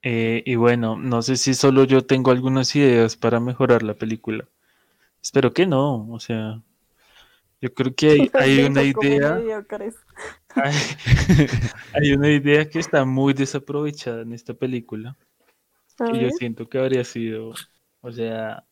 Eh, 0.09 0.41
y 0.45 0.55
bueno, 0.55 0.95
no 0.97 1.21
sé 1.21 1.35
si 1.35 1.53
solo 1.53 1.83
yo 1.83 2.05
tengo 2.05 2.31
algunas 2.31 2.73
ideas 2.75 3.17
para 3.17 3.41
mejorar 3.41 3.83
la 3.83 3.93
película. 3.93 4.47
Espero 5.21 5.51
que 5.51 5.65
no, 5.65 6.09
o 6.09 6.19
sea, 6.21 6.61
yo 7.59 7.73
creo 7.73 7.93
que 7.93 8.09
hay, 8.11 8.31
hay 8.33 8.63
una 8.65 8.83
idea. 8.83 9.65
Hay, 10.63 10.73
hay 11.93 12.11
una 12.13 12.29
idea 12.29 12.67
que 12.69 12.79
está 12.79 13.05
muy 13.05 13.33
desaprovechada 13.33 14.21
en 14.21 14.33
esta 14.33 14.53
película. 14.53 15.15
Que 15.97 16.19
yo 16.19 16.29
siento 16.37 16.69
que 16.69 16.77
habría 16.77 17.03
sido, 17.03 17.53
o 18.01 18.11
sea, 18.11 18.63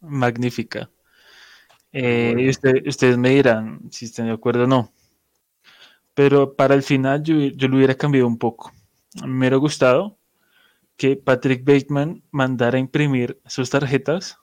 magnífica. 0.00 0.90
Eh, 1.92 2.34
y 2.38 2.48
usted- 2.48 2.86
ustedes 2.86 3.16
me 3.18 3.30
dirán 3.30 3.80
si 3.90 4.04
están 4.06 4.26
de 4.26 4.32
acuerdo 4.32 4.64
o 4.64 4.66
no. 4.66 4.92
Pero 6.14 6.54
para 6.54 6.74
el 6.74 6.82
final 6.82 7.22
yo, 7.22 7.34
yo 7.36 7.68
lo 7.68 7.76
hubiera 7.76 7.94
cambiado 7.94 8.26
un 8.26 8.38
poco. 8.38 8.72
Me 9.24 9.38
hubiera 9.38 9.56
gustado 9.56 10.18
que 10.96 11.16
Patrick 11.16 11.64
Bateman 11.64 12.22
mandara 12.30 12.76
a 12.76 12.80
imprimir 12.80 13.40
sus 13.46 13.70
tarjetas, 13.70 14.36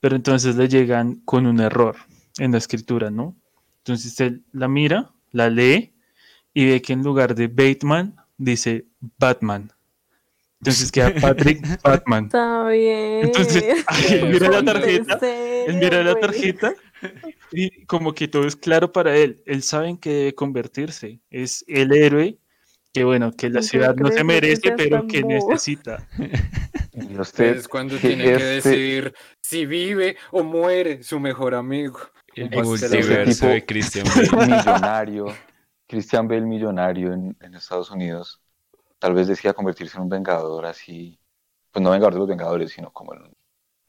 pero 0.00 0.16
entonces 0.16 0.56
le 0.56 0.68
llegan 0.68 1.16
con 1.24 1.46
un 1.46 1.60
error 1.60 1.96
en 2.38 2.52
la 2.52 2.58
escritura, 2.58 3.10
¿no? 3.10 3.36
Entonces 3.84 4.18
él 4.20 4.42
la 4.52 4.66
mira, 4.66 5.10
la 5.30 5.50
lee 5.50 5.92
y 6.54 6.64
ve 6.64 6.80
que 6.80 6.94
en 6.94 7.02
lugar 7.02 7.34
de 7.34 7.48
Bateman 7.48 8.16
dice 8.38 8.86
Batman. 9.18 9.70
Entonces 10.60 10.90
queda 10.90 11.12
Patrick 11.20 11.82
Batman. 11.82 12.24
Está 12.24 12.66
bien. 12.68 13.20
Entonces, 13.24 13.62
él 14.10 14.30
mira 14.30 14.48
la 14.48 14.64
tarjeta, 14.64 15.18
¿En 15.20 15.70
él 15.72 15.76
mira 15.76 16.02
la 16.02 16.14
tarjeta 16.14 16.74
y 17.52 17.84
como 17.84 18.14
que 18.14 18.26
todo 18.26 18.46
es 18.46 18.56
claro 18.56 18.90
para 18.90 19.14
él. 19.14 19.42
Él 19.44 19.62
sabe 19.62 19.90
en 19.90 19.98
qué 19.98 20.10
debe 20.10 20.34
convertirse. 20.34 21.20
Es 21.28 21.62
el 21.68 21.92
héroe 21.92 22.38
que, 22.94 23.04
bueno, 23.04 23.32
que 23.32 23.50
la 23.50 23.60
ciudad 23.60 23.94
no 23.96 24.10
se 24.10 24.24
merece, 24.24 24.72
pero 24.72 25.06
que 25.06 25.22
necesita. 25.22 26.08
Y 26.94 27.18
usted, 27.18 27.56
Es 27.56 27.68
cuando 27.68 27.98
tiene 27.98 28.24
que 28.24 28.32
este- 28.32 28.70
decidir 28.70 29.14
si 29.42 29.66
vive 29.66 30.16
o 30.30 30.42
muere 30.42 31.02
su 31.02 31.20
mejor 31.20 31.54
amigo. 31.54 32.00
El 32.34 32.50
Pues, 32.50 32.66
multiverso 32.68 33.24
tipo- 33.40 33.46
de 33.46 33.64
Christian 33.66 34.06
Bale. 34.06 34.46
millonario, 34.56 35.26
Christian 35.86 36.26
Bale 36.28 36.40
millonario 36.42 37.12
en, 37.12 37.36
en 37.40 37.54
Estados 37.54 37.90
Unidos, 37.90 38.40
tal 38.98 39.14
vez 39.14 39.26
decida 39.28 39.52
convertirse 39.52 39.96
en 39.96 40.04
un 40.04 40.08
vengador 40.08 40.66
así, 40.66 41.18
pues 41.70 41.82
no 41.82 41.90
vengador 41.90 42.14
de 42.14 42.18
los 42.20 42.28
vengadores, 42.28 42.72
sino 42.72 42.90
como 42.92 43.14
en 43.14 43.22
un 43.22 43.32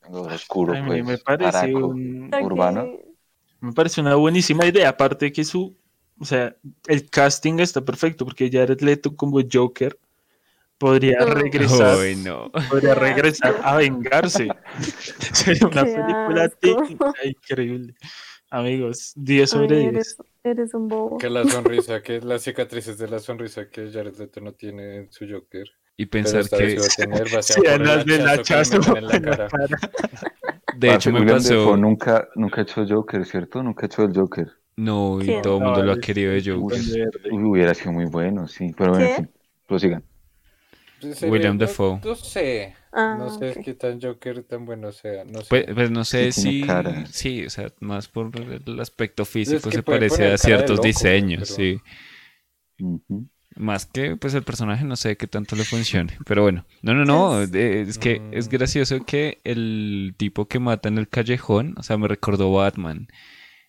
vengador 0.02 0.32
oscuro, 0.34 0.74
pues, 0.86 1.04
me 1.06 1.18
parece 1.18 1.74
un- 1.74 2.32
urbano. 2.42 2.88
Me 3.62 3.72
parece 3.74 4.02
una 4.02 4.16
buenísima 4.16 4.66
idea, 4.66 4.90
aparte 4.90 5.32
que 5.32 5.44
su, 5.44 5.76
o 6.20 6.26
sea, 6.26 6.56
el 6.88 7.10
casting 7.10 7.60
está 7.60 7.82
perfecto, 7.82 8.26
porque 8.26 8.50
Jared 8.52 8.80
Leto 8.82 9.16
como 9.16 9.40
Joker 9.52 9.98
podría 10.78 11.20
regresar, 11.26 11.98
no. 12.18 12.52
podría 12.70 12.94
regresar 12.96 13.56
a 13.64 13.78
vengarse. 13.78 14.50
Sería 15.34 15.68
una 15.68 15.84
Qué 15.86 15.94
película 15.96 16.44
asco. 16.44 16.58
técnica 16.60 17.14
increíble. 17.24 17.96
Amigos, 18.50 19.14
10 19.16 19.50
sobre 19.50 19.76
Ay, 19.78 19.82
10. 19.84 19.94
eres, 19.94 20.18
eres 20.44 20.74
un 20.74 20.88
bobo. 20.88 21.18
Que 21.18 21.30
la 21.30 21.46
sonrisa, 21.46 22.02
que 22.04 22.22
las 22.22 22.44
cicatrices 22.44 22.98
de 22.98 23.08
la 23.08 23.20
sonrisa 23.20 23.70
que 23.70 23.92
Jared 23.92 24.16
Leto 24.18 24.42
no 24.42 24.54
tiene 24.54 24.98
en 24.98 25.12
su 25.12 25.26
Joker. 25.30 25.68
Y 25.98 26.06
pensar 26.08 26.48
que, 26.50 26.72
iba 26.74 26.84
a 26.84 26.90
tener, 26.96 27.28
va 27.34 27.40
a 27.40 28.04
del 28.04 28.28
hachazo 28.28 28.80
de 30.78 30.94
hecho, 30.94 31.12
me 31.12 31.26
pasó. 31.26 31.78
nunca, 31.78 32.28
nunca 32.36 32.62
ha 32.62 32.64
hecho 32.64 32.86
Joker, 32.86 33.26
¿cierto? 33.26 33.64
Nunca 33.64 33.86
ha 33.86 33.88
hecho 33.88 34.04
el 34.04 34.14
Joker. 34.14 34.52
No, 34.76 35.22
y 35.22 35.26
¿Quién? 35.26 35.42
todo 35.42 35.58
el 35.58 35.64
mundo 35.64 35.80
No, 35.80 35.86
lo 35.86 35.92
ha 35.94 36.00
querido 36.00 36.34
de 36.34 36.42
Joker. 36.44 36.80
Uy, 37.32 37.44
hubiera 37.44 37.74
sido 37.74 37.94
muy 37.94 38.06
bueno, 38.06 38.46
sí, 38.48 38.74
pero 38.78 38.92
bueno, 38.92 39.30
prosigan. 39.68 40.04
Pues 41.08 41.20
sería- 41.20 41.32
William 41.34 41.58
no- 41.58 41.66
Dafoe. 41.66 42.00
No 42.04 42.16
sé. 42.16 42.74
Ah, 42.92 43.16
No 43.20 43.30
sé 43.30 43.62
qué 43.64 43.74
tan 43.74 44.00
Joker 44.02 44.44
tan 44.44 44.66
bueno 44.66 44.92
sea. 44.92 45.26
No 45.26 45.42
sé. 45.42 45.48
Pues, 45.50 45.66
pues 45.74 45.92
no 45.92 46.06
sé 46.06 46.32
si. 46.32 46.62
cara. 46.62 47.06
Sí, 47.08 47.46
o 47.46 47.50
sea, 47.50 47.68
más 47.82 48.08
por 48.08 48.32
el 48.40 48.80
aspecto 48.80 49.26
físico 49.26 49.70
que 49.70 49.76
se 49.78 49.84
parece 49.84 50.32
a 50.34 50.38
ciertos 50.38 50.78
loco, 50.78 50.88
diseños, 50.88 51.54
pero- 51.56 51.56
sí. 51.56 51.82
Más 53.58 53.86
que 53.86 54.18
pues 54.18 54.34
el 54.34 54.44
personaje 54.44 54.84
no 54.84 54.98
sé 54.98 55.16
qué 55.16 55.28
tanto 55.28 55.56
le 55.56 55.64
funcione. 55.64 56.18
Pero 56.26 56.42
bueno, 56.44 56.66
no, 56.82 56.94
no, 56.94 57.06
no. 57.06 57.42
Es 57.42 57.98
que 57.98 58.22
es 58.32 58.48
Mm. 58.48 58.52
gracioso 58.52 59.06
que 59.06 59.40
el 59.46 60.14
tipo 60.18 60.48
que 60.48 60.60
mata 60.60 60.90
en 60.90 60.98
el 60.98 61.08
callejón, 61.08 61.74
o 61.78 61.84
sea, 61.84 61.98
me 61.98 62.08
recordó 62.10 62.52
Batman. 62.52 63.08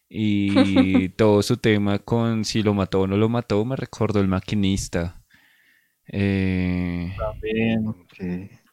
Y 0.09 0.49
todo 1.17 1.43
su 1.43 1.57
tema 1.57 1.99
con 2.01 2.45
si 2.45 2.63
lo 2.63 2.75
mató 2.75 3.03
o 3.03 3.07
no 3.07 3.17
lo 3.17 3.29
mató, 3.29 3.65
me 3.65 3.77
recordó 3.77 4.21
el 4.21 4.29
maquinista. 4.29 5.23
Eh, 6.09 7.13
También. 7.19 7.87
O 7.89 7.97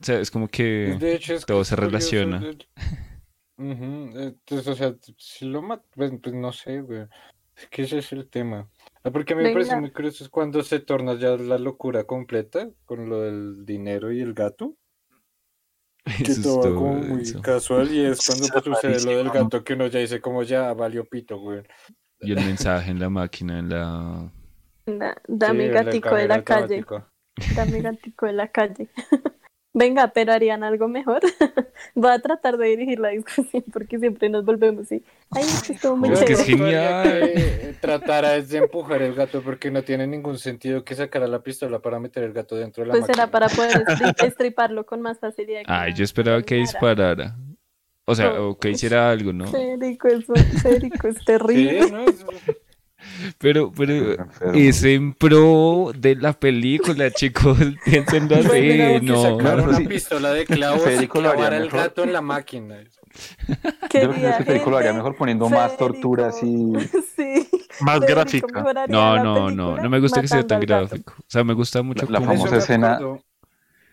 sea, 0.01 0.19
es 0.19 0.29
como 0.31 0.47
que 0.47 0.95
De 0.99 1.15
hecho, 1.15 1.33
es 1.35 1.45
todo 1.45 1.59
que 1.59 1.65
se 1.65 1.75
relaciona. 1.75 2.39
de- 2.39 2.67
Entonces, 3.57 4.67
o 4.67 4.75
sea, 4.75 4.95
si 5.17 5.45
lo 5.45 5.61
mata, 5.61 5.83
pues, 5.95 6.11
pues 6.21 6.35
no 6.35 6.51
sé, 6.51 6.81
güey. 6.81 7.07
Es 7.55 7.67
que 7.67 7.83
ese 7.83 7.99
es 7.99 8.11
el 8.11 8.27
tema. 8.29 8.67
Ah, 9.03 9.11
Porque 9.11 9.33
a 9.33 9.35
mí 9.35 9.43
me 9.43 9.53
parece 9.53 9.75
muy 9.79 9.91
curioso 9.91 10.23
es 10.23 10.29
cuando 10.29 10.63
se 10.63 10.79
torna 10.79 11.13
ya 11.15 11.29
la 11.37 11.57
locura 11.59 12.03
completa 12.05 12.67
con 12.85 13.09
lo 13.09 13.21
del 13.21 13.65
dinero 13.65 14.11
y 14.11 14.21
el 14.21 14.33
gato. 14.33 14.75
Que 16.17 16.23
eso 16.23 16.31
es 16.33 16.41
todo 16.43 16.57
va 16.57 16.63
todo 16.63 16.75
como 16.75 16.93
muy 16.95 17.21
eso. 17.21 17.41
casual 17.41 17.93
y 17.93 18.05
es 18.05 18.25
cuando 18.27 18.47
pues, 18.51 18.63
sucede 18.65 19.03
lo 19.05 19.17
del 19.17 19.29
gato 19.29 19.63
que 19.63 19.73
uno 19.73 19.87
ya 19.87 19.99
dice 19.99 20.19
como 20.19 20.43
ya 20.43 20.73
valió 20.73 21.05
pito, 21.05 21.37
güey. 21.37 21.63
Y 22.19 22.31
el 22.33 22.43
mensaje 22.43 22.91
en 22.91 22.99
la 22.99 23.09
máquina, 23.09 23.59
en 23.59 23.69
la... 23.69 24.31
Da- 24.85 25.21
Dame 25.27 25.67
Sí, 25.67 25.71
gatico 25.71 26.15
de 26.15 26.27
la 26.27 26.43
calle. 26.43 26.83
Dame 27.55 27.81
gatico 27.81 28.25
de 28.25 28.33
la 28.33 28.47
calle. 28.47 28.87
Venga, 29.75 30.09
pero 30.09 30.31
harían 30.33 30.63
algo 30.63 30.87
mejor. 30.87 31.21
Voy 31.95 32.11
a 32.11 32.19
tratar 32.19 32.57
de 32.57 32.67
dirigir 32.67 32.99
la 32.99 33.09
discusión 33.09 33.63
porque 33.73 33.97
siempre 33.97 34.29
nos 34.29 34.45
volvemos 34.45 34.91
y. 34.91 35.03
Ay, 35.31 35.41
es 35.41 35.63
que 35.63 35.73
estuvo 35.73 35.95
muy 35.97 36.09
que 36.09 36.13
es 36.33 36.45
chévere. 36.45 36.45
genial. 36.45 37.03
Que 37.33 37.75
tratara 37.81 38.35
es 38.35 38.49
de 38.49 38.59
empujar 38.59 39.01
el 39.01 39.15
gato 39.15 39.41
porque 39.41 39.71
no 39.71 39.81
tiene 39.81 40.05
ningún 40.05 40.37
sentido 40.37 40.83
que 40.85 40.93
sacara 40.93 41.25
la 41.25 41.41
pistola 41.41 41.79
para 41.79 41.99
meter 41.99 42.23
el 42.23 42.33
gato 42.33 42.55
dentro 42.55 42.83
de 42.83 42.87
la 42.89 42.91
Pues 42.91 43.09
era 43.09 43.25
máquina. 43.25 43.31
para 43.31 43.47
poder 43.49 43.83
estri- 44.13 44.27
estriparlo 44.27 44.85
con 44.85 45.01
más 45.01 45.19
facilidad. 45.19 45.61
que 45.61 45.65
Ay, 45.71 45.93
yo 45.95 46.03
esperaba 46.03 46.43
que 46.43 46.53
disparara. 46.55 47.35
O 48.05 48.13
sea, 48.13 48.39
o 48.41 48.55
que 48.59 48.69
hiciera 48.69 49.09
algo, 49.09 49.33
¿no? 49.33 49.47
Federico, 49.47 50.07
eso, 50.09 50.33
Federico, 50.61 51.07
es 51.07 51.15
Sí, 51.17 51.25
terrible. 51.25 51.89
¿no? 51.89 51.99
Es- 52.03 52.25
Pero, 53.37 53.71
pero 53.71 54.15
es 54.53 54.83
en 54.83 55.13
pro 55.13 55.91
de 55.97 56.15
la 56.15 56.33
película, 56.33 57.11
chicos. 57.15 57.57
Piénsenlo 57.85 58.35
así, 58.37 58.99
no. 59.01 59.21
sacar 59.21 59.57
no, 59.57 59.63
una 59.65 59.77
sí. 59.77 59.87
pistola 59.87 60.31
de 60.31 60.45
clavos 60.45 60.81
y 60.81 60.85
Federico 60.85 61.21
lo 61.21 61.29
haría 61.29 61.39
clavar 61.41 61.53
al 61.53 61.63
mejor. 61.65 61.79
gato 61.79 62.03
en 62.03 62.13
la 62.13 62.21
máquina. 62.21 62.75
Yo 62.81 63.55
creo 63.89 64.13
que 64.13 64.29
ese 64.29 64.43
Federico 64.43 64.69
lo 64.71 64.77
haría 64.77 64.93
mejor 64.93 65.15
poniendo 65.15 65.49
más 65.49 65.77
torturas 65.77 66.37
y 66.43 66.73
Sí. 67.15 67.47
Más 67.81 67.99
Federico 67.99 68.47
gráfica. 68.49 68.87
No, 68.89 69.23
no, 69.23 69.51
no, 69.51 69.77
película 69.77 69.77
no 69.77 69.89
me 69.89 69.99
gusta 69.99 70.21
que 70.21 70.27
sea 70.27 70.45
tan 70.45 70.59
gráfico. 70.61 71.13
O 71.19 71.23
sea, 71.27 71.43
me 71.43 71.53
gusta 71.53 71.81
mucho 71.83 72.05
La- 72.09 72.19
la 72.19 72.25
famosa 72.25 72.57
escena- 72.57 72.99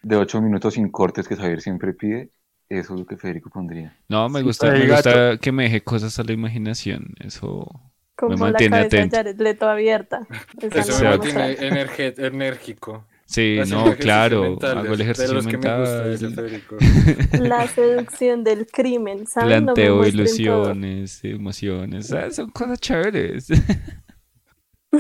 de 0.02 0.16
ocho 0.16 0.40
minutos 0.40 0.74
sin 0.74 0.88
cortes 0.90 1.28
que 1.28 1.36
Javier 1.36 1.60
siempre 1.60 1.92
pide, 1.92 2.30
eso 2.70 2.94
es 2.94 3.00
lo 3.00 3.04
que 3.06 3.16
Federico 3.18 3.50
pondría. 3.50 3.94
No, 4.08 4.28
me 4.30 4.40
gusta, 4.42 4.70
me 4.70 4.86
gusta 4.88 5.36
que 5.36 5.52
me 5.52 5.64
deje 5.64 5.82
cosas 5.82 6.18
a 6.18 6.22
la 6.22 6.32
imaginación. 6.32 7.14
Eso. 7.20 7.68
Como 8.20 8.32
la 8.46 8.52
mantiene 8.52 8.76
cabeza 8.76 8.96
atento. 8.96 9.16
de 9.16 9.22
Jared 9.22 9.40
Leto 9.40 9.68
abierta. 9.68 10.26
Eso 10.60 10.98
me 10.98 11.04
la 11.04 11.10
mantiene 11.16 12.14
enérgico. 12.18 13.06
Sí, 13.26 13.60
no, 13.68 13.94
claro. 13.96 14.58
Hago 14.60 14.92
el 14.92 14.98
de 14.98 15.04
ejercicio 15.04 15.40
que 15.42 15.56
me 15.56 15.78
gusta, 15.78 16.26
mental. 16.26 17.48
La 17.48 17.66
seducción 17.68 18.42
del 18.42 18.66
crimen, 18.66 19.20
me 19.36 19.42
Planteo 19.42 19.98
todo. 19.98 20.06
ilusiones, 20.08 21.24
emociones. 21.24 22.12
ah, 22.12 22.28
Son 22.32 22.50
cosas 22.50 22.80
chéveres. 22.80 23.46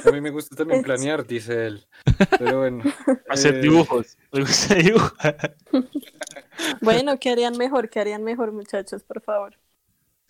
A 0.06 0.10
mí 0.12 0.20
me 0.20 0.30
gusta 0.30 0.54
también 0.54 0.82
planear, 0.82 1.26
dice 1.26 1.66
él. 1.66 1.84
Pero 2.38 2.60
bueno. 2.60 2.84
Hacer 3.28 3.56
eh, 3.56 3.60
dibujos. 3.62 4.16
Me 4.32 4.40
gusta 4.40 4.74
dibujar. 4.76 5.56
Bueno, 6.82 7.18
¿qué 7.18 7.30
harían 7.30 7.56
mejor? 7.56 7.88
¿Qué 7.88 8.00
harían 8.00 8.22
mejor, 8.22 8.52
muchachos, 8.52 9.02
por 9.02 9.22
favor? 9.22 9.56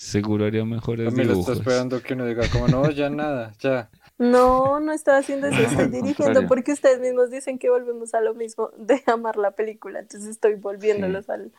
Seguro 0.01 0.47
haría 0.47 0.64
mejores 0.64 1.05
También 1.05 1.28
lo 1.28 1.35
está 1.35 1.52
dibujos. 1.52 1.59
esperando 1.59 2.02
que 2.02 2.14
uno 2.14 2.27
diga 2.27 2.48
como, 2.48 2.68
no, 2.68 2.90
ya 2.90 3.10
nada, 3.10 3.52
ya. 3.60 3.90
No, 4.18 4.81
no 4.81 4.93
estoy 4.93 5.14
haciendo 5.14 5.47
eso, 5.48 5.62
estoy 5.62 5.86
Al 5.86 5.90
dirigiendo 5.90 6.47
porque 6.47 6.72
ustedes 6.72 7.01
mismos 7.01 7.31
dicen 7.31 7.59
que 7.59 7.70
volvemos 7.70 8.14
a 8.14 8.20
lo 8.20 8.35
mismo 8.35 8.70
de 8.77 9.02
amar 9.06 9.36
la 9.36 9.52
película, 9.52 10.01
entonces 10.01 10.31
estoy 10.31 10.55
volviéndolos 10.56 11.28
al... 11.31 11.52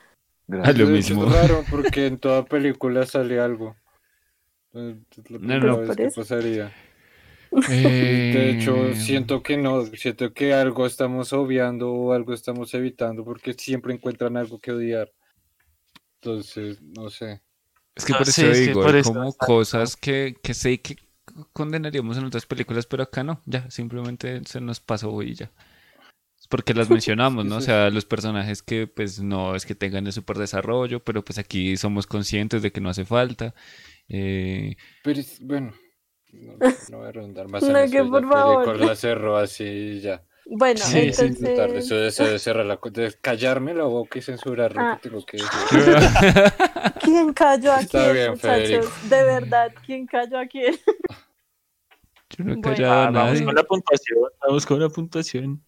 Gracias. 0.47 0.77
Lo 0.77 0.87
mismo. 0.87 1.25
Es 1.25 1.31
raro 1.33 1.63
porque 1.69 2.07
en 2.07 2.17
toda 2.19 2.45
película 2.45 3.05
sale 3.05 3.39
algo. 3.39 3.75
La 4.73 4.95
No, 5.39 5.59
no. 5.59 5.77
vez 5.79 5.87
Por 5.87 5.95
que 5.95 6.05
eso. 6.07 6.21
pasaría. 6.21 6.71
Eh, 7.69 8.31
De 8.33 8.49
hecho, 8.51 8.93
siento 8.95 9.43
que 9.43 9.57
no, 9.57 9.85
siento 9.85 10.33
que 10.33 10.53
algo 10.53 10.85
estamos 10.85 11.33
obviando 11.33 11.91
o 11.93 12.13
algo 12.13 12.33
estamos 12.33 12.73
evitando 12.73 13.23
porque 13.25 13.53
siempre 13.53 13.93
encuentran 13.93 14.37
algo 14.37 14.59
que 14.59 14.71
odiar. 14.71 15.11
Entonces, 16.21 16.81
no 16.81 17.09
sé. 17.09 17.41
Es 17.95 18.05
que 18.05 18.13
Ah, 18.13 18.15
por 18.15 18.29
sí, 18.31 18.43
eso 18.43 18.49
es 18.51 18.61
que 18.61 18.71
digo, 18.71 18.85
eso, 18.95 18.95
como 19.01 19.33
cosas 19.37 19.95
que, 19.95 20.35
que 20.41 20.53
sé 20.53 20.81
que 20.81 20.97
condenaríamos 21.53 22.17
en 22.17 22.25
otras 22.25 22.45
películas, 22.45 22.85
pero 22.85 23.03
acá 23.03 23.23
no, 23.23 23.41
ya, 23.45 23.69
simplemente 23.69 24.41
se 24.45 24.61
nos 24.61 24.79
pasó 24.79 25.21
y 25.21 25.35
ya. 25.35 25.51
Es 26.39 26.47
porque 26.47 26.73
las 26.73 26.89
mencionamos, 26.89 27.45
¿no? 27.45 27.57
O 27.57 27.61
Sí, 27.61 27.67
sí. 27.67 27.71
sea, 27.71 27.89
los 27.91 28.05
personajes 28.05 28.63
que 28.63 28.87
pues 28.87 29.21
no 29.21 29.55
es 29.55 29.65
que 29.65 29.75
tengan 29.75 30.07
el 30.07 30.13
super 30.13 30.37
desarrollo, 30.37 31.03
pero 31.03 31.23
pues 31.25 31.39
aquí 31.39 31.77
somos 31.77 32.07
conscientes 32.07 32.61
de 32.63 32.71
que 32.71 32.81
no 32.81 32.89
hace 32.89 33.05
falta. 33.05 33.55
Eh, 34.09 34.77
Pero 35.03 35.19
es- 35.19 35.39
bueno, 35.45 35.73
no, 36.33 36.53
no 36.89 36.97
voy 36.99 37.07
a 37.07 37.11
redundar 37.11 37.47
más 37.47 37.63
No, 37.69 37.69
en 37.69 37.75
eso, 37.77 37.91
que 37.91 38.03
ya 38.03 38.09
por 38.09 38.25
favor. 38.25 38.69
Así 39.37 39.99
ya. 40.01 40.23
Bueno, 40.45 40.79
Sí, 40.79 41.13
sí, 41.13 41.25
entonces... 41.25 41.59
eso, 41.85 41.95
de 41.95 42.07
eso 42.07 42.25
de 42.25 42.39
cerrar 42.39 42.65
la 42.65 42.79
de 42.91 43.13
callarme 43.21 43.73
la 43.73 43.83
boca 43.85 44.19
y 44.19 44.21
censurar 44.21 44.75
lo 44.75 44.81
Ah. 44.81 44.99
que 45.01 45.09
tengo 45.09 45.25
que 45.25 45.37
decir. 45.37 45.49
¿Quién 47.03 47.33
cayó 47.33 47.71
aquí, 47.73 47.83
Está 47.85 48.11
bien, 48.11 48.31
muchachos? 48.31 49.09
De 49.09 49.23
verdad, 49.23 49.71
¿quién 49.85 50.05
cayó 50.07 50.37
aquí? 50.39 50.61
yo 52.29 52.43
no 52.43 52.53
he 52.53 52.55
Bueno. 52.55 52.61
callado 52.61 52.93
a 52.93 53.03
Ah, 53.07 53.11
vamos 53.11 53.31
nadie. 53.33 53.45
con 53.45 53.55
la 53.55 53.63
puntuación, 53.63 54.19
vamos 54.45 54.65
con 54.65 54.79
la 54.79 54.89
puntuación. 54.89 55.61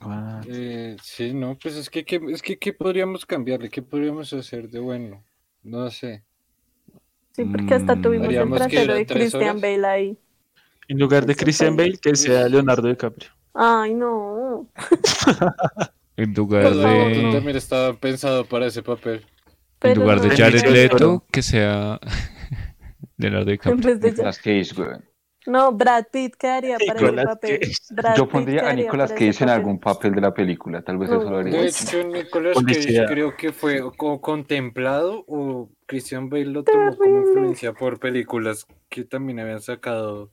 Ah, 0.00 0.40
Eh, 0.46 0.96
sí, 1.02 1.32
no, 1.34 1.56
pues 1.60 1.74
es 1.76 1.90
que, 1.90 2.04
¿qué- 2.04 2.20
es 2.30 2.40
que 2.42 2.58
¿qué 2.58 2.72
podríamos 2.72 3.26
cambiarle? 3.26 3.68
¿Qué 3.70 3.82
podríamos 3.82 4.32
hacer 4.32 4.68
de 4.68 4.78
bueno? 4.78 5.24
No 5.62 5.90
sé. 5.90 6.22
Sí, 7.32 7.44
porque 7.44 7.74
hasta 7.74 8.00
tuvimos 8.00 8.28
el 8.28 8.38
que 8.48 8.54
trasero 8.56 8.94
de 8.94 9.06
Christian 9.06 9.42
horas. 9.42 9.60
Bale 9.62 9.86
ahí. 9.86 10.18
En 10.88 10.98
lugar 10.98 11.26
de 11.26 11.36
Christian 11.36 11.76
Bale, 11.76 11.98
que 11.98 12.16
sea 12.16 12.48
Leonardo 12.48 12.88
DiCaprio. 12.88 13.30
Ay, 13.54 13.94
no. 13.94 14.68
En 16.16 16.34
lugar 16.34 16.64
Por 16.64 16.82
favor, 16.82 17.12
Tú 17.12 17.18
de, 17.20 17.32
también 17.32 17.56
estaba 17.56 17.92
pensado 17.94 18.44
para 18.44 18.66
ese 18.66 18.82
papel. 18.82 19.24
en 19.82 19.98
lugar 20.00 20.16
no. 20.16 20.24
de. 20.24 20.36
Jared 20.36 20.66
Leto, 20.66 21.24
que 21.30 21.42
sea 21.42 22.00
Leonardo 23.16 23.50
En 23.50 23.52
DiCaprio. 23.52 23.86
vez 23.86 24.00
de 24.00 24.10
Nicolas 24.10 24.38
Cage, 24.38 24.68
güey. 24.76 24.88
No, 25.46 25.72
Brad 25.72 26.06
Pitt 26.12 26.34
quedaría 26.34 26.76
para 26.84 26.98
ese 27.00 27.24
papel. 27.24 27.60
Brad 27.90 28.16
Yo 28.16 28.28
pondría 28.28 28.68
a 28.68 28.72
Nicolas 28.72 29.12
Cage 29.12 29.44
en 29.44 29.48
algún 29.48 29.78
papel 29.78 30.12
de 30.14 30.20
la 30.20 30.34
película. 30.34 30.82
Tal 30.82 30.98
vez 30.98 31.08
No. 31.08 31.20
eso 31.20 31.30
lo 31.30 31.38
haría. 31.38 31.60
De 31.62 31.68
hecho, 31.68 32.04
Nicolas 32.04 32.56
Cage 32.66 33.04
creo 33.06 33.36
que 33.36 33.52
fue 33.52 33.80
o 33.80 33.92
contemplado 34.20 35.24
o 35.28 35.70
Christian 35.86 36.28
Bale 36.28 36.46
lo 36.46 36.64
tomó 36.64 36.96
como 36.96 37.18
influencia 37.20 37.72
por 37.72 38.00
películas 38.00 38.66
que 38.90 39.04
también 39.04 39.38
habían 39.40 39.62
sacado, 39.62 40.32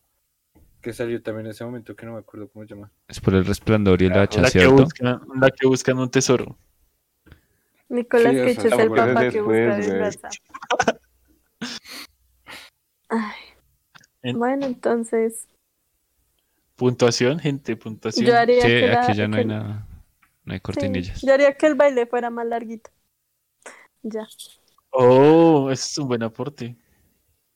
que 0.85 0.93
salió 0.93 1.19
también 1.19 1.47
en 1.47 1.51
ese 1.51 1.65
momento, 1.65 1.95
que 1.95 2.05
no 2.05 2.13
me 2.13 2.19
acuerdo 2.19 2.47
cómo 2.47 2.63
se 2.63 2.75
llama. 2.75 2.91
Es 3.07 3.19
por 3.19 3.33
el 3.33 3.43
resplandor 3.43 3.99
y 4.03 4.05
el 4.05 4.13
hacha, 4.13 4.39
La 4.39 4.51
que, 4.51 4.59
¿cierto? 4.59 4.83
buscan, 4.83 5.19
la 5.41 5.49
que 5.49 5.65
buscan 5.67 5.97
un 5.97 6.11
tesoro. 6.11 6.55
Sí, 7.89 8.05
Cage 8.05 8.51
eso 8.51 8.67
es 8.67 8.73
el 8.73 8.89
papá 8.91 9.29
que 9.29 9.41
busca 9.41 10.29
En- 14.21 14.37
Bueno, 14.37 14.67
entonces 14.67 15.47
Puntuación, 16.75 17.39
gente, 17.39 17.75
puntuación. 17.77 18.27
yo 18.27 18.37
haría 18.37 18.61
Sí, 18.61 18.67
que 18.67 18.87
la- 18.87 19.03
aquí 19.03 19.13
ya 19.17 19.27
no 19.27 19.37
hay 19.37 19.43
que- 19.43 19.47
nada. 19.47 19.87
No 20.43 20.53
hay 20.53 20.59
sí, 20.59 20.61
cortinillas. 20.61 21.21
yo 21.23 21.33
haría 21.33 21.53
que 21.53 21.65
el 21.65 21.73
baile 21.73 22.05
fuera 22.05 22.29
más 22.29 22.45
larguito. 22.45 22.91
Ya. 24.03 24.27
Oh, 24.91 25.71
ese 25.71 25.83
es 25.83 25.97
un 25.97 26.07
buen 26.09 26.21
aporte. 26.21 26.75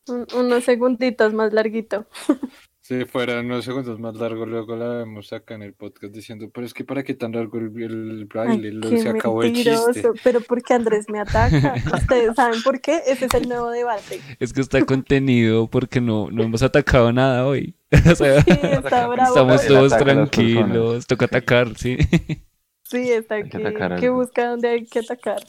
Un- 0.07 0.25
unos 0.35 0.63
segunditos 0.63 1.31
más 1.33 1.53
larguito. 1.53 2.07
Si 2.89 3.05
fuera 3.05 3.41
unos 3.41 3.65
segundos 3.65 3.99
más 3.99 4.15
largo, 4.15 4.47
luego 4.47 4.75
la 4.75 4.87
vemos 4.89 5.31
acá 5.31 5.53
en 5.53 5.61
el 5.61 5.73
podcast 5.73 6.11
diciendo, 6.11 6.49
pero 6.51 6.65
es 6.65 6.73
que 6.73 6.83
para 6.83 7.03
qué 7.03 7.13
tan 7.13 7.33
largo 7.33 7.59
el, 7.59 7.65
el 7.83 8.25
baile, 8.25 8.69
Ay, 8.69 8.73
Lo- 8.73 8.89
se 8.89 9.09
acabó 9.09 9.43
el 9.43 9.53
chiste. 9.53 9.69
mentiroso. 9.75 10.13
Pero 10.23 10.41
porque 10.41 10.73
Andrés 10.73 11.05
me 11.07 11.19
ataca. 11.19 11.75
Ustedes 11.93 12.35
saben 12.35 12.63
por 12.63 12.81
qué. 12.81 13.03
Ese 13.05 13.25
es 13.25 13.33
el 13.35 13.47
nuevo 13.47 13.69
debate. 13.69 14.19
Es 14.39 14.53
que 14.53 14.61
está 14.61 14.83
contenido 14.85 15.67
porque 15.67 16.01
no, 16.01 16.31
no 16.31 16.41
hemos 16.41 16.63
atacado 16.63 17.13
nada 17.13 17.45
hoy. 17.45 17.75
O 18.11 18.15
sea, 18.15 18.41
Sí, 18.41 18.49
está 18.49 19.05
bravo. 19.07 19.29
estamos 19.29 19.67
todos 19.67 19.95
tranquilos. 19.95 21.05
Toca 21.05 21.25
atacar, 21.25 21.77
sí. 21.77 21.95
Sí, 22.85 23.11
está 23.11 23.35
Hay 23.35 23.43
que 23.49 23.57
aquí. 23.57 23.67
atacar 23.67 23.99
Que 23.99 24.07
algo. 24.07 24.17
busca 24.17 24.47
donde 24.49 24.67
hay 24.67 24.85
que 24.87 24.97
atacar. 24.97 25.43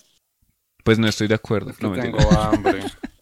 Pues 0.85 0.99
no 0.99 1.09
estoy 1.09 1.27
de 1.29 1.37
acuerdo. 1.37 1.71
Es 1.71 1.79
que 1.79 1.87
No, 1.87 1.95
tengo 1.95 2.19
hambre. 2.39 2.81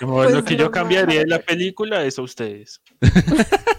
Como 0.00 0.14
Pues 0.14 0.34
lo 0.34 0.44
que 0.44 0.56
yo 0.56 0.70
cambiaría 0.70 1.20
de 1.20 1.26
la 1.26 1.40
película 1.40 2.04
es 2.04 2.18
a 2.18 2.22
ustedes. 2.22 2.80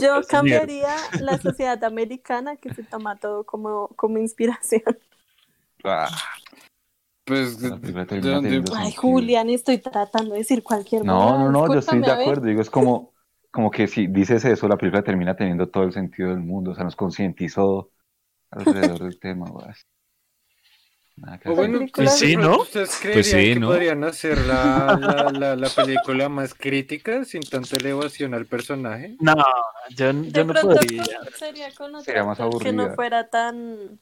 Yo 0.00 0.22
cambiaría 0.28 0.96
la 1.20 1.38
sociedad 1.38 1.82
americana 1.84 2.56
que 2.56 2.74
se 2.74 2.82
toma 2.82 3.16
todo 3.16 3.44
como, 3.44 3.88
como 3.88 4.18
inspiración. 4.18 4.82
Ah, 5.84 6.08
Pues, 7.24 7.58
Ay. 8.74 8.92
Julián, 8.92 9.50
estoy 9.50 9.78
tratando 9.78 10.32
de 10.32 10.38
decir 10.38 10.62
cualquier 10.62 11.04
No, 11.04 11.38
no, 11.38 11.52
no, 11.52 11.72
yo 11.72 11.78
estoy 11.78 12.00
de 12.00 12.10
acuerdo. 12.10 12.46
Digo, 12.46 12.62
es 12.62 12.70
como, 12.70 13.12
como 13.50 13.70
que 13.70 13.86
si 13.86 14.06
dices 14.06 14.44
eso, 14.44 14.66
la 14.66 14.76
película 14.76 15.04
termina 15.04 15.36
teniendo 15.36 15.68
todo 15.68 15.84
el 15.84 15.92
sentido 15.92 16.30
del 16.30 16.40
mundo. 16.40 16.72
O 16.72 16.74
sea, 16.74 16.84
nos 16.84 16.96
concientizó 16.96 17.90
alrededor 18.50 19.04
del 19.04 19.20
tema, 19.20 19.48
güey. 19.50 19.68
O 21.44 21.54
bueno. 21.54 21.80
¿Ustedes 21.84 21.92
Pues 21.94 23.00
creerían 23.00 23.24
sí, 23.24 23.54
que 23.54 23.60
¿no? 23.60 23.68
podrían 23.68 24.04
hacer 24.04 24.38
la, 24.46 24.98
la, 25.00 25.30
la, 25.38 25.56
la 25.56 25.68
película 25.68 26.28
más 26.28 26.54
crítica 26.54 27.24
sin 27.24 27.42
tanta 27.42 27.76
elevación 27.76 28.34
al 28.34 28.46
personaje? 28.46 29.16
No, 29.20 29.34
yo, 29.90 30.12
no 30.12 30.54
podría. 30.54 31.04
sería 31.36 31.72
con 31.74 31.94
otro 31.94 32.04
Sería 32.04 32.24
más 32.24 32.38
que 32.62 32.72
no 32.72 32.94
fuera 32.94 33.28
tan 33.28 33.98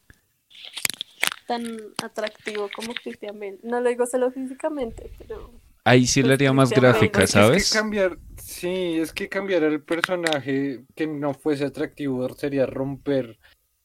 tan 1.46 1.76
atractivo 2.02 2.68
como 2.74 2.92
Christian 2.94 3.38
Bale. 3.38 3.58
No 3.62 3.80
lo 3.80 3.88
digo 3.88 4.06
solo 4.06 4.30
físicamente, 4.32 5.10
pero 5.18 5.52
Ahí 5.84 6.04
sí 6.06 6.20
le 6.22 6.34
haría 6.34 6.52
más 6.52 6.70
Bale. 6.70 6.80
gráfica, 6.80 7.26
¿sabes? 7.28 7.62
Es 7.62 7.72
que 7.72 7.78
cambiar, 7.78 8.18
sí, 8.42 8.98
es 8.98 9.12
que 9.12 9.28
cambiar 9.28 9.62
al 9.62 9.80
personaje 9.80 10.80
que 10.96 11.06
no 11.06 11.32
fuese 11.32 11.64
atractivo 11.64 12.28
sería 12.34 12.66
romper 12.66 13.38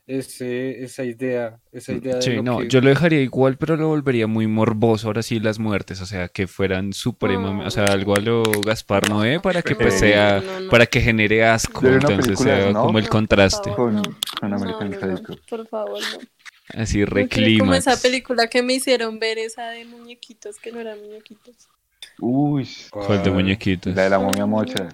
ese, 0.07 0.83
esa 0.83 1.03
idea, 1.03 1.59
esa 1.71 1.93
idea 1.93 2.15
de 2.17 2.23
Sí, 2.25 2.35
lo 2.35 2.43
no, 2.43 2.61
que- 2.61 2.67
yo 2.69 2.81
lo 2.81 2.89
dejaría 2.89 3.21
igual, 3.21 3.57
pero 3.57 3.77
lo 3.77 3.87
volvería 3.87 4.27
muy 4.27 4.47
morboso 4.47 5.07
ahora 5.07 5.23
sí 5.23 5.39
las 5.39 5.59
muertes, 5.59 6.01
o 6.01 6.05
sea, 6.05 6.27
que 6.27 6.47
fueran 6.47 6.93
supremamente, 6.93 7.67
o 7.67 7.71
sea, 7.71 7.85
algo 7.85 8.15
a 8.15 8.19
lo 8.19 8.43
Gaspar 8.65 9.09
Noé 9.09 9.39
para 9.39 9.61
que 9.61 9.75
pues 9.75 9.99
sea, 9.99 10.41
No, 10.45 10.59
no. 10.59 10.69
para 10.69 10.85
que 10.85 11.01
genere 11.01 11.45
asco, 11.45 11.85
entonces 11.87 12.39
sea 12.39 12.73
como 12.73 12.99
el 12.99 13.07
contraste, 13.09 13.71
por 13.71 13.75
favor, 13.75 13.93
Con, 13.93 14.17
con 14.39 14.53
American 14.53 14.91
por 15.49 15.67
así 16.73 17.03
quiero 17.27 17.59
como 17.59 17.73
esa 17.73 17.95
película 17.97 18.47
que 18.47 18.61
me 18.63 18.73
hicieron 18.73 19.19
ver, 19.19 19.37
esa 19.37 19.69
de 19.69 19.85
muñequitos, 19.85 20.57
que 20.57 20.71
no 20.71 20.79
eran 20.79 20.99
muñequitos. 20.99 21.55
Uy, 22.19 22.67
¿Cuál 22.89 23.23
de 23.23 23.31
muñequitos? 23.31 23.95
la 23.95 24.03
de 24.03 24.09
la 24.09 24.19
momia 24.19 24.45
mocha. 24.45 24.89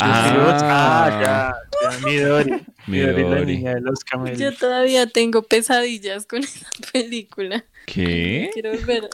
ah, 0.00 1.20
ya, 1.22 1.54
ya, 1.82 1.88
Midori. 2.06 2.64
Midori, 2.86 3.22
la 3.22 3.28
Midori. 3.30 3.56
niña 3.56 3.74
de 3.74 3.80
los 3.80 4.04
camellos. 4.04 4.38
Yo 4.38 4.52
todavía 4.54 5.06
tengo 5.06 5.42
pesadillas 5.42 6.26
con 6.26 6.40
esa 6.44 6.66
película. 6.92 7.64
¿Qué? 7.86 8.50
Quiero 8.52 8.70
volver. 8.72 9.04
a 9.04 9.08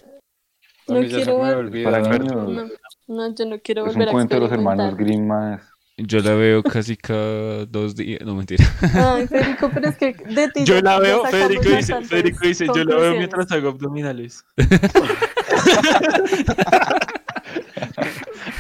No 0.93 1.01
quiero 1.01 1.39
me 1.39 1.45
ver. 1.49 1.57
olvidó. 1.57 1.91
Para 1.91 2.03
Claro. 2.03 2.25
niños. 2.45 2.73
No, 3.07 3.29
no, 3.29 3.35
yo 3.35 3.45
no 3.47 3.59
quiero 3.61 3.87
Es 3.87 3.93
volver 3.93 4.09
un 4.09 4.09
a 4.09 4.13
cuento 4.13 4.35
de 4.37 4.41
los 4.41 4.53
hermanos. 4.53 4.97
Grimm 4.97 5.27
más. 5.27 5.63
Yo 6.03 6.21
la 6.21 6.33
veo 6.33 6.63
casi 6.63 6.97
cada 6.97 7.67
dos 7.67 7.95
días, 7.95 8.23
no 8.25 8.35
mentira. 8.35 8.65
Ay, 8.95 9.27
Federico, 9.29 9.71
pero 9.75 9.91
es 9.91 9.99
que 9.99 10.15
de 10.15 10.49
ti 10.49 10.65
Yo 10.65 10.81
la 10.81 10.99
veo, 10.99 11.27
Federico 11.27 11.69
dice, 11.69 12.01
Federico 12.05 12.39
dice, 12.47 12.67
yo 12.75 12.85
la 12.85 12.97
veo 12.97 13.17
mientras 13.17 13.53
hago 13.53 13.69
abdominales. 13.69 14.43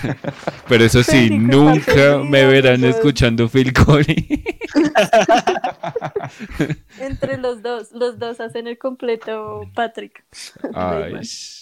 Pero 0.68 0.84
eso 0.84 1.02
sí, 1.02 1.30
nunca 1.30 2.18
me 2.18 2.44
verán 2.46 2.84
escuchando 2.84 3.48
Phil 3.48 3.72
Collins. 3.72 4.44
Entre 7.00 7.36
los 7.38 7.62
dos, 7.62 7.92
los 7.92 8.18
dos 8.18 8.40
hacen 8.40 8.66
el 8.66 8.78
completo 8.78 9.62
Patrick. 9.74 10.24
Ay. 10.74 11.14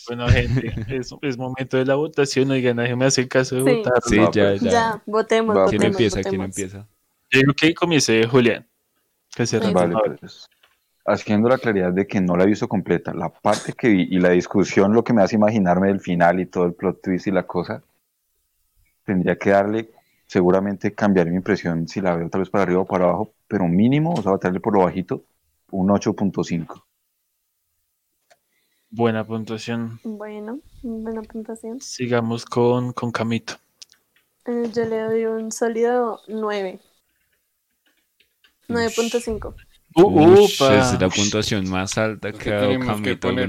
Bueno, 0.06 0.28
gente, 0.28 0.74
es, 0.88 1.14
es 1.22 1.38
momento 1.38 1.76
de 1.76 1.84
la 1.84 1.94
votación. 1.94 2.50
Oigan, 2.50 2.76
déjenme 2.76 3.06
hacer 3.06 3.28
caso 3.28 3.56
de 3.56 3.70
Sí. 3.70 3.76
votar. 3.78 4.02
sí, 4.04 4.16
ya, 4.16 4.30
pues. 4.30 4.60
ya. 4.60 4.70
Ya, 4.70 5.02
votemos, 5.06 5.56
Va, 5.56 5.66
¿Quién 5.66 5.78
votemos, 5.78 6.00
empieza? 6.00 6.22
¿Quién 6.22 6.42
empieza? 6.42 6.86
Yo 7.30 7.40
digo 7.40 7.52
que 7.54 7.74
comience 7.74 8.26
Julián. 8.26 8.66
Que 9.34 9.46
se. 9.46 9.58
Vale, 9.58 9.94
pues. 10.20 10.48
haciendo 11.04 11.48
la 11.48 11.58
claridad 11.58 11.92
de 11.92 12.06
que 12.06 12.20
no 12.20 12.36
la 12.36 12.44
he 12.44 12.46
visto 12.46 12.68
completa, 12.68 13.14
la 13.14 13.28
parte 13.30 13.72
que 13.72 13.88
vi 13.88 14.08
y 14.10 14.18
la 14.18 14.30
discusión, 14.30 14.92
lo 14.92 15.04
que 15.04 15.12
me 15.12 15.22
hace 15.22 15.36
imaginarme 15.36 15.88
del 15.88 16.00
final 16.00 16.40
y 16.40 16.46
todo 16.46 16.64
el 16.64 16.74
plot 16.74 17.02
twist 17.02 17.26
y 17.26 17.30
la 17.30 17.46
cosa, 17.46 17.82
tendría 19.08 19.36
que 19.38 19.50
darle, 19.50 19.90
seguramente 20.26 20.94
cambiar 20.94 21.28
mi 21.28 21.36
impresión 21.36 21.88
si 21.88 22.02
la 22.02 22.14
veo 22.14 22.28
tal 22.28 22.42
vez 22.42 22.50
para 22.50 22.64
arriba 22.64 22.82
o 22.82 22.84
para 22.84 23.06
abajo, 23.06 23.32
pero 23.48 23.66
mínimo, 23.66 24.12
o 24.12 24.22
sea, 24.22 24.36
darle 24.36 24.60
por 24.60 24.74
lo 24.74 24.84
bajito, 24.84 25.24
un 25.70 25.88
8.5. 25.88 26.84
Buena 28.90 29.26
puntuación. 29.26 29.98
Bueno, 30.04 30.60
buena 30.82 31.22
puntuación. 31.22 31.80
Sigamos 31.80 32.44
con, 32.44 32.92
con 32.92 33.10
Camito. 33.10 33.54
Eh, 34.44 34.70
yo 34.74 34.84
le 34.84 35.00
doy 35.00 35.24
un 35.24 35.50
sólido 35.50 36.20
9. 36.28 36.78
9.5. 38.68 39.54
Uh, 40.04 40.44
es 40.44 41.00
la 41.00 41.08
puntuación 41.08 41.68
más 41.68 41.98
alta 41.98 42.28
Es 42.28 42.36
que 42.36 42.44
que 42.44 42.52
ha 42.52 42.56
dado 42.60 42.68
que 42.70 42.78
Camila- 42.78 43.02
que 43.02 43.18
Camila- 43.18 43.48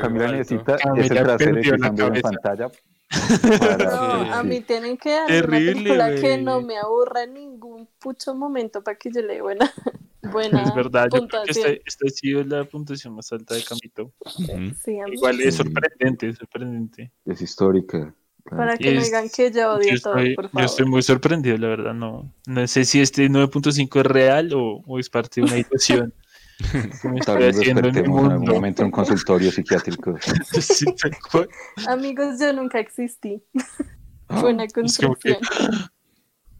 Camila 0.00 0.24
alto. 0.24 0.36
necesita 0.36 0.76
Camila 0.76 1.04
ese 1.04 1.14
trasero 1.14 1.54
que 1.54 1.60
viendo 1.60 2.06
en 2.06 2.22
pantalla. 2.22 2.70
No, 3.42 3.58
para- 3.58 4.38
a 4.38 4.42
sí. 4.42 4.48
mí 4.48 4.60
tienen 4.62 4.96
que 4.96 5.10
dar 5.10 5.48
una 5.48 5.56
película 5.58 6.14
que 6.14 6.20
güey. 6.20 6.42
no 6.44 6.60
me 6.60 6.76
aburra 6.76 7.22
en 7.24 7.34
ningún 7.34 7.88
pucho 8.00 8.34
momento 8.34 8.82
para 8.82 8.96
que 8.98 9.10
yo 9.12 9.22
le 9.22 9.34
dé 9.34 9.42
buena, 9.42 9.72
buena 10.32 10.62
Es 10.64 10.74
verdad, 10.74 11.04
yo 11.04 11.10
creo 11.10 11.10
que 11.10 11.18
puntuación. 11.38 11.66
esta, 11.68 11.82
esta 11.86 12.06
ha 12.06 12.10
sido 12.10 12.42
la 12.44 12.64
puntuación 12.64 13.14
más 13.14 13.32
alta 13.32 13.54
de 13.54 13.62
Camito. 13.62 14.12
Sí, 14.84 14.98
a. 15.00 15.08
Igual 15.08 15.40
es 15.40 15.54
Sí. 15.54 15.62
sorprendente, 15.62 16.28
es 16.30 16.36
sorprendente. 16.38 17.12
Es 17.24 17.40
histórica. 17.40 18.12
Para 18.50 18.76
que 18.76 18.92
no 18.92 19.00
Es- 19.00 19.06
digan 19.06 19.28
que 19.34 19.50
yo 19.50 19.72
odio 19.74 19.94
Yo 19.94 20.00
todo, 20.00 20.16
estoy, 20.16 20.34
por 20.34 20.44
yo 20.44 20.50
favor. 20.50 20.64
estoy 20.64 20.86
muy 20.86 21.02
sorprendido, 21.02 21.56
la 21.58 21.68
verdad. 21.68 21.94
No, 21.94 22.32
no 22.46 22.66
sé 22.66 22.84
si 22.84 23.00
este 23.00 23.28
9.5 23.28 24.00
es 24.00 24.06
real 24.06 24.52
o, 24.54 24.82
o 24.86 24.98
es 24.98 25.10
parte 25.10 25.40
de 25.40 25.46
una 25.46 25.58
ilusión 25.58 26.12
Tal 27.26 27.38
vez 27.38 27.56
despertemos 27.58 28.24
en 28.24 28.32
algún 28.32 28.48
momento 28.48 28.80
en 28.82 28.86
un 28.86 28.90
consultorio 28.92 29.50
psiquiátrico. 29.52 30.16
Sí. 30.60 30.86
Amigos, 31.86 32.40
yo 32.40 32.52
nunca 32.54 32.78
existí. 32.80 33.42
Buena 34.28 34.64
Es 34.64 34.72
como 34.72 34.86
que- 34.86 35.34
construcción. 35.34 35.36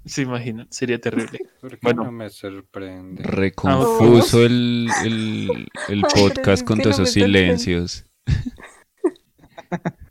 Se 0.04 0.22
imaginan, 0.22 0.68
sería 0.70 1.00
terrible. 1.00 1.38
¿Por 1.60 1.70
qué 1.72 1.78
Bueno. 1.82 2.04
no 2.04 2.12
me 2.12 2.30
sorprende? 2.30 3.22
Reconfuso 3.24 4.44
el, 4.46 4.88
el, 5.04 5.68
el 5.88 6.00
podcast 6.02 6.62
con 6.64 6.78
todos 6.80 6.98
no 6.98 7.04
esos 7.04 7.12
silencios. 7.14 8.04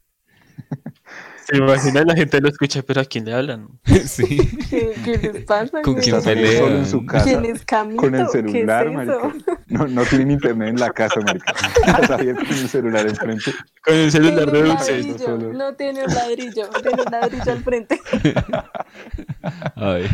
Se 1.47 1.57
imagina 1.57 2.03
la 2.03 2.15
gente 2.15 2.41
lo 2.41 2.49
escucha, 2.49 2.81
pero 2.81 3.01
¿a 3.01 3.05
quién 3.05 3.25
le 3.25 3.33
hablan? 3.33 3.67
sí. 4.05 4.37
¿Qué, 4.69 4.93
qué 5.03 5.17
les 5.17 5.45
pasa? 5.45 5.81
¿Con 5.83 5.95
quién 5.95 6.21
pelea? 6.23 6.59
solo 6.59 6.77
en 6.77 6.85
su 6.87 7.05
casa 7.05 7.23
¿Quién 7.25 7.45
es 7.45 7.63
Camito? 7.65 8.01
con 8.01 8.15
el 8.15 8.25
¿Qué 8.25 8.31
celular, 8.31 8.87
es 8.87 8.93
eso? 9.09 9.19
marica. 9.29 9.61
No, 9.67 9.87
no 9.87 10.03
tienen 10.05 10.31
internet 10.31 10.69
en 10.69 10.79
la 10.79 10.89
casa, 10.91 11.19
marica. 11.21 11.53
Está 12.01 12.17
bien 12.17 12.35
con 12.35 12.47
el 12.47 12.67
celular 12.69 13.07
enfrente. 13.07 13.51
Con 13.83 13.93
el 13.95 14.11
celular 14.11 14.35
Tiene 14.51 14.51
de 14.51 14.59
un 14.63 14.77
dulces. 14.77 15.21
solo. 15.21 15.53
no 15.53 15.73
tiene 15.75 16.03
un 16.05 16.13
ladrillo, 16.13 16.69
tiene 16.81 17.03
un 17.03 17.11
ladrillo 17.11 17.51
al 17.51 17.63
frente. 17.63 18.01
Ay. 19.75 20.07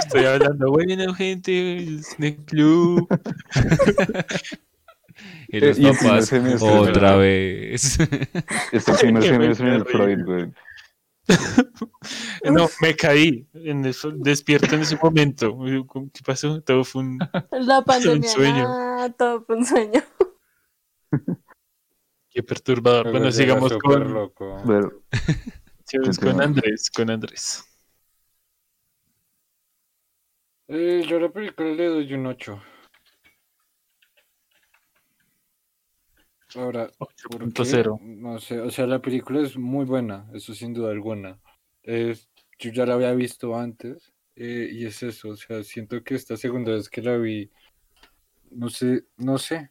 Estoy 0.00 0.24
hablando, 0.26 0.70
bueno, 0.70 1.14
gente, 1.14 1.86
Snake 2.02 2.44
Club. 2.46 3.08
Y 5.48 5.60
los 5.60 5.78
papás 5.78 6.26
semestre, 6.26 6.68
otra 6.68 7.16
vez. 7.16 7.98
Este 8.72 8.92
primer 9.00 9.22
semestre 9.22 9.68
en 9.68 9.74
el. 9.74 9.84
Freud, 9.84 10.24
güey. 10.24 10.52
No, 12.44 12.68
me 12.80 12.96
caí. 12.96 13.46
En 13.54 13.84
eso, 13.84 14.10
despierto 14.10 14.74
en 14.74 14.82
ese 14.82 14.96
momento. 15.00 15.58
¿Qué 16.12 16.22
pasó? 16.24 16.60
Todo 16.62 16.84
fue 16.84 17.02
un. 17.02 17.18
La 17.52 17.82
pandemia, 17.82 18.28
sueño. 18.28 18.62
nada, 18.62 19.10
todo 19.12 19.44
fue 19.44 19.56
un 19.56 19.66
sueño. 19.66 20.02
Qué 22.30 22.42
perturbador. 22.42 23.04
Pero 23.04 23.18
Bueno, 23.18 23.32
sigamos 23.32 23.72
con, 23.78 24.12
loco. 24.12 24.62
Pero, 24.66 25.02
sigamos 25.84 26.18
con. 26.18 26.40
Andrés. 26.40 26.90
Con 26.90 27.10
Andrés. 27.10 27.64
Eh, 30.68 31.04
yo 31.06 31.16
a 31.16 31.20
la 31.20 31.28
película 31.28 31.68
le 31.68 31.86
doy 31.86 32.14
un 32.14 32.26
8. 32.26 32.62
Ahora, 36.54 36.90
¿por 36.98 37.08
qué? 37.08 37.24
8.0. 37.24 38.00
No 38.02 38.38
sé, 38.38 38.60
o 38.60 38.70
sea, 38.70 38.86
la 38.86 39.00
película 39.00 39.40
es 39.40 39.56
muy 39.56 39.84
buena, 39.84 40.28
eso 40.34 40.54
sin 40.54 40.74
duda 40.74 40.90
alguna. 40.90 41.40
Es, 41.82 42.28
yo 42.58 42.70
ya 42.70 42.86
la 42.86 42.94
había 42.94 43.12
visto 43.14 43.56
antes 43.56 44.12
eh, 44.36 44.68
y 44.72 44.86
es 44.86 45.02
eso, 45.02 45.30
o 45.30 45.36
sea, 45.36 45.62
siento 45.62 46.02
que 46.02 46.14
esta 46.14 46.36
segunda 46.36 46.72
vez 46.72 46.88
que 46.88 47.02
la 47.02 47.16
vi, 47.16 47.50
no 48.50 48.68
sé, 48.68 49.04
no 49.16 49.38
sé, 49.38 49.70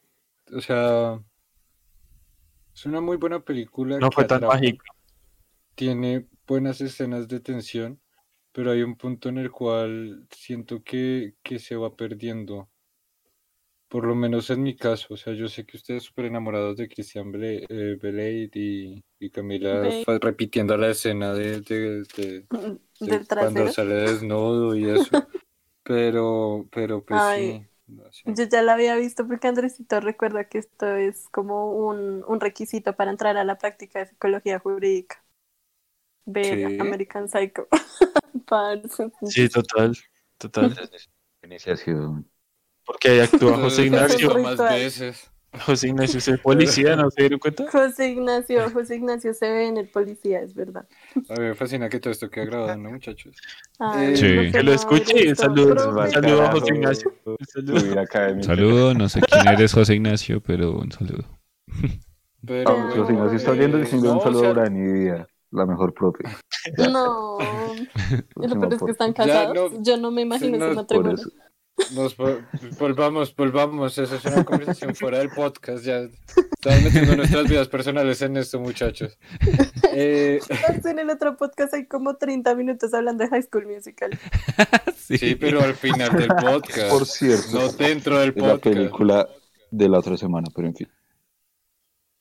o 0.51 0.61
sea, 0.61 1.21
es 2.73 2.85
una 2.85 3.01
muy 3.01 3.17
buena 3.17 3.41
película 3.41 3.99
No 3.99 4.11
fue 4.11 4.25
tan 4.25 4.41
mágico. 4.41 4.85
tiene 5.75 6.27
buenas 6.47 6.81
escenas 6.81 7.27
de 7.27 7.39
tensión, 7.39 7.99
pero 8.51 8.71
hay 8.71 8.81
un 8.81 8.95
punto 8.95 9.29
en 9.29 9.37
el 9.37 9.51
cual 9.51 10.27
siento 10.31 10.83
que, 10.83 11.35
que 11.43 11.59
se 11.59 11.75
va 11.75 11.95
perdiendo. 11.95 12.68
Por 13.89 14.05
lo 14.05 14.15
menos 14.15 14.49
en 14.51 14.61
mi 14.63 14.75
caso, 14.75 15.13
o 15.15 15.17
sea, 15.17 15.33
yo 15.33 15.47
sé 15.47 15.65
que 15.65 15.77
ustedes 15.77 16.03
súper 16.03 16.25
enamorados 16.25 16.77
de 16.77 16.87
Christian 16.87 17.31
Bale, 17.31 17.65
eh, 17.69 17.97
Bale 18.01 18.49
y, 18.53 19.03
y 19.19 19.29
Camila 19.31 19.89
repitiendo 20.21 20.77
la 20.77 20.89
escena 20.91 21.33
de, 21.33 21.61
de- 21.61 22.03
de- 22.15 22.47
de 23.03 23.19
Del 23.19 23.27
cuando 23.37 23.67
sale 23.69 23.95
desnudo 23.95 24.75
y 24.75 24.89
eso. 24.89 25.25
pero, 25.83 26.67
pero 26.71 27.03
pues 27.05 27.25
Ay. 27.25 27.25
sí. 27.25 27.65
no 27.87 28.11
sé. 28.11 28.37
Yo 28.37 28.45
ya 28.45 28.61
la 28.63 28.73
había 28.73 28.95
visto 28.95 29.27
porque 29.27 29.47
Andresito 29.49 29.99
recuerda 30.01 30.45
que 30.49 30.59
esto 30.59 30.95
es 30.95 31.29
como 31.29 31.73
un, 31.73 32.23
un 32.27 32.39
requisito 32.41 32.95
para 32.95 33.11
entrar 33.11 33.37
a 33.37 33.43
la 33.45 33.57
práctica 33.57 33.99
de 33.99 34.07
psicología 34.07 34.59
jurídica. 34.59 35.23
Ver 36.25 36.59
¿Sí? 36.59 36.63
American 36.79 37.27
Psycho. 37.27 37.67
Sí, 39.23 39.47
total. 39.49 39.95
Total. 40.37 40.75
iniciación. 41.43 42.28
Porque 42.89 43.09
ahí 43.09 43.19
actúa 43.19 43.55
José 43.55 43.83
Ignacio. 43.85 44.35
más 44.39 44.57
veces. 44.57 45.29
José 45.65 45.89
Ignacio 45.89 46.17
es 46.17 46.27
el 46.27 46.39
policía, 46.39 46.95
¿no 46.95 47.09
se 47.11 47.21
dieron 47.21 47.37
cuenta? 47.39 47.65
José 47.71 48.09
Ignacio, 48.09 48.67
José 48.71 48.95
Ignacio 48.95 49.31
se 49.35 49.47
ve 49.51 49.67
en 49.67 49.77
el 49.77 49.87
policía, 49.87 50.41
es 50.41 50.55
verdad. 50.55 50.87
A 51.29 51.33
mí 51.33 51.39
me 51.39 51.53
fascina 51.55 51.87
que 51.87 51.99
todo 51.99 52.11
esto 52.11 52.29
quede 52.31 52.47
grabado, 52.47 52.75
¿no, 52.77 52.89
muchachos? 52.91 53.35
Ay, 53.77 54.17
Sí. 54.17 54.25
no 54.35 54.51
Que 54.51 54.63
lo 54.63 54.73
escuche 54.73 55.35
saludos. 55.35 55.85
Un 55.85 56.11
saludo 56.11 56.41
a 56.43 56.51
José 56.51 56.73
Ignacio. 56.73 57.13
Un 57.25 58.43
saludo. 58.43 58.93
No 58.95 59.07
sé 59.07 59.21
quién 59.21 59.47
eres 59.47 59.71
José 59.73 59.93
Ignacio, 59.95 60.41
pero 60.41 60.71
un 60.73 60.91
saludo. 60.91 61.25
Pero, 62.45 62.69
Ah, 62.71 62.91
José 62.95 63.13
Ignacio 63.13 63.37
está 63.37 63.51
viendo 63.51 63.77
eh, 63.77 63.81
diciendo 63.81 64.13
un 64.13 64.21
saludo 64.21 64.39
sea, 64.41 64.49
a 64.49 64.53
Urani 64.53 64.79
Díaz, 64.99 65.27
la 65.51 65.65
mejor 65.67 65.93
profe. 65.93 66.23
No, 66.91 67.37
peor 68.35 68.73
es 68.73 68.81
que 68.83 68.91
están 68.91 69.13
Ya, 69.13 69.25
casados. 69.25 69.73
no, 69.73 69.83
Yo 69.83 69.97
no 69.97 70.11
me 70.11 70.21
imagino 70.21 70.57
no, 70.57 70.65
ese 70.65 70.75
por 70.75 70.87
Por 70.87 71.03
matrimonio. 71.05 71.48
Nos 71.95 72.17
vol- 72.17 72.45
volvamos, 72.77 73.35
volvamos. 73.35 73.97
Esa 73.97 74.15
es 74.15 74.25
una 74.25 74.43
conversación 74.43 74.95
fuera 74.95 75.19
del 75.19 75.29
podcast. 75.29 75.83
Ya 75.83 75.99
estamos 75.99 76.83
metiendo 76.83 77.15
nuestras 77.17 77.47
vidas 77.49 77.67
personales 77.67 78.21
en 78.21 78.37
esto, 78.37 78.59
muchachos. 78.59 79.17
Eh, 79.93 80.39
En 80.85 80.99
el 80.99 81.09
otro 81.09 81.35
podcast 81.37 81.73
hay 81.73 81.87
como 81.87 82.15
30 82.15 82.53
minutos 82.55 82.93
hablando 82.93 83.23
de 83.23 83.29
High 83.29 83.43
School 83.43 83.67
Musical. 83.67 84.11
sí, 84.97 85.35
pero 85.35 85.61
al 85.61 85.75
final 85.75 86.15
del 86.17 86.27
podcast. 86.29 86.89
Por 86.89 87.05
cierto, 87.05 87.47
No 87.53 87.69
dentro 87.71 88.19
del 88.19 88.29
es 88.29 88.35
la 88.35 88.41
podcast. 88.53 88.63
película 88.75 89.29
de 89.71 89.89
la 89.89 89.99
otra 89.99 90.17
semana, 90.17 90.47
pero 90.55 90.67
en 90.67 90.75
fin. 90.75 90.87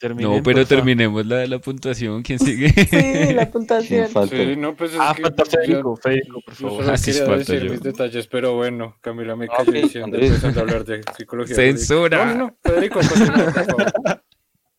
Terminen, 0.00 0.36
No, 0.36 0.42
pero 0.44 0.64
terminemos 0.64 1.26
la 1.26 1.38
de 1.38 1.48
la 1.48 1.58
puntuación. 1.58 2.22
¿Quién 2.22 2.38
sigue? 2.56 2.68
Sí, 2.68 3.32
la 3.34 3.42
¿Quién 3.50 3.50
puntuación. 3.50 4.08
falta? 4.08 4.36
Sí, 4.36 4.54
no, 4.56 4.76
pues 4.76 4.92
es 4.92 4.98
Ah, 5.00 5.12
que 5.16 5.22
falta 5.22 5.42
yo- 5.44 5.50
Federico, 5.50 5.96
Federico, 5.96 6.40
por 6.44 6.54
Yo 6.54 6.60
favor. 6.68 6.82
solo 6.84 6.92
Ah, 6.92 6.96
sí, 6.98 7.10
quería 7.10 7.26
falta 7.26 7.38
decir 7.52 7.62
yo. 7.64 7.70
mis 7.72 7.82
detalles, 7.82 8.26
pero 8.28 8.54
bueno, 8.54 8.96
Camila 9.00 9.34
me 9.34 9.46
Ah, 9.46 9.56
cayó 9.58 9.70
ok, 9.70 9.74
diciendo 9.76 10.04
Andrés. 10.06 10.28
empezando 10.30 10.60
a 10.60 10.62
hablar 10.62 10.84
de 10.84 11.02
psicología. 11.16 11.56
¡Censura! 11.56 12.24
No, 12.26 12.34
no, 12.34 12.38
no, 12.46 12.58
Federico, 12.62 13.00
por 13.00 13.08
favor. 13.08 13.52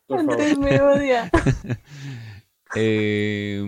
Por 0.07 0.17
favor. 0.25 0.31
Andrés 0.41 0.57
me 0.57 0.81
odia. 0.81 1.29
Eh, 2.75 3.61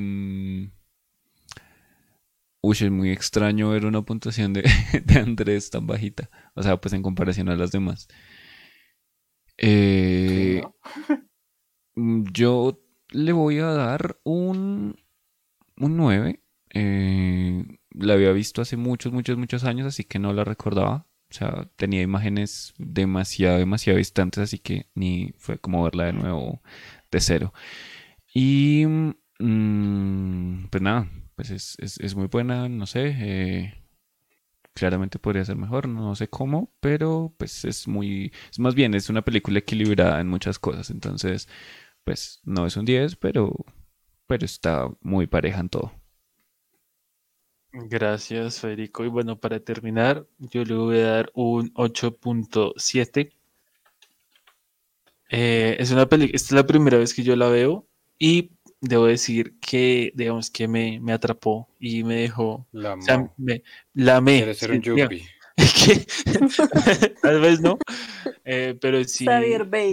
uy, 2.62 2.78
es 2.80 2.90
muy 2.92 3.12
extraño 3.12 3.70
ver 3.70 3.86
una 3.86 4.02
puntuación 4.04 4.54
de, 4.54 4.64
de 5.06 5.20
Andrés 5.20 5.70
tan 5.70 5.86
bajita. 5.86 6.30
O 6.56 6.64
sea, 6.64 6.78
pues 6.82 6.94
en 6.94 7.02
comparación 7.04 7.50
a 7.50 7.56
las 7.56 7.72
demás. 7.72 8.08
Eh, 9.58 10.64
mm, 11.10 11.14
yo 11.96 12.80
le 13.12 13.32
voy 13.34 13.60
a 13.60 13.66
dar 13.68 14.20
un, 14.24 14.96
un 15.78 15.98
9. 15.98 16.42
Eh, 16.74 17.66
la 17.92 18.14
había 18.14 18.32
visto 18.32 18.62
hace 18.62 18.78
muchos, 18.78 19.12
muchos, 19.14 19.38
muchos 19.38 19.64
años, 19.66 19.88
así 19.88 20.04
que 20.06 20.20
no 20.20 20.34
la 20.34 20.44
recordaba. 20.46 21.08
O 21.32 21.34
sea, 21.34 21.70
tenía 21.78 22.02
imágenes 22.02 22.74
demasiado, 22.78 23.58
demasiado 23.60 23.98
distantes, 23.98 24.44
así 24.44 24.60
que 24.60 24.88
ni 24.96 25.34
fue 25.38 25.60
como 25.60 25.84
verla 25.84 26.06
de 26.06 26.14
nuevo 26.14 26.62
de 27.12 27.20
cero. 27.22 27.54
Y 28.34 28.86
mm, 29.40 30.68
pues 30.70 30.82
nada, 30.84 31.10
pues 31.36 31.52
es, 31.52 31.78
es- 31.80 32.00
es 32.00 32.16
muy 32.16 32.28
buena, 32.28 32.70
no 32.70 32.86
sé. 32.88 33.16
eh, 33.20 33.81
claramente 34.74 35.20
podría 35.20 35.46
ser 35.46 35.58
mejor, 35.58 35.88
no 35.88 36.16
sé 36.16 36.30
cómo, 36.30 36.74
pero 36.80 37.34
pues 37.38 37.66
es 37.66 37.88
muy, 37.88 38.32
es 38.52 38.60
más 38.60 38.76
bien, 38.76 38.94
es 38.94 39.10
una 39.10 39.24
película 39.24 39.60
equilibrada 39.60 40.20
en 40.22 40.28
muchas 40.28 40.60
cosas, 40.60 40.90
entonces, 40.90 41.48
pues 42.04 42.42
no 42.46 42.66
es 42.66 42.78
un 42.78 42.86
10, 42.86 43.16
pero, 43.18 43.54
pero 44.28 44.46
está 44.46 44.90
muy 45.02 45.28
pareja 45.28 45.60
en 45.60 45.70
todo. 45.70 45.92
Gracias, 47.74 48.60
Federico. 48.60 49.06
Y 49.06 49.08
bueno, 49.08 49.40
para 49.40 49.60
terminar, 49.62 50.28
yo 50.40 50.64
le 50.66 50.76
voy 50.76 50.98
a 51.00 51.12
dar 51.12 51.32
un 51.34 51.74
8.7. 51.74 53.32
Eh, 55.30 55.78
es 55.80 55.92
una 55.92 56.06
película, 56.08 56.36
esta 56.36 56.48
es 56.48 56.52
la 56.52 56.68
primera 56.68 56.98
vez 56.98 57.14
que 57.14 57.24
yo 57.24 57.36
la 57.38 57.48
veo 57.48 57.88
y 58.20 58.52
debo 58.82 59.06
decir 59.06 59.60
que, 59.60 60.12
digamos, 60.16 60.50
que 60.50 60.68
me, 60.68 61.00
me 61.00 61.14
atrapó 61.14 61.70
y 61.80 62.04
me 62.04 62.16
dejó, 62.16 62.68
La 62.72 62.96
o 62.96 63.02
sea, 63.02 63.32
me, 63.38 63.64
la 63.94 64.18
amé. 64.18 64.38
Quiere 64.38 64.54
ser 64.56 64.72
un 64.72 64.82
yuppie. 64.82 65.26
tal 67.22 67.40
vez 67.40 67.62
no, 67.62 67.78
eh, 68.44 68.76
pero 68.82 69.04
sí, 69.06 69.26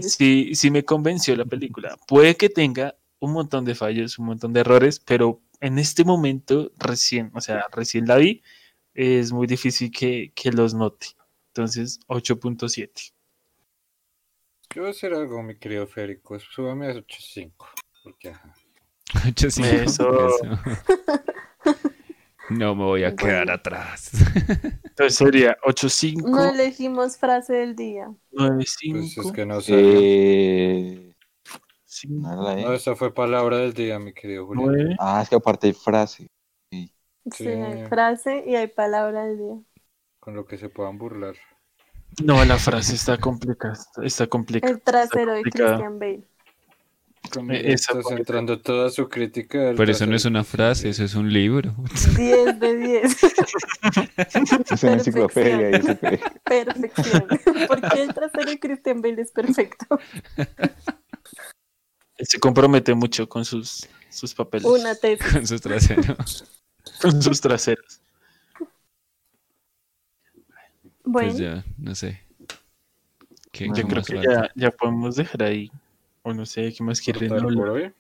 sí, 0.02 0.54
sí 0.54 0.70
me 0.70 0.84
convenció 0.84 1.36
la 1.36 1.44
película. 1.44 1.96
Puede 2.06 2.36
que 2.36 2.48
tenga 2.48 2.96
un 3.20 3.32
montón 3.32 3.64
de 3.64 3.74
fallos, 3.74 4.18
un 4.18 4.26
montón 4.26 4.52
de 4.52 4.60
errores, 4.60 5.00
pero 5.00 5.42
en 5.60 5.78
este 5.78 6.04
momento 6.04 6.72
recién, 6.78 7.30
o 7.34 7.40
sea, 7.40 7.66
recién 7.72 8.06
la 8.06 8.16
vi, 8.16 8.42
es 8.94 9.32
muy 9.32 9.46
difícil 9.46 9.90
que, 9.90 10.32
que 10.34 10.50
los 10.50 10.74
note. 10.74 11.08
Entonces, 11.48 12.00
8.7. 12.06 13.12
Yo 14.74 14.82
voy 14.82 14.88
a 14.88 14.90
hacer 14.90 15.12
algo, 15.12 15.42
mi 15.42 15.56
querido 15.58 15.86
Férico. 15.86 16.38
Súbame 16.38 16.86
a 16.86 16.94
8.5. 16.94 17.52
Porque, 18.04 18.28
ajá. 18.28 18.54
Ocho, 19.26 19.50
cinco, 19.50 19.68
Eso. 19.68 20.28
eso. 20.28 20.58
No 22.50 22.74
me 22.74 22.84
voy 22.84 23.04
a 23.04 23.14
quedar 23.14 23.44
Bueno. 23.46 23.52
atrás. 23.52 24.10
Entonces 24.84 25.14
sería 25.16 25.56
8.5, 25.66 26.28
No 26.30 26.44
elegimos 26.48 27.18
frase 27.18 27.52
del 27.54 27.76
día. 27.76 28.08
9.5, 28.32 28.92
Pues 28.92 29.18
es 29.26 29.32
que 29.32 29.44
no 29.46 29.60
sabía. 29.60 29.80
Eh, 29.84 31.14
5, 31.84 32.14
nada, 32.28 32.54
No, 32.56 32.72
¿eh? 32.72 32.76
esa 32.76 32.96
fue 32.96 33.12
palabra 33.12 33.58
del 33.58 33.74
día, 33.74 33.98
mi 33.98 34.14
querido 34.14 34.46
Julián. 34.46 34.66
9. 34.66 34.96
Ah, 34.98 35.20
es 35.22 35.28
que 35.28 35.36
aparte 35.36 35.66
hay 35.66 35.72
frase. 35.74 36.26
Sí, 36.70 36.90
Sí. 37.30 37.46
hay 37.48 37.86
frase 37.86 38.44
y 38.46 38.56
hay 38.56 38.68
palabra 38.68 39.26
del 39.26 39.36
día. 39.38 39.56
Con 40.18 40.34
lo 40.34 40.46
que 40.46 40.56
se 40.56 40.70
puedan 40.70 40.96
burlar. 40.96 41.34
No, 42.24 42.42
la 42.46 42.56
frase 42.56 42.94
está 42.94 43.18
complicada. 43.18 43.74
Está 44.02 44.26
complicada. 44.26 44.72
El 44.72 44.80
trasero 44.80 45.34
de. 45.34 45.42
Christian 45.42 45.98
Bale. 45.98 46.22
Con- 47.32 47.50
Eh, 47.50 47.72
esa 47.72 47.92
Está 47.92 48.02
fue- 48.02 48.16
centrando 48.16 48.60
toda 48.60 48.90
su 48.90 49.08
crítica. 49.08 49.72
Pero 49.76 49.90
eso 49.92 50.06
no 50.06 50.16
es 50.16 50.24
una 50.24 50.44
frase, 50.44 50.88
eso 50.88 51.04
es 51.04 51.14
un 51.14 51.32
libro. 51.32 51.74
10 52.16 52.58
de 52.60 52.76
10. 52.76 53.16
Es 54.70 54.82
una 54.82 54.92
enciclopedia. 54.94 55.70
Perfección. 56.44 57.26
Porque 57.68 58.02
el 58.02 58.14
trasero 58.14 58.50
de 58.50 58.58
Christian 58.58 59.00
Bale 59.02 59.22
es 59.22 59.32
perfecto. 59.32 59.98
Él 60.36 62.26
se 62.26 62.38
compromete 62.38 62.94
mucho 62.94 63.28
con 63.28 63.44
sus, 63.44 63.88
sus 64.10 64.34
papeles, 64.34 64.66
Una 64.66 64.94
tesis. 64.94 65.32
Con 65.32 65.46
sus 65.46 65.60
traseros. 65.60 66.44
con 67.00 67.22
sus 67.22 67.40
traseros. 67.40 68.00
Bueno, 71.04 71.28
Pues 71.30 71.38
ya, 71.38 71.64
no 71.78 71.94
sé. 71.94 72.20
¿Qué, 73.50 73.66
Yo 73.74 73.86
creo 73.88 74.02
que 74.02 74.20
ya, 74.22 74.50
ya 74.54 74.70
podemos 74.70 75.16
dejar 75.16 75.42
ahí. 75.42 75.70
O 76.22 76.32
no 76.34 76.44
sé, 76.46 76.72
¿qué 76.72 76.82
más 76.82 77.00
quieren 77.00 77.32
hablar? 77.32 77.68
hoy. 77.68 77.92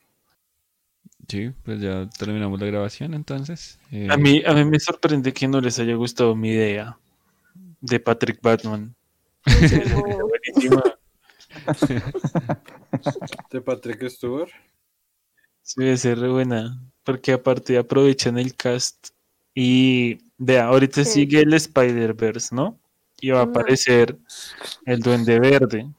Sí, 1.28 1.50
pues 1.64 1.80
ya 1.80 2.08
terminamos 2.18 2.58
la 2.60 2.66
grabación 2.66 3.12
entonces. 3.14 3.78
Eh, 3.92 4.08
A 4.10 4.16
mí, 4.16 4.42
a 4.46 4.52
mí 4.54 4.64
me 4.64 4.80
sorprende 4.80 5.32
que 5.32 5.46
no 5.48 5.60
les 5.60 5.78
haya 5.78 5.94
gustado 5.94 6.34
mi 6.34 6.50
idea 6.50 6.98
de 7.80 8.00
Patrick 8.00 8.40
Batman. 8.42 8.94
De 13.50 13.60
Patrick 13.60 14.08
Stewart. 14.08 14.50
Sí, 15.62 15.74
debe 15.82 15.96
ser 15.96 16.18
re 16.18 16.28
buena. 16.28 16.80
Porque 17.04 17.32
aparte 17.32 17.78
aprovechan 17.78 18.38
el 18.38 18.54
cast. 18.54 19.08
Y 19.54 20.18
vea, 20.36 20.66
ahorita 20.66 21.04
Sí. 21.04 21.10
sigue 21.12 21.40
el 21.40 21.52
Spider-Verse, 21.54 22.54
¿no? 22.54 22.78
Y 23.20 23.30
va 23.30 23.40
a 23.40 23.44
aparecer 23.44 24.16
el 24.86 25.00
Duende 25.00 25.40
Verde. 25.40 25.90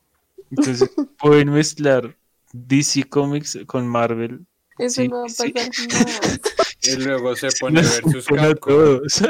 Entonces 0.52 0.90
pueden 1.20 1.52
mezclar 1.52 2.18
DC 2.54 3.04
Comics 3.10 3.58
con 3.68 3.88
Marvel. 3.88 4.46
Eso 4.78 5.02
Sí, 5.02 5.08
no 5.10 5.22
va 5.22 5.26
a 5.26 5.30
sí. 5.30 5.52
pasar 5.52 5.72
jamás. 5.74 6.40
Y 6.82 6.96
luego 6.96 7.36
se 7.36 7.50
pone 7.60 7.80
a 7.80 7.84
ver 7.84 7.92
sus 8.04 8.12
Funciona 8.26 8.42
Capcom. 8.50 8.74
todos. 8.74 9.22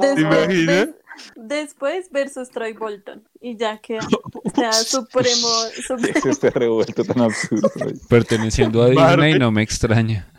Después, 0.00 0.18
imaginas? 0.18 0.86
des- 0.86 0.94
después 1.36 2.10
versus 2.10 2.50
Troy 2.50 2.72
Bolton. 2.72 3.26
Y 3.40 3.56
ya 3.56 3.78
queda. 3.80 4.00
O 4.44 4.50
sea, 4.54 4.72
supremo. 4.72 5.48
supremo- 5.86 6.18
Es 6.18 6.26
este 6.26 6.50
revuelto 6.50 7.04
tan 7.04 7.20
absurdo. 7.20 7.70
Perteneciendo 8.08 8.82
a 8.82 8.88
Disney 8.90 9.38
no 9.38 9.50
me 9.52 9.62
extraña. 9.62 10.32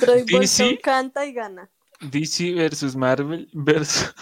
Troy 0.00 0.24
Bolton 0.30 0.76
canta 0.82 1.24
y 1.26 1.32
gana. 1.32 1.70
DC 2.00 2.52
versus 2.54 2.96
Marvel 2.96 3.48
versus, 3.54 4.12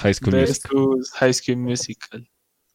High 0.00 0.14
School 0.14 0.34
Musical. 0.36 0.70
versus 0.86 1.10
High 1.12 1.34
School 1.34 1.56
Musical. 1.58 2.28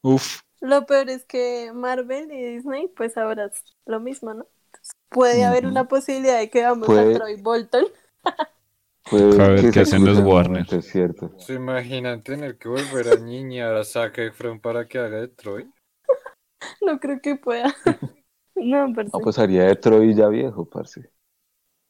Uf. 0.06 0.41
Lo 0.61 0.86
peor 0.86 1.10
es 1.10 1.26
que 1.26 1.72
Marvel 1.73 2.32
y 2.32 2.56
Disney, 2.56 2.88
pues 2.95 3.18
ahora 3.18 3.45
es 3.45 3.64
lo 3.88 3.99
mismo, 3.99 4.34
¿no? 4.36 4.45
Entonces, 4.68 4.94
puede 5.10 5.44
haber 5.44 5.65
una 5.65 5.88
posibilidad 5.88 6.38
de 6.38 6.49
que 6.49 6.61
vamos 6.64 6.86
Puede- 6.86 7.15
a 7.15 7.18
Troy 7.18 7.41
Bolton. 7.41 7.86
Puede 9.10 9.44
A 9.44 9.48
ver 9.49 9.61
qué 9.61 9.72
se 9.72 9.82
hacen 9.82 10.06
los 10.06 10.19
Warner. 10.19 10.65
Es 10.72 10.86
cierto. 10.88 11.32
¿Se 11.40 11.53
imaginan 11.53 12.23
tener 12.23 12.57
que 12.57 12.68
volver 12.69 13.10
a 13.10 13.15
niñar 13.18 13.76
a 13.76 13.84
Zac 13.84 14.18
Efron 14.18 14.60
para 14.60 14.88
que 14.88 14.98
haga 14.99 15.22
de 15.22 15.27
Troy? 15.27 15.69
No 16.82 16.99
creo 16.99 17.19
que 17.22 17.36
pueda. 17.36 17.73
No, 18.56 18.91
pero 18.95 19.10
No, 19.11 19.19
sí. 19.19 19.23
pues 19.23 19.38
haría 19.38 19.64
de 19.65 19.76
Troy 19.76 20.15
ya 20.15 20.27
viejo, 20.30 20.65
parce. 20.69 21.11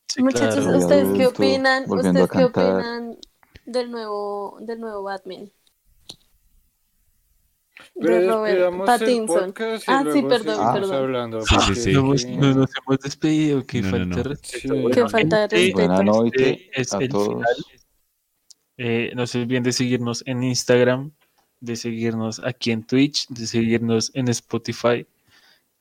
Sí, 0.10 0.24
Muchachos, 0.24 0.64
claro. 0.66 0.78
¿ustedes 0.80 1.08
qué 1.16 1.28
opinan? 1.28 1.84
¿Ustedes 1.88 2.30
qué 2.32 2.44
opinan 2.46 3.18
del 3.66 3.92
nuevo, 3.92 4.58
del 4.62 4.80
nuevo 4.80 5.04
Batman? 5.04 5.52
Pero 8.00 8.22
de 8.22 8.28
Robert 8.28 8.86
Pattinson. 8.86 9.28
podcast 9.54 9.88
y 9.88 9.92
Ah, 9.92 10.04
sí, 10.14 10.22
perdón, 10.22 10.74
perdón. 10.74 10.96
hablando. 10.96 11.42
Sí, 11.46 11.56
sí, 11.68 11.76
sí. 11.76 11.92
No, 11.94 12.00
hemos- 12.00 12.24
aquí- 12.24 12.38
no 12.38 12.54
nos 12.54 12.70
hemos 12.76 13.00
despedido, 13.00 13.66
que 13.66 13.82
No, 13.82 13.88
no, 13.88 13.98
falta 13.98 14.16
no. 14.16 14.24
respeto. 14.24 14.90
Qué 14.94 15.10
falta 15.10 15.48
de 15.48 15.48
respeto. 15.48 16.26
Este 16.26 16.70
es 16.82 16.94
a 16.94 16.98
el 17.00 17.10
todos. 17.10 17.28
final. 17.28 17.56
Eh, 18.78 19.12
no 19.16 19.26
se 19.28 19.42
olviden 19.42 19.64
de 19.64 19.72
seguirnos 19.72 20.24
en 20.26 20.44
Instagram, 20.44 21.12
de 21.62 21.76
seguirnos 21.76 22.42
aquí 22.44 22.72
en 22.72 22.84
Twitch, 22.84 23.28
de 23.30 23.48
seguirnos 23.48 24.12
en 24.14 24.28
Spotify. 24.30 25.06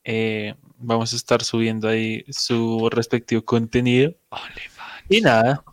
Eh, 0.05 0.55
vamos 0.79 1.13
a 1.13 1.17
estar 1.17 1.43
subiendo 1.43 1.89
ahí 1.89 2.25
su 2.29 2.89
respectivo 2.91 3.43
contenido. 3.45 4.15
Y 5.09 5.21
nada, 5.21 5.65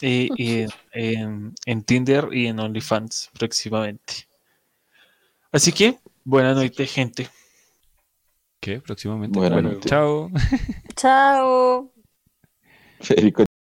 eh, 0.00 0.28
y 0.36 0.60
en, 0.62 0.70
en- 0.92 1.54
en 1.66 1.82
Tinder 1.82 2.28
y 2.32 2.46
en 2.46 2.58
OnlyFans 2.60 3.30
próximamente. 3.38 4.26
Así 5.54 5.70
que, 5.72 6.00
buena 6.24 6.52
noche, 6.52 6.84
gente. 6.84 7.28
¿Qué? 8.60 8.80
Próximamente. 8.80 9.38
Buena 9.38 9.54
Bueno, 9.54 9.70
noche. 9.74 9.88
chao. 9.88 10.30
Chao. 10.96 11.92
Federico 13.00 13.44